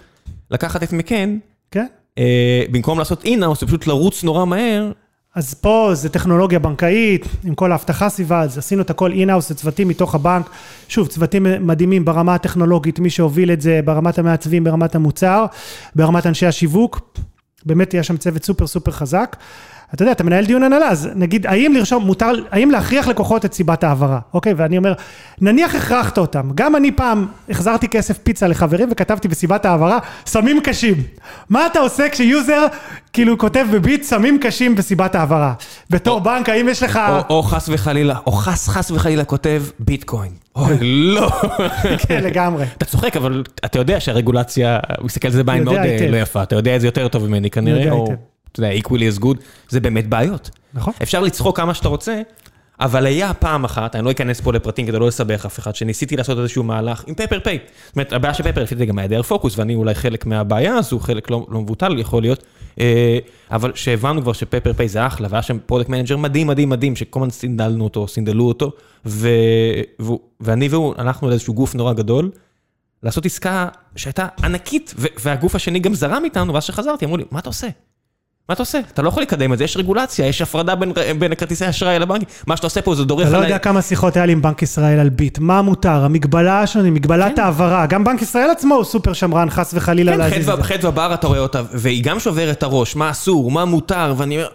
לקחת 0.50 0.82
את 0.82 0.92
מקן, 0.92 1.38
כן? 1.70 1.86
אה, 2.18 2.64
במקום 2.70 2.98
לעשות 2.98 3.24
in-house, 3.24 3.60
זה 3.60 3.66
פשוט 3.66 3.86
לרוץ 3.86 4.24
נורא 4.24 4.44
מהר, 4.44 4.92
אז 5.34 5.54
פה 5.54 5.90
זה 5.92 6.08
טכנולוגיה 6.08 6.58
בנקאית, 6.58 7.26
עם 7.44 7.54
כל 7.54 7.72
האבטחה 7.72 8.08
סביבה, 8.08 8.40
אז 8.40 8.58
עשינו 8.58 8.82
את 8.82 8.90
הכל 8.90 9.12
in-house, 9.12 9.48
זה 9.48 9.54
צוותים 9.54 9.88
מתוך 9.88 10.14
הבנק. 10.14 10.50
שוב, 10.88 11.08
צוותים 11.08 11.46
מדהימים 11.60 12.04
ברמה 12.04 12.34
הטכנולוגית, 12.34 12.98
מי 12.98 13.10
שהוביל 13.10 13.52
את 13.52 13.60
זה, 13.60 13.80
ברמת 13.84 14.18
המעצבים, 14.18 14.64
ברמת 14.64 14.94
המוצר, 14.94 15.46
ברמת 15.94 16.26
אנשי 16.26 16.46
השיווק. 16.46 17.00
באמת 17.66 17.94
יש 17.94 18.06
שם 18.06 18.16
צוות 18.16 18.44
סופר 18.44 18.66
סופר 18.66 18.90
חזק. 18.90 19.36
אתה 19.94 20.02
יודע, 20.02 20.12
אתה 20.12 20.24
מנהל 20.24 20.44
דיון 20.44 20.62
הנהלה, 20.62 20.88
אז 20.88 21.08
נגיד, 21.14 21.46
האם 21.46 21.72
לרשום, 21.72 22.06
מותר, 22.06 22.32
האם 22.50 22.70
להכריח 22.70 23.08
לקוחות 23.08 23.44
את 23.44 23.54
סיבת 23.54 23.84
ההעברה, 23.84 24.18
אוקיי? 24.34 24.54
ואני 24.56 24.78
אומר, 24.78 24.92
נניח 25.40 25.74
הכרחת 25.74 26.18
אותם. 26.18 26.50
גם 26.54 26.76
אני 26.76 26.92
פעם 26.92 27.26
החזרתי 27.48 27.88
כסף 27.88 28.18
פיצה 28.18 28.48
לחברים 28.48 28.88
וכתבתי 28.92 29.28
בסיבת 29.28 29.64
ההעברה, 29.64 29.98
סמים 30.26 30.60
קשים. 30.60 30.94
מה 31.50 31.66
אתה 31.66 31.78
עושה 31.78 32.08
כשיוזר 32.08 32.66
כאילו 33.12 33.38
כותב 33.38 33.66
בביט 33.72 34.02
סמים 34.02 34.38
קשים 34.38 34.74
בסיבת 34.74 35.14
ההעברה? 35.14 35.52
בתור 35.90 36.20
בנק, 36.20 36.48
האם 36.48 36.68
יש 36.68 36.82
לך... 36.82 37.00
או, 37.08 37.36
או 37.36 37.42
חס 37.42 37.68
וחלילה, 37.72 38.16
או 38.26 38.32
חס 38.32 38.68
חס 38.68 38.90
וחלילה 38.90 39.24
כותב 39.24 39.62
ביטקוין. 39.78 40.30
אוי, 40.56 40.78
לא. 40.80 41.30
כן, 42.08 42.24
לגמרי. 42.24 42.64
אתה 42.76 42.84
צוחק, 42.84 43.16
אבל 43.16 43.42
אתה 43.64 43.78
יודע 43.78 44.00
שהרגולציה, 44.00 44.78
הוא 44.98 45.06
מסתכל 45.06 45.28
על 45.28 45.34
זה 45.34 45.44
בעין 45.44 45.64
מאוד 45.64 45.76
אה. 45.76 46.10
לא 46.10 46.16
יפה, 46.16 46.42
אתה 46.42 46.56
יודע 46.56 46.76
את 46.76 46.80
זה 46.80 46.86
יותר 46.86 47.08
טוב 47.08 47.26
ממני 47.26 47.50
כנראה, 47.50 47.78
יודע 47.78 47.92
או, 47.92 48.04
היטב. 48.10 48.33
אתה 48.54 48.62
יודע, 48.62 48.80
equally 48.80 49.18
as 49.18 49.22
good, 49.22 49.36
זה 49.68 49.80
באמת 49.80 50.08
בעיות. 50.08 50.50
נכון. 50.74 50.94
אפשר 51.02 51.20
לצחוק 51.20 51.56
כמה 51.56 51.74
שאתה 51.74 51.88
רוצה, 51.88 52.22
אבל 52.80 53.06
היה 53.06 53.34
פעם 53.34 53.64
אחת, 53.64 53.96
אני 53.96 54.04
לא 54.04 54.10
אכנס 54.10 54.40
פה 54.40 54.52
לפרטים 54.52 54.86
כדי 54.86 54.98
לא 54.98 55.06
לסבך 55.06 55.46
אף 55.46 55.58
אחד, 55.58 55.74
שניסיתי 55.74 56.16
לעשות 56.16 56.38
איזשהו 56.38 56.62
מהלך 56.62 57.04
עם 57.06 57.14
פפר 57.14 57.40
פיי. 57.40 57.58
זאת 57.86 57.96
אומרת, 57.96 58.12
הבעיה 58.12 58.34
של 58.34 58.42
פפר 58.42 58.62
פיי 58.62 58.76
זה 58.76 58.86
גם 58.86 58.98
היעדר 58.98 59.22
פוקוס, 59.22 59.58
ואני 59.58 59.74
אולי 59.74 59.94
חלק 59.94 60.26
מהבעיה 60.26 60.74
הזו, 60.74 60.98
חלק 60.98 61.30
לא, 61.30 61.46
לא 61.48 61.60
מבוטל 61.60 61.98
יכול 61.98 62.22
להיות, 62.22 62.44
אה, 62.80 63.18
אבל 63.50 63.72
שהבנו 63.74 64.22
כבר 64.22 64.32
שפפר 64.32 64.72
פיי 64.72 64.88
זה 64.88 65.06
אחלה, 65.06 65.28
והיה 65.30 65.42
שם 65.42 65.58
product 65.66 65.88
manager 65.88 66.16
מדהים 66.16 66.46
מדהים 66.46 66.68
מדהים, 66.68 66.96
שכל 66.96 67.20
הזמן 67.20 67.30
סינדלנו 67.30 67.84
אותו, 67.84 68.08
סינדלו 68.08 68.48
אותו, 68.48 68.72
ו, 69.06 69.28
ו, 70.02 70.12
ואני 70.40 70.68
והוא 70.68 70.94
הלכנו 70.96 71.28
לאיזשהו 71.28 71.54
גוף 71.54 71.74
נורא 71.74 71.92
גדול, 71.92 72.30
לעשות 73.02 73.26
עסקה 73.26 73.68
שהייתה 73.96 74.26
ענקית, 74.44 74.94
ו- 74.98 75.06
והגוף 75.20 75.54
השני 75.54 75.78
גם 75.78 75.94
זרם 75.94 76.22
איתנו, 76.24 76.54
ואז 76.54 76.64
שחזרתי, 76.64 77.04
אמרו 77.04 77.16
לי, 77.16 77.24
מה 77.30 77.38
אתה 77.38 77.48
עושה? 77.48 77.68
מה 78.48 78.52
אתה 78.52 78.62
עושה? 78.62 78.80
אתה 78.92 79.02
לא 79.02 79.08
יכול 79.08 79.22
לקדם 79.22 79.52
את 79.52 79.58
זה, 79.58 79.64
יש 79.64 79.76
רגולציה, 79.76 80.26
יש 80.26 80.42
הפרדה 80.42 80.74
בין, 80.74 80.92
בין 81.18 81.34
כרטיסי 81.34 81.68
אשראי 81.68 81.98
לבנקים, 81.98 82.28
מה 82.46 82.56
שאתה 82.56 82.66
עושה 82.66 82.82
פה 82.82 82.94
זה 82.94 83.04
דורך 83.04 83.22
אתה 83.22 83.30
לא 83.32 83.36
עליי. 83.36 83.48
יודע 83.48 83.58
כמה 83.58 83.82
שיחות 83.82 84.16
היה 84.16 84.26
לי 84.26 84.32
עם 84.32 84.42
בנק 84.42 84.62
ישראל 84.62 84.98
על 84.98 85.08
ביט, 85.08 85.38
מה 85.38 85.62
מותר, 85.62 86.04
המגבלה 86.04 86.66
שלנו, 86.66 86.90
מגבלת 86.90 87.36
כן. 87.36 87.42
העברה, 87.42 87.86
גם 87.86 88.04
בנק 88.04 88.22
ישראל 88.22 88.50
עצמו 88.50 88.74
הוא 88.74 88.84
סופר 88.84 89.12
שמרן, 89.12 89.50
חס 89.50 89.70
וחלילה 89.74 90.12
כן, 90.12 90.18
להזיז 90.18 90.48
את 90.48 90.56
זה. 90.56 90.62
חדווה 90.62 90.90
בר 90.90 91.14
אתה 91.14 91.26
רואה 91.26 91.38
אותה, 91.38 91.62
והיא 91.72 92.04
גם 92.04 92.20
שוברת 92.20 92.58
את 92.58 92.62
הראש, 92.62 92.96
מה 92.96 93.10
אסור, 93.10 93.50
מה 93.50 93.64
מותר, 93.64 94.14
ואני 94.16 94.36
אומר, 94.36 94.48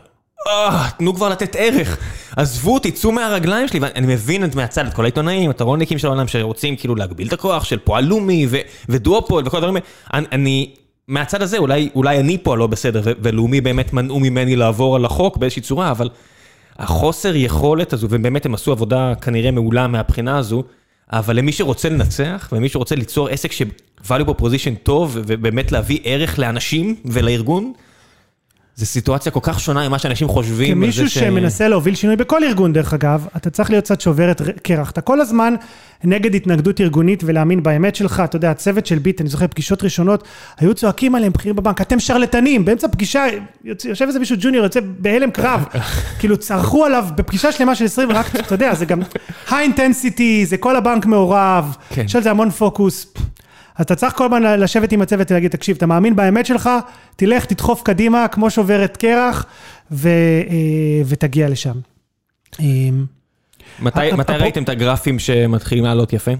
אה, 0.47 0.89
תנו 0.97 1.15
כבר 1.15 1.29
לתת 1.29 1.55
ערך. 1.59 1.97
עזבו 2.35 2.73
אותי, 2.73 2.91
צאו 2.91 3.11
מהרגליים 3.11 3.67
שלי, 3.67 3.79
ואני 3.79 4.07
מבין 4.07 4.43
את 4.43 4.55
מהצד, 4.55 4.85
את 4.85 4.93
כל 4.93 5.03
העיתונאים, 5.03 5.51
את 5.51 5.61
הרולניקים 5.61 5.97
של 5.97 6.07
העולם, 6.07 6.27
שרוצים 6.27 6.75
כאילו 6.75 6.95
להגביל 6.95 7.27
את 7.27 7.33
הכוח 7.33 7.63
של 7.63 7.77
פועל 7.77 8.05
לאומי 8.05 8.47
ודואופול 8.89 9.43
וכל 9.45 9.57
הדברים 9.57 9.75
האלה. 9.75 10.25
אני, 10.31 10.73
מהצד 11.10 11.41
הזה, 11.41 11.57
אולי, 11.57 11.89
אולי 11.95 12.20
אני 12.20 12.38
פה 12.43 12.53
הלא 12.53 12.68
בסדר, 12.68 13.01
ולאומי 13.22 13.62
באמת 13.62 13.93
מנעו 13.93 14.20
ממני 14.20 14.55
לעבור 14.55 14.95
על 14.95 15.05
החוק 15.05 15.38
באיזושהי 15.38 15.62
צורה, 15.62 15.91
אבל 15.91 16.10
החוסר 16.78 17.36
יכולת 17.36 17.93
הזו, 17.93 18.07
ובאמת 18.10 18.45
הם 18.45 18.53
עשו 18.53 18.72
עבודה 18.72 19.14
כנראה 19.22 19.51
מעולה 19.51 19.88
מהבחינה 19.88 20.38
הזו, 20.38 20.64
אבל 21.12 21.36
למי 21.36 21.51
שרוצה 21.51 21.89
לנצח, 21.89 22.49
ומי 22.51 22.70
שרוצה 22.70 22.95
ליצור 22.95 23.28
עסק 23.28 23.51
ש-value 23.51 24.30
proposition 24.30 24.76
טוב, 24.84 25.18
ובאמת 25.28 25.72
להביא 25.72 25.99
ערך 26.03 26.39
לאנשים 26.39 26.95
ולארגון, 27.05 27.74
זו 28.80 28.86
סיטואציה 28.86 29.32
כל 29.32 29.39
כך 29.43 29.59
שונה 29.59 29.88
ממה 29.89 29.99
שאנשים 29.99 30.27
חושבים. 30.27 30.73
כמישהו 30.73 31.09
ש- 31.09 31.13
שמנסה 31.17 31.67
להוביל 31.67 31.95
שינוי 31.95 32.15
בכל 32.15 32.43
ארגון, 32.43 32.73
דרך 32.73 32.93
אגב, 32.93 33.27
אתה 33.38 33.49
צריך 33.49 33.69
להיות 33.69 33.86
קצת 33.86 34.01
שוברת 34.01 34.41
קרח. 34.63 34.91
אתה 34.91 35.01
כל 35.01 35.21
הזמן 35.21 35.55
נגד 36.03 36.36
התנגדות 36.36 36.82
ארגונית 36.82 37.23
ולהאמין 37.25 37.63
באמת 37.63 37.95
שלך. 37.95 38.21
אתה 38.25 38.36
יודע, 38.36 38.51
הצוות 38.51 38.86
של 38.86 38.99
ביט, 38.99 39.21
אני 39.21 39.30
זוכר 39.30 39.47
פגישות 39.47 39.84
ראשונות, 39.84 40.23
היו 40.59 40.73
צועקים 40.73 41.15
עליהם 41.15 41.32
בכירים 41.32 41.55
בבנק, 41.55 41.82
אתם 41.82 41.99
שרלטנים, 41.99 42.65
באמצע 42.65 42.88
פגישה, 42.88 43.25
יושב 43.86 44.05
איזה 44.05 44.19
מישהו 44.19 44.36
ג'וניור, 44.39 44.63
יוצא 44.63 44.80
בהלם 44.99 45.32
קרב. 45.32 45.65
כאילו, 46.19 46.38
צרחו 46.38 46.86
עליו 46.86 47.05
בפגישה 47.15 47.51
שלמה 47.51 47.75
של 47.75 47.86
20, 47.86 48.11
רק, 48.11 48.36
אתה 48.36 48.55
יודע, 48.55 48.75
זה 48.75 48.86
גם 48.86 49.01
high 49.47 49.51
intensity, 49.77 50.21
זה 50.45 50.57
כל 50.57 50.75
הבנק 50.75 51.05
מעורב, 51.05 51.75
כן. 51.89 52.05
יש 52.05 52.15
על 52.15 52.23
זה 52.23 52.32
המון 52.32 52.49
פוקוס. 52.49 53.13
אז 53.80 53.86
אתה 53.86 53.95
צריך 53.95 54.13
כל 54.13 54.25
הזמן 54.25 54.43
לשבת 54.43 54.91
עם 54.91 55.01
הצוות 55.01 55.32
ולהגיד, 55.32 55.51
תקשיב, 55.51 55.75
אתה 55.75 55.86
מאמין 55.86 56.15
באמת 56.15 56.45
שלך, 56.45 56.69
תלך, 57.15 57.45
תדחוף 57.45 57.82
קדימה, 57.82 58.27
כמו 58.27 58.49
שוברת 58.49 58.97
קרח, 58.97 59.45
ו, 59.91 60.09
אה, 60.49 61.01
ותגיע 61.05 61.49
לשם. 61.49 61.75
אה, 62.59 62.65
מתי 63.80 64.11
מתי 64.17 64.34
ראיתם 64.34 64.63
את 64.63 64.69
הגרפים 64.69 65.19
שמתחילים 65.19 65.84
לעלות 65.84 66.13
יפה? 66.13 66.32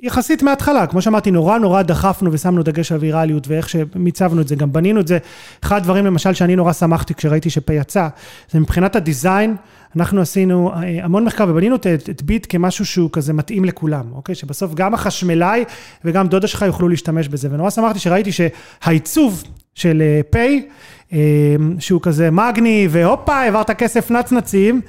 יחסית 0.00 0.42
מההתחלה, 0.42 0.86
כמו 0.86 1.02
שאמרתי, 1.02 1.30
נורא 1.30 1.58
נורא 1.58 1.82
דחפנו 1.82 2.32
ושמנו 2.32 2.62
דגש 2.62 2.92
על 2.92 2.98
ויראליות, 2.98 3.48
ואיך 3.48 3.68
שמיצבנו 3.68 4.40
את 4.40 4.48
זה, 4.48 4.56
גם 4.56 4.72
בנינו 4.72 5.00
את 5.00 5.08
זה. 5.08 5.18
אחד 5.64 5.76
הדברים 5.76 6.06
למשל 6.06 6.34
שאני 6.34 6.56
נורא 6.56 6.72
שמחתי 6.72 7.14
כשראיתי 7.14 7.50
שפה 7.50 7.72
יצא, 7.72 8.08
זה 8.50 8.60
מבחינת 8.60 8.96
הדיזיין, 8.96 9.56
אנחנו 9.96 10.20
עשינו 10.20 10.72
אה, 10.72 10.78
המון 11.04 11.24
מחקר 11.24 11.46
ובנינו 11.48 11.76
את, 11.76 11.86
את 12.10 12.22
ביט 12.22 12.46
כמשהו 12.48 12.86
שהוא 12.86 13.10
כזה 13.12 13.32
מתאים 13.32 13.64
לכולם, 13.64 14.04
אוקיי? 14.12 14.34
שבסוף 14.34 14.74
גם 14.74 14.94
החשמלאי 14.94 15.64
וגם 16.04 16.26
דודה 16.28 16.46
שלך 16.46 16.62
יוכלו 16.62 16.88
להשתמש 16.88 17.28
בזה, 17.28 17.48
ונורא 17.52 17.70
שמחתי 17.70 17.98
שראיתי 17.98 18.30
שהעיצוב 18.32 19.44
של 19.74 20.02
אה, 20.02 20.20
פיי, 20.30 20.66
אה, 21.12 21.18
שהוא 21.78 22.00
כזה 22.02 22.30
מגני, 22.30 22.88
והופה, 22.90 23.34
העברת 23.36 23.70
כסף 23.70 24.10
נצנצים, 24.10 24.80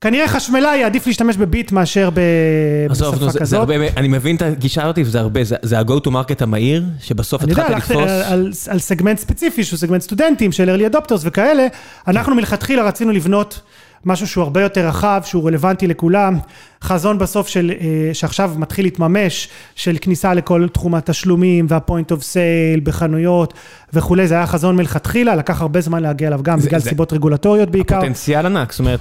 כנראה 0.00 0.28
חשמלאי 0.28 0.76
יעדיף 0.76 1.06
להשתמש 1.06 1.36
בביט 1.36 1.72
מאשר 1.72 2.10
ב- 2.14 2.18
עזוב, 2.90 3.06
נו, 3.08 3.12
בשפה 3.14 3.26
זה- 3.26 3.32
זה 3.32 3.38
כזאת. 3.40 3.60
הרבה, 3.60 3.74
אני 3.96 4.08
מבין 4.08 4.36
את 4.36 4.42
הגישה 4.42 4.82
הזאת, 4.82 4.98
וזה 5.02 5.20
הרבה, 5.20 5.44
זה- 5.44 5.56
זה 5.62 5.78
ה-go 5.78 6.00
to 6.06 6.10
market 6.10 6.36
המהיר, 6.40 6.84
שבסוף 7.00 7.42
אני 7.42 7.50
יודע, 7.50 7.62
התחלת 7.62 7.74
הלכתי 7.76 7.94
לתפוס... 7.94 8.10
על, 8.10 8.32
על, 8.32 8.52
על 8.68 8.78
סגמנט 8.78 9.18
ספציפי, 9.18 9.64
שהוא 9.64 9.78
סגמנט 9.78 10.02
סטודנטים, 10.02 10.52
של 10.52 10.76
early 10.76 10.94
adopters 10.94 11.20
וכאלה, 11.22 11.66
אנחנו 12.08 12.34
מלכתחילה 12.34 12.82
רצינו 12.82 13.12
לבנות 13.12 13.60
משהו 14.06 14.26
שהוא 14.26 14.44
הרבה 14.44 14.62
יותר 14.62 14.86
רחב, 14.88 15.20
שהוא 15.24 15.46
רלוונטי 15.48 15.86
לכולם, 15.86 16.38
חזון 16.82 17.18
בסוף 17.18 17.48
של, 17.48 17.72
אה, 17.80 17.86
שעכשיו 18.14 18.52
מתחיל 18.56 18.84
להתממש, 18.84 19.48
של 19.74 19.96
כניסה 20.00 20.34
לכל 20.34 20.66
תחום 20.72 20.94
התשלומים 20.94 21.66
וה-point 21.68 22.12
of 22.12 22.20
sale 22.20 22.80
בחנויות 22.82 23.54
וכולי, 23.92 24.28
זה 24.28 24.34
היה 24.34 24.46
חזון 24.46 24.76
מלכתחילה, 24.76 25.34
לקח 25.34 25.60
הרבה 25.62 25.80
זמן 25.80 26.02
להגיע 26.02 26.28
אליו, 26.28 26.40
גם 26.42 26.60
זה- 26.60 26.66
בגלל 26.68 26.80
זה- 26.80 26.88
סיבות 26.88 27.12
רגולטוריות 27.12 27.70
בעיקר. 27.70 28.00
פוטנציאל 28.00 28.46
ענק, 28.46 28.72
זאת 28.72 28.80
אומרת, 28.80 29.00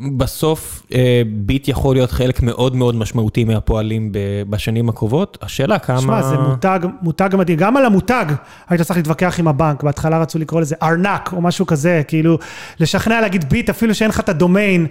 בסוף 0.00 0.82
אה, 0.94 1.22
ביט 1.26 1.68
יכול 1.68 1.96
להיות 1.96 2.10
חלק 2.10 2.42
מאוד 2.42 2.76
מאוד 2.76 2.96
משמעותי 2.96 3.44
מהפועלים 3.44 4.12
בשנים 4.50 4.88
הקרובות, 4.88 5.38
השאלה 5.42 5.78
כמה... 5.78 6.00
שמע, 6.00 6.22
זה 6.22 6.38
מותג, 6.38 6.80
מותג 7.02 7.28
מדהים. 7.38 7.58
גם 7.58 7.76
על 7.76 7.84
המותג 7.84 8.26
היית 8.68 8.82
צריך 8.82 8.96
להתווכח 8.96 9.36
עם 9.38 9.48
הבנק. 9.48 9.82
בהתחלה 9.82 10.18
רצו 10.18 10.38
לקרוא 10.38 10.60
לזה 10.60 10.74
ארנק 10.82 11.32
או 11.32 11.40
משהו 11.40 11.66
כזה, 11.66 12.02
כאילו, 12.08 12.38
לשכנע 12.80 13.20
להגיד 13.20 13.48
ביט 13.48 13.70
אפילו 13.70 13.94
שאין 13.94 14.10
לך 14.10 14.20
את 14.20 14.28
הדומיין. 14.28 14.86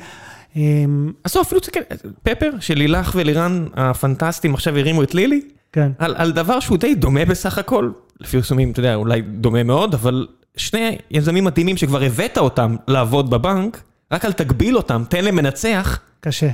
אמ, 0.55 1.11
עשו 1.23 1.41
אפילו 1.41 1.61
תסתכל, 1.61 1.79
פפר 2.23 2.49
של 2.59 2.77
לילך 2.77 3.11
ולירן 3.15 3.65
הפנטסטיים 3.73 4.53
עכשיו 4.53 4.77
הרימו 4.77 5.03
את 5.03 5.15
לילי, 5.15 5.41
כן. 5.71 5.91
על, 5.99 6.15
על 6.17 6.31
דבר 6.31 6.59
שהוא 6.59 6.77
די 6.77 6.95
דומה 6.95 7.25
בסך 7.25 7.57
הכל, 7.57 7.89
לפי 8.19 8.37
פרסומים, 8.37 8.71
אתה 8.71 8.79
יודע, 8.79 8.95
אולי 8.95 9.21
דומה 9.21 9.63
מאוד, 9.63 9.93
אבל 9.93 10.27
שני 10.57 10.97
יזמים 11.11 11.43
מדהימים 11.43 11.77
שכבר 11.77 12.03
הבאת 12.03 12.37
אותם 12.37 12.75
לעבוד 12.87 13.29
בבנק, 13.29 13.81
רק 14.11 14.25
אל 14.25 14.31
תגביל 14.33 14.77
אותם, 14.77 15.03
תן 15.09 15.23
להם 15.25 15.35
מנצח. 15.35 15.99
קשה. 16.19 16.49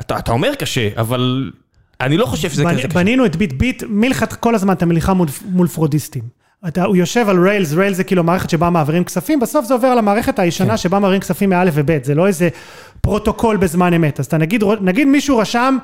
אתה, 0.00 0.18
אתה 0.18 0.32
אומר 0.32 0.54
קשה, 0.54 0.88
אבל 0.96 1.50
אני 2.00 2.16
לא 2.16 2.26
חושב 2.26 2.50
שזה 2.50 2.64
בנ- 2.64 2.70
כזה 2.72 2.78
קשה. 2.88 2.88
בנינו 2.88 3.26
את 3.26 3.36
ביט 3.36 3.52
ביט, 3.52 3.82
מלכת 3.88 4.32
כל 4.32 4.54
הזמן 4.54 4.72
אתה 4.72 4.86
מליכה 4.86 5.14
מול, 5.14 5.28
מול 5.44 5.66
פרודיסטים. 5.68 6.22
אתה, 6.68 6.84
הוא 6.84 6.96
יושב 6.96 7.28
על 7.28 7.44
ריילס, 7.44 7.72
ריילס 7.72 7.96
זה 7.96 8.04
כאילו 8.04 8.24
מערכת 8.24 8.50
שבה 8.50 8.70
מעבירים 8.70 9.04
כספים, 9.04 9.40
בסוף 9.40 9.66
זה 9.66 9.74
עובר 9.74 9.88
על 9.88 9.98
המערכת 9.98 10.38
הישנה 10.38 10.70
כן. 10.70 10.76
שבה 10.76 10.98
מעבירים 10.98 11.20
כספים 11.20 11.50
מא' 11.50 11.64
וב', 11.74 12.04
זה 12.04 12.14
לא 12.14 12.26
איזה 12.26 12.48
פרוטוקול 13.00 13.56
בזמן 13.56 13.94
אמת. 13.94 14.20
אז 14.20 14.26
אתה 14.26 14.38
נגיד, 14.38 14.64
נגיד 14.80 15.08
מישהו 15.08 15.38
רשם 15.38 15.76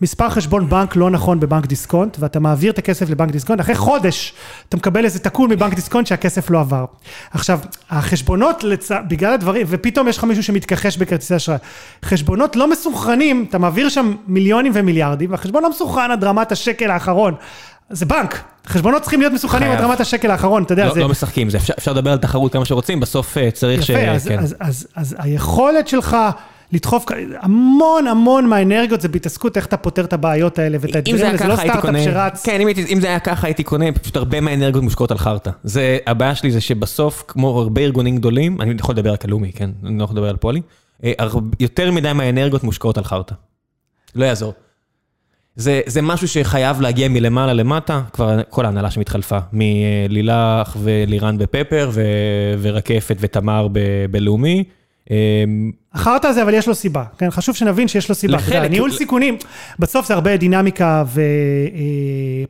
מספר 0.00 0.28
חשבון 0.28 0.68
בנק 0.68 0.96
לא 0.96 1.10
נכון 1.10 1.40
בבנק 1.40 1.66
דיסקונט, 1.66 2.16
ואתה 2.20 2.40
מעביר 2.40 2.72
את 2.72 2.78
הכסף 2.78 3.10
לבנק 3.10 3.30
דיסקונט, 3.30 3.60
אחרי 3.60 3.74
חודש 3.74 4.34
אתה 4.68 4.76
מקבל 4.76 5.04
איזה 5.04 5.18
תקול 5.18 5.50
מבנק 5.50 5.74
דיסקונט 5.74 6.06
שהכסף 6.06 6.50
לא 6.50 6.60
עבר. 6.60 6.84
עכשיו, 7.30 7.60
החשבונות, 7.90 8.64
לצ... 8.64 8.90
בגלל 9.08 9.32
הדברים, 9.32 9.66
ופתאום 9.70 10.08
יש 10.08 10.18
לך 10.18 10.24
מישהו 10.24 10.42
שמתכחש 10.42 10.96
בכרטיסי 10.96 11.36
אשראי, 11.36 11.58
חשבונות 12.04 12.56
לא 12.56 12.70
מסונכרנים, 12.70 13.46
אתה 13.48 13.58
מעביר 13.58 13.88
שם 13.88 14.14
מיליונים 14.26 14.72
ומיליארדים, 14.74 15.30
והחשבון 15.30 15.62
לא 15.62 15.70
מסונכרן 15.70 16.10
עד 16.10 16.24
רמת 16.24 16.52
השקל 16.52 16.90
האחרון. 16.90 17.34
זה 17.90 18.06
בנק, 18.06 18.42
חשבונות 18.66 19.02
צריכים 19.02 19.20
להיות 19.20 19.32
מסונכרנים 19.32 19.72
עד. 19.72 19.80
רמת 19.80 20.00
השקל 20.00 20.30
האחרון, 20.30 20.62
אתה 20.62 20.72
יודע, 20.72 20.86
לא, 20.86 20.94
זה... 20.94 21.00
לא 21.00 21.08
משחקים, 21.08 21.50
זה 21.50 21.58
אפשר, 21.58 21.74
אפשר 21.78 21.92
לדבר 21.92 22.12
על 22.12 22.18
תחרות 22.18 22.52
כמה 22.52 22.64
שרוצים, 22.64 23.00
בסוף 23.00 23.38
אה, 23.38 23.50
צריך 23.50 23.82
ש... 23.82 23.90
יפה, 23.90 24.10
אז, 24.10 24.28
כן. 24.28 24.38
אז, 24.38 24.56
אז, 24.60 24.86
אז 24.96 25.16
היכולת 25.18 25.88
שלך 25.88 26.16
לדחוף, 26.72 27.06
המון 27.40 28.06
המון 28.06 28.46
מהאנרגיות 28.46 29.00
זה 29.00 29.08
בהתעסקות 29.08 29.56
איך 29.56 29.66
אתה 29.66 29.76
פותר 29.76 30.04
את 30.04 30.12
הבעיות 30.12 30.58
האלה 30.58 30.78
ואת 30.80 30.94
האתגרים 30.96 31.24
האלה, 31.24 31.38
זה 31.38 31.48
לא 31.48 31.56
סטארט-אפ 31.56 32.04
שרץ. 32.04 32.46
כן, 32.46 32.60
אם, 32.60 32.68
אם 32.92 33.00
זה 33.00 33.06
היה 33.06 33.20
ככה 33.20 33.46
הייתי 33.46 33.62
קונה, 33.62 33.92
פשוט 33.92 34.16
הרבה 34.16 34.40
מהאנרגיות 34.40 34.84
מושקעות 34.84 35.10
על 35.10 35.18
חרטא. 35.18 35.50
זה, 35.62 35.98
הבעיה 36.06 36.34
שלי 36.34 36.50
זה 36.50 36.60
שבסוף, 36.60 37.24
כמו 37.28 37.60
הרבה 37.60 37.80
ארגונים 37.80 38.16
גדולים, 38.16 38.60
אני 38.60 38.74
יכול 38.78 38.94
לדבר 38.94 39.12
רק 39.12 39.24
על 39.24 39.30
לאומי, 39.30 39.52
כן? 39.52 39.70
אני 39.84 39.98
לא 39.98 40.04
יכול 40.04 40.16
לדבר 40.16 40.28
על 40.28 40.36
פועלי, 40.36 40.60
אה, 41.04 41.12
יותר 41.60 41.92
מדי 41.92 42.12
מהאנרגיות 42.12 42.64
מושקעות 42.64 42.98
על 42.98 43.04
חרטא. 43.04 43.34
לא 44.14 44.24
יעזור. 44.24 44.54
זה, 45.56 45.80
זה 45.86 46.02
משהו 46.02 46.28
שחייב 46.28 46.80
להגיע 46.80 47.08
מלמעלה 47.08 47.52
למטה, 47.52 48.02
כבר 48.12 48.40
כל 48.48 48.64
ההנהלה 48.64 48.90
שמתחלפה, 48.90 49.38
מלילך 49.52 50.76
ולירן 50.82 51.38
בפפר, 51.38 51.90
ו, 51.92 52.02
ורקפת 52.60 53.16
ותמר 53.20 53.68
ב- 53.72 54.06
בלאומי. 54.10 54.64
החרטא 55.94 56.26
הזה, 56.26 56.42
אבל 56.42 56.54
יש 56.54 56.68
לו 56.68 56.74
סיבה, 56.74 57.04
כן? 57.18 57.30
חשוב 57.30 57.56
שנבין 57.56 57.88
שיש 57.88 58.08
לו 58.08 58.14
סיבה. 58.14 58.36
לחלק- 58.36 58.70
ניהול 58.70 58.92
סיכונים, 58.92 59.36
בסוף 59.78 60.06
זה 60.08 60.14
הרבה 60.14 60.36
דינמיקה 60.36 61.04
ו... 61.06 61.20
אה, 61.74 62.44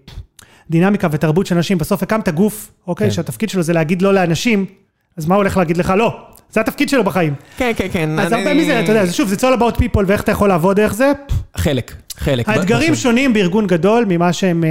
דינמיקה 0.71 1.09
ותרבות 1.11 1.47
של 1.47 1.57
אנשים. 1.57 1.79
בסוף 1.79 2.03
הקמת 2.03 2.29
גוף, 2.29 2.71
אוקיי, 2.87 3.07
כן. 3.07 3.13
שהתפקיד 3.15 3.49
שלו 3.49 3.63
זה 3.63 3.73
להגיד 3.73 4.03
לא 4.03 4.15
לאנשים, 4.15 4.67
אז 5.17 5.27
מה 5.27 5.35
הוא 5.35 5.43
הולך 5.43 5.57
להגיד 5.57 5.77
לך? 5.77 5.93
לא. 5.97 6.17
זה 6.53 6.61
התפקיד 6.61 6.89
שלו 6.89 7.05
בחיים. 7.05 7.35
כן, 7.57 7.73
כן, 7.77 7.87
כן. 7.93 8.19
אז 8.19 8.33
אני- 8.33 8.43
הרבה 8.43 8.55
מזה, 8.55 8.81
אתה 8.81 8.93
יודע, 8.93 9.13
שוב, 9.13 9.29
זה 9.29 9.37
all 9.37 9.59
about 9.61 9.77
people 9.79 10.01
ואיך 10.07 10.21
אתה 10.23 10.33
יכול 10.33 10.49
לעבוד 10.49 10.77
דרך 10.77 10.95
זה. 10.95 11.13
חלק, 11.57 11.95
חלק. 12.17 12.49
האתגרים 12.49 12.93
בסוף. 12.93 13.03
שונים 13.03 13.33
בארגון 13.33 13.67
גדול 13.67 14.05
ממה 14.09 14.33
שהם 14.33 14.65
אה, 14.65 14.71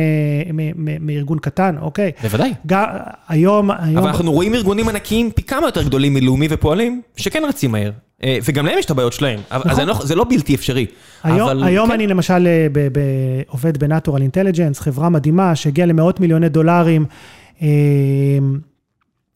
מארגון 0.99 1.39
קטן, 1.39 1.75
אוקיי? 1.81 2.11
בוודאי. 2.23 2.53
גם 2.67 2.83
היום, 3.27 3.71
היום... 3.71 3.97
אבל 3.97 4.07
אנחנו 4.07 4.31
רואים 4.31 4.55
ארגונים 4.55 4.89
ענקיים 4.89 5.31
פי 5.31 5.43
כמה 5.43 5.67
יותר 5.67 5.83
גדולים 5.83 6.13
מלאומי 6.13 6.47
ופועלים, 6.49 7.01
שכן 7.17 7.43
רצים 7.49 7.71
מהר. 7.71 7.91
אה, 8.23 8.37
וגם 8.45 8.65
להם 8.65 8.77
יש 8.79 8.85
את 8.85 8.91
הבעיות 8.91 9.13
שלהם. 9.13 9.39
אז 9.49 9.61
נכון. 9.61 9.75
זה 9.75 9.85
לא- 9.85 9.99
זה 10.03 10.15
לא 10.15 10.25
בלתי 10.29 10.55
אפשרי. 10.55 10.85
היום, 11.23 11.49
אבל 11.49 11.63
היום 11.63 11.87
כן. 11.87 11.93
אני 11.93 12.07
למשל 12.07 12.47
אה, 12.47 12.67
ב- 12.71 12.87
ב- 12.99 12.99
עובד 13.47 13.77
ב 13.77 13.83
Natural 13.83 14.21
Intelligence, 14.21 14.79
חברה 14.79 15.09
מדהימה 15.09 15.55
שהגיעה 15.55 15.87
למאות 15.87 16.19
מיליוני 16.19 16.49
דולרים, 16.49 17.05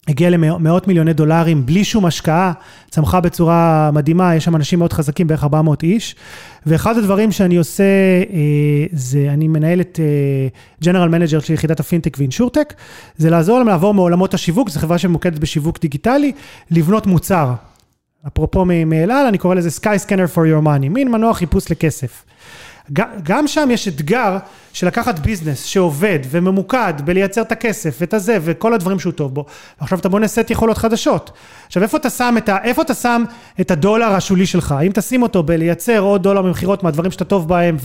הגיעה 0.08 0.30
למאות 0.30 0.88
מיליוני 0.88 1.12
דולרים 1.12 1.66
בלי 1.66 1.84
שום 1.84 2.06
השקעה, 2.06 2.52
צמחה 2.90 3.20
בצורה 3.20 3.90
מדהימה, 3.92 4.34
יש 4.34 4.44
שם 4.44 4.56
אנשים 4.56 4.78
מאוד 4.78 4.92
חזקים, 4.92 5.26
בערך 5.26 5.42
400 5.42 5.82
איש. 5.82 6.16
ואחד 6.66 6.98
הדברים 6.98 7.32
שאני 7.32 7.56
עושה, 7.56 7.82
אה, 8.32 8.86
זה 8.92 9.26
אני 9.30 9.48
מנהל 9.48 9.80
את 9.80 10.00
General 10.84 11.08
Manager 11.08 11.40
של 11.40 11.52
יחידת 11.52 11.80
הפינטק 11.80 12.16
ו 12.18 12.23
insurtech, 12.23 12.74
זה 13.16 13.30
לעזור 13.30 13.58
להם 13.58 13.68
לעבור 13.68 13.94
מעולמות 13.94 14.34
השיווק, 14.34 14.70
זו 14.70 14.80
חברה 14.80 14.98
שממוקדת 14.98 15.38
בשיווק 15.38 15.80
דיגיטלי, 15.80 16.32
לבנות 16.70 17.06
מוצר. 17.06 17.52
אפרופו 18.26 18.64
מ- 18.64 18.88
מאל 18.88 19.10
על, 19.10 19.26
אני 19.26 19.38
קורא 19.38 19.54
לזה 19.54 19.68
Sky 19.80 20.06
Scanner 20.06 20.36
for 20.36 20.40
your 20.40 20.64
money, 20.66 20.88
מין 20.88 21.10
מנוע 21.10 21.34
חיפוש 21.34 21.70
לכסף. 21.70 22.24
גם 23.22 23.48
שם 23.48 23.68
יש 23.72 23.88
אתגר 23.88 24.36
של 24.72 24.86
לקחת 24.86 25.18
ביזנס 25.18 25.64
שעובד 25.64 26.18
וממוקד 26.30 26.94
בלייצר 27.04 27.42
את 27.42 27.52
הכסף 27.52 27.96
ואת 28.00 28.14
הזה 28.14 28.38
וכל 28.42 28.74
הדברים 28.74 28.98
שהוא 28.98 29.12
טוב 29.12 29.34
בו, 29.34 29.44
ועכשיו 29.80 29.98
אתה 29.98 30.08
בונה 30.08 30.28
סט 30.28 30.50
יכולות 30.50 30.78
חדשות. 30.78 31.30
עכשיו 31.66 31.82
איפה 31.82 31.96
אתה 31.96 32.10
שם 32.10 32.34
את, 32.38 32.48
ה, 32.48 32.58
איפה 32.62 32.82
אתה 32.82 32.94
שם 32.94 33.24
את 33.60 33.70
הדולר 33.70 34.12
השולי 34.12 34.46
שלך? 34.46 34.72
האם 34.72 34.92
תשים 34.92 35.22
אותו 35.22 35.42
בלייצר 35.42 35.98
עוד 35.98 36.22
דולר 36.22 36.42
ממכירות 36.42 36.82
מהדברים 36.82 37.10
שאתה 37.10 37.24
טוב 37.24 37.48
בהם 37.48 37.76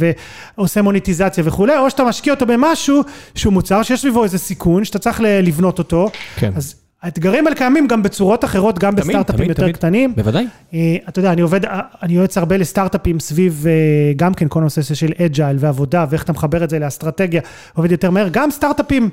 ועושה 0.57 0.82
מוניטיזציה 0.82 1.44
וכולי, 1.48 1.78
או 1.78 1.90
שאתה 1.90 2.03
משקיע 2.03 2.34
אותו 2.34 2.45
במשהו 2.45 3.02
שהוא 3.36 3.53
מוצר 3.53 3.84
שיש 3.84 4.02
סביבו 4.02 4.23
איזה 4.23 4.38
סיכון 4.38 4.86
שאתה 4.86 4.99
צריך 4.99 5.22
לבנות 5.23 5.80
אותו. 5.80 6.10
כן. 6.36 6.52
אז 6.56 6.76
האתגרים 7.01 7.47
האלה 7.47 7.55
קיימים 7.55 7.88
גם 7.88 8.03
בצורות 8.03 8.45
אחרות, 8.45 8.80
גם 8.80 8.95
בסטארט-אפים 8.95 9.49
יותר 9.49 9.63
תמיד. 9.63 9.76
קטנים. 9.76 10.15
בוודאי. 10.15 10.47
אה, 10.73 10.95
אתה 11.09 11.19
יודע, 11.19 11.31
אני 11.31 11.41
עובד, 11.41 11.65
אה, 11.65 11.81
אני 12.03 12.13
יועץ 12.13 12.38
הרבה 12.38 12.57
לסטארט-אפים 12.57 13.19
סביב 13.19 13.65
אה, 13.67 14.13
גם 14.15 14.34
כן 14.34 14.47
כל 14.49 14.59
הנושא 14.59 14.81
של 14.81 15.11
agile 15.26 15.57
ועבודה, 15.59 16.05
ואיך 16.09 16.23
אתה 16.23 16.31
מחבר 16.31 16.63
את 16.63 16.69
זה 16.69 16.80
לאסטרטגיה, 16.80 17.41
עובד 17.73 17.91
יותר 17.91 18.11
מהר. 18.11 18.27
גם 18.31 18.51
סטארט-אפים 18.51 19.09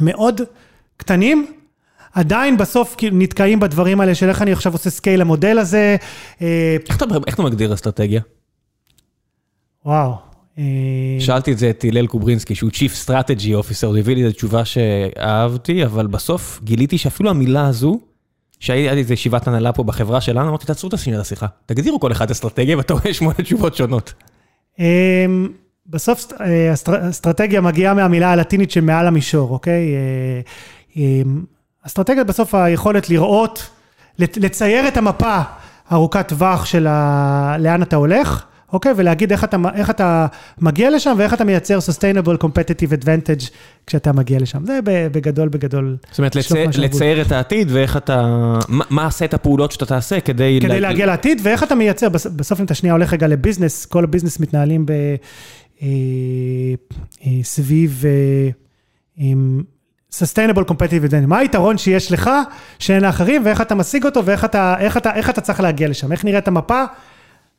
מאוד 0.00 0.40
קטנים, 0.96 1.46
עדיין 2.14 2.56
בסוף 2.56 2.94
כאילו 2.98 3.16
נתקעים 3.16 3.60
בדברים 3.60 4.00
האלה 4.00 4.14
של 4.14 4.28
איך 4.28 4.42
אני 4.42 4.52
עכשיו 4.52 4.72
עושה 4.72 4.90
scale 4.90 5.20
למודל 5.20 5.58
הזה. 5.58 5.96
איך 6.40 6.96
אתה, 6.96 7.04
איך 7.26 7.34
אתה 7.34 7.42
מגדיר 7.42 7.74
אסטרטגיה? 7.74 8.20
וואו. 9.84 10.27
אה, 10.58 10.64
שאלתי 11.20 11.52
את 11.52 11.58
זה 11.58 11.70
את 11.70 11.84
הלל 11.88 12.06
קוברינסקי, 12.06 12.54
שהוא 12.54 12.70
Chief 12.70 13.06
Strategy 13.08 13.64
Officer, 13.64 13.86
הוא 13.86 13.96
הביא 13.98 14.14
לי 14.14 14.24
איזו 14.24 14.34
תשובה 14.34 14.64
שאהבתי, 14.64 15.84
אבל 15.84 16.06
בסוף 16.06 16.60
גיליתי 16.64 16.98
שאפילו 16.98 17.30
המילה 17.30 17.66
הזו, 17.66 18.00
שהייתי 18.60 18.98
איזה 18.98 19.14
ישיבת 19.14 19.48
הנהלה 19.48 19.72
פה 19.72 19.82
בחברה 19.82 20.20
שלנו, 20.20 20.48
אמרתי, 20.48 20.66
תעצרו 20.66 20.88
את 20.88 20.94
לשיחה, 20.94 21.46
תגדירו 21.66 22.00
כל 22.00 22.12
אחד 22.12 22.30
אסטרטגיה, 22.30 22.76
ואתה 22.76 22.94
רואה 22.94 23.14
שמונה 23.14 23.34
תשובות 23.34 23.74
שונות. 23.76 24.12
אה, 24.80 25.26
בסוף 25.86 26.32
אה, 26.40 26.72
אסטר- 26.72 27.08
אסטרטגיה 27.10 27.60
מגיעה 27.60 27.94
מהמילה 27.94 28.32
הלטינית 28.32 28.70
שמעל 28.70 29.06
המישור, 29.06 29.50
אוקיי? 29.50 29.94
אה, 29.94 30.40
אה, 30.96 31.22
אסטרטגיה 31.86 32.24
בסוף 32.24 32.54
היכולת 32.54 33.10
לראות, 33.10 33.70
לצייר 34.18 34.88
את 34.88 34.96
המפה 34.96 35.38
ארוכת 35.92 36.28
טווח 36.28 36.64
של. 36.64 36.86
לאן 37.58 37.82
אתה 37.82 37.96
הולך, 37.96 38.44
אוקיי? 38.72 38.92
ולהגיד 38.96 39.32
איך 39.32 39.44
אתה, 39.44 39.56
איך 39.74 39.90
אתה 39.90 40.26
מגיע 40.60 40.90
לשם 40.90 41.14
ואיך 41.18 41.34
אתה 41.34 41.44
מייצר 41.44 41.78
sustainable 41.78 42.44
competitive 42.44 43.02
advantage 43.04 43.50
כשאתה 43.86 44.12
מגיע 44.12 44.38
לשם. 44.40 44.66
זה 44.66 44.78
בגדול, 44.84 45.48
בגדול. 45.48 45.96
זאת 46.10 46.18
אומרת, 46.18 46.36
לצי-. 46.36 46.78
לצייר 46.80 47.22
את 47.22 47.32
העתיד 47.32 47.68
ואיך 47.72 47.96
אתה, 47.96 48.22
מה- 48.68 48.84
מה 48.90 49.08
את 49.24 49.34
הפעולות 49.34 49.72
שאתה 49.72 49.86
תעשה 49.86 50.20
כדי... 50.20 50.58
כדי 50.62 50.68
לה- 50.68 50.80
להגיע 50.80 51.06
לעתיד, 51.06 51.40
ואיך 51.44 51.62
אתה 51.62 51.74
מייצר, 51.74 52.08
בס- 52.08 52.26
בסוף 52.26 52.60
אם 52.60 52.64
אתה 52.64 52.74
שנייה 52.74 52.92
הולך 52.94 53.12
רגע 53.12 53.26
לביזנס, 53.26 53.86
כל 53.86 54.04
הביזנס 54.04 54.40
מתנהלים 54.40 54.86
ב... 54.86 54.90
אה, 55.82 55.86
אה, 57.26 57.30
סביב 57.42 58.02
אה, 58.06 58.50
עם 59.16 59.62
sustainable 60.14 60.64
competitive 60.70 61.10
advantage. 61.10 61.26
מה 61.26 61.38
היתרון 61.38 61.78
שיש 61.78 62.12
לך, 62.12 62.30
שאין 62.78 63.02
לאחרים, 63.02 63.42
ואיך 63.44 63.60
אתה 63.60 63.74
משיג 63.74 64.04
אותו, 64.04 64.24
ואיך 64.24 64.44
אתה, 64.44 64.74
איך 64.78 64.96
אתה, 64.96 65.14
איך 65.14 65.30
אתה 65.30 65.40
צריך 65.40 65.60
להגיע 65.60 65.88
לשם. 65.88 66.12
איך 66.12 66.24
נראית 66.24 66.48
המפה, 66.48 66.84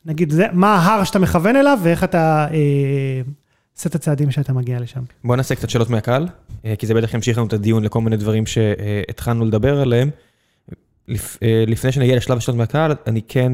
נגיד, 0.04 0.30
זה, 0.30 0.46
מה 0.52 0.74
ההר 0.76 1.04
שאתה 1.04 1.18
מכוון 1.18 1.56
אליו, 1.56 1.78
ואיך 1.82 2.04
אתה 2.04 2.46
אה, 2.52 3.20
עושה 3.76 3.88
את 3.88 3.94
הצעדים 3.94 4.30
שאתה 4.30 4.52
מגיע 4.52 4.80
לשם. 4.80 5.00
בוא 5.24 5.36
נעשה 5.36 5.54
קצת 5.54 5.70
שאלות 5.70 5.90
מהקהל, 5.90 6.28
אה, 6.64 6.76
כי 6.76 6.86
זה 6.86 6.94
בטח 6.94 7.14
ימשיך 7.14 7.38
לנו 7.38 7.46
את 7.46 7.52
הדיון 7.52 7.82
לכל 7.84 8.00
מיני 8.00 8.16
דברים 8.16 8.46
שהתחלנו 8.46 9.44
לדבר 9.44 9.80
עליהם. 9.80 10.10
לפ- 11.08 11.38
אה, 11.42 11.64
לפני 11.66 11.92
שנגיע 11.92 12.16
לשלב 12.16 12.38
השאלות 12.38 12.58
מהקהל, 12.58 12.92
אני 13.06 13.20
כן 13.28 13.52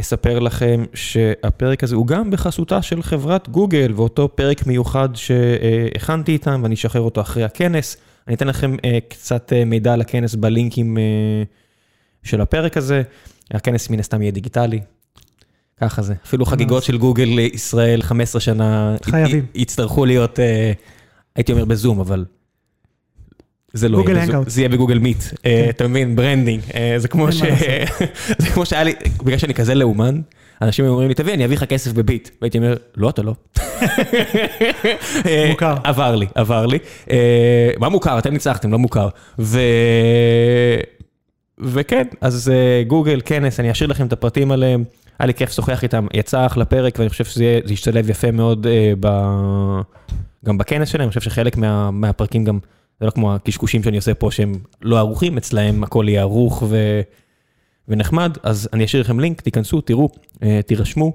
אספר 0.00 0.38
לכם 0.38 0.84
שהפרק 0.94 1.84
הזה 1.84 1.96
הוא 1.96 2.06
גם 2.06 2.30
בחסותה 2.30 2.82
של 2.82 3.02
חברת 3.02 3.48
גוגל, 3.48 3.92
ואותו 3.96 4.28
פרק 4.36 4.66
מיוחד 4.66 5.08
שהכנתי 5.14 6.32
איתם, 6.32 6.60
ואני 6.62 6.74
אשחרר 6.74 7.02
אותו 7.02 7.20
אחרי 7.20 7.44
הכנס. 7.44 7.96
אני 8.28 8.36
אתן 8.36 8.46
לכם 8.46 8.76
אה, 8.84 8.98
קצת 9.08 9.52
אה, 9.52 9.64
מידע 9.64 9.92
על 9.92 10.00
הכנס 10.00 10.34
בלינקים 10.34 10.98
אה, 10.98 11.02
של 12.22 12.40
הפרק 12.40 12.76
הזה. 12.76 13.02
הכנס 13.50 13.90
מן 13.90 14.00
הסתם 14.00 14.22
יהיה 14.22 14.32
דיגיטלי. 14.32 14.80
ככה 15.80 16.02
זה. 16.02 16.14
אפילו 16.26 16.46
חגיגות 16.46 16.82
של 16.82 16.98
גוגל 16.98 17.38
ישראל 17.38 18.02
15 18.02 18.40
שנה, 18.40 18.96
חייבים. 19.02 19.46
יצטרכו 19.54 20.04
להיות, 20.04 20.40
אה, 20.40 20.72
הייתי 21.36 21.52
אומר 21.52 21.64
בזום, 21.64 22.00
אבל 22.00 22.24
זה 23.72 23.88
לא 23.88 23.98
גוגל 23.98 24.16
יהיה 24.16 24.26
בזום. 24.26 24.44
זה 24.46 24.60
יהיה 24.60 24.68
בגוגל 24.68 24.98
מיט. 24.98 25.22
אה, 25.46 25.66
אתה 25.70 25.88
מבין, 25.88 26.16
branding. 26.16 26.62
אה, 26.74 26.94
זה 26.98 27.08
כמו 27.08 27.32
ש... 27.32 27.42
זה 28.38 28.46
כמו 28.54 28.66
שהיה 28.66 28.84
לי, 28.84 28.92
בגלל 29.24 29.38
שאני 29.38 29.54
כזה 29.54 29.74
לאומן, 29.74 30.20
אנשים 30.62 30.86
אומרים 30.86 31.08
לי, 31.08 31.14
תביא, 31.14 31.34
אני 31.34 31.44
אביא 31.44 31.56
לך 31.56 31.64
כסף 31.64 31.92
בביט. 31.92 32.30
והייתי 32.40 32.58
אומר, 32.58 32.76
לא, 32.96 33.10
אתה 33.10 33.22
לא. 33.22 33.34
מוכר. 35.50 35.74
עבר 35.84 36.16
לי, 36.16 36.26
עבר 36.34 36.66
לי. 36.66 36.78
אה, 37.10 37.70
מה 37.78 37.88
מוכר? 37.88 38.18
אתם 38.18 38.32
ניצחתם, 38.32 38.72
לא 38.72 38.78
מוכר. 38.78 39.08
ו... 39.38 39.60
וכן, 41.58 42.04
אז 42.20 42.48
אה, 42.48 42.82
גוגל, 42.86 43.20
כנס, 43.24 43.60
אני 43.60 43.70
אשאיר 43.70 43.90
לכם 43.90 44.06
את 44.06 44.12
הפרטים 44.12 44.50
עליהם. 44.50 44.84
היה 45.18 45.26
לי 45.26 45.34
כיף 45.34 45.48
לשוחח 45.48 45.82
איתם, 45.82 46.06
יצא 46.14 46.46
אחלה 46.46 46.64
פרק, 46.64 46.98
ואני 46.98 47.08
חושב 47.08 47.24
שזה 47.24 47.60
ישתלב 47.66 48.10
יפה 48.10 48.30
מאוד 48.30 48.66
אה, 48.66 48.92
ב... 49.00 49.08
גם 50.44 50.58
בכנס 50.58 50.88
שלהם, 50.88 51.02
אני 51.02 51.08
חושב 51.08 51.20
שחלק 51.20 51.56
מה, 51.56 51.90
מהפרקים 51.90 52.44
גם, 52.44 52.58
זה 53.00 53.06
לא 53.06 53.10
כמו 53.10 53.34
הקשקושים 53.34 53.82
שאני 53.82 53.96
עושה 53.96 54.14
פה 54.14 54.30
שהם 54.30 54.52
לא 54.82 54.98
ערוכים, 54.98 55.36
אצלהם 55.36 55.84
הכל 55.84 56.04
יהיה 56.08 56.20
ערוך 56.20 56.62
ו... 56.68 57.00
ונחמד, 57.88 58.38
אז 58.42 58.68
אני 58.72 58.84
אשאיר 58.84 59.02
לכם 59.02 59.20
לינק, 59.20 59.40
תיכנסו, 59.40 59.80
תראו, 59.80 60.08
אה, 60.42 60.60
תירשמו. 60.66 61.12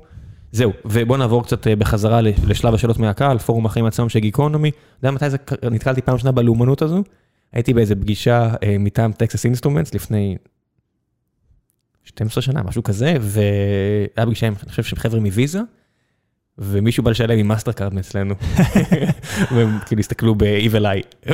זהו, 0.52 0.72
ובואו 0.86 1.18
נעבור 1.18 1.44
קצת 1.44 1.68
אה, 1.68 1.76
בחזרה 1.76 2.22
לשלב 2.22 2.74
השאלות 2.74 3.00
מהקהל, 3.00 3.38
פורום 3.38 3.66
החיים 3.66 3.86
עצמם 3.86 4.10
של 4.10 4.20
גיקונומי. 4.20 4.70
אתה 4.70 5.08
יודע 5.08 5.12
מתי 5.12 5.30
זה, 5.30 5.38
נתקלתי 5.72 6.02
פעם 6.02 6.14
ראשונה 6.14 6.32
בלאומנות 6.32 6.82
הזו? 6.82 7.04
הייתי 7.54 7.74
באיזה 7.74 7.96
פגישה 7.96 8.54
אה, 8.64 8.76
מטעם 8.80 9.12
Texas 9.12 9.46
Instruments 9.46 9.94
לפני 9.94 10.38
12 12.10 12.42
שנה, 12.42 12.64
משהו 12.64 12.84
כזה, 12.84 13.16
והיה 13.22 14.26
פגישה 14.26 14.48
עם, 14.48 14.54
אני 14.64 14.70
חושב 14.70 14.84
שהם 14.84 15.00
חבר'ה 15.00 15.20
מוויזה, 15.20 15.60
ומישהו 16.58 17.04
בא 17.04 17.12
לשלם 17.12 17.38
עם 17.40 17.48
מאסטרקארד 17.48 17.94
מאצלנו. 17.94 18.36
והם 19.56 19.78
כאילו 19.86 20.00
הסתכלו 20.00 20.36
ב-Evil 20.36 20.84
Eye. 20.84 21.32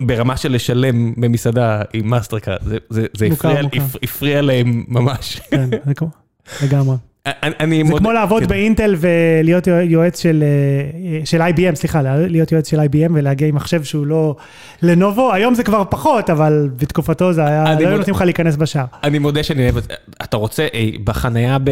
ברמה 0.00 0.36
של 0.36 0.52
לשלם 0.52 1.14
במסעדה 1.16 1.82
עם 1.92 2.10
מאסטרקארד, 2.10 2.58
זה- 2.68 2.78
הפריע- 3.32 3.62
להם 4.42 4.84
ממש. 4.88 5.40
כן, 5.50 5.70
לגמרי. 6.62 6.96
אני- 7.26 7.54
אני 7.60 7.76
זה 7.78 7.84
מודה- 7.84 7.98
כמו 7.98 8.12
לעבוד 8.12 8.42
כן. 8.42 8.48
באינטל 8.48 8.94
ולהיות 8.98 9.66
יועץ 9.66 10.22
של, 10.22 10.44
אה, 10.46 11.26
של 11.26 11.42
IBM, 11.42 11.74
סליחה, 11.74 12.02
להיות 12.16 12.52
יועץ 12.52 12.70
של 12.70 12.80
IBM 12.80 13.10
ולהגיע 13.14 13.48
עם 13.48 13.54
מחשב 13.54 13.84
שהוא 13.84 14.06
לא 14.06 14.36
לנובו, 14.82 15.32
היום 15.32 15.54
זה 15.54 15.62
כבר 15.64 15.82
פחות, 15.90 16.30
אבל 16.30 16.68
בתקופתו 16.76 17.32
זה 17.32 17.46
היה, 17.46 17.64
לא 17.64 17.68
היו 17.68 17.78
מודה- 17.78 17.96
נותנים 17.96 18.14
לך 18.16 18.22
להיכנס 18.22 18.56
בשער. 18.56 18.84
אני 19.04 19.18
מודה 19.18 19.42
שאני 19.42 19.62
אוהב 19.64 19.76
את 19.76 19.82
זה. 19.82 19.88
אתה 20.22 20.36
רוצה, 20.36 20.66
אה, 20.74 20.88
בחנייה 21.04 21.58
ב... 21.58 21.70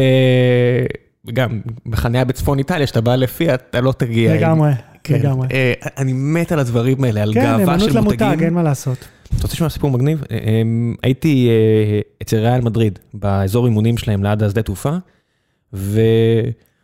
גם 1.33 1.59
בחנייה 1.85 2.25
בצפון 2.25 2.57
איטליה, 2.59 2.87
שאתה 2.87 3.01
בא 3.01 3.15
לפי, 3.15 3.53
אתה 3.53 3.81
לא 3.81 3.91
תגיע. 3.97 4.35
לגמרי, 4.35 4.71
כן. 5.03 5.15
לגמרי. 5.19 5.47
אה, 5.51 5.73
אני 5.97 6.13
מת 6.13 6.51
על 6.51 6.59
הדברים 6.59 7.03
האלה, 7.03 7.21
על 7.21 7.33
כן, 7.33 7.41
גאווה 7.41 7.57
נאמנות 7.57 7.89
של 7.91 7.97
למותג, 7.97 8.23
מותגים. 8.23 8.45
אין 8.45 8.53
מה 8.53 8.63
לעשות. 8.63 8.97
אתה 9.27 9.43
רוצה 9.43 9.53
לשמוע 9.53 9.69
סיפור 9.69 9.91
מגניב? 9.91 10.23
אה, 10.31 10.37
אה, 10.37 10.61
הייתי 11.03 11.49
אה, 11.49 11.99
אצל 12.21 12.37
ריאל 12.37 12.61
מדריד, 12.61 12.99
באזור 13.13 13.65
אימונים 13.65 13.97
שלהם 13.97 14.23
ליד 14.23 14.43
השדה 14.43 14.61
תעופה. 14.61 14.89
אה, 14.89 14.97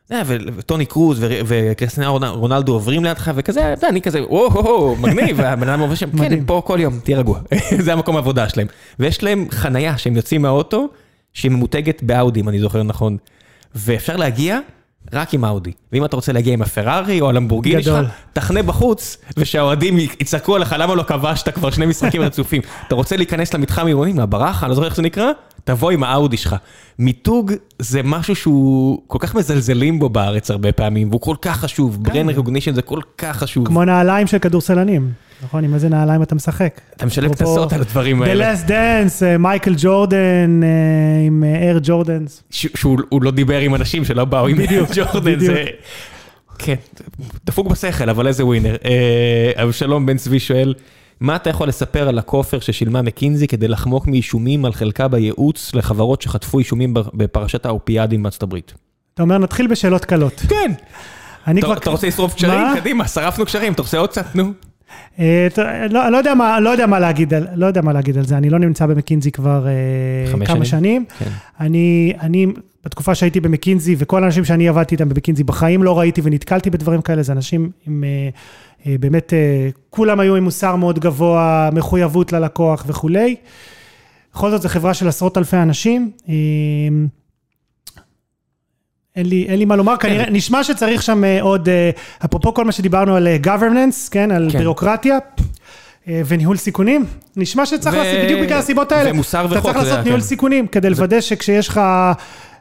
וטוני 0.10 0.86
קרוז 0.86 1.18
ו- 1.22 1.40
וקריסטיאנו 1.46 2.20
רונלדו 2.34 2.74
עוברים 2.74 3.04
לידך 3.04 3.32
וכזה, 3.36 3.74
אני 3.90 4.02
כזה, 4.02 4.24
וואו, 4.30 4.96
מגניב, 4.96 5.38
והבן 5.40 5.70
אדם 5.70 5.80
עובר 5.80 5.96
שם, 5.96 6.18
כן. 6.18 6.34
הם 6.34 6.46
פה 6.46 6.62
כל 6.66 6.78
יום, 6.82 7.00
תהיה 7.04 7.18
רגוע, 7.18 7.40
זה 7.86 7.94
המקום 7.94 8.16
העבודה 8.16 8.50
שלהם. 8.50 8.68
ויש 9.00 9.24
להם 9.24 9.48
חנייה 9.52 9.98
שהם 9.98 10.16
יוצאים 10.16 10.42
מהאוטו, 10.42 10.88
שהיא 11.34 11.52
ממותגת 11.52 12.04
באאודי, 12.04 12.40
אם 12.40 12.50
אני 12.50 12.60
זוכר 12.60 12.84
נכון. 12.84 13.18
ואפשר 13.76 14.16
להגיע 14.16 14.60
רק 15.14 15.34
עם 15.34 15.46
אאודי. 15.46 15.72
ואם 15.92 16.06
אתה 16.06 16.16
רוצה 16.16 16.32
להגיע 16.32 16.54
עם 16.54 16.62
הפרארי 16.62 17.22
או 17.22 17.30
הלמבורגיני 17.30 17.84
שלך. 17.84 18.10
תחנה 18.34 18.64
בחוץ, 18.64 19.18
ושהאוהדים 19.38 20.00
יצעקו 20.00 20.56
עליך, 20.56 20.76
למה 20.80 20.96
לא 20.96 21.04
כבשת 21.04 21.50
כבר 21.50 21.72
שני 21.72 21.86
משחקים 21.86 22.22
רצופים. 22.22 22.62
אתה 22.88 22.96
רוצה 22.96 23.18
להיכנס 23.18 23.54
למתחם 23.54 23.88
עירוני, 23.88 24.14
מהברחה, 24.14 24.66
אני 24.66 24.70
לא 24.70 24.76
זוכר 24.76 24.88
איך 24.88 24.96
זה 24.96 25.02
נקרא, 25.02 25.32
תבוא 25.66 25.92
עם 25.92 26.04
האאודי 26.04 26.38
שלך. 26.38 26.56
מיתוג 27.00 27.52
זה 27.80 28.02
משהו 28.04 28.36
שהוא 28.36 29.02
כל 29.08 29.18
כך 29.22 29.36
מזלזלים 29.36 30.00
בו 30.00 30.10
בארץ 30.10 30.52
הרבה 30.52 30.72
פעמים, 30.72 31.10
והוא 31.10 31.22
כל 31.22 31.36
כך 31.42 31.60
חשוב, 31.60 32.04
ברן 32.04 32.30
recognition 32.30 32.74
זה 32.76 32.82
כל 32.82 33.00
כך 33.18 33.38
חשוב. 33.38 33.68
כמו 33.68 33.86
נעליים 33.86 34.28
של 34.28 34.40
כדורסלנים, 34.40 35.12
נכון? 35.44 35.64
עם 35.64 35.74
איזה 35.74 35.90
נעליים 35.90 36.24
אתה 36.24 36.36
משחק. 36.36 36.82
אתה 36.96 37.06
משלם 37.06 37.34
קנסות 37.34 37.74
על 37.74 37.82
הדברים 37.82 38.24
The 38.24 38.26
האלה. 38.26 38.54
Last 38.54 38.68
Dance, 38.68 39.24
אה, 39.26 39.38
מייקל 39.38 39.74
ג'ורדן 39.78 40.62
אה, 40.64 40.68
עם 41.28 41.44
אייר 41.44 41.80
ג'ורדנס. 41.84 42.44
ש- 42.52 42.68
שהוא 42.76 42.98
הוא 43.10 43.24
לא 43.24 43.32
דיבר 43.32 43.60
עם 43.60 43.76
אנשים 43.76 44.06
שלא 44.06 44.26
באו 44.26 44.48
עם 44.48 44.58
בדיוק, 44.58 44.90
ג'ורדן. 44.96 45.38
כן, 46.60 46.76
דפוק 47.46 47.68
בשכל, 47.68 48.10
אבל 48.10 48.28
איזה 48.28 48.46
ווינר. 48.46 48.76
אה, 48.86 49.64
אבשלום 49.64 50.06
בן 50.06 50.18
צבי 50.18 50.40
שואל, 50.40 50.74
מה 51.20 51.36
אתה 51.36 51.50
יכול 51.50 51.68
לספר 51.68 52.08
על 52.10 52.18
הכופר 52.20 52.60
ששילמה 52.60 53.02
מקינזי 53.02 53.48
כדי 53.48 53.68
לחמוק 53.68 54.08
מאישומים 54.08 54.66
על 54.66 54.74
חלקה 54.74 55.08
בייעוץ 55.08 55.76
לחברות 55.76 56.22
שחטפו 56.22 56.60
אישומים 56.60 56.94
בפרשת 56.94 57.66
האופיאדים 57.66 58.24
בארצות 58.24 58.44
הברית? 58.44 58.74
אתה 59.14 59.24
אומר, 59.24 59.38
נתחיל 59.38 59.68
בשאלות 59.68 60.06
קלות. 60.06 60.34
כן. 60.50 60.72
אני 61.48 61.62
כבר... 61.62 61.74
אתה 61.78 61.90
רוצה 61.90 62.08
לשרוף 62.08 62.36
קשרים? 62.36 62.60
מה? 62.62 62.74
קדימה, 62.80 63.08
שרפנו 63.08 63.46
קשרים, 63.46 63.74
אתה 63.74 63.82
רוצה 63.82 63.98
עוד 63.98 64.10
קצת? 64.10 64.36
נו. 64.36 64.52
אה, 65.20 65.48
לא 65.90 66.10
לא 66.10 66.18
יודע 66.18 66.34
מה- 66.34 66.60
לא 66.60 66.70
יודע 66.70 66.88
מה 66.88 67.00
להגיד 67.00 67.34
על- 67.34 67.48
לא 67.56 67.66
יודע 67.66 67.82
מה 67.82 67.94
להגיד 67.94 68.18
על 68.18 68.26
זה, 68.26 68.38
אני 68.38 68.50
לא 68.50 68.60
נמצא 68.60 68.86
במקינזי 68.86 69.32
כבר 69.32 69.68
אה, 69.68 70.32
כמה 70.32 70.46
שנים? 70.46 70.66
שנים. 70.66 71.06
כן. 71.20 71.30
אני, 71.60 72.14
אני, 72.22 72.48
בתקופה 72.86 73.16
שהייתי 73.16 73.40
במקינזי, 73.40 73.96
וכל 74.00 74.24
האנשים 74.24 74.46
שאני 74.46 74.68
עבדתי 74.70 74.96
איתם 74.96 75.10
במקינזי, 75.10 75.44
בחיים 75.44 75.84
לא 75.84 76.00
ראיתי 76.00 76.22
ונתקלתי 76.24 76.70
בדברים 76.70 77.02
כאלה, 77.02 77.24
זה 77.24 77.32
אנשים 77.34 77.70
עם, 77.88 78.04
אה, 78.04 78.30
באמת, 78.86 79.34
אה, 79.34 79.70
כולם 79.90 80.20
היו 80.20 80.36
עם 80.36 80.44
מוסר 80.44 80.76
מאוד 80.76 81.00
גבוה, 81.00 81.70
מחויבות 81.74 82.34
ללקוח 82.34 82.84
וכולי. 82.88 83.36
בכל 84.34 84.52
זאת, 84.52 84.62
זו 84.62 84.70
חברה 84.70 84.94
של 84.94 85.08
עשרות 85.08 85.38
אלפי 85.38 85.58
אנשים. 85.58 86.12
אה, 86.30 86.34
אין 89.16 89.26
לי, 89.26 89.46
אין 89.48 89.60
לי 89.60 89.66
מה 89.66 89.76
לומר, 89.76 89.98
כנראה, 89.98 90.30
נשמע 90.30 90.64
שצריך 90.64 91.04
שם 91.04 91.24
אה, 91.24 91.42
עוד, 91.42 91.70
אה, 91.70 91.90
אפרופו 92.26 92.54
כל 92.54 92.66
מה 92.66 92.72
שדיברנו 92.72 93.16
על 93.16 93.28
אה, 93.28 93.38
governance, 93.44 94.10
כן, 94.12 94.32
על 94.32 94.50
כן. 94.52 94.60
בירוקרטיה. 94.60 95.18
אה, 96.08 96.22
וניהול 96.26 96.58
סיכונים. 96.58 97.06
נשמע 97.36 97.66
שצריך 97.66 97.96
ו- 97.96 97.98
לעשות 97.98 98.20
בדיוק 98.24 98.42
בגלל 98.42 98.58
הסיבות 98.60 98.92
האלה. 98.92 99.12
ומוסר 99.12 99.46
אתה 99.46 99.54
וחוק, 99.60 99.72
צריך 99.72 99.84
זה 99.84 99.90
לעשות 99.90 100.06
ניהול 100.06 100.20
כן. 100.20 100.26
סיכונים, 100.26 100.68
כדי 100.68 100.90
לוודא 100.90 101.22
שכשיש 101.22 101.68
לך, 101.68 101.82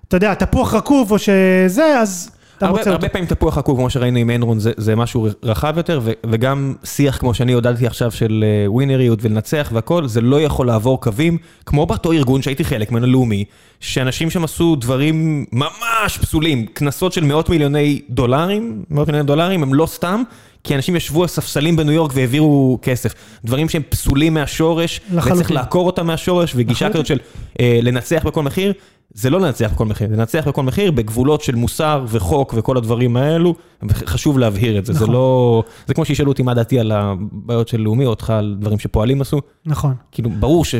אתה 0.09 0.17
יודע, 0.17 0.35
תפוח 0.35 0.75
רקוב 0.75 1.13
או 1.13 1.19
שזה, 1.19 1.99
אז 1.99 2.31
הרבה. 2.60 2.81
הרבה 2.86 3.09
פעמים 3.09 3.26
תפוח 3.28 3.59
עקוב, 3.59 3.78
כמו 3.78 3.90
שראינו 3.90 4.18
עם 4.18 4.31
אנרון, 4.31 4.59
זה, 4.59 4.72
זה 4.76 4.97
משהו 4.97 5.28
רחב 5.43 5.74
יותר, 5.76 6.01
ו, 6.02 6.12
וגם 6.26 6.74
שיח, 6.85 7.18
כמו 7.18 7.35
שאני 7.35 7.52
הודעתי 7.52 7.86
עכשיו, 7.86 8.10
של 8.10 8.44
אה, 8.47 8.70
ווינריות 8.70 9.18
ולנצח 9.22 9.70
והכל, 9.72 10.06
זה 10.06 10.20
לא 10.20 10.40
יכול 10.40 10.66
לעבור 10.66 11.01
קווים, 11.01 11.39
כמו 11.66 11.86
באותו 11.86 12.12
ארגון 12.12 12.43
שהייתי 12.43 12.64
חלק 12.64 12.93
ממנו, 12.93 13.06
לאומי, 13.06 13.44
שאנשים 13.81 14.31
שם 14.31 14.44
עשו 14.44 14.76
דברים 14.76 15.44
ממש 15.52 16.18
פסולים, 16.18 16.66
קנסות 16.66 17.12
של 17.12 17.24
מאות 17.24 17.48
מיליוני 17.48 18.01
דולרים, 18.10 18.85
מאות 18.90 19.09
מיליוני 19.09 19.26
דולרים, 19.26 19.62
הם 19.62 19.74
לא 19.74 19.86
סתם, 19.86 20.22
כי 20.65 20.74
אנשים 20.74 20.97
ישבו 20.97 21.23
על 21.23 21.28
ספסלים 21.28 21.77
בניו 21.77 21.93
יורק 21.93 22.12
והעבירו 22.15 22.78
כסף. 22.82 23.15
דברים 23.45 23.69
שהם 23.69 23.82
פסולים 23.89 24.35
מהשורש, 24.35 25.01
וצריך 25.07 25.27
לחלוטין. 25.27 25.57
לעקור 25.57 25.86
אותם 25.86 26.07
מהשורש, 26.07 26.53
וגישה 26.57 26.89
לחלוטין. 26.89 26.93
כזאת 26.93 27.07
של 27.07 27.19
אה, 27.61 27.78
לנצח 27.82 28.23
בכל 28.27 28.43
מחיר, 28.43 28.73
זה 29.15 29.31
לא 29.31 29.41
לנצח 29.41 29.70
בכל 29.73 29.85
מחיר, 29.85 30.09
זה 30.09 30.16
לנצח 30.16 30.49
בכל 30.49 30.62
מחיר 30.62 30.91
בגבולות 30.91 31.43
של 31.43 31.55
מוסר 31.55 32.05
וחוק 32.09 32.55
וכל 32.57 32.77
הדברים 32.77 33.16
האלו, 33.16 33.55
חשוב 33.93 34.39
להבהיר 34.39 34.78
את 34.78 34.86
זה, 34.86 34.93
זה 34.93 35.01
נכון. 35.01 35.15
לא... 35.15 35.62
זה 35.86 35.95
כמו 35.95 36.05
שישאלו 36.05 36.28
אותי 36.32 36.43
מה 36.43 36.55
דעתי 36.55 36.81
על 36.81 36.93
הבעיות 36.93 37.69
של 37.69 37.81
לאומי, 37.81 38.05
או 38.05 38.11
אותך 38.11 38.31
על 38.31 38.57
דברים 38.61 38.78
שפועלים 38.78 39.20
עשו, 39.20 39.41
נכון. 39.66 39.95
כאילו, 40.12 40.31
ברור 40.31 40.65
ש... 40.65 40.74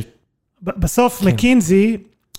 בסוף 0.63 1.21
כן. 1.21 1.27
מקינזי 1.27 1.97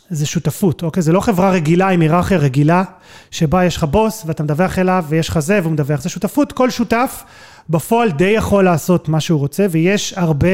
זה 0.09 0.25
שותפות, 0.25 0.83
אוקיי? 0.83 1.03
זה 1.03 1.11
לא 1.11 1.19
חברה 1.19 1.51
רגילה 1.51 1.89
עם 1.89 2.01
היררכיה 2.01 2.37
רגילה, 2.37 2.83
שבה 3.31 3.65
יש 3.65 3.77
לך 3.77 3.83
בוס 3.83 4.23
ואתה 4.25 4.43
מדווח 4.43 4.79
אליו 4.79 5.05
ויש 5.09 5.29
לך 5.29 5.39
זה 5.39 5.59
והוא 5.61 5.71
מדווח. 5.71 6.01
זה 6.01 6.09
שותפות, 6.09 6.51
כל 6.51 6.69
שותף 6.69 7.23
בפועל 7.69 8.11
די 8.11 8.25
יכול 8.25 8.63
לעשות 8.63 9.09
מה 9.09 9.19
שהוא 9.19 9.39
רוצה, 9.39 9.65
ויש 9.71 10.13
הרבה 10.17 10.47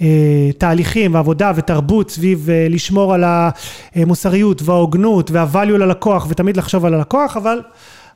אה, 0.00 0.50
תהליכים 0.58 1.14
ועבודה 1.14 1.52
ותרבות 1.56 2.10
סביב 2.10 2.50
אה, 2.50 2.66
לשמור 2.70 3.14
על 3.14 3.24
המוסריות 3.94 4.62
וההוגנות 4.62 5.30
וה-value 5.30 5.78
ללקוח 5.78 6.26
ותמיד 6.28 6.56
לחשוב 6.56 6.84
על 6.84 6.94
הלקוח, 6.94 7.36
אבל... 7.36 7.60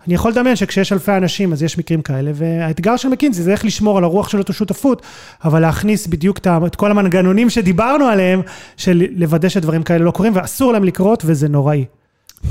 אני 0.07 0.15
יכול 0.15 0.31
לדמיין 0.31 0.57
שכשיש 0.57 0.93
אלפי 0.93 1.13
אנשים 1.13 1.53
אז 1.53 1.63
יש 1.63 1.79
מקרים 1.79 2.03
כאלה, 2.03 2.31
והאתגר 2.35 2.97
של 2.97 3.09
מקינזי 3.09 3.43
זה 3.43 3.53
איך 3.53 3.65
לשמור 3.65 3.99
על 3.99 4.05
הרוח 4.05 4.29
של 4.29 4.39
אותו 4.39 4.53
שותפות, 4.53 5.03
אבל 5.45 5.61
להכניס 5.61 6.07
בדיוק 6.07 6.39
את 6.67 6.77
כל 6.77 6.91
המנגנונים 6.91 7.51
שדיברנו 7.51 8.05
עליהם, 8.05 8.43
של 8.77 9.07
לוודא 9.17 9.49
שדברים 9.49 9.83
כאלה 9.83 10.05
לא 10.05 10.11
קורים, 10.11 10.33
ואסור 10.37 10.73
להם 10.73 10.85
לקרות, 10.85 11.23
וזה 11.27 11.49
נוראי. 11.49 11.85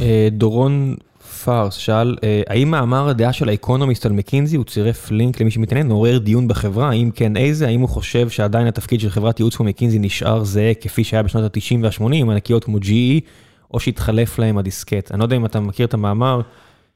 אה, 0.01 0.27
דורון 0.31 0.95
פארס 1.43 1.73
שאל, 1.73 2.15
אה, 2.23 2.41
האם 2.47 2.71
מאמר 2.71 3.09
הדעה 3.09 3.33
של 3.33 3.49
האקונומיסט 3.49 4.05
על 4.05 4.11
מקינזי, 4.11 4.55
הוא 4.55 4.65
צירף 4.65 5.11
לינק 5.11 5.41
למי 5.41 5.51
שמתעניין, 5.51 5.87
מעורר 5.87 6.17
דיון 6.17 6.47
בחברה, 6.47 6.89
האם 6.89 7.11
כן 7.15 7.37
איזה, 7.37 7.67
האם 7.67 7.81
הוא 7.81 7.89
חושב 7.89 8.29
שעדיין 8.29 8.67
התפקיד 8.67 8.99
של 8.99 9.09
חברת 9.09 9.39
ייעוץ 9.39 9.55
כמו 9.55 9.67
נשאר 9.81 10.43
זהה 10.43 10.73
כפי 10.73 11.03
שהיה 11.03 11.23
בשנות 11.23 11.57
ה-90 11.57 11.77
וה-80, 11.81 12.31
ענקיות 12.31 12.63
כמו 12.63 12.77
GE, 12.77 13.21
או 13.73 13.79
שהתחלף 13.79 14.39
להם 14.39 14.57
הדיסקט. 14.57 15.11
אני 15.11 15.19
לא 15.19 15.25
יודע 15.25 15.35
אם 15.35 15.45
אתה 15.45 15.59
מכיר 15.59 15.85
את 15.85 15.93
המאמר, 15.93 16.41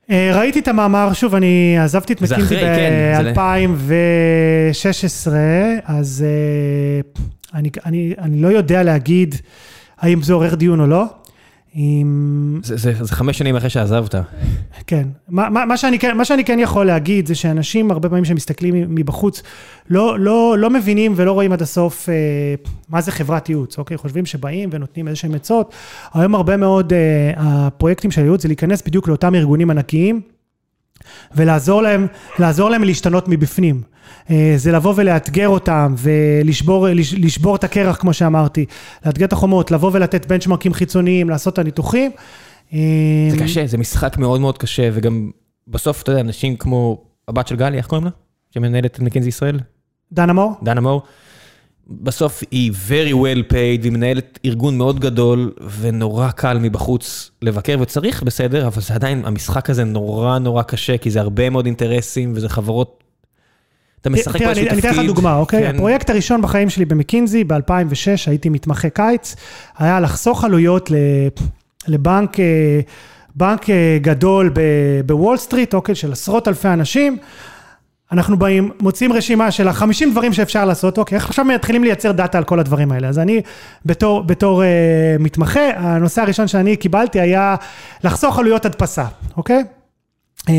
ראיתי 0.09 0.59
את 0.59 0.67
המאמר, 0.67 1.13
שוב, 1.13 1.35
אני 1.35 1.77
עזבתי 1.79 2.13
את 2.13 2.21
מקינזי 2.21 2.55
כן, 2.59 3.13
זה 3.17 3.23
ל- 3.23 3.33
ב-2016, 3.33 5.31
אז 5.85 6.25
אה, 6.27 7.01
אני, 7.59 7.69
אני, 7.85 8.13
אני 8.19 8.41
לא 8.41 8.47
יודע 8.47 8.83
להגיד 8.83 9.35
האם 9.99 10.21
זה 10.21 10.33
עורר 10.33 10.55
דיון 10.55 10.79
או 10.79 10.87
לא. 10.87 11.05
אם... 11.75 12.59
זה, 12.63 12.77
זה, 12.77 12.93
זה 13.03 13.15
חמש 13.15 13.37
שנים 13.37 13.55
אחרי 13.55 13.69
שעזבת. 13.69 14.15
כן. 14.87 15.07
מה, 15.29 15.49
מה, 15.49 15.65
מה, 15.65 15.77
שאני, 15.77 15.99
כן- 15.99 16.17
מה 16.17 16.25
שאני 16.25 16.45
כן 16.45 16.59
יכול 16.59 16.85
להגיד 16.85 17.27
זה 17.27 17.35
שאנשים 17.35 17.91
הרבה 17.91 18.09
פעמים 18.09 18.25
שמסתכלים 18.25 18.95
מבחוץ 18.95 19.43
לא, 19.89 20.19
לא, 20.19 20.55
לא 20.59 20.69
מבינים 20.69 21.13
ולא 21.15 21.31
רואים 21.31 21.51
עד 21.51 21.61
הסוף 21.61 22.09
אה, 22.09 22.13
מה 22.89 23.01
זה 23.01 23.11
חברת 23.11 23.49
ייעוץ, 23.49 23.77
אוקיי? 23.77 23.97
חושבים 23.97 24.25
שבאים 24.25 24.69
ונותנים 24.71 25.07
איזה 25.07 25.19
שהם 25.19 25.35
עצות. 25.35 25.73
היום 26.13 26.35
הרבה 26.35 26.57
מאוד 26.57 26.93
אה, 26.93 27.33
הפרויקטים 27.37 28.11
של 28.11 28.21
הייעוץ 28.21 28.41
זה 28.41 28.47
להיכנס 28.47 28.81
בדיוק 28.81 29.07
לאותם 29.07 29.35
ארגונים 29.35 29.69
ענקיים 29.69 30.21
ולעזור 31.35 31.81
להם, 31.81 32.07
לעזור 32.39 32.69
להם 32.69 32.83
להשתנות 32.83 33.27
מבפנים. 33.27 33.81
אה, 34.29 34.53
זה 34.57 34.71
לבוא 34.71 34.93
ולאתגר 34.97 35.47
אותם 35.49 35.95
ולשבור 35.97 36.87
לש- 36.87 37.13
לשבור 37.13 37.55
את 37.55 37.63
הקרח 37.63 37.95
כמו 37.95 38.13
שאמרתי, 38.13 38.65
לאתגר 39.05 39.25
את 39.25 39.33
החומות, 39.33 39.71
לבוא 39.71 39.91
ולתת 39.93 40.25
בנצ'מרקים 40.25 40.73
חיצוניים, 40.73 41.29
לעשות 41.29 41.53
את 41.53 41.59
הניתוחים. 41.59 42.11
אה, 42.73 42.79
זה 43.31 43.37
קשה, 43.37 43.67
זה 43.67 43.77
משחק 43.77 44.17
מאוד 44.17 44.41
מאוד 44.41 44.57
קשה, 44.57 44.89
וגם 44.93 45.31
בסוף, 45.67 46.01
אתה 46.03 46.11
יודע, 46.11 46.21
אנשים 46.21 46.55
כמו 46.55 47.03
הבת 47.27 47.47
של 47.47 47.55
גלי, 47.55 47.77
איך 47.77 47.87
קוראים 47.87 48.05
לה? 48.05 48.11
שמנהלת 48.53 48.85
את 48.95 48.99
מקינזי 48.99 49.29
ישראל? 49.29 49.59
דנה 50.13 50.33
מור? 50.33 50.53
דנה 50.63 50.81
מור. 50.81 51.01
בסוף 51.89 52.43
היא 52.51 52.71
very 52.87 53.13
well 53.13 53.51
paid, 53.51 53.81
והיא 53.81 53.91
מנהלת 53.91 54.39
ארגון 54.45 54.77
מאוד 54.77 54.99
גדול, 54.99 55.51
ונורא 55.79 56.31
קל 56.31 56.57
מבחוץ 56.61 57.31
לבקר, 57.41 57.77
וצריך 57.79 58.23
בסדר, 58.23 58.67
אבל 58.67 58.81
זה 58.81 58.93
עדיין, 58.93 59.21
המשחק 59.25 59.69
הזה 59.69 59.83
נורא 59.83 60.39
נורא 60.39 60.63
קשה, 60.63 60.97
כי 60.97 61.11
זה 61.11 61.21
הרבה 61.21 61.49
מאוד 61.49 61.65
אינטרסים, 61.65 62.33
וזה 62.35 62.49
חברות... 62.49 63.03
אתה 64.01 64.09
משחק 64.09 64.41
באיזשהו 64.41 64.61
אני, 64.61 64.69
אני 64.69 64.81
תפקיד. 64.81 64.91
אתן 64.91 65.01
לך 65.01 65.07
דוגמה, 65.07 65.35
אוקיי? 65.35 65.63
כן. 65.63 65.75
הפרויקט 65.75 66.09
הראשון 66.09 66.41
בחיים 66.41 66.69
שלי 66.69 66.85
במקינזי, 66.85 67.43
ב-2006, 67.43 68.27
הייתי 68.27 68.49
מתמחה 68.49 68.89
קיץ, 68.89 69.35
היה 69.77 69.99
לחסוך 69.99 70.43
עלויות 70.43 70.91
לבנק 71.87 72.39
אה, 72.39 72.79
בנק 73.35 73.69
אה, 73.69 73.97
גדול 74.01 74.53
בוול 75.05 75.37
סטריט, 75.37 75.73
אוקיי? 75.73 75.95
של 75.95 76.11
עשרות 76.11 76.47
אלפי 76.47 76.67
אנשים. 76.67 77.17
אנחנו 78.11 78.39
באים, 78.39 78.71
מוצאים 78.79 79.13
רשימה 79.13 79.51
של 79.51 79.67
החמישים 79.67 80.11
דברים 80.11 80.33
שאפשר 80.33 80.65
לעשות, 80.65 80.97
אוקיי, 80.97 81.15
איך 81.15 81.25
עכשיו 81.29 81.45
מתחילים 81.45 81.83
לייצר 81.83 82.11
דאטה 82.11 82.37
על 82.37 82.43
כל 82.43 82.59
הדברים 82.59 82.91
האלה. 82.91 83.07
אז 83.07 83.19
אני 83.19 83.41
בתור, 83.85 84.23
בתור 84.23 84.63
אה, 84.63 84.67
מתמחה, 85.19 85.69
הנושא 85.75 86.21
הראשון 86.21 86.47
שאני 86.47 86.75
קיבלתי 86.75 87.19
היה 87.19 87.55
לחסוך 88.03 88.39
עלויות 88.39 88.65
הדפסה, 88.65 89.05
אוקיי? 89.37 89.63
אה, 90.49 90.53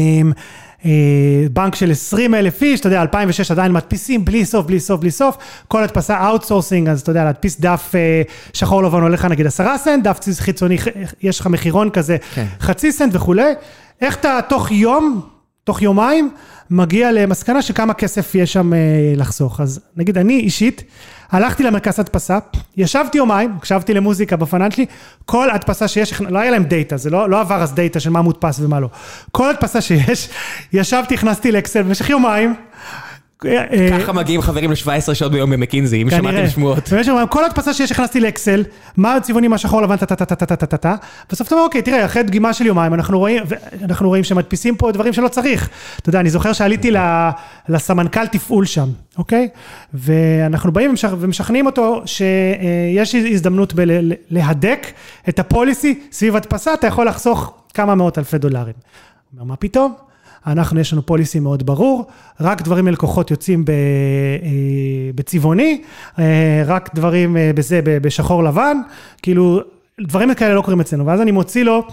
אה, 0.85 1.47
בנק 1.53 1.75
של 1.75 1.91
20 1.91 2.35
אלף 2.35 2.63
איש, 2.63 2.81
אתה 2.81 2.89
יודע, 2.89 3.03
2006 3.03 3.51
עדיין 3.51 3.73
מדפיסים 3.73 4.25
בלי 4.25 4.45
סוף, 4.45 4.67
בלי 4.67 4.81
סוף, 4.81 5.01
בלי 5.01 5.11
סוף, 5.11 5.37
כל 5.69 5.83
הדפסה 5.83 6.27
outsourcing, 6.27 6.89
אז 6.89 7.01
אתה 7.01 7.11
יודע, 7.11 7.25
להדפיס 7.25 7.61
דף 7.61 7.93
אה, 7.95 8.23
שחור 8.53 8.83
לבן 8.83 9.01
עולה 9.01 9.15
לך 9.15 9.25
נגיד 9.25 9.47
10 9.47 9.77
סנט, 9.77 10.05
דף 10.05 10.19
חיצוני, 10.41 10.77
יש 11.23 11.41
לך 11.41 11.47
מחירון 11.47 11.91
כזה, 11.91 12.17
כן. 12.35 12.47
חצי 12.61 12.93
סנט 12.93 13.15
וכולי, 13.15 13.53
איך 14.01 14.17
אתה 14.17 14.39
תוך 14.49 14.71
יום, 14.71 15.21
תוך 15.65 15.83
יומיים, 15.83 16.31
מגיע 16.71 17.13
למסקנה 17.13 17.63
שכמה 17.63 17.95
כסף 17.95 18.35
יש 18.35 18.53
שם 18.53 18.73
אה, 18.73 18.79
לחסוך. 19.17 19.61
אז 19.61 19.81
נגיד 19.97 20.19
אני 20.19 20.41
אישית, 20.41 20.83
הלכתי 21.31 21.63
למרכז 21.63 22.01
הדפסה, 22.01 22.39
ישבתי 22.77 23.19
יומיים, 23.19 23.55
הקשבתי 23.57 23.95
למוזיקה 23.95 24.37
בפנן 24.37 24.71
שלי, 24.71 24.87
כל 25.27 25.51
הדפסה 25.51 25.89
שיש, 25.89 26.21
לא 26.21 26.39
היה 26.39 26.51
להם 26.51 26.65
דאטה, 26.65 26.97
זה 26.97 27.11
לא, 27.11 27.31
לא 27.31 27.41
עבר 27.41 27.63
אז 27.63 27.75
דאטה 27.75 28.01
של 28.01 28.11
מה 28.11 28.23
מודפס 28.23 28.61
ומה 28.61 28.81
לא. 28.81 28.89
כל 29.33 29.51
הדפסה 29.51 29.81
שיש, 29.81 30.29
ישבתי, 30.73 31.15
הכנסתי 31.15 31.53
לאקסל 31.53 31.83
במשך 31.83 32.11
יומיים. 32.11 32.55
אה, 33.47 33.65
אה, 33.73 33.99
ככה 34.01 34.13
מגיעים 34.13 34.41
חברים 34.43 34.71
ל-17 34.71 35.15
שעות 35.15 35.33
ביום 35.33 35.51
במקינזי, 35.51 36.03
אם. 36.03 36.11
שמעתם 36.11 36.49
שמועות. 36.49 36.89
כל 37.31 37.45
הדפסה 37.45 37.75
שיש 37.75 37.93
הכנסתי 37.93 38.21
לאקסל, 38.21 38.65
מה 38.97 39.15
הצבעונים, 39.15 39.51
מה 39.51 39.59
שחור 39.59 39.83
לבן, 39.83 39.97
טה-טה-טה-טה-טה-טה, 39.97 40.95
בסוף 41.31 41.47
אתה 41.47 41.55
אומר, 41.55 41.65
אוקיי, 41.67 41.83
תראה, 41.83 42.05
אחרי 42.05 42.23
דגימה 42.23 42.53
של 42.53 42.67
יומיים, 42.67 42.95
אנחנו 42.95 43.19
רואים, 44.09 44.25
שמדפיסים 44.25 44.77
פה 44.77 44.93
דברים 44.93 45.13
שלא 45.13 45.29
צריך. 45.29 45.69
אתה 46.01 46.09
יודע, 46.09 46.21
אני 46.21 46.31
זוכר 46.31 46.53
שעליתי 46.53 46.91
לסמנכ"ל 47.69 48.27
תפעול 48.27 48.65
שם, 48.67 48.89
אוקיי? 49.19 49.49
ואנחנו 49.95 50.73
באים 50.73 50.95
ומשכ- 50.95 51.15
ומשכנעים 51.19 51.67
אותו 51.67 52.03
שיש 52.07 53.15
הזדמנות 53.15 53.75
להדק 54.31 54.87
את 55.29 55.39
הפוליסי 55.39 55.99
סביב 56.13 56.37
הדפסה, 56.37 56.75
אתה 56.75 56.87
יכול 56.87 57.07
לחסוך 57.09 57.53
כמה 57.75 57.95
מאות 57.95 58.19
אלפי 58.19 58.39
דולרים. 58.39 58.75
אומר, 59.35 59.45
מה 59.45 59.57
פתאום? 59.57 60.10
אנחנו, 60.47 60.81
יש 60.81 60.93
לנו 60.93 61.07
פוליסי 61.07 61.41
מאוד 61.41 61.67
ברור, 61.67 62.07
רק 62.41 62.63
דברים 62.63 62.87
ללקוחות 62.87 63.31
יוצאים 63.31 63.65
ב, 63.65 63.71
אה, 63.71 63.77
בצבעוני, 65.15 65.83
אה, 66.19 66.63
רק 66.67 66.95
דברים 66.95 67.37
אה, 67.37 67.51
בזה, 67.55 67.81
בשחור 67.85 68.45
לבן, 68.45 68.77
כאילו, 69.23 69.61
דברים 70.01 70.35
כאלה 70.35 70.55
לא 70.55 70.63
קורים 70.63 70.81
אצלנו, 70.81 71.07
ואז 71.07 71.21
אני 71.21 71.31
מוציא 71.31 71.65
לו 71.65 71.87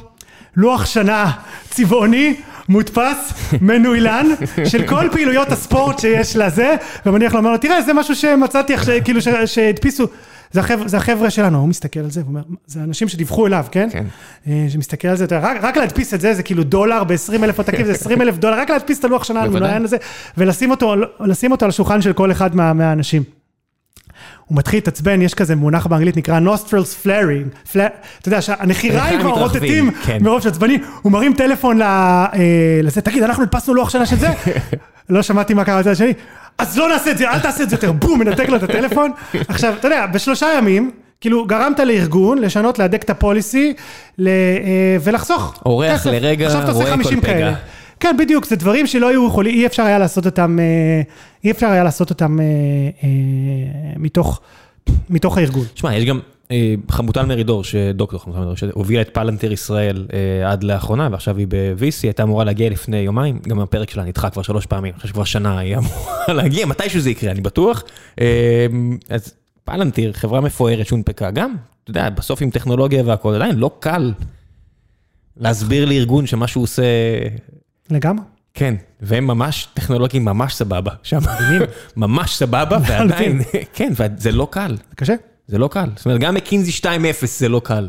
לוח 0.55 0.85
שנה 0.85 1.31
צבעוני, 1.69 2.35
מודפס, 2.69 3.33
מנוילן, 3.61 4.25
של 4.65 4.87
כל 4.87 5.07
פעילויות 5.11 5.51
הספורט 5.51 5.99
שיש 5.99 6.35
לזה, 6.35 6.75
ומניח 7.05 7.33
לו, 7.33 7.39
אומר 7.39 7.51
לו, 7.51 7.57
תראה, 7.57 7.81
זה 7.81 7.93
משהו 7.93 8.15
שמצאתי, 8.15 8.73
כאילו, 9.03 9.19
שהדפיסו. 9.45 10.07
זה 10.51 10.59
החבר'ה, 10.59 10.87
זה 10.87 10.97
החבר'ה 10.97 11.29
שלנו, 11.29 11.59
הוא 11.59 11.67
מסתכל 11.67 11.99
על 11.99 12.11
זה, 12.11 12.21
הוא 12.21 12.27
אומר, 12.29 12.41
זה 12.65 12.79
אנשים 12.83 13.07
שדיווחו 13.07 13.47
אליו, 13.47 13.65
כן? 13.71 13.89
כן. 13.91 14.05
אה, 14.47 14.65
שמסתכל 14.69 15.07
על 15.07 15.15
זה, 15.15 15.25
רק, 15.31 15.57
רק 15.61 15.77
להדפיס 15.77 16.13
את 16.13 16.21
זה, 16.21 16.33
זה 16.33 16.43
כאילו 16.43 16.63
דולר 16.63 17.03
ב-20 17.03 17.43
אלף 17.43 17.57
עותקים, 17.57 17.85
זה 17.85 17.91
20 17.91 18.21
אלף 18.21 18.37
דולר, 18.37 18.59
רק 18.59 18.69
להדפיס 18.69 18.99
את 18.99 19.03
הלוח 19.05 19.23
שנה 19.23 19.47
בוודאי. 19.47 19.67
המנוין 19.67 19.83
הזה, 19.83 19.97
ולשים 20.37 20.71
אותו, 20.71 20.95
לשים 21.19 21.51
אותו 21.51 21.65
על 21.65 21.69
השולחן 21.69 22.01
של 22.01 22.13
כל 22.13 22.31
אחד 22.31 22.55
מה, 22.55 22.73
מהאנשים. 22.73 23.23
הוא 24.45 24.57
מתחיל 24.57 24.77
להתעצבן, 24.77 25.21
יש 25.21 25.33
כזה 25.33 25.55
מונח 25.55 25.87
באנגלית 25.87 26.17
נקרא 26.17 26.39
nostrils 26.39 27.05
flaring, 27.05 27.71
fla... 27.73 27.79
אתה 28.19 28.27
יודע 28.27 28.41
שהנחיריים 28.41 29.19
כבר 29.19 29.29
רוטטים 29.29 29.91
כן. 29.91 30.17
מרוב 30.21 30.41
שעצבני, 30.41 30.77
הוא 31.01 31.11
מרים 31.11 31.33
טלפון 31.33 31.77
ל- 31.77 31.81
אה, 31.81 32.29
לזה, 32.83 33.01
תגיד, 33.01 33.23
אנחנו 33.23 33.43
הדפסנו 33.43 33.73
לוח 33.73 33.89
שנה 33.89 34.05
של 34.05 34.15
זה? 34.15 34.27
לא 35.09 35.21
שמעתי 35.21 35.53
מה 35.53 35.65
קרה 35.65 35.79
בצד 35.79 35.91
השני. 35.91 36.13
אז 36.57 36.77
לא 36.77 36.89
נעשה 36.89 37.11
את 37.11 37.17
זה, 37.17 37.29
אל 37.31 37.39
תעשה 37.39 37.63
את 37.63 37.69
זה 37.69 37.75
יותר, 37.75 37.91
בום, 37.91 38.19
מנתק 38.19 38.49
לו 38.49 38.55
את 38.55 38.63
הטלפון. 38.63 39.11
עכשיו, 39.47 39.73
אתה 39.79 39.87
יודע, 39.87 40.05
בשלושה 40.05 40.47
ימים, 40.57 40.91
כאילו, 41.21 41.45
גרמת 41.45 41.79
לארגון 41.79 42.37
לשנות, 42.37 42.79
להדק 42.79 43.03
את 43.03 43.09
הפוליסי 43.09 43.73
ל- 44.17 44.27
אה, 44.27 44.33
ולחסוך. 45.03 45.61
אורח 45.65 45.93
כסף. 45.93 46.05
לרגע, 46.11 46.45
עכשיו 46.45 46.61
אתה 46.63 46.71
עושה 46.71 46.83
רואה 46.83 46.97
כל 46.97 47.03
50 47.03 47.21
פגע. 47.21 47.33
כאלה. 47.33 47.53
כן, 47.99 48.15
בדיוק, 48.19 48.45
זה 48.45 48.55
דברים 48.55 48.87
שלא 48.87 49.09
היו 49.09 49.27
יכולים, 49.27 49.53
אי 49.55 49.65
אפשר 49.65 49.83
היה 49.83 49.99
לעשות 49.99 50.25
אותם, 50.25 50.59
אה, 50.59 51.01
אי 51.43 51.51
אפשר 51.51 51.67
היה 51.67 51.83
לעשות 51.83 52.09
אותם 52.09 52.39
אה, 52.39 52.45
אה, 53.03 53.09
מתוך, 53.97 54.39
מתוך 55.09 55.37
הארגון. 55.37 55.65
תשמע, 55.73 55.95
יש 55.95 56.05
גם 56.05 56.19
חמוטל 56.91 57.25
מרידור, 57.25 57.63
שדוקטור 57.63 58.19
חמוטל 58.19 58.39
מרידור, 58.39 58.55
שהובילה 58.55 59.01
את 59.01 59.09
פלנטר 59.13 59.51
ישראל 59.51 60.07
אה, 60.13 60.51
עד 60.51 60.63
לאחרונה, 60.63 61.07
ועכשיו 61.11 61.37
היא 61.37 61.47
ב-VC, 61.49 61.99
הייתה 62.03 62.23
אמורה 62.23 62.43
להגיע 62.43 62.69
לפני 62.69 62.97
יומיים, 62.97 63.39
גם 63.47 63.59
הפרק 63.59 63.89
שלה 63.89 64.03
נדחה 64.03 64.29
כבר 64.29 64.41
שלוש 64.41 64.65
פעמים, 64.65 64.93
אני 64.93 64.99
חושב 64.99 65.07
שכבר 65.07 65.23
שנה 65.23 65.59
היא 65.59 65.77
אמורה 65.77 66.33
להגיע, 66.37 66.65
מתישהו 66.65 66.99
זה 66.99 67.09
יקרה, 67.09 67.31
אני 67.31 67.41
בטוח. 67.41 67.83
אה, 68.21 68.67
אז 69.09 69.33
פלנטיר, 69.63 70.13
חברה 70.13 70.41
מפוארת 70.41 70.87
שהונפקה, 70.87 71.31
גם, 71.31 71.55
אתה 71.83 71.91
יודע, 71.91 72.09
בסוף 72.09 72.41
עם 72.41 72.49
טכנולוגיה 72.49 73.03
והכל, 73.05 73.35
עדיין 73.35 73.55
לא 73.55 73.71
קל 73.79 74.13
להסביר 75.37 75.85
לארגון 75.85 76.27
שמה 76.27 76.47
שהוא 76.47 76.63
עושה... 76.63 76.83
לגמרי. 77.91 78.23
כן, 78.53 78.75
והם 79.01 79.27
ממש 79.27 79.67
טכנולוגיים 79.73 80.25
ממש 80.25 80.55
סבבה, 80.55 80.91
שם 81.03 81.19
ממש 81.97 82.35
סבבה, 82.35 82.77
ועדיין, 82.87 83.41
כן, 83.73 83.93
וזה 83.95 84.31
לא 84.31 84.47
קל. 84.51 84.77
קשה. 84.95 85.15
זה 85.47 85.57
לא 85.57 85.67
קל. 85.67 85.89
זאת 85.95 86.05
אומרת, 86.05 86.19
גם 86.21 86.35
מקינזי 86.35 86.71
2.0 86.71 86.87
זה 87.25 87.49
לא 87.49 87.61
קל. 87.63 87.87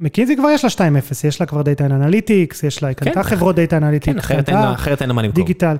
מקינזי 0.00 0.36
כבר 0.36 0.48
יש 0.50 0.64
לה 0.64 0.70
2.0, 0.70 0.82
יש 1.28 1.40
לה 1.40 1.46
כבר 1.46 1.62
data 1.62 1.86
analytics, 1.86 2.62
יש 2.62 2.82
לה, 2.82 2.88
היא 2.88 2.96
קנתה 2.96 3.22
חברות 3.22 3.56
data 3.56 3.76
analytics, 3.76 4.12
כן, 4.14 4.18
אחרת 4.18 4.48
אין 4.48 4.56
לה- 4.58 4.74
אחרת 4.74 5.00
אין 5.02 5.08
לה 5.08 5.14
מה 5.14 5.22
למכור. 5.22 5.44
דיגיטל. 5.44 5.76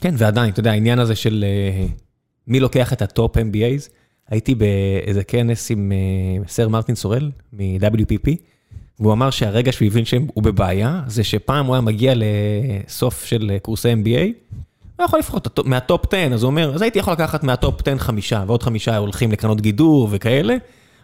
כן, 0.00 0.14
ועדיין, 0.18 0.50
אתה 0.50 0.60
יודע, 0.60 0.70
העניין 0.70 0.98
הזה 0.98 1.14
של 1.14 1.44
אה, 1.48 1.86
מי 2.46 2.60
לוקח 2.60 2.92
את 2.92 3.02
ה 3.02 3.11
top 3.11 3.36
MBAs, 3.36 3.88
הייתי 4.28 4.54
באיזה 4.54 5.24
כנס 5.24 5.70
עם 5.70 5.92
אה, 5.92 6.48
סר 6.48 6.68
מרטין 6.68 6.94
סורל 6.94 7.30
מ-WPP, 7.52 8.30
והוא 9.00 9.12
אמר 9.12 9.30
שהרגע 9.30 9.72
שהוא 9.72 9.86
הבין 9.86 10.04
שהוא 10.04 10.42
בבעיה, 10.42 11.00
זה 11.06 11.24
שפעם 11.24 11.66
הוא 11.66 11.74
היה 11.74 11.80
מגיע 11.82 12.14
לסוף 12.16 13.24
של 13.24 13.50
אה, 13.54 13.58
קורסי 13.58 13.92
MBA, 13.92 14.54
הוא 14.96 15.04
יכול 15.04 15.18
לבחור 15.18 15.40
ה 15.40 15.46
top- 15.46 15.68
מה 15.68 15.86
top 15.86 16.14
10, 16.14 16.34
אז 16.34 16.42
הוא 16.42 16.50
אומר, 16.50 16.74
אז 16.74 16.82
הייתי 16.82 16.98
יכול 16.98 17.12
לקחת 17.12 17.44
מה 17.44 17.58
top 17.58 17.80
10 17.88 17.98
חמישה, 17.98 18.44
ועוד 18.46 18.62
חמישה 18.62 18.96
הולכים 18.96 19.32
לקרנות 19.32 19.60
גידור 19.60 20.08
וכאלה, 20.10 20.56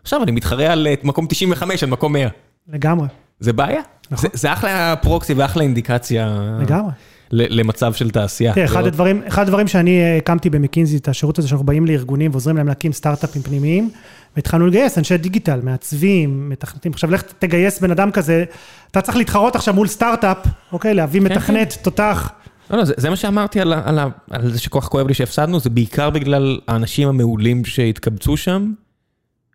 עכשיו 0.03 0.23
אני 0.23 0.31
מתחרה 0.33 0.73
על 0.73 0.87
אה, 0.87 0.95
מקום 1.03 1.27
95 1.27 1.83
על 1.83 1.89
מקום 1.91 2.12
100. 2.12 2.29
לגמרי, 2.73 3.07
זה 3.41 3.53
בעיה. 3.53 3.81
נכון. 4.11 4.31
זה, 4.33 4.39
זה 4.39 4.53
אחלה 4.53 4.95
proxy 4.97 5.35
ואחלה 5.35 5.62
אינדיקציה 5.62 6.39
לגמרי. 6.61 6.93
למצב 7.33 7.93
של 7.95 8.11
תעשייה. 8.11 8.53
תראה, 8.55 8.65
אחד 8.65 8.75
לראות- 8.75 8.87
הדברים, 8.87 9.23
אחד 9.29 9.43
הדברים 9.43 9.69
שאני 9.69 10.01
אה, 10.03 10.17
הקמתי 10.17 10.51
במקינזי, 10.51 10.97
את 10.97 11.09
השירות 11.09 11.39
הזה 11.39 11.49
שאנחנו 11.49 11.67
באים 11.67 11.87
לארגונים 11.87 12.31
ועוזרים 12.31 12.57
להם 12.57 12.69
להקים 12.69 12.93
סטארט-אפים 12.93 13.43
פנימיים, 13.43 13.91
והתחלנו 14.37 14.67
לגייס 14.67 14.99
אנשי 14.99 15.17
דיגיטל, 15.17 15.61
מעצבים, 15.62 16.49
מתכנתים. 16.49 16.93
עכשיו 16.93 17.11
לך 17.11 17.23
תגייס 17.39 17.81
בן 17.81 17.91
אדם 17.91 18.11
כזה, 18.11 18.45
אתה 18.91 19.01
צריך 19.01 19.17
להתחרות 19.17 19.57
עכשיו 19.57 19.75
מול 19.75 19.87
סטארט-אפ, 19.87 20.37
אוקיי? 20.73 20.95
להביא 20.95 21.21
מתכנת, 21.21 21.77
תותח. 21.83 22.31
לא, 22.71 22.79
לא, 22.79 22.85
זה, 22.85 22.95
זה 22.97 23.11
מה 23.11 23.17
שאמרתי 23.17 23.61
על, 23.61 23.73
על, 23.73 23.99
על 24.31 24.53
זה 24.53 24.61
שכל 24.61 24.81
כך 24.81 24.89
כואב 24.89 25.07
לי 25.09 25.15
שהפסדנו, 25.15 25.61
זה 25.61 25.71
בעיקר 25.71 26.11
בגלל 26.11 26.61
האנשים 26.69 27.09
המעולים 27.09 27.65
שהתקבצו 27.65 28.37
שם, 28.37 28.73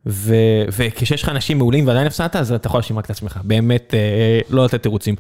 ו, 0.06 0.36
וכשיש 0.72 1.24
לך 1.24 1.30
אנשים 1.30 1.58
מעולים 1.58 1.88
ועדיין 1.88 2.08
הפסדת, 2.08 2.36
אז 2.36 2.52
אתה 2.52 2.68
יכול 2.68 2.78
להאשים 2.78 2.98
רק 2.98 3.06
את 3.06 3.10
עצמך. 3.10 3.40
באמת, 3.44 3.94
אה, 3.94 4.40
לא 4.50 4.66
לתת 4.66 4.84
תירוצים. 4.84 5.16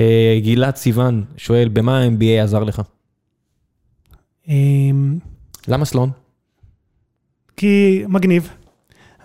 אה, 0.00 0.38
גלעד 0.42 0.76
סיוון 0.76 1.24
שואל, 1.36 1.68
במה 1.68 1.98
ה-MBA 1.98 2.42
עזר 2.42 2.64
לך? 2.64 2.82
אמ, 4.48 5.18
למה 5.68 5.84
Sloan? 5.84 6.10
כי 7.56 8.04
מגניב. 8.08 8.50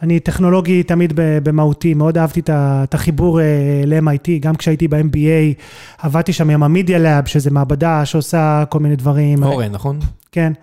אני 0.03 0.19
טכנולוגי 0.19 0.84
תמיד 0.84 1.13
במהותי, 1.15 1.93
מאוד 1.93 2.17
אהבתי 2.17 2.41
את 2.49 2.93
החיבור 2.93 3.41
אה, 3.41 3.45
ל-MIT, 3.85 4.30
גם 4.39 4.55
כשהייתי 4.55 4.88
ב-MBA, 4.88 5.61
עבדתי 5.97 6.34
שם 6.34 6.49
עם 6.49 6.63
ה 6.64 6.69
Media 6.69 6.99
Lab, 6.99 7.26
שזה 7.25 7.51
מעבדה 7.51 8.05
שעושה 8.05 8.63
כל 8.69 8.80
מיני 8.80 8.95
דברים. 8.95 9.43
אורן, 9.43 9.71
נכון? 9.71 9.99
כן. 10.31 10.53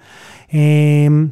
אמ, 0.54 1.26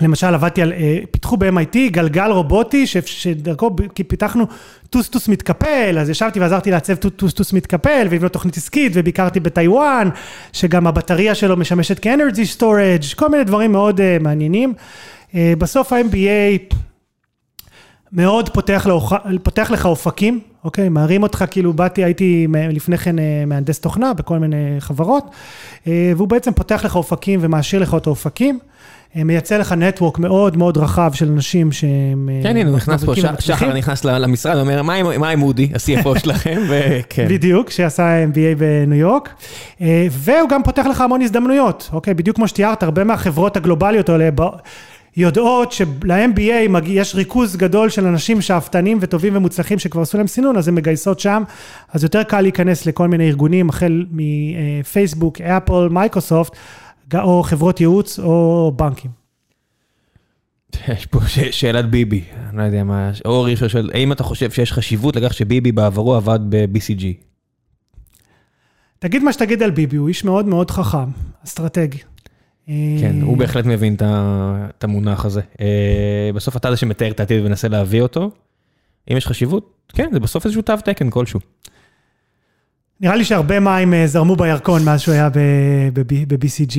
למשל, 0.00 0.34
עבדתי 0.34 0.62
על, 0.62 0.72
אה, 0.72 0.98
פיתחו 1.10 1.36
ב-MIT 1.36 1.76
גלגל 1.90 2.30
רובוטי, 2.30 2.86
ש- 2.86 2.96
שדרכו, 3.04 3.76
פיתחנו 4.08 4.44
טוסטוס 4.90 5.28
מתקפל, 5.28 5.96
אז 6.00 6.10
ישבתי 6.10 6.40
ועזרתי 6.40 6.70
לעצב 6.70 6.94
טו- 6.94 7.10
טוסטוס 7.10 7.52
מתקפל, 7.52 8.06
ולבנות 8.10 8.32
תוכנית 8.32 8.56
עסקית, 8.56 8.92
וביקרתי 8.94 9.40
בטיוואן, 9.40 10.08
שגם 10.52 10.86
הבטריה 10.86 11.34
שלו 11.34 11.56
משמשת 11.56 11.98
כ 11.98 12.10
energy 12.10 12.46
storage, 12.46 13.02
כל 13.16 13.28
מיני 13.28 13.44
דברים 13.44 13.72
מאוד 13.72 14.00
אה, 14.00 14.16
מעניינים. 14.20 14.74
בסוף 15.34 15.92
ה-MBA 15.92 16.74
מאוד 18.12 18.48
פותח, 18.48 18.86
לאוח... 18.86 19.12
פותח 19.42 19.70
לך 19.70 19.86
אופקים, 19.86 20.40
אוקיי? 20.64 20.88
מערים 20.88 21.22
אותך, 21.22 21.44
כאילו 21.50 21.72
באתי, 21.72 22.04
הייתי 22.04 22.46
לפני 22.70 22.98
כן 22.98 23.18
אה, 23.18 23.24
מהנדס 23.46 23.80
תוכנה 23.80 24.14
בכל 24.14 24.38
מיני 24.38 24.56
חברות, 24.78 25.24
אה, 25.86 26.12
והוא 26.16 26.28
בעצם 26.28 26.52
פותח 26.52 26.84
לך 26.84 26.96
אופקים 26.96 27.40
ומעשיר 27.42 27.80
לך 27.82 27.94
את 27.96 28.06
האופקים. 28.06 28.58
אה, 29.16 29.24
מייצר 29.24 29.58
לך 29.58 29.72
network 29.72 30.18
מאוד 30.18 30.56
מאוד 30.56 30.78
רחב 30.78 31.10
של 31.14 31.28
אנשים 31.32 31.72
שהם... 31.72 32.28
כן, 32.42 32.56
הנה, 32.56 32.68
הוא 32.68 32.76
נכנס 32.76 33.04
פה. 33.04 33.12
שחר 33.38 33.72
נכנס 33.72 34.04
למשרד, 34.04 34.56
אומר, 34.58 34.82
"מה 34.82 34.94
עם- 35.30 35.42
אודי, 35.42 35.70
ה-CFO 35.74 36.18
שלכם? 36.22 36.62
וכן. 36.68 37.26
בדיוק, 37.28 37.70
שעשה 37.70 38.24
MBA 38.24 38.58
בניו 38.58 38.98
יורק, 38.98 39.34
והוא 40.10 40.48
גם 40.50 40.62
פותח 40.62 40.86
לך 40.90 41.00
המון 41.00 41.22
הזדמנויות, 41.22 41.90
אוקיי? 41.92 42.14
בדיוק 42.14 42.36
כמו 42.36 42.48
שתיארת, 42.48 42.82
הרבה 42.82 43.04
מהחברות 43.04 43.56
הגלובליות 43.56 44.08
האלה 44.08 44.28
יודעות 45.16 45.72
של-MBA 45.72 46.78
יש 46.86 47.14
ריכוז 47.14 47.56
גדול 47.56 47.88
של 47.88 48.06
אנשים 48.06 48.40
שאפתנים 48.40 48.98
וטובים 49.00 49.36
ומוצלחים 49.36 49.78
שכבר 49.78 50.02
עשו 50.02 50.18
להם 50.18 50.26
סינון, 50.26 50.56
אז 50.56 50.68
הן 50.68 50.74
מגייסות 50.74 51.20
שם, 51.20 51.42
אז 51.92 52.02
יותר 52.02 52.22
קל 52.22 52.40
להיכנס 52.40 52.86
לכל 52.86 53.08
מיני 53.08 53.28
ארגונים, 53.28 53.68
החל 53.68 54.04
מפייסבוק, 54.10 55.40
אפל, 55.40 55.88
מייקרוסופט, 55.90 56.56
או 57.14 57.42
חברות 57.42 57.80
ייעוץ 57.80 58.18
או 58.18 58.72
בנקים. 58.76 59.10
יש 60.88 61.06
פה 61.06 61.20
ש- 61.28 61.38
שאלת 61.40 61.90
ביבי, 61.90 62.24
אני 62.48 62.58
לא 62.58 62.62
יודע 62.62 62.84
מה, 62.84 63.10
אור 63.24 63.48
ישר 63.48 63.68
שואל, 63.68 63.90
האם 63.94 64.12
אתה 64.12 64.22
חושב 64.22 64.50
שיש 64.50 64.72
חשיבות 64.72 65.16
לכך 65.16 65.34
שביבי 65.34 65.72
בעברו 65.72 66.14
עבד 66.14 66.38
ב-BCG? 66.48 67.04
תגיד 68.98 69.22
מה 69.22 69.32
שתגיד 69.32 69.62
על 69.62 69.70
ביבי, 69.70 69.96
הוא 69.96 70.08
איש 70.08 70.24
מאוד 70.24 70.46
מאוד 70.46 70.70
חכם, 70.70 71.08
אסטרטגי. 71.44 71.98
כן, 73.00 73.20
אה, 73.20 73.24
הוא 73.26 73.36
בהחלט 73.36 73.66
מבין 73.66 73.94
את 74.00 74.84
המונח 74.84 75.24
הזה. 75.24 75.40
אה, 75.60 75.66
בסוף 76.34 76.56
אתה 76.56 76.70
זה 76.70 76.76
שמתאר 76.76 77.10
את 77.10 77.20
העתיד 77.20 77.44
ומנסה 77.44 77.68
להביא 77.68 78.02
אותו. 78.02 78.30
אם 79.10 79.16
יש 79.16 79.26
חשיבות, 79.26 79.70
כן, 79.92 80.08
זה 80.12 80.20
בסוף 80.20 80.44
איזשהו 80.44 80.62
תו 80.62 80.76
תקן 80.84 81.10
כלשהו. 81.10 81.40
נראה 83.00 83.16
לי 83.16 83.24
שהרבה 83.24 83.60
מים 83.60 83.94
אה, 83.94 84.06
זרמו 84.06 84.36
בירקון 84.36 84.84
מאז 84.84 85.00
שהוא 85.00 85.14
היה 85.14 85.28
ב-BCG. 85.94 86.76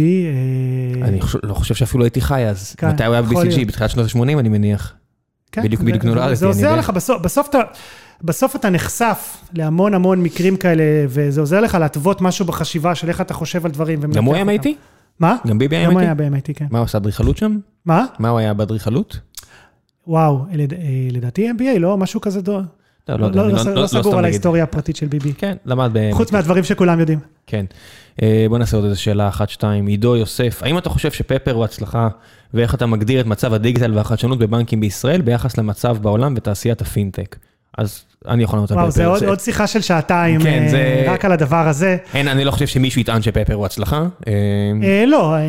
אני 1.02 1.20
לא 1.44 1.54
חושב 1.54 1.76
שאפילו 1.76 2.04
הייתי 2.04 2.22
חי 2.22 2.46
אז. 2.46 2.76
כן, 2.78 2.90
מתי 2.90 3.06
הוא 3.06 3.14
היה 3.14 3.22
ב-BCG? 3.22 3.66
בתחילת 3.68 3.90
שנות 3.90 4.06
ה-80 4.16 4.40
אני 4.40 4.50
מניח. 4.50 4.94
בדיוק- 5.58 5.82
בדיוק 5.82 6.04
נולדתי, 6.06 6.36
זה 6.36 6.46
עוזר. 6.46 6.76
לך, 6.76 6.90
בסוף, 7.24 7.50
אתה, 7.50 7.60
בסוף 8.22 8.56
אתה 8.56 8.70
נחשף 8.70 9.38
להמון 9.54 9.94
המון 9.94 10.24
מקרים 10.24 10.58
כאלה, 10.58 10.84
וזה 11.08 11.40
עוזר 11.42 11.62
לך 11.62 11.76
להתוות 11.76 12.22
משהו 12.22 12.46
בחשיבה 12.46 12.96
של 12.96 13.10
איך 13.10 13.22
אתה 13.22 13.34
חושב 13.34 13.66
על 13.66 13.72
דברים. 13.72 14.02
גם 14.02 14.26
הוא 14.26 14.36
היה. 14.36 14.44
MIT? 14.46 14.68
מה? 15.20 15.36
גם 15.48 15.58
ביבי 15.58 15.76
היה 15.76 15.86
גם 15.86 15.92
הוא 15.92 16.00
היה? 16.02 16.14
ב-MIT, 16.14 16.54
כן. 16.56 16.66
מה 16.70 16.78
הוא 16.80 16.86
עשה 16.86 16.98
אדריכלות 16.98 17.38
שם? 17.38 17.58
מה? 17.86 18.06
מה 18.20 18.30
הוא 18.30 18.40
היה 18.40 18.54
באדריכלות? 18.54 19.20
וואו, 20.08 20.46
אה, 20.52 20.66
לדעתי 21.12 21.52
MBA, 21.52 21.80
לא? 21.80 21.98
משהו 21.98 22.22
כזה 22.22 22.42
דו... 22.42 22.62
לא, 23.10 23.20
לא, 23.20 23.32
לא, 23.32 23.46
אני 23.46 23.54
לא, 23.54 23.64
לא- 23.66 23.74
לא 23.76 23.82
לא 23.82 23.88
סגור 23.88 24.18
על. 24.18 24.24
ההיסטוריה 24.26 24.64
הפרטית 24.64 24.96
של 24.96 25.08
ביבי. 25.08 25.34
כן, 25.34 25.58
למד 25.66 25.90
ב... 25.94 26.12
חוץ 26.14 26.32
מהדברים 26.32 26.64
שכולם 26.64 27.00
יודעים. 27.00 27.20
כן. 27.48 27.66
אה, 28.22 28.46
בוא 28.50 28.58
נעשה 28.58 28.78
עוד 28.78 28.86
איזה 28.86 28.96
שאלה 28.96 29.28
אחת, 29.28 29.50
שתיים. 29.50 29.88
עידו 29.88 30.16
יוסף, 30.16 30.60
האם 30.64 30.78
אתה 30.78 30.90
חושב 30.90 31.12
שפפר 31.12 31.52
הוא 31.54 31.64
הצלחה, 31.64 32.08
ואיך 32.54 32.76
אתה 32.76 32.86
מגדיר 32.86 33.22
את 33.22 33.26
מצב 33.26 33.54
הדיגיטל 33.54 33.94
והחדשנות 33.98 34.40
בבנקים 34.40 34.80
בישראל 34.80 35.22
ביחס 35.22 35.58
למצב 35.58 35.98
בעולם 36.02 36.34
ותעשיית 36.38 36.82
הפינטק? 36.82 37.36
אז 37.78 38.04
אני 38.28 38.44
יכול 38.44 38.58
לענות 38.58 38.72
על 38.72 38.76
פפר. 38.78 38.82
וואו, 38.82 38.92
זה 38.92 39.06
עוד, 39.06 39.24
עוד 39.24 39.40
שיחה 39.40 39.68
של 39.68 39.82
שעתיים, 39.82 40.42
כן, 40.44 40.64
אה, 40.64 40.70
זה- 40.70 41.04
רק 41.08 41.26
על 41.26 41.32
הדבר 41.32 41.68
הזה. 41.68 41.98
אין, 42.14 42.28
אני 42.28 42.44
לא 42.46 42.52
חושב 42.52 42.68
שמישהו 42.68 43.02
יטען 43.02 43.22
שפפר 43.22 43.54
הוא 43.54 43.66
הצלחה. 43.66 44.06
אה, 44.28 44.32
אה, 44.84 45.04
לא, 45.08 45.36
אה, 45.36 45.40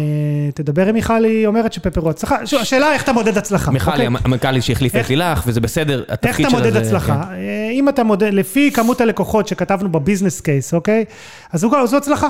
תדבר 0.55 0.87
עם 0.87 0.95
מיכל, 0.95 1.25
היא 1.25 1.47
אומרת 1.47 1.73
שפפר 1.73 2.01
הוא 2.01 2.11
הצלחה. 2.11 2.47
שוב, 2.47 2.61
השאלה 2.61 2.93
איך 2.93 3.03
אתה 3.03 3.13
מודד 3.13 3.39
הצלחה. 3.39 3.71
מיכלי, 3.71 3.93
אוקיי? 4.07 4.21
המנכ"לית 4.25 4.63
שהחליפה 4.65 4.99
את 4.99 5.03
איך- 5.03 5.11
לילך, 5.11 5.43
וזה 5.47 5.61
בסדר, 5.61 5.99
איך 6.01 6.07
התפקיד 6.11 6.47
אתה 6.47 6.51
שלה 6.51 6.59
מודד 6.61 6.73
זה- 6.73 6.79
הצלחה? 6.79 7.23
כן. 7.25 7.33
אה, 7.33 7.71
אם 7.73 7.89
אתה 7.89 8.05
מודד, 8.05 8.35
לפי 8.35 8.71
כמות 8.73 9.01
הלקוחות 9.01 9.49
שכתבנו 9.49 9.89
בביזנס 9.93 10.41
קייס, 10.41 10.75
אוקיי? 10.75 11.05
אז 11.53 11.65
הוא- 11.65 11.87
זו 11.87 11.97
הצלחה. 11.97 12.29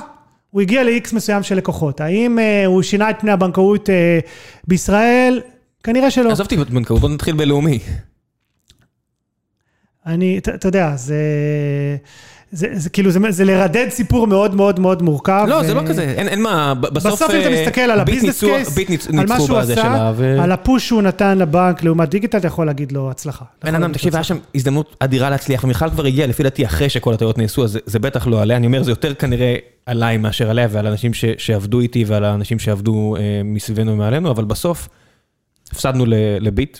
הוא 0.51 0.60
הגיע 0.60 0.82
ל-X 0.85 1.14
מסוים 1.14 1.43
של 1.43 1.55
לקוחות. 1.56 2.01
האם 2.01 2.39
אה, 2.39 2.66
הוא 2.66 2.82
שינה 2.82 3.10
את 3.10 3.16
פני 3.20 3.31
הבנקאות 3.31 3.90
אה, 3.90 4.19
בישראל? 4.69 5.40
כנראה 5.85 6.10
שלא. 6.10 6.31
עזוב 6.31 6.44
אותי 6.44 6.56
בנקאות, 6.56 7.01
בוא 7.01 7.09
נתחיל 7.09 7.35
בלאומי. 7.35 7.78
אני, 10.07 10.39
אתה 10.39 10.69
יודע, 10.69 10.93
זה... 10.97 11.16
זה, 12.55 12.66
זה 12.73 12.91
כאילו, 12.91 13.11
זה, 13.11 13.19
זה 13.31 13.45
לרדד 13.45 13.87
סיפור 13.91 14.27
מאוד 14.27 14.55
מאוד 14.55 14.81
מאוד 14.81 15.03
מורכב. 15.03 15.45
לא, 15.49 15.55
ו... 15.55 15.65
זה 15.66 15.74
לא 15.74 15.83
כזה, 15.89 16.03
אין, 16.03 16.29
אין 16.29 16.43
מה, 16.43 16.74
בסוף... 16.74 16.93
בסוף 17.12 17.31
אם 17.31 17.41
אתה 17.41 17.49
אה, 17.49 17.62
מסתכל 17.62 17.81
על 17.81 18.01
הביזנס 18.01 18.45
קייס, 18.45 18.79
על 19.19 19.27
מה 19.27 19.41
שהוא 19.41 19.59
עשה, 19.59 20.12
ו- 20.16 20.43
על 20.43 20.53
הפוש 20.53 20.87
שהוא 20.87 21.03
נתן 21.03 21.39
לבנק 21.39 21.83
לעומת 21.83 22.09
דיגיטל, 22.09 22.39
אתה 22.39 22.47
יכול 22.47 22.66
להגיד 22.66 22.93
לו 22.93 23.11
הצלחה. 23.11 23.45
בן 23.65 23.74
אדם, 23.74 23.93
תקשיב, 23.93 24.15
היה. 24.15 24.24
שם 24.24 24.37
הזדמנות 24.55 24.97
אדירה 25.01 25.31
להצליח, 25.31 25.65
ומיכל 25.65 25.91
כבר 25.91 26.05
הגיע, 26.07 26.27
לפי 26.27 26.43
דעתי, 26.43 26.66
אחרי 26.66 26.89
שכל 26.89 27.15
הטעויות 27.15 27.39
נעשו, 27.39 27.65
אז 27.65 27.70
זה- 27.73 27.79
זה 27.87 27.99
בטח 27.99 28.27
לא 28.27 28.43
עליה, 28.43 28.57
אני 28.57 28.66
אומר, 28.66 28.83
זה 28.83 28.91
יותר 28.91 29.15
כנראה 29.15 29.55
עליי 29.87 30.16
מאשר 30.19 30.51
עליה, 30.51 30.66
ועל 30.70 30.87
האנשים 30.87 31.15
ש- 31.15 31.24
שעבדו 31.39 31.81
איתי, 31.81 32.05
ועל 32.05 32.24
האנשים 32.24 32.59
שעבדו 32.59 33.16
אה, 33.16 33.23
מסביבנו 33.45 33.93
ומעלינו, 33.93 34.31
אבל 34.31 34.45
בסוף, 34.45 34.89
הפסדנו 35.73 36.07
ל- 36.07 36.15
לביט, 36.41 36.79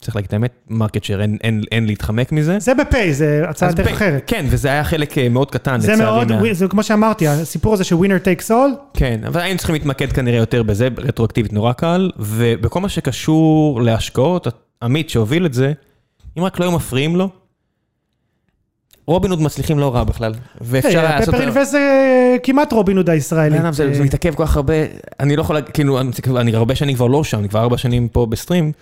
צריך 0.00 0.16
להגיד 0.16 0.26
את 0.26 0.32
האמת, 0.32 0.52
market 0.70 1.04
share, 1.04 1.20
אין- 1.22 1.36
אין 1.44 1.62
אין 1.72 1.86
להתחמק 1.86 2.32
מזה. 2.32 2.58
זה 2.58 2.74
ב 2.74 2.82
Pay, 2.82 3.14
זה 3.14 3.42
הצעה 3.48 3.72
ב- 3.72 3.80
אחרת. 3.80 4.22
כן, 4.26 4.46
וזה 4.48 4.68
היה 4.68 4.84
חלק 4.84 5.18
אה, 5.18 5.28
מאוד 5.28 5.50
קטן, 5.50 5.80
זה 5.80 5.92
לצערי. 5.92 6.04
מאוד, 6.26 6.32
מה- 6.32 6.54
זה 6.54 6.68
כמו 6.68 6.82
שאמרתי, 6.82 7.28
הסיפור 7.28 7.74
הזה 7.74 7.84
ש 7.84 7.93
winner 7.93 8.18
takes 8.18 8.50
all, 8.50 8.70
כן, 8.94 9.20
אבל 9.26 9.40
היינו 9.40 9.58
צריכים 9.58 9.74
להתמקד 9.74 10.12
כנראה 10.12 10.38
יותר 10.38 10.62
בזה, 10.62 10.88
רטרואקטיבית 10.98 11.52
נורא 11.52 11.72
קל, 11.72 12.10
ובכל 12.18 12.80
מה 12.80 12.88
שקשור 12.88 13.82
להשקעות, 13.82 14.46
עמית 14.82 15.10
שהוביל 15.10 15.46
את 15.46 15.54
זה, 15.54 15.72
אם 16.38 16.44
רק 16.44 16.58
לא 16.58 16.64
היו 16.64 16.72
מפריעים 16.72 17.16
לו, 17.16 17.28
רובין 19.06 19.30
הוד 19.30 19.42
מצליחים 19.42 19.78
לא 19.78 19.94
רע 19.94 20.04
בכלל, 20.04 20.34
ואפשר 20.60 20.88
היה 21.00 21.18
לעשות... 21.18 21.34
פפר 21.34 21.42
אינבסט 21.44 21.70
זה 21.72 21.80
כמעט 22.42 22.72
רובין 22.72 22.96
הוד 22.96 23.10
הישראלית. 23.10 23.60
אדם, 23.60 23.72
זה 23.72 23.94
זה 23.94 24.04
מתעכב 24.04 24.34
כל 24.34 24.46
כך 24.46 24.56
הרבה, 24.56 24.74
אני 25.20 25.36
לא 25.36 25.40
יכול 25.40 25.56
להגיד, 25.56 25.70
כאילו, 25.70 26.00
אני 26.40 26.56
הרבה 26.56 26.74
שנים 26.74 26.94
כבר 26.96 27.06
לא 27.06 27.24
שם, 27.24 27.38
אני 27.38 27.48
כבר 27.48 27.60
ארבע 27.60 27.78
שנים 27.78 28.08
פה 28.08 28.26
בסטרים, 28.26 28.72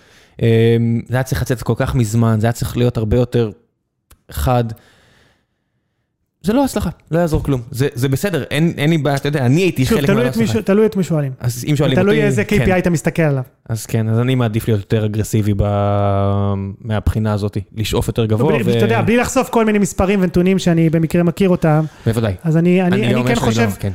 זה 1.07 1.15
היה 1.15 1.23
צריך 1.23 1.41
לצאת 1.41 1.63
כל 1.63 1.73
כך 1.77 1.95
מזמן, 1.95 2.37
זה 2.39 2.47
היה 2.47 2.51
צריך 2.53 2.77
להיות 2.77 2.97
הרבה 2.97 3.17
יותר 3.17 3.51
חד. 4.31 4.63
זה 6.41 6.53
לא 6.53 6.65
הצלחה, 6.65 6.89
לא 7.11 7.19
יעזור 7.19 7.43
כלום, 7.43 7.61
זה 7.71 7.87
זה 7.93 8.09
בסדר, 8.09 8.43
אין 8.51 8.73
אין 8.77 8.89
לי 8.89 8.97
בעיה, 8.97 9.15
אתה 9.15 9.27
יודע, 9.27 9.45
אני 9.45 9.61
הייתי 9.61 9.85
שוב, 9.85 9.97
חלק 9.97 10.05
ש- 10.47 10.55
תלוי 10.65 10.85
את 10.85 10.95
מי 10.95 11.03
שואלים. 11.03 11.31
אז 11.39 11.65
אם 11.69 11.75
שואלים 11.75 11.97
אותי, 11.97 12.05
תלוי 12.05 12.23
איזה 12.23 12.43
כן. 12.45 12.65
KPI 12.65 12.77
אתה 12.79 12.89
מסתכל 12.89 13.21
עליו. 13.21 13.43
אז 13.69 13.85
כן, 13.85 14.09
אז 14.09 14.19
אני 14.19 14.35
מעדיף 14.35 14.67
להיות 14.67 14.79
יותר 14.81 15.05
אגרסיבי 15.05 15.53
ב... 15.57 15.63
מהבחינה 16.81 17.33
הזאת, 17.33 17.57
לשאוף 17.75 18.07
יותר 18.07 18.25
גבוה, 18.25 18.59
בלי- 18.63 18.77
אתה 18.77 18.85
יודע, 18.85 19.01
בלי 19.01 19.17
לחשוף 19.17 19.49
כל 19.49 19.65
מיני 19.65 19.79
מספרים 19.79 20.21
ונתונים 20.21 20.59
שאני 20.59 20.89
במקרה 20.89 21.23
מכיר 21.23 21.49
אותם, 21.49 21.85
בוודאי. 22.05 22.33
אז 22.43 22.57
אני 22.57 22.81
אני- 22.81 22.89
לא 23.01 23.05
אני 23.05 23.15
אומר 23.15 23.27
כן 23.27 23.35
חושב, 23.35 23.61
לא- 23.61 23.75
כן. 23.79 23.91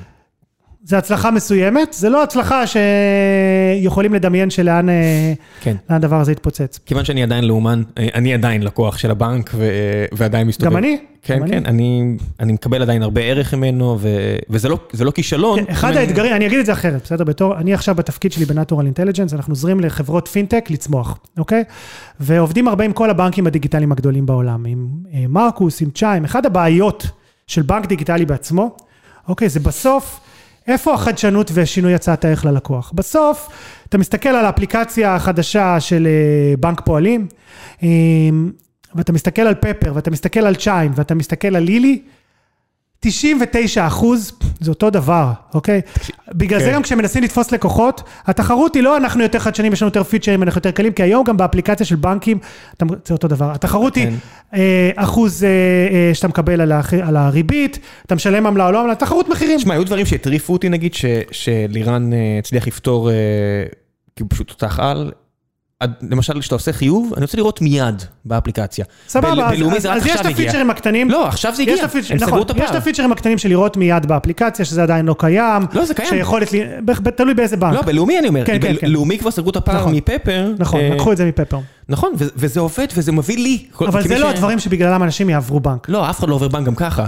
זו 0.85 0.97
הצלחה 0.97 1.31
מסוימת, 1.31 1.93
זה 1.93 2.09
לא 2.09 2.23
הצלחה 2.23 2.63
שיכולים 2.67 4.15
לדמיין 4.15 4.51
שלאן 4.51 4.89
אה, 4.89 5.33
כן. 5.61 5.77
הדבר 5.89 6.21
הזה 6.21 6.33
יתפוצץ. 6.33 6.79
כיוון 6.87 7.05
שאני 7.05 7.23
עדיין 7.23 7.45
לאומן, 7.45 7.83
אה, 7.99 8.09
אני 8.15 8.35
עדיין 8.35 8.63
לקוח 8.63 8.99
של 8.99 9.11
הבנק 9.11 9.51
ו- 9.55 10.05
ועדיין 10.13 10.47
מסתובב. 10.47 10.71
גם 10.71 10.77
אני. 10.77 10.99
כן, 11.23 11.39
גם 11.41 11.49
כן, 11.49 11.67
אני 11.67 12.03
אני 12.41 12.53
מקבל 12.53 12.83
עדיין 12.83 13.03
הרבה 13.03 13.21
ערך 13.21 13.55
ממנו, 13.55 13.97
ו- 14.01 14.09
וזה 14.51 14.69
לא- 14.69 14.79
זה 14.93 15.05
לא 15.05 15.11
כישלון. 15.11 15.65
כן, 15.65 15.73
אחד 15.73 15.89
אם 15.89 15.97
אני- 15.97 16.01
האתגרים, 16.07 16.35
אני 16.37 16.47
אגיד 16.47 16.59
את 16.59 16.67
זה 16.67 16.73
אחרת, 16.73 17.03
בסדר? 17.05 17.25
בתור, 17.25 17.57
אני 17.59 17.75
עכשיו 17.75 17.95
בתפקיד 17.95 18.33
שלי 18.33 18.45
בנטורל 18.45 18.85
אינטליג'נס, 18.87 19.35
אנחנו 19.35 19.53
עוזרים 19.53 19.81
לחברות 19.81 20.29
פינטק 20.29 20.67
לצמוח, 20.71 21.19
אוקיי? 21.39 21.65
ועובדים 22.21 22.69
הרבה 22.69 22.85
עם 22.85 22.93
כל 22.93 23.11
הבנקים 23.11 23.47
הדיגיטליים 23.47 23.93
הגדולים 23.93 24.27
בעולם, 24.27 24.65
עם 24.67 24.87
אה, 25.15 25.25
מרקוס, 25.29 25.83
עם 25.83 25.91
צ'יים. 25.91 26.25
אחד 26.25 26.47
הבעיות 26.47 27.07
של 27.47 27.63
בנק 27.63 27.87
דיגיטלי 27.87 28.27
בעצמו, 28.27 28.77
אוקיי, 29.29 29.49
זה 29.49 29.61
בסוף, 29.61 30.21
איפה 30.67 30.95
החדשנות 30.95 31.51
ושינוי 31.55 31.95
הצעת 31.95 32.25
הערך 32.25 32.45
ללקוח? 32.45 32.93
בסוף, 32.95 33.49
אתה 33.89 33.99
מסתכל 33.99 34.29
על 34.29 34.45
האפליקציה 34.45 35.15
החדשה 35.15 35.81
של 35.81 36.07
אה, 36.07 36.57
בנק 36.57 36.81
פועלים, 36.81 37.27
אה, 37.83 37.89
ואתה 38.95 39.13
מסתכל 39.13 39.43
על 39.43 39.55
פפר, 39.55 39.93
ואתה 39.95 40.11
מסתכל 40.11 40.41
על 40.41 40.55
צ'יים, 40.55 40.93
ואתה 40.95 41.15
מסתכל 41.15 41.57
על 41.57 41.63
לילי, 41.63 42.03
99 43.07 43.87
אחוז 43.87 44.33
זה 44.61 44.71
אותו 44.71 44.91
דבר, 44.91 45.27
אוקיי? 45.55 45.81
בגלל 46.35 46.61
זה 46.61 46.67
כן. 46.67 46.73
גם 46.73 46.83
כשמנסים 46.83 47.23
לתפוס 47.23 47.53
לקוחות, 47.53 48.03
התחרות 48.27 48.75
היא 48.75 48.83
לא 48.83 48.97
אנחנו 48.97 49.23
יותר 49.23 49.39
חדשנים, 49.39 49.73
יש 49.73 49.83
לנו 49.83 49.89
יותר 49.89 50.03
פיצ'רים, 50.03 50.43
אנחנו 50.43 50.59
יותר 50.59 50.71
קלים, 50.71 50.93
כי 50.93 51.03
היום 51.03 51.25
גם 51.25 51.37
באפליקציה 51.37 51.87
של 51.87 51.97
בנקים, 51.97 52.39
זה 53.05 53.15
אותו 53.15 53.29
דבר. 53.29 53.51
התחרות 53.51 53.97
היא 53.97 54.07
כן. 54.07 54.15
אה, 54.55 54.91
אחוז 54.97 55.45
אה, 55.45 55.49
אה, 56.09 56.15
שאתה 56.15 56.29
מקבל 56.29 56.61
על 56.61 56.73
הח- 56.73 56.95
על 56.95 57.17
הריבית, 57.17 57.79
אתה 58.07 58.15
משלם 58.15 58.47
עמלה 58.47 58.67
או 58.67 58.73
לא 58.73 58.81
עמלה, 58.81 58.95
תחרות 58.95 59.29
מחירים. 59.29 59.59
תשמע, 59.59 59.75
היו 59.75 59.85
דברים 59.85 60.07
שהטריפו 60.07 60.53
אותי 60.53 60.69
נגיד, 60.69 60.95
ש- 60.95 61.05
שלירן 61.31 62.11
הצליח 62.39 62.67
לפתור, 62.67 63.11
כי 64.17 64.23
הוא 64.23 64.29
פשוט 64.31 64.49
תותח 64.49 64.79
על. 64.81 65.13
למשל, 66.11 66.41
כשאתה 66.41 66.55
עושה 66.55 66.73
חיוב, 66.73 67.13
אני 67.17 67.25
רוצה 67.25 67.37
לראות 67.37 67.61
מיד 67.61 68.03
באפליקציה. 68.25 68.85
סבבה, 69.09 69.49
אז- 69.49 69.63
אז 69.77 69.97
אז 69.97 70.07
יש 70.07 70.21
את. 70.21 70.27
הפיצ'רים 70.27 70.71
הקטנים. 70.71 71.11
לא, 71.11 71.29
עכשיו 71.29 71.55
זה 71.55 71.63
הגיע, 71.63 71.75
הם 71.75 71.81
נכון, 72.17 72.29
סגרו 72.29 72.43
את 72.43 72.51
יש 72.51 72.57
את 72.57 72.69
הפער. 72.69 72.77
הפיצ'רים 72.77 73.13
הקטנים 73.13 73.39
של 73.39 73.49
לראות 73.49 73.77
מיד 73.77 74.07
באפליקציה, 74.07 74.65
שזה 74.65 74.83
עדיין 74.83 75.07
לא 75.07 75.15
קיים. 75.19 75.63
לא, 75.73 75.85
זה 75.85 75.95
קיים. 75.95 76.09
שיכולת, 76.09 76.49
תלוי 77.17 77.35
באיזה 77.35 77.57
בנק. 77.57 77.75
לא, 77.75 77.83
בלאומי 77.83 78.19
אני 78.19 78.29
אומר, 78.29 78.45
כן, 78.45 78.59
כן, 78.61 78.75
כן. 78.81 78.87
בלאומי 78.87 79.19
כבר 79.19 79.31
סגרו 79.31 79.51
את 79.51 79.57
הפער 79.57 79.77
נכון. 79.81 79.95
מפפר. 79.95 80.53
נכון, 80.59 80.81
אה, 80.81 80.89
לקחו 80.95 81.13
את 81.13 81.17
זה 81.17 81.25
מפפר. 81.25 81.59
נכון, 81.89 82.13
ו- 82.19 82.25
וזה 82.37 82.61
עובד 82.61 82.87
וזה 82.97 83.13
מביא 83.13 83.37
לי. 83.37 83.65
אבל 83.81 84.03
זה 84.03 84.19
לא 84.19 84.31
הדברים 84.31 84.59
שבגללם 84.59 85.03
אנשים 85.03 85.31
יעברו 85.31 85.61
בנק. 85.61 85.89
לא, 85.89 86.11
אף 86.11 86.19
אחד 86.19 86.29
לא 86.29 86.35
עובר 86.35 86.49
בנק 86.49 86.67
גם 86.67 86.75
ככה. 86.75 87.07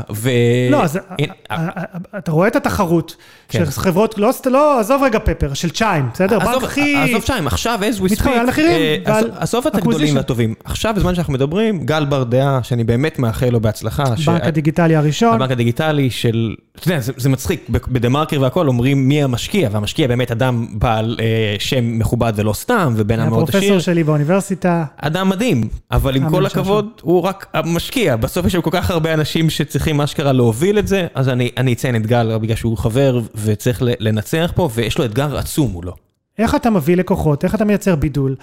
לא, 0.71 0.85
אז 0.85 0.97
אה, 0.97 1.03
אה, 1.51 1.69
אה, 1.69 1.85
אתה 2.19 2.33
רואה 2.33 2.49
את 2.49 2.57
התחרות 2.57 3.17
כן. 3.49 3.59
של 3.65 3.71
חברות, 3.71 4.19
לא, 4.19 4.31
לא, 4.47 4.81
עזוב 4.81 5.03
רגע 5.03 5.19
פפר, 5.19 5.55
של 5.55 5.71
צ'יים, 5.71 6.09
בסדר? 6.15 6.39
בנק 6.39 6.63
הכי... 6.63 6.97
עזוב 6.97 7.23
שם, 7.25 7.47
עכשיו, 7.47 7.81
as 7.83 8.01
we 8.01 8.15
speak, 8.17 8.29
על 8.29 8.47
מחירים 8.47 9.03
ועל 9.07 9.31
עזוב- 9.39 9.67
את 9.67 9.75
הגדולים. 9.75 10.17
והטובים. 10.17 10.55
עכשיו, 10.65 10.95
בזמן 10.97 11.15
שאנחנו 11.15 11.33
מדברים, 11.33 11.87
גל 11.87 12.05
ברדעה, 12.05 12.61
שאני 12.63 12.85
באמת 12.85 13.19
מאחל 13.19 13.49
לו 13.49 13.61
בהצלחה. 13.61 14.17
ש- 14.17 14.29
בנק 14.29 14.43
הדיגיטלי 14.45 14.97
הראשון. 14.97 15.35
הבנק 15.35 15.51
הדיגיטלי 15.51 16.11
של, 16.11 16.55
אתה 16.79 16.89
יודע, 16.89 17.01
זה, 17.01 17.13
זה 17.17 17.29
מצחיק, 17.29 17.69
בדה 17.69 18.09
מרקר 18.09 18.41
והכל 18.41 18.69
אומרים 18.69 19.09
מי 19.09 19.23
המשקיע, 19.23 19.69
והמשקיע 19.73 20.09
באמת 20.09 20.31
אדם 20.31 20.67
בעל 20.79 21.17
אה, 21.21 21.57
שם 21.59 21.99
מכובד 21.99 22.33
ולא 22.37 22.53
סתם, 22.53 22.95
ובן 22.97 23.21
אדם 23.21 23.31
מאוד 23.31 23.43
הפרופסור 23.43 23.61
עשיר. 23.63 23.79
שלי 23.79 24.05
באוניברסיטה. 24.05 24.85
אדם 24.97 25.29
מדהים, 25.29 25.69
אבל 25.91 26.17
עם 26.17 26.31
כל. 26.31 26.47
הכבוד, 26.47 26.89
הוא 27.03 27.21
רק 27.21 27.47
המשקיע. 27.55 28.17
בסוף 28.17 28.47
יש 28.47 28.53
שם 28.53 28.61
כל 28.61 28.71
כך 28.73 28.91
הרבה 28.91 29.15
אנשים 29.15 29.51
שצריכים 29.51 30.01
אשכרה 30.01 30.33
להוביל 30.33 30.79
את 30.79 30.89
זה, 30.89 31.07
אז 31.15 31.29
אני, 31.29 31.51
אני 31.57 31.73
אציין 31.73 31.97
את 31.97 32.07
גל 32.07 32.39
בגלל 32.39 32.57
שהוא 32.57 32.77
חבר 32.79 33.21
וצריך 33.35 33.83
לנצח 34.01 34.53
פה, 34.55 34.69
ויש 34.75 34.99
לו 34.99 35.05
אתגר 35.05 35.37
עצום 35.39 35.71
מולו. 35.73 35.95
איך 36.39 36.55
אתה 36.55 36.71
מביא 36.71 36.97
לקוחות, 36.97 37.45
איך 37.45 37.55
אתה 37.55 37.65
מייצר 37.65 37.97
בידול. 37.97 38.37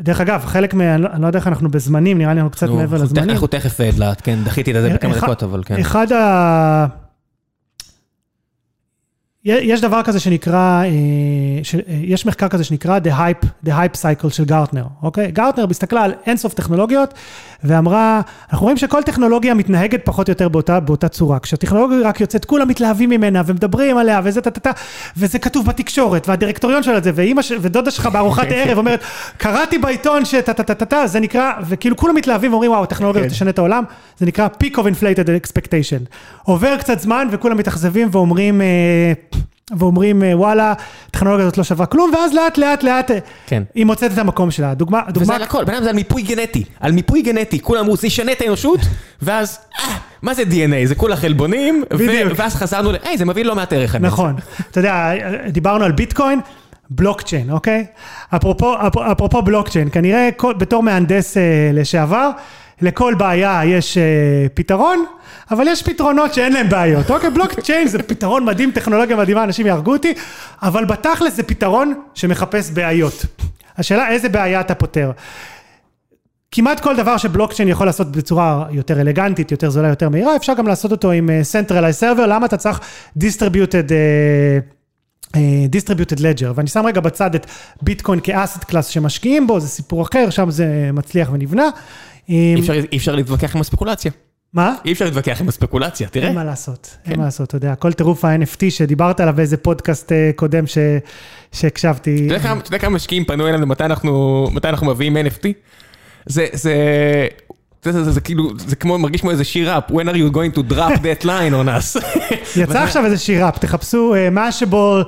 דרך 0.00 0.20
אגב, 0.20 0.42
חלק 0.46 0.74
מה... 0.74 0.94
אני 0.94 1.02
לא- 1.02 1.08
לא 1.20 1.26
יודע 1.26 1.38
איך 1.38 1.46
אנחנו 1.46 1.70
בזמנים, 1.70 2.18
נראה 2.18 2.34
לי 2.34 2.40
אנחנו 2.40 2.50
קצת 2.50 2.68
מעבר 2.68 3.02
לזמנים. 3.02 3.30
אנחנו 3.30 3.46
תכף 3.46 3.80
אדלת, 3.80 4.20
כן, 4.20 4.38
דחיתי 4.44 4.70
את 4.70 4.82
זה 4.82 4.90
בכמה 4.94 5.12
אחד- 5.12 5.26
דקות, 5.26 5.42
אבל 5.42 5.62
כן. 5.66 5.80
אחד 5.80 6.12
ה... 6.12 6.86
יש 9.46 9.80
דבר 9.80 10.02
כזה 10.02 10.20
שנקרא, 10.20 10.82
אה, 10.82 10.88
אה, 11.88 11.94
יש 12.02 12.26
מחקר 12.26 12.48
כזה 12.48 12.64
שנקרא 12.64 12.98
The 12.98 13.10
Hype, 13.10 13.46
The 13.66 13.70
Hype 13.70 13.96
Cycle 14.02 14.30
של 14.30 14.44
גרטנר, 14.44 14.84
אוקיי? 15.02 15.30
גרטנר 15.30 15.66
הסתכלה 15.70 16.04
על 16.04 16.14
אינסוף 16.26 16.54
טכנולוגיות 16.54 17.14
ואמרה, 17.64 18.20
אנחנו 18.52 18.64
רואים 18.64 18.76
שכל 18.76 19.02
טכנולוגיה 19.02 19.54
מתנהגת 19.54 20.00
פחות 20.04 20.28
או 20.28 20.30
יותר 20.30 20.48
באותה, 20.48 20.80
באותה 20.80 21.08
צורה. 21.08 21.38
כשהטכנולוגיה 21.38 21.98
רק 22.08 22.20
יוצאת, 22.20 22.44
כולם 22.44 22.68
מתלהבים 22.68 23.10
ממנה 23.10 23.42
ומדברים 23.46 23.98
עליה 23.98 24.20
וזה 24.24 24.40
טה-טה-טה, 24.40 24.70
וזה 25.16 25.38
כתוב 25.38 25.66
בתקשורת, 25.66 26.28
והדירקטוריון 26.28 26.82
שלה 26.82 27.00
זה, 27.00 27.10
ואימא 27.14 27.42
ש... 27.42 27.52
ודודה 27.60 27.90
שלך 27.90 28.06
בארוחת 28.06 28.46
ערב 28.50 28.78
אומרת, 28.78 29.00
קראתי 29.36 29.78
בעיתון 29.78 30.24
שטה-טה-טה-טה, 30.24 31.06
זה 31.06 31.20
נקרא, 31.20 31.52
וכאילו 31.68 31.96
כולם 31.96 32.14
מתלהבים 32.14 32.50
ואומרים, 32.50 32.70
וואו, 32.70 32.82
הטכנולוגיה 32.82 33.22
הזאת 33.22 33.32
תשנה 33.32 33.50
את 33.50 33.58
העולם, 33.58 33.84
זה 34.18 34.26
נקרא 34.26 34.48
peak 34.62 34.74
of 34.74 34.82
inflated 34.82 35.28
expectation. 35.44 36.14
עובר 36.42 36.76
קצת 36.78 37.00
זמן 37.00 37.28
וכולם 37.30 37.56
מתאכזבים 37.56 38.08
ואומרים, 38.12 38.60
אה, 38.60 39.12
ואומרים, 39.78 40.22
אה, 40.22 40.38
וואלה, 40.38 40.74
הטכנולוגיה 41.08 41.44
הזאת 41.46 41.58
לא 41.58 41.64
שווה 41.64 41.86
כלום, 41.86 42.10
ואז 42.14 42.34
לאט 42.34 42.58
לאט 42.58 42.82
לאט 42.82 43.10
אה, 43.10 43.18
כן. 43.46 43.62
היא 43.74 43.86
מוצאת 43.86 44.12
את 44.12 44.18
המקום 44.18 44.50
שלה. 44.50 44.74
דוגמה, 44.74 45.00
וזה 45.08 45.12
דוגמה, 45.12 45.34
על 45.36 45.42
הכל, 45.42 45.64
בן 45.64 45.74
אדם 45.74 45.82
זה 45.82 45.90
על 45.90 45.96
מיפוי 45.96 46.22
גנטי, 46.22 46.64
על 46.80 46.92
מיפוי 46.92 47.22
גנטי, 47.22 47.60
כולם 47.60 47.80
אמרו, 47.80 47.96
זה 47.96 48.06
ישנה 48.06 48.32
את 48.32 48.40
האנושות, 48.40 48.80
ואז, 49.22 49.58
אה, 49.78 49.84
מה 50.22 50.34
זה 50.34 50.42
DNA? 50.42 50.86
זה 50.86 50.94
כולה 50.94 51.16
חלבונים, 51.16 51.84
ו-. 51.98 52.04
ואז 52.36 52.54
חזרנו 52.54 52.92
ל, 52.92 52.96
היי, 53.04 53.18
זה 53.18 53.24
מביא 53.24 53.44
לא 53.44 53.54
מעט 53.54 53.72
ערך. 53.72 53.94
האמת." 53.94 54.06
נכון. 54.06 54.34
אתה 54.70 54.80
יודע, 54.80 55.12
דיברנו 55.50 55.84
על 55.84 55.92
ביטקוין, 55.92 56.40
בלוקצ'יין, 56.90 57.50
אוקיי? 57.50 57.86
אפרופו, 58.34 58.74
אפ- 58.86 58.96
אפרופו 59.12 59.42
בלוקצ'יין, 59.42 59.88
כנראה 59.92 60.28
כל, 60.36 60.54
בתור 60.58 60.82
מהנדס 60.82 61.36
אה, 61.36 61.42
לשעבר, 61.72 62.30
לכל 62.82 63.14
בעיה 63.18 63.60
יש 63.64 63.98
אה, 63.98 64.02
פתרון, 64.54 65.04
אבל 65.50 65.68
יש 65.68 65.82
פתרונות 65.82 66.34
שאין 66.34 66.52
להם 66.52 66.68
בעיות, 66.68 67.10
אוקיי? 67.10 67.30
בלוקצ'יין 67.30 67.88
זה 67.88 68.02
פתרון 68.02 68.44
מדהים, 68.44 68.70
טכנולוגיה 68.70 69.16
מדהימה, 69.16 69.44
אנשים 69.44 69.66
יהרגו 69.66 69.92
אותי, 69.92 70.14
אבל 70.62 70.84
בתכלס 70.84 71.36
זה 71.36 71.42
פתרון 71.42 71.94
שמחפש 72.14 72.70
בעיות. 72.70 73.24
השאלה 73.78 74.08
איזה 74.08 74.28
בעיה 74.28 74.60
אתה 74.60 74.74
פותר. 74.74 75.10
כמעט 76.50 76.80
כל 76.80 76.96
דבר 76.96 77.16
שבלוקצ'יין 77.16 77.68
יכול 77.68 77.86
לעשות 77.86 78.12
בצורה 78.12 78.66
יותר 78.70 79.00
אלגנטית, 79.00 79.50
יותר 79.50 79.70
זולה, 79.70 79.88
יותר 79.88 80.08
מהירה, 80.08 80.36
אפשר 80.36 80.54
גם 80.54 80.66
לעשות 80.66 80.92
אותו 80.92 81.10
עם 81.10 81.30
אה, 81.30 81.40
Centralized 81.40 82.00
Server, 82.00 82.26
למה 82.26 82.46
אתה 82.46 82.56
צריך 82.56 82.80
Distributed... 83.18 83.92
אה, 83.92 84.58
Distributed 85.72 86.18
Ledger, 86.18 86.52
ואני 86.54 86.68
שם 86.68 86.86
רגע 86.86 87.00
בצד 87.00 87.34
את 87.34 87.46
ביטקוין 87.82 88.20
כאסט 88.22 88.64
קלאס 88.64 88.86
שמשקיעים 88.86 89.46
בו, 89.46 89.60
זה 89.60 89.68
סיפור 89.68 90.02
אחר, 90.02 90.30
שם 90.30 90.50
זה 90.50 90.90
מצליח 90.92 91.30
ונבנה. 91.32 91.68
עם- 92.28 92.58
אי 92.92 92.96
אפשר- 92.96 93.14
להתווכח 93.14 93.54
עם 93.54 93.60
הספקולציה. 93.60 94.10
מה? 94.52 94.74
אי 94.84 94.92
אפשר 94.92 95.04
להתווכח 95.04 95.40
עם 95.40 95.48
הספקולציה, 95.48 96.08
תראה. 96.08 96.26
אין 96.26 96.34
מה 96.34 96.44
לעשות, 96.44 96.96
אין 97.04 97.12
כן. 97.14 97.18
מה 97.20 97.24
לעשות, 97.24 97.48
אתה 97.48 97.56
יודע, 97.56 97.74
כל 97.74 97.92
טירוף 97.92 98.24
ה-NFT 98.24 98.70
שדיברת 98.70 99.20
עליו 99.20 99.34
באיזה 99.36 99.56
פודקאסט 99.56 100.12
אה, 100.12 100.30
קודם 100.36 100.66
ש- 100.66 100.78
שהקשבתי. 101.52 102.26
אתה 102.26 102.34
יודע 102.68 102.78
כמה- 102.78 102.90
משקיעים 102.94 103.24
פנו 103.24 103.48
אלינו 103.48 103.66
מתי 103.66 103.84
אנחנו 103.84 104.46
מתי 104.52 104.68
אנחנו 104.68 104.86
מביאים 104.86 105.16
NFT? 105.16 105.48
זה, 106.26 106.46
זה, 106.52 106.74
זה, 107.84 107.92
זה, 107.92 108.04
זה, 108.04 108.10
זה 108.12 108.20
כאילו, 108.20 108.50
זה 108.58 108.76
כמו, 108.76 108.98
מרגיש 108.98 109.20
כמו 109.20 109.30
איזה 109.30 109.44
שיר 109.44 109.78
אפ, 109.78 109.84
When 109.90 110.04
are 110.08 110.16
you 110.16 110.34
going 110.36 110.58
to 110.58 110.72
drop 110.72 110.96
that 110.96 111.24
line 111.24 111.52
on 111.52 111.68
us? 111.68 112.00
יצא 112.62 112.78
עכשיו 112.82 113.04
איזה 113.04 113.18
שיר 113.18 113.44
ראפ, 113.44 113.58
תחפשו 113.58 114.14
מאשבול, 114.32 115.04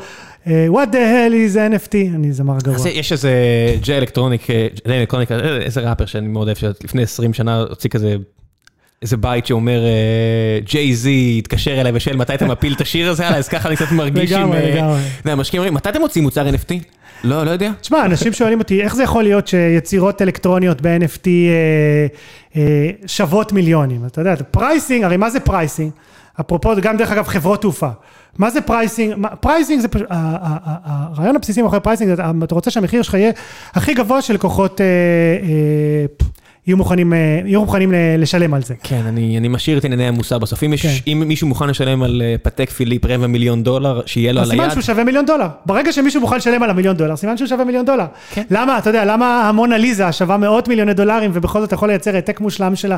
what 0.48 0.92
the 0.92 0.96
hell 0.96 1.32
is 1.32 1.56
NFT, 1.56 1.94
אני 2.14 2.32
זמר 2.32 2.56
גרוע. 2.64 2.88
יש 2.88 3.12
איזה 3.12 3.32
Jay 3.80 3.98
Electronica, 3.98 4.50
אה, 4.50 4.66
אה, 5.30 5.56
איזה 5.60 5.80
ראפר 5.80 6.06
שאני 6.06 6.28
מאוד 6.28 6.48
אוהב, 6.48 6.56
שלפני 6.56 7.02
20 7.02 7.34
שנה 7.34 7.60
הוציא 7.60 7.90
כזה, 7.90 8.16
איזה 9.02 9.16
בית 9.16 9.46
שאומר, 9.46 9.80
Jay-Z 10.64 11.36
התקשר 11.38 11.80
אליי 11.80 11.92
ושואל 11.94 12.16
מתי 12.16 12.34
אתה 12.34 12.46
מפיל 12.46 12.72
את 12.72 12.80
השיר 12.80 13.10
הזה 13.10 13.28
אז 13.28 13.48
ככה 13.48 13.68
אני 13.68 13.76
קצת 13.76 13.92
מרגיש 13.92 14.32
עם... 14.32 14.40
לגמרי, 14.40 14.58
אה, 14.58 14.74
לגמרי. 14.74 15.00
יודע, 15.24 15.32
המשקיעים 15.32 15.60
אומרים, 15.60 15.74
מתי 15.74 15.88
אתם 15.88 16.00
מוצאים 16.00 16.24
מוצר 16.24 16.48
NFT? 16.48 16.74
לא, 17.24 17.44
לא 17.44 17.50
יודע. 17.50 17.72
תשמע, 17.80 18.04
אנשים 18.04 18.32
שואלים 18.32 18.58
אותי, 18.58 18.82
איך 18.82 18.94
זה 18.94 19.02
יכול 19.02 19.22
להיות 19.22 19.48
שיצירות 19.48 20.22
אלקטרוניות 20.22 20.80
ב-NFT 20.80 21.26
אה, 21.26 22.06
אה, 22.56 22.90
שוות 23.06 23.52
מיליונים? 23.52 24.06
אתה 24.06 24.20
יודע, 24.20 24.34
pricing, 24.50 25.04
הרי 25.04 25.16
מה 25.16 25.30
זה 25.30 25.40
pricing? 25.40 25.90
אפרופו, 26.40 26.72
גם 26.82 26.96
דרך 26.96 27.10
אגב 27.10 27.26
חברות 27.26 27.60
תעופה. 27.60 27.88
מה 28.38 28.50
זה 28.50 28.60
pricing? 28.60 29.26
pricing 29.40 29.80
זה 29.80 29.88
פשוט, 29.88 30.06
הרעיון 30.10 31.36
הבסיסי 31.36 31.62
מאחורי 31.62 31.80
pricing, 31.80 32.20
אתה 32.42 32.54
רוצה 32.54 32.70
שהמחיר 32.70 33.02
שלך 33.02 33.14
יהיה 33.14 33.32
הכי 33.74 33.94
גבוה 33.94 34.22
שלקוחות 34.22 34.80
אה, 34.80 34.86
אה, 34.86 36.26
יהיו 36.66 36.76
מוכנים, 36.76 37.12
אה, 37.12 37.40
יהיו 37.44 37.60
מוכנים 37.60 37.92
לשלם 38.18 38.54
על 38.54 38.62
זה. 38.62 38.74
כן, 38.82 39.02
אני, 39.06 39.38
אני 39.38 39.48
משאיר 39.48 39.78
את 39.78 39.84
ענייני 39.84 40.08
המוסר 40.08 40.38
בסוף. 40.38 40.62
אם, 40.62 40.74
כן. 40.82 40.88
אם 41.06 41.22
מישהו 41.26 41.48
מוכן 41.48 41.68
לשלם 41.68 42.02
על 42.02 42.22
פטק 42.42 42.70
פיליפ 42.70 43.04
רבע 43.04 43.26
מיליון 43.26 43.62
דולר, 43.62 44.00
שיהיה 44.06 44.32
לו 44.32 44.40
אז 44.40 44.46
על 44.46 44.50
סימן 44.50 44.64
היד. 44.64 44.72
שהוא 44.72 44.82
שווה 44.82 45.04
מיליון 45.04 45.26
דולר. 45.26 45.46
ברגע 45.66 45.92
שמישהו 45.92 46.20
מוכן 46.20 46.36
לשלם 46.36 46.62
על 46.62 46.70
המיליון 46.70 46.96
דולר, 46.96 47.16
סימן 47.16 47.36
שהוא 47.36 47.48
שווה 47.48 47.64
מיליון 47.64 47.86
דולר. 47.86 48.06
כן. 48.30 48.42
למה, 48.50 48.78
אתה 48.78 48.90
יודע, 48.90 49.04
למה 49.04 49.48
המונה 49.48 49.78
ליזה 49.78 50.12
שווה 50.12 50.36
מאות 50.36 50.68
מיליוני 50.68 50.94
דולרים, 50.94 51.30
ובכל 51.34 51.60
זאת 51.60 51.72
יכול 51.72 51.88
לייצר 51.88 52.14
העתק 52.14 52.40
מושלם 52.40 52.76
שלה, 52.76 52.96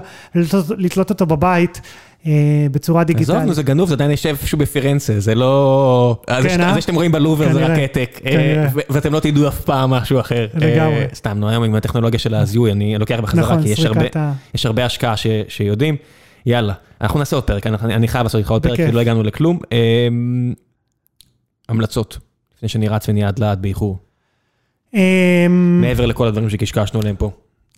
לתלות 0.78 1.10
אותו 1.10 1.26
בבית 1.26 1.80
אה, 2.26 2.32
בצורה 2.72 3.02
עזוב, 3.02 3.10
נו, 3.16 3.18
דיגיטלית. 3.18 3.54
זה 3.54 3.62
גנוב, 3.62 3.88
זה 3.88 3.94
עדיין 3.94 4.10
יושב 4.10 4.28
איפשהו 4.28 4.58
בפירנצה, 4.58 5.20
זה 5.20 5.34
לא... 5.34 6.20
כן, 6.26 6.42
זה- 6.42 6.64
אה? 6.64 6.74
זה 6.74 6.80
שאתם 6.80 6.94
רואים 6.94 7.12
בלובר 7.12 7.52
זה 7.52 7.64
רק 7.64 7.70
העתק, 7.70 8.20
אה, 8.26 8.66
ואתם 8.90 9.12
לא 9.12 9.20
תדעו 9.20 9.48
אף 9.48 9.60
פעם 9.60 9.90
משהו 9.90 10.20
אחר. 10.20 10.46
לגמרי. 10.54 11.04
סתם, 11.14 11.38
נו, 11.38 11.48
היום 11.48 11.64
עם 11.64 11.74
הטכנולוגיה 11.74 12.18
של 12.18 12.34
הזיהוי, 12.34 12.72
אני 12.72 12.98
לוקח 12.98 13.20
בחזרה, 13.22 13.42
נכון, 13.44 13.62
כי 13.62 13.68
יש 14.54 14.66
הרבה- 14.66 14.84
השקעה 14.84 15.14
שיודעים. 15.48 15.96
יאללה, 16.46 16.72
אנחנו 17.00 17.18
נעשה 17.18 17.36
עוד 17.36 17.44
פרק, 17.44 17.66
אני 17.66 18.08
חייב 18.08 18.22
לעשות 18.22 18.38
איתך 18.38 18.50
עוד 18.50 18.62
פרק. 18.62 18.76
כי 18.76 18.92
לא 18.92 19.00
הגענו 19.00 19.22
לכלום. 19.22 19.58
אה, 19.72 20.08
המלצות, 21.68 22.18
לפני 22.56 22.68
שאני 22.68 22.88
רץ 22.88 23.08
ונהיה 23.08 23.28
עד 23.28 23.38
לאט 23.38 23.58
באיחור, 23.58 23.98
אמ, 24.94 25.80
מעבר 25.80 26.06
לכל 26.06 26.26
הדברים 26.26 26.50
שקשקשנו 26.50 27.00
עליהם 27.00 27.16
פה. 27.16 27.30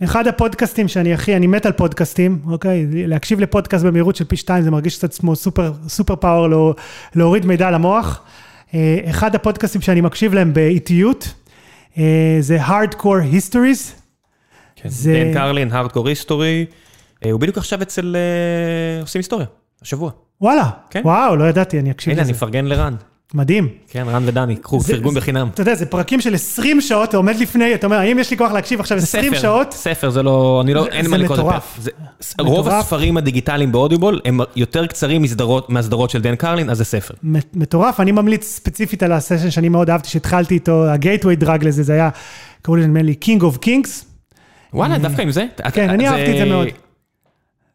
אחד 0.04 0.26
הפודקאסטים 0.26 0.88
שאני 0.88 1.14
הכי, 1.14 1.36
אני 1.36 1.46
מת 1.46 1.66
על 1.66 1.72
פודקאסטים, 1.72 2.38
אוקיי? 2.46 2.86
להקשיב 2.92 3.40
לפודקאסט 3.40 3.84
במהירות 3.84 4.16
של 4.16 4.24
פי 4.24 4.36
שתיים, 4.36 4.62
זה 4.64 4.70
מרגיש 4.70 4.98
קצת 4.98 5.14
כמו 5.14 5.36
סופר, 5.36 5.72
סופר 5.88 6.16
פאוור 6.16 6.46
לא, 6.48 6.74
להוריד 7.14 7.46
מידע 7.46 7.70
למוח. 7.70 8.22
אה, 8.74 8.98
אחד 9.10 9.34
הפודקאסטים 9.34 9.80
שאני 9.80 10.00
מקשיב 10.00 10.34
להם 10.34 10.54
באיטיות, 10.54 11.34
אה, 11.98 12.36
זה 12.40 12.58
Hardcore 12.66 13.02
Histories. 13.34 13.92
כן. 14.76 14.88
זה- 14.88 15.24
דן 15.26 15.34
קרלין, 15.34 15.72
הארדקור 15.72 16.08
היסטורי, 16.08 16.66
אה, 17.24 17.30
הוא 17.30 17.40
בדיוק 17.40 17.58
עכשיו 17.58 17.82
אצל 17.82 18.16
עושים 19.00 19.18
היסטוריה, 19.18 19.46
השבוע. 19.82 20.10
וואלה, 20.40 20.70
כן. 20.90 21.00
וואו, 21.04 21.36
לא 21.36 21.44
ידעתי, 21.44 21.78
אני 21.78 21.90
אקשיב 21.90 22.12
הנה, 22.12 22.22
לזה. 22.22 22.30
אני 22.30 22.36
מפרגן 22.36 22.64
לרן. 22.64 22.94
מדהים. 23.34 23.68
כן, 23.88 24.04
רן 24.08 24.22
ודני, 24.26 24.56
קחו, 24.56 24.80
זה- 24.80 24.92
פרגון 24.94 25.14
זה- 25.14 25.20
בחינם. 25.20 25.48
אתה 25.54 25.62
יודע, 25.62 25.74
זה 25.74 25.86
פרקים 25.86 26.20
של 26.20 26.34
20 26.34 26.80
שעות, 26.80 27.08
אתה 27.08 27.16
עומד 27.16 27.36
לפני, 27.36 27.74
אתה 27.74 27.86
אומר, 27.86 27.96
האם 27.98 28.18
יש 28.18 28.30
לי 28.30 28.36
כוח 28.36 28.52
להקשיב 28.52 28.80
עכשיו 28.80 28.98
זה 28.98 29.04
20 29.04 29.32
ספר, 29.32 29.42
שעות? 29.42 29.72
ספר 29.72 30.10
זה 30.10 30.22
לא, 30.22 30.60
אני 30.64 30.74
לא, 30.74 30.82
זה- 30.82 30.88
אין 30.88 31.04
זה 31.04 31.10
מה 31.10 31.16
לקרוא 31.16 31.50
את. 31.56 31.62
זה- 31.78 31.90
רוב 32.40 32.66
מטורף. 32.66 32.82
הספרים 32.84 33.16
הדיגיטליים 33.16 33.72
באודיובול 33.72 34.20
הם 34.24 34.40
יותר 34.56 34.86
קצרים 34.86 35.22
מהסדרות 35.68 36.10
של 36.10 36.20
דן 36.22 36.34
קרלין, 36.36 36.70
אז 36.70 36.78
זה 36.78 36.84
ספר. 36.84 37.14
מטורף, 37.54 38.00
אני 38.00 38.12
ממליץ 38.12 38.44
ספציפית 38.44 39.02
על 39.02 39.12
הסשן 39.12 39.50
שאני 39.50 39.68
מאוד 39.68 39.90
אהבתי, 39.90 40.08
שהתחלתי 40.08 40.54
איתו, 40.54 40.84
הגייטווי 40.88 41.36
דרג 41.36 41.64
לזה, 41.64 41.82
זה 41.82 41.92
היה, 41.92 42.08
קראו 42.62 42.76
לזה 42.76 42.86
נדמה 42.86 43.02
לי 43.02 43.14
King 43.24 43.40
of 43.42 43.56
Kings. 43.64 43.88
וואלה, 44.74 44.98
דווקא 44.98 45.22
עם 45.22 45.30
זה? 45.30 45.44
כן, 45.72 45.90
אני 45.90 46.08
אהבתי 46.08 46.32
את 46.32 46.36
זה 46.38 46.44
מאוד. 46.44 46.66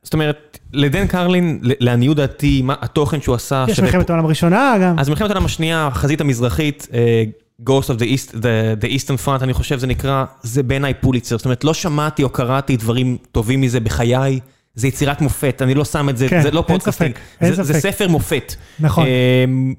זאת 0.07 0.13
אומרת, 0.13 0.59
לדן 0.73 1.07
קרלין, 1.07 1.59
לעניות 1.61 2.17
דעתי, 2.17 2.61
מה 2.61 2.75
התוכן 2.81 3.21
שהוא 3.21 3.35
עשה, 3.35 3.65
יש 3.67 3.77
שווה 3.77 3.87
מלחמת 3.87 4.09
העולם 4.09 4.25
הראשונה 4.25 4.75
גם. 4.81 4.99
אז 4.99 5.09
מלחמת 5.09 5.29
העולם 5.29 5.45
השנייה, 5.45 5.87
החזית 5.87 6.21
המזרחית, 6.21 6.87
אה, 6.93 7.23
Ghost 7.69 7.85
of 7.85 7.99
the, 7.99 8.03
East, 8.03 8.31
the, 8.33 8.83
the 8.83 8.85
Eastern 8.85 9.25
Front, 9.25 9.43
אני 9.43 9.53
חושב 9.53 9.79
זה 9.79 9.87
נקרא, 9.87 10.25
זה 10.41 10.63
בעיניי 10.63 10.93
פוליצר. 10.93 11.37
זאת 11.37 11.45
אומרת, 11.45 11.63
לא 11.63 11.73
שמעתי 11.73 12.23
או 12.23 12.29
קראתי 12.29 12.77
דברים 12.77 13.17
טובים 13.31 13.61
מזה 13.61 13.79
בחיי, 13.79 14.39
זה 14.75 14.87
יצירת 14.87 15.21
מופת, 15.21 15.61
אני 15.61 15.73
לא 15.73 15.85
שם 15.85 16.09
את 16.09 16.17
זה, 16.17 16.29
כן, 16.29 16.41
זה 16.41 16.51
לא 16.51 16.63
podcasting, 16.67 17.15
ספק, 17.15 17.53
זה, 17.53 17.63
זה. 17.63 17.73
ספר 17.73 18.07
מופת. 18.07 18.55
נכון. 18.79 19.05
אמ, 19.45 19.73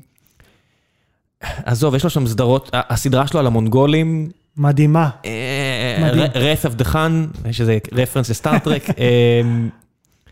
עזוב, 1.65 1.95
יש 1.95 2.05
לו 2.05 2.11
שם 2.11 2.27
סדרות, 2.27 2.71
הסדרה 2.73 3.27
שלו 3.27 3.41
על 3.41 3.47
המונגולים, 3.47 4.29
מדהימה. 4.57 5.09
מדהים. 6.01 6.31
Wrath 6.35 6.58
of 6.58 6.67
Khan, 6.83 7.27
יש 7.49 7.61
איזה 7.61 7.79
reference 7.93 8.31
לסטאר 8.31 8.60
טרק. 8.60 8.83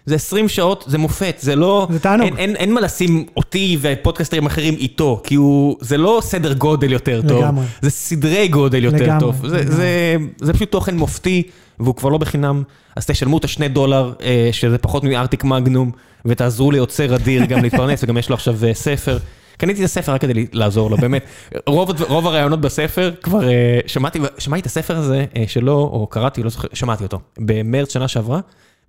זה 0.07 0.15
20 0.15 0.49
שעות, 0.49 0.85
זה 0.87 0.99
מופת, 0.99 1.37
זה 1.41 1.57
לא... 1.57 1.87
זה 1.91 1.99
תענוג. 1.99 2.27
אין, 2.27 2.37
אין, 2.37 2.57
אין 2.57 2.75
מה 2.75 2.81
לשים 2.81 3.27
אותי 3.37 3.79
ופודקאסטרים 3.81 4.47
אחרים 4.47 4.75
איתו, 4.75 5.21
כי 5.25 5.35
הוא... 5.35 5.77
זה 5.81 5.97
לא 5.97 6.19
סדר 6.23 6.53
גודל 6.53 6.93
יותר 6.93 7.21
טוב, 7.29 7.43
לגמרי. 7.43 7.65
זה 7.83 7.91
סדרי 7.91 8.49
גודל 8.49 8.85
יותר 8.85 9.05
לגמרי, 9.05 9.21
טוב. 9.21 9.47
זה, 9.47 9.57
לגמרי. 9.57 9.77
זה, 9.77 10.17
זה 10.41 10.53
פשוט 10.53 10.71
תוכן 10.71 10.97
מופתי, 10.97 11.43
והוא 11.81 11.95
כבר 11.95 12.09
לא 12.09 12.19
בחינם, 12.19 12.63
אז 12.97 13.07
תשלמו 13.07 13.39
את 13.39 13.45
השני 13.45 13.69
דולר, 13.69 14.13
אה, 14.23 14.49
שזה 14.53 14.79
פחות 14.79 15.05
מארטיק 15.05 15.45
מגנום, 15.45 15.91
ותעזרו 16.25 16.71
ליוצר 16.71 17.15
אדיר 17.15 17.45
גם 17.45 17.63
להתפרנס, 17.63 18.05
וגם 18.05 18.19
יש 18.19 18.29
לו 18.29 18.35
עכשיו 18.35 18.57
אה, 18.65 18.75
ספר. 18.75 19.19
קניתי 19.57 19.81
את 19.81 19.85
הספר 19.85 20.13
רק 20.13 20.21
כדי 20.21 20.47
לעזור 20.53 20.91
לו, 20.91 20.97
באמת. 20.97 21.25
רוב, 21.67 22.03
רוב 22.03 22.27
הרעיונות 22.27 22.61
בספר, 22.61 23.11
כבר 23.23 23.49
אה, 23.49 23.81
שמעתי, 23.87 24.19
שמעתי 24.39 24.61
את 24.61 24.67
הספר 24.67 24.97
הזה 24.97 25.25
אה, 25.37 25.45
שלו, 25.47 25.73
או 25.73 26.07
קראתי, 26.07 26.43
לא 26.43 26.51
זוכר, 26.51 26.69
שמעתי 26.73 27.05
אותו, 27.05 27.21
במרץ 27.39 27.93
שנה 27.93 28.09
שעברה, 28.09 28.41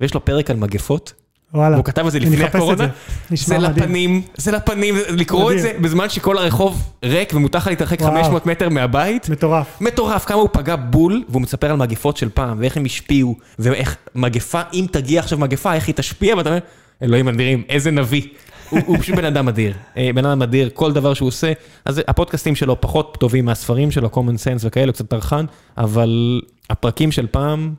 ויש 0.01 0.13
לו 0.13 0.25
פרק 0.25 0.49
על 0.49 0.57
מגפות, 0.57 1.13
וואלה. 1.53 1.75
והוא 1.75 1.85
כתב 1.85 2.05
את 2.05 2.11
זה 2.11 2.19
לפני 2.19 2.35
מחפש 2.35 2.49
את 2.49 2.55
הקורונה. 2.55 2.77
זה. 2.77 2.87
זה 3.35 3.57
מדהים. 3.57 3.71
לפנים, 3.83 4.21
זה 4.37 4.51
לפנים, 4.51 4.95
לקרוא 5.09 5.51
את 5.51 5.57
מדהים. 5.57 5.73
זה 5.73 5.79
בזמן 5.81 6.09
שכל 6.09 6.37
הרחוב 6.37 6.93
ריק 7.03 7.33
ומותר 7.33 7.57
לך 7.57 7.67
להתרחק 7.67 8.01
וואו. 8.01 8.13
500 8.13 8.45
מטר 8.45 8.69
מהבית. 8.69 9.29
מטורף. 9.29 9.81
מטורף, 9.81 10.25
כמה 10.25 10.41
הוא 10.41 10.49
פגע 10.51 10.75
בול, 10.75 11.23
והוא 11.29 11.41
מספר 11.41 11.71
על 11.71 11.77
מגפות 11.77 12.17
של 12.17 12.29
פעם, 12.29 12.57
ואיך 12.59 12.77
הם 12.77 12.85
השפיעו, 12.85 13.35
ואיך 13.59 13.95
מגפה, 14.15 14.61
אם 14.73 14.85
תגיע 14.91 15.19
עכשיו 15.19 15.39
מגפה, 15.39 15.73
איך 15.73 15.87
היא 15.87 15.95
תשפיע, 15.95 16.35
ואתה 16.37 16.49
אומר, 16.49 16.59
אלוהים 17.01 17.27
אדירים, 17.27 17.63
איזה 17.69 17.91
נביא. 17.91 18.21
הוא, 18.69 18.79
הוא 18.85 18.97
פשוט 18.97 19.15
בן 19.15 19.25
אדם 19.25 19.47
אדיר, 19.47 19.73
אה, 19.97 20.09
בן 20.15 20.25
אדם 20.25 20.41
אדיר, 20.41 20.69
כל 20.73 20.93
דבר 20.93 21.13
שהוא 21.13 21.27
עושה, 21.27 21.51
אז 21.85 22.01
הפודקאסטים 22.07 22.55
שלו 22.55 22.81
פחות 22.81 23.17
טובים 23.19 23.45
מהספרים 23.45 23.91
שלו, 23.91 24.09
common 24.13 24.37
sense 24.37 24.61
וכאלה, 24.61 24.85
הוא 24.85 24.93
קצת 24.93 25.09
טרחן, 25.09 25.45
אבל 25.77 26.41
הפרקים 26.69 27.11
של 27.11 27.27
פעם, 27.27 27.73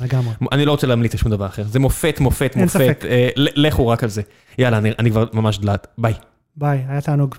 לגמרי. 0.00 0.34
אני 0.52 0.64
לא 0.64 0.70
רוצה 0.70 0.86
להמליץ 0.86 1.14
על 1.14 1.18
שום 1.18 1.30
דבר 1.30 1.46
אחר, 1.46 1.62
זה 1.62 1.78
מופת, 1.78 2.20
מופת, 2.20 2.50
אין 2.54 2.62
מופת, 2.64 2.78
ספק. 2.78 3.04
אה, 3.04 3.28
לכו 3.36 3.88
רק 3.88 4.02
על 4.02 4.08
זה. 4.08 4.22
יאללה, 4.58 4.78
אני, 4.78 5.10
כבר 5.10 5.24
ממש 5.32 5.58
דלת, 5.58 5.86
ביי. 5.98 6.14
ביי, 6.56 6.84
היה 6.88 7.00
תענוג. 7.00 7.34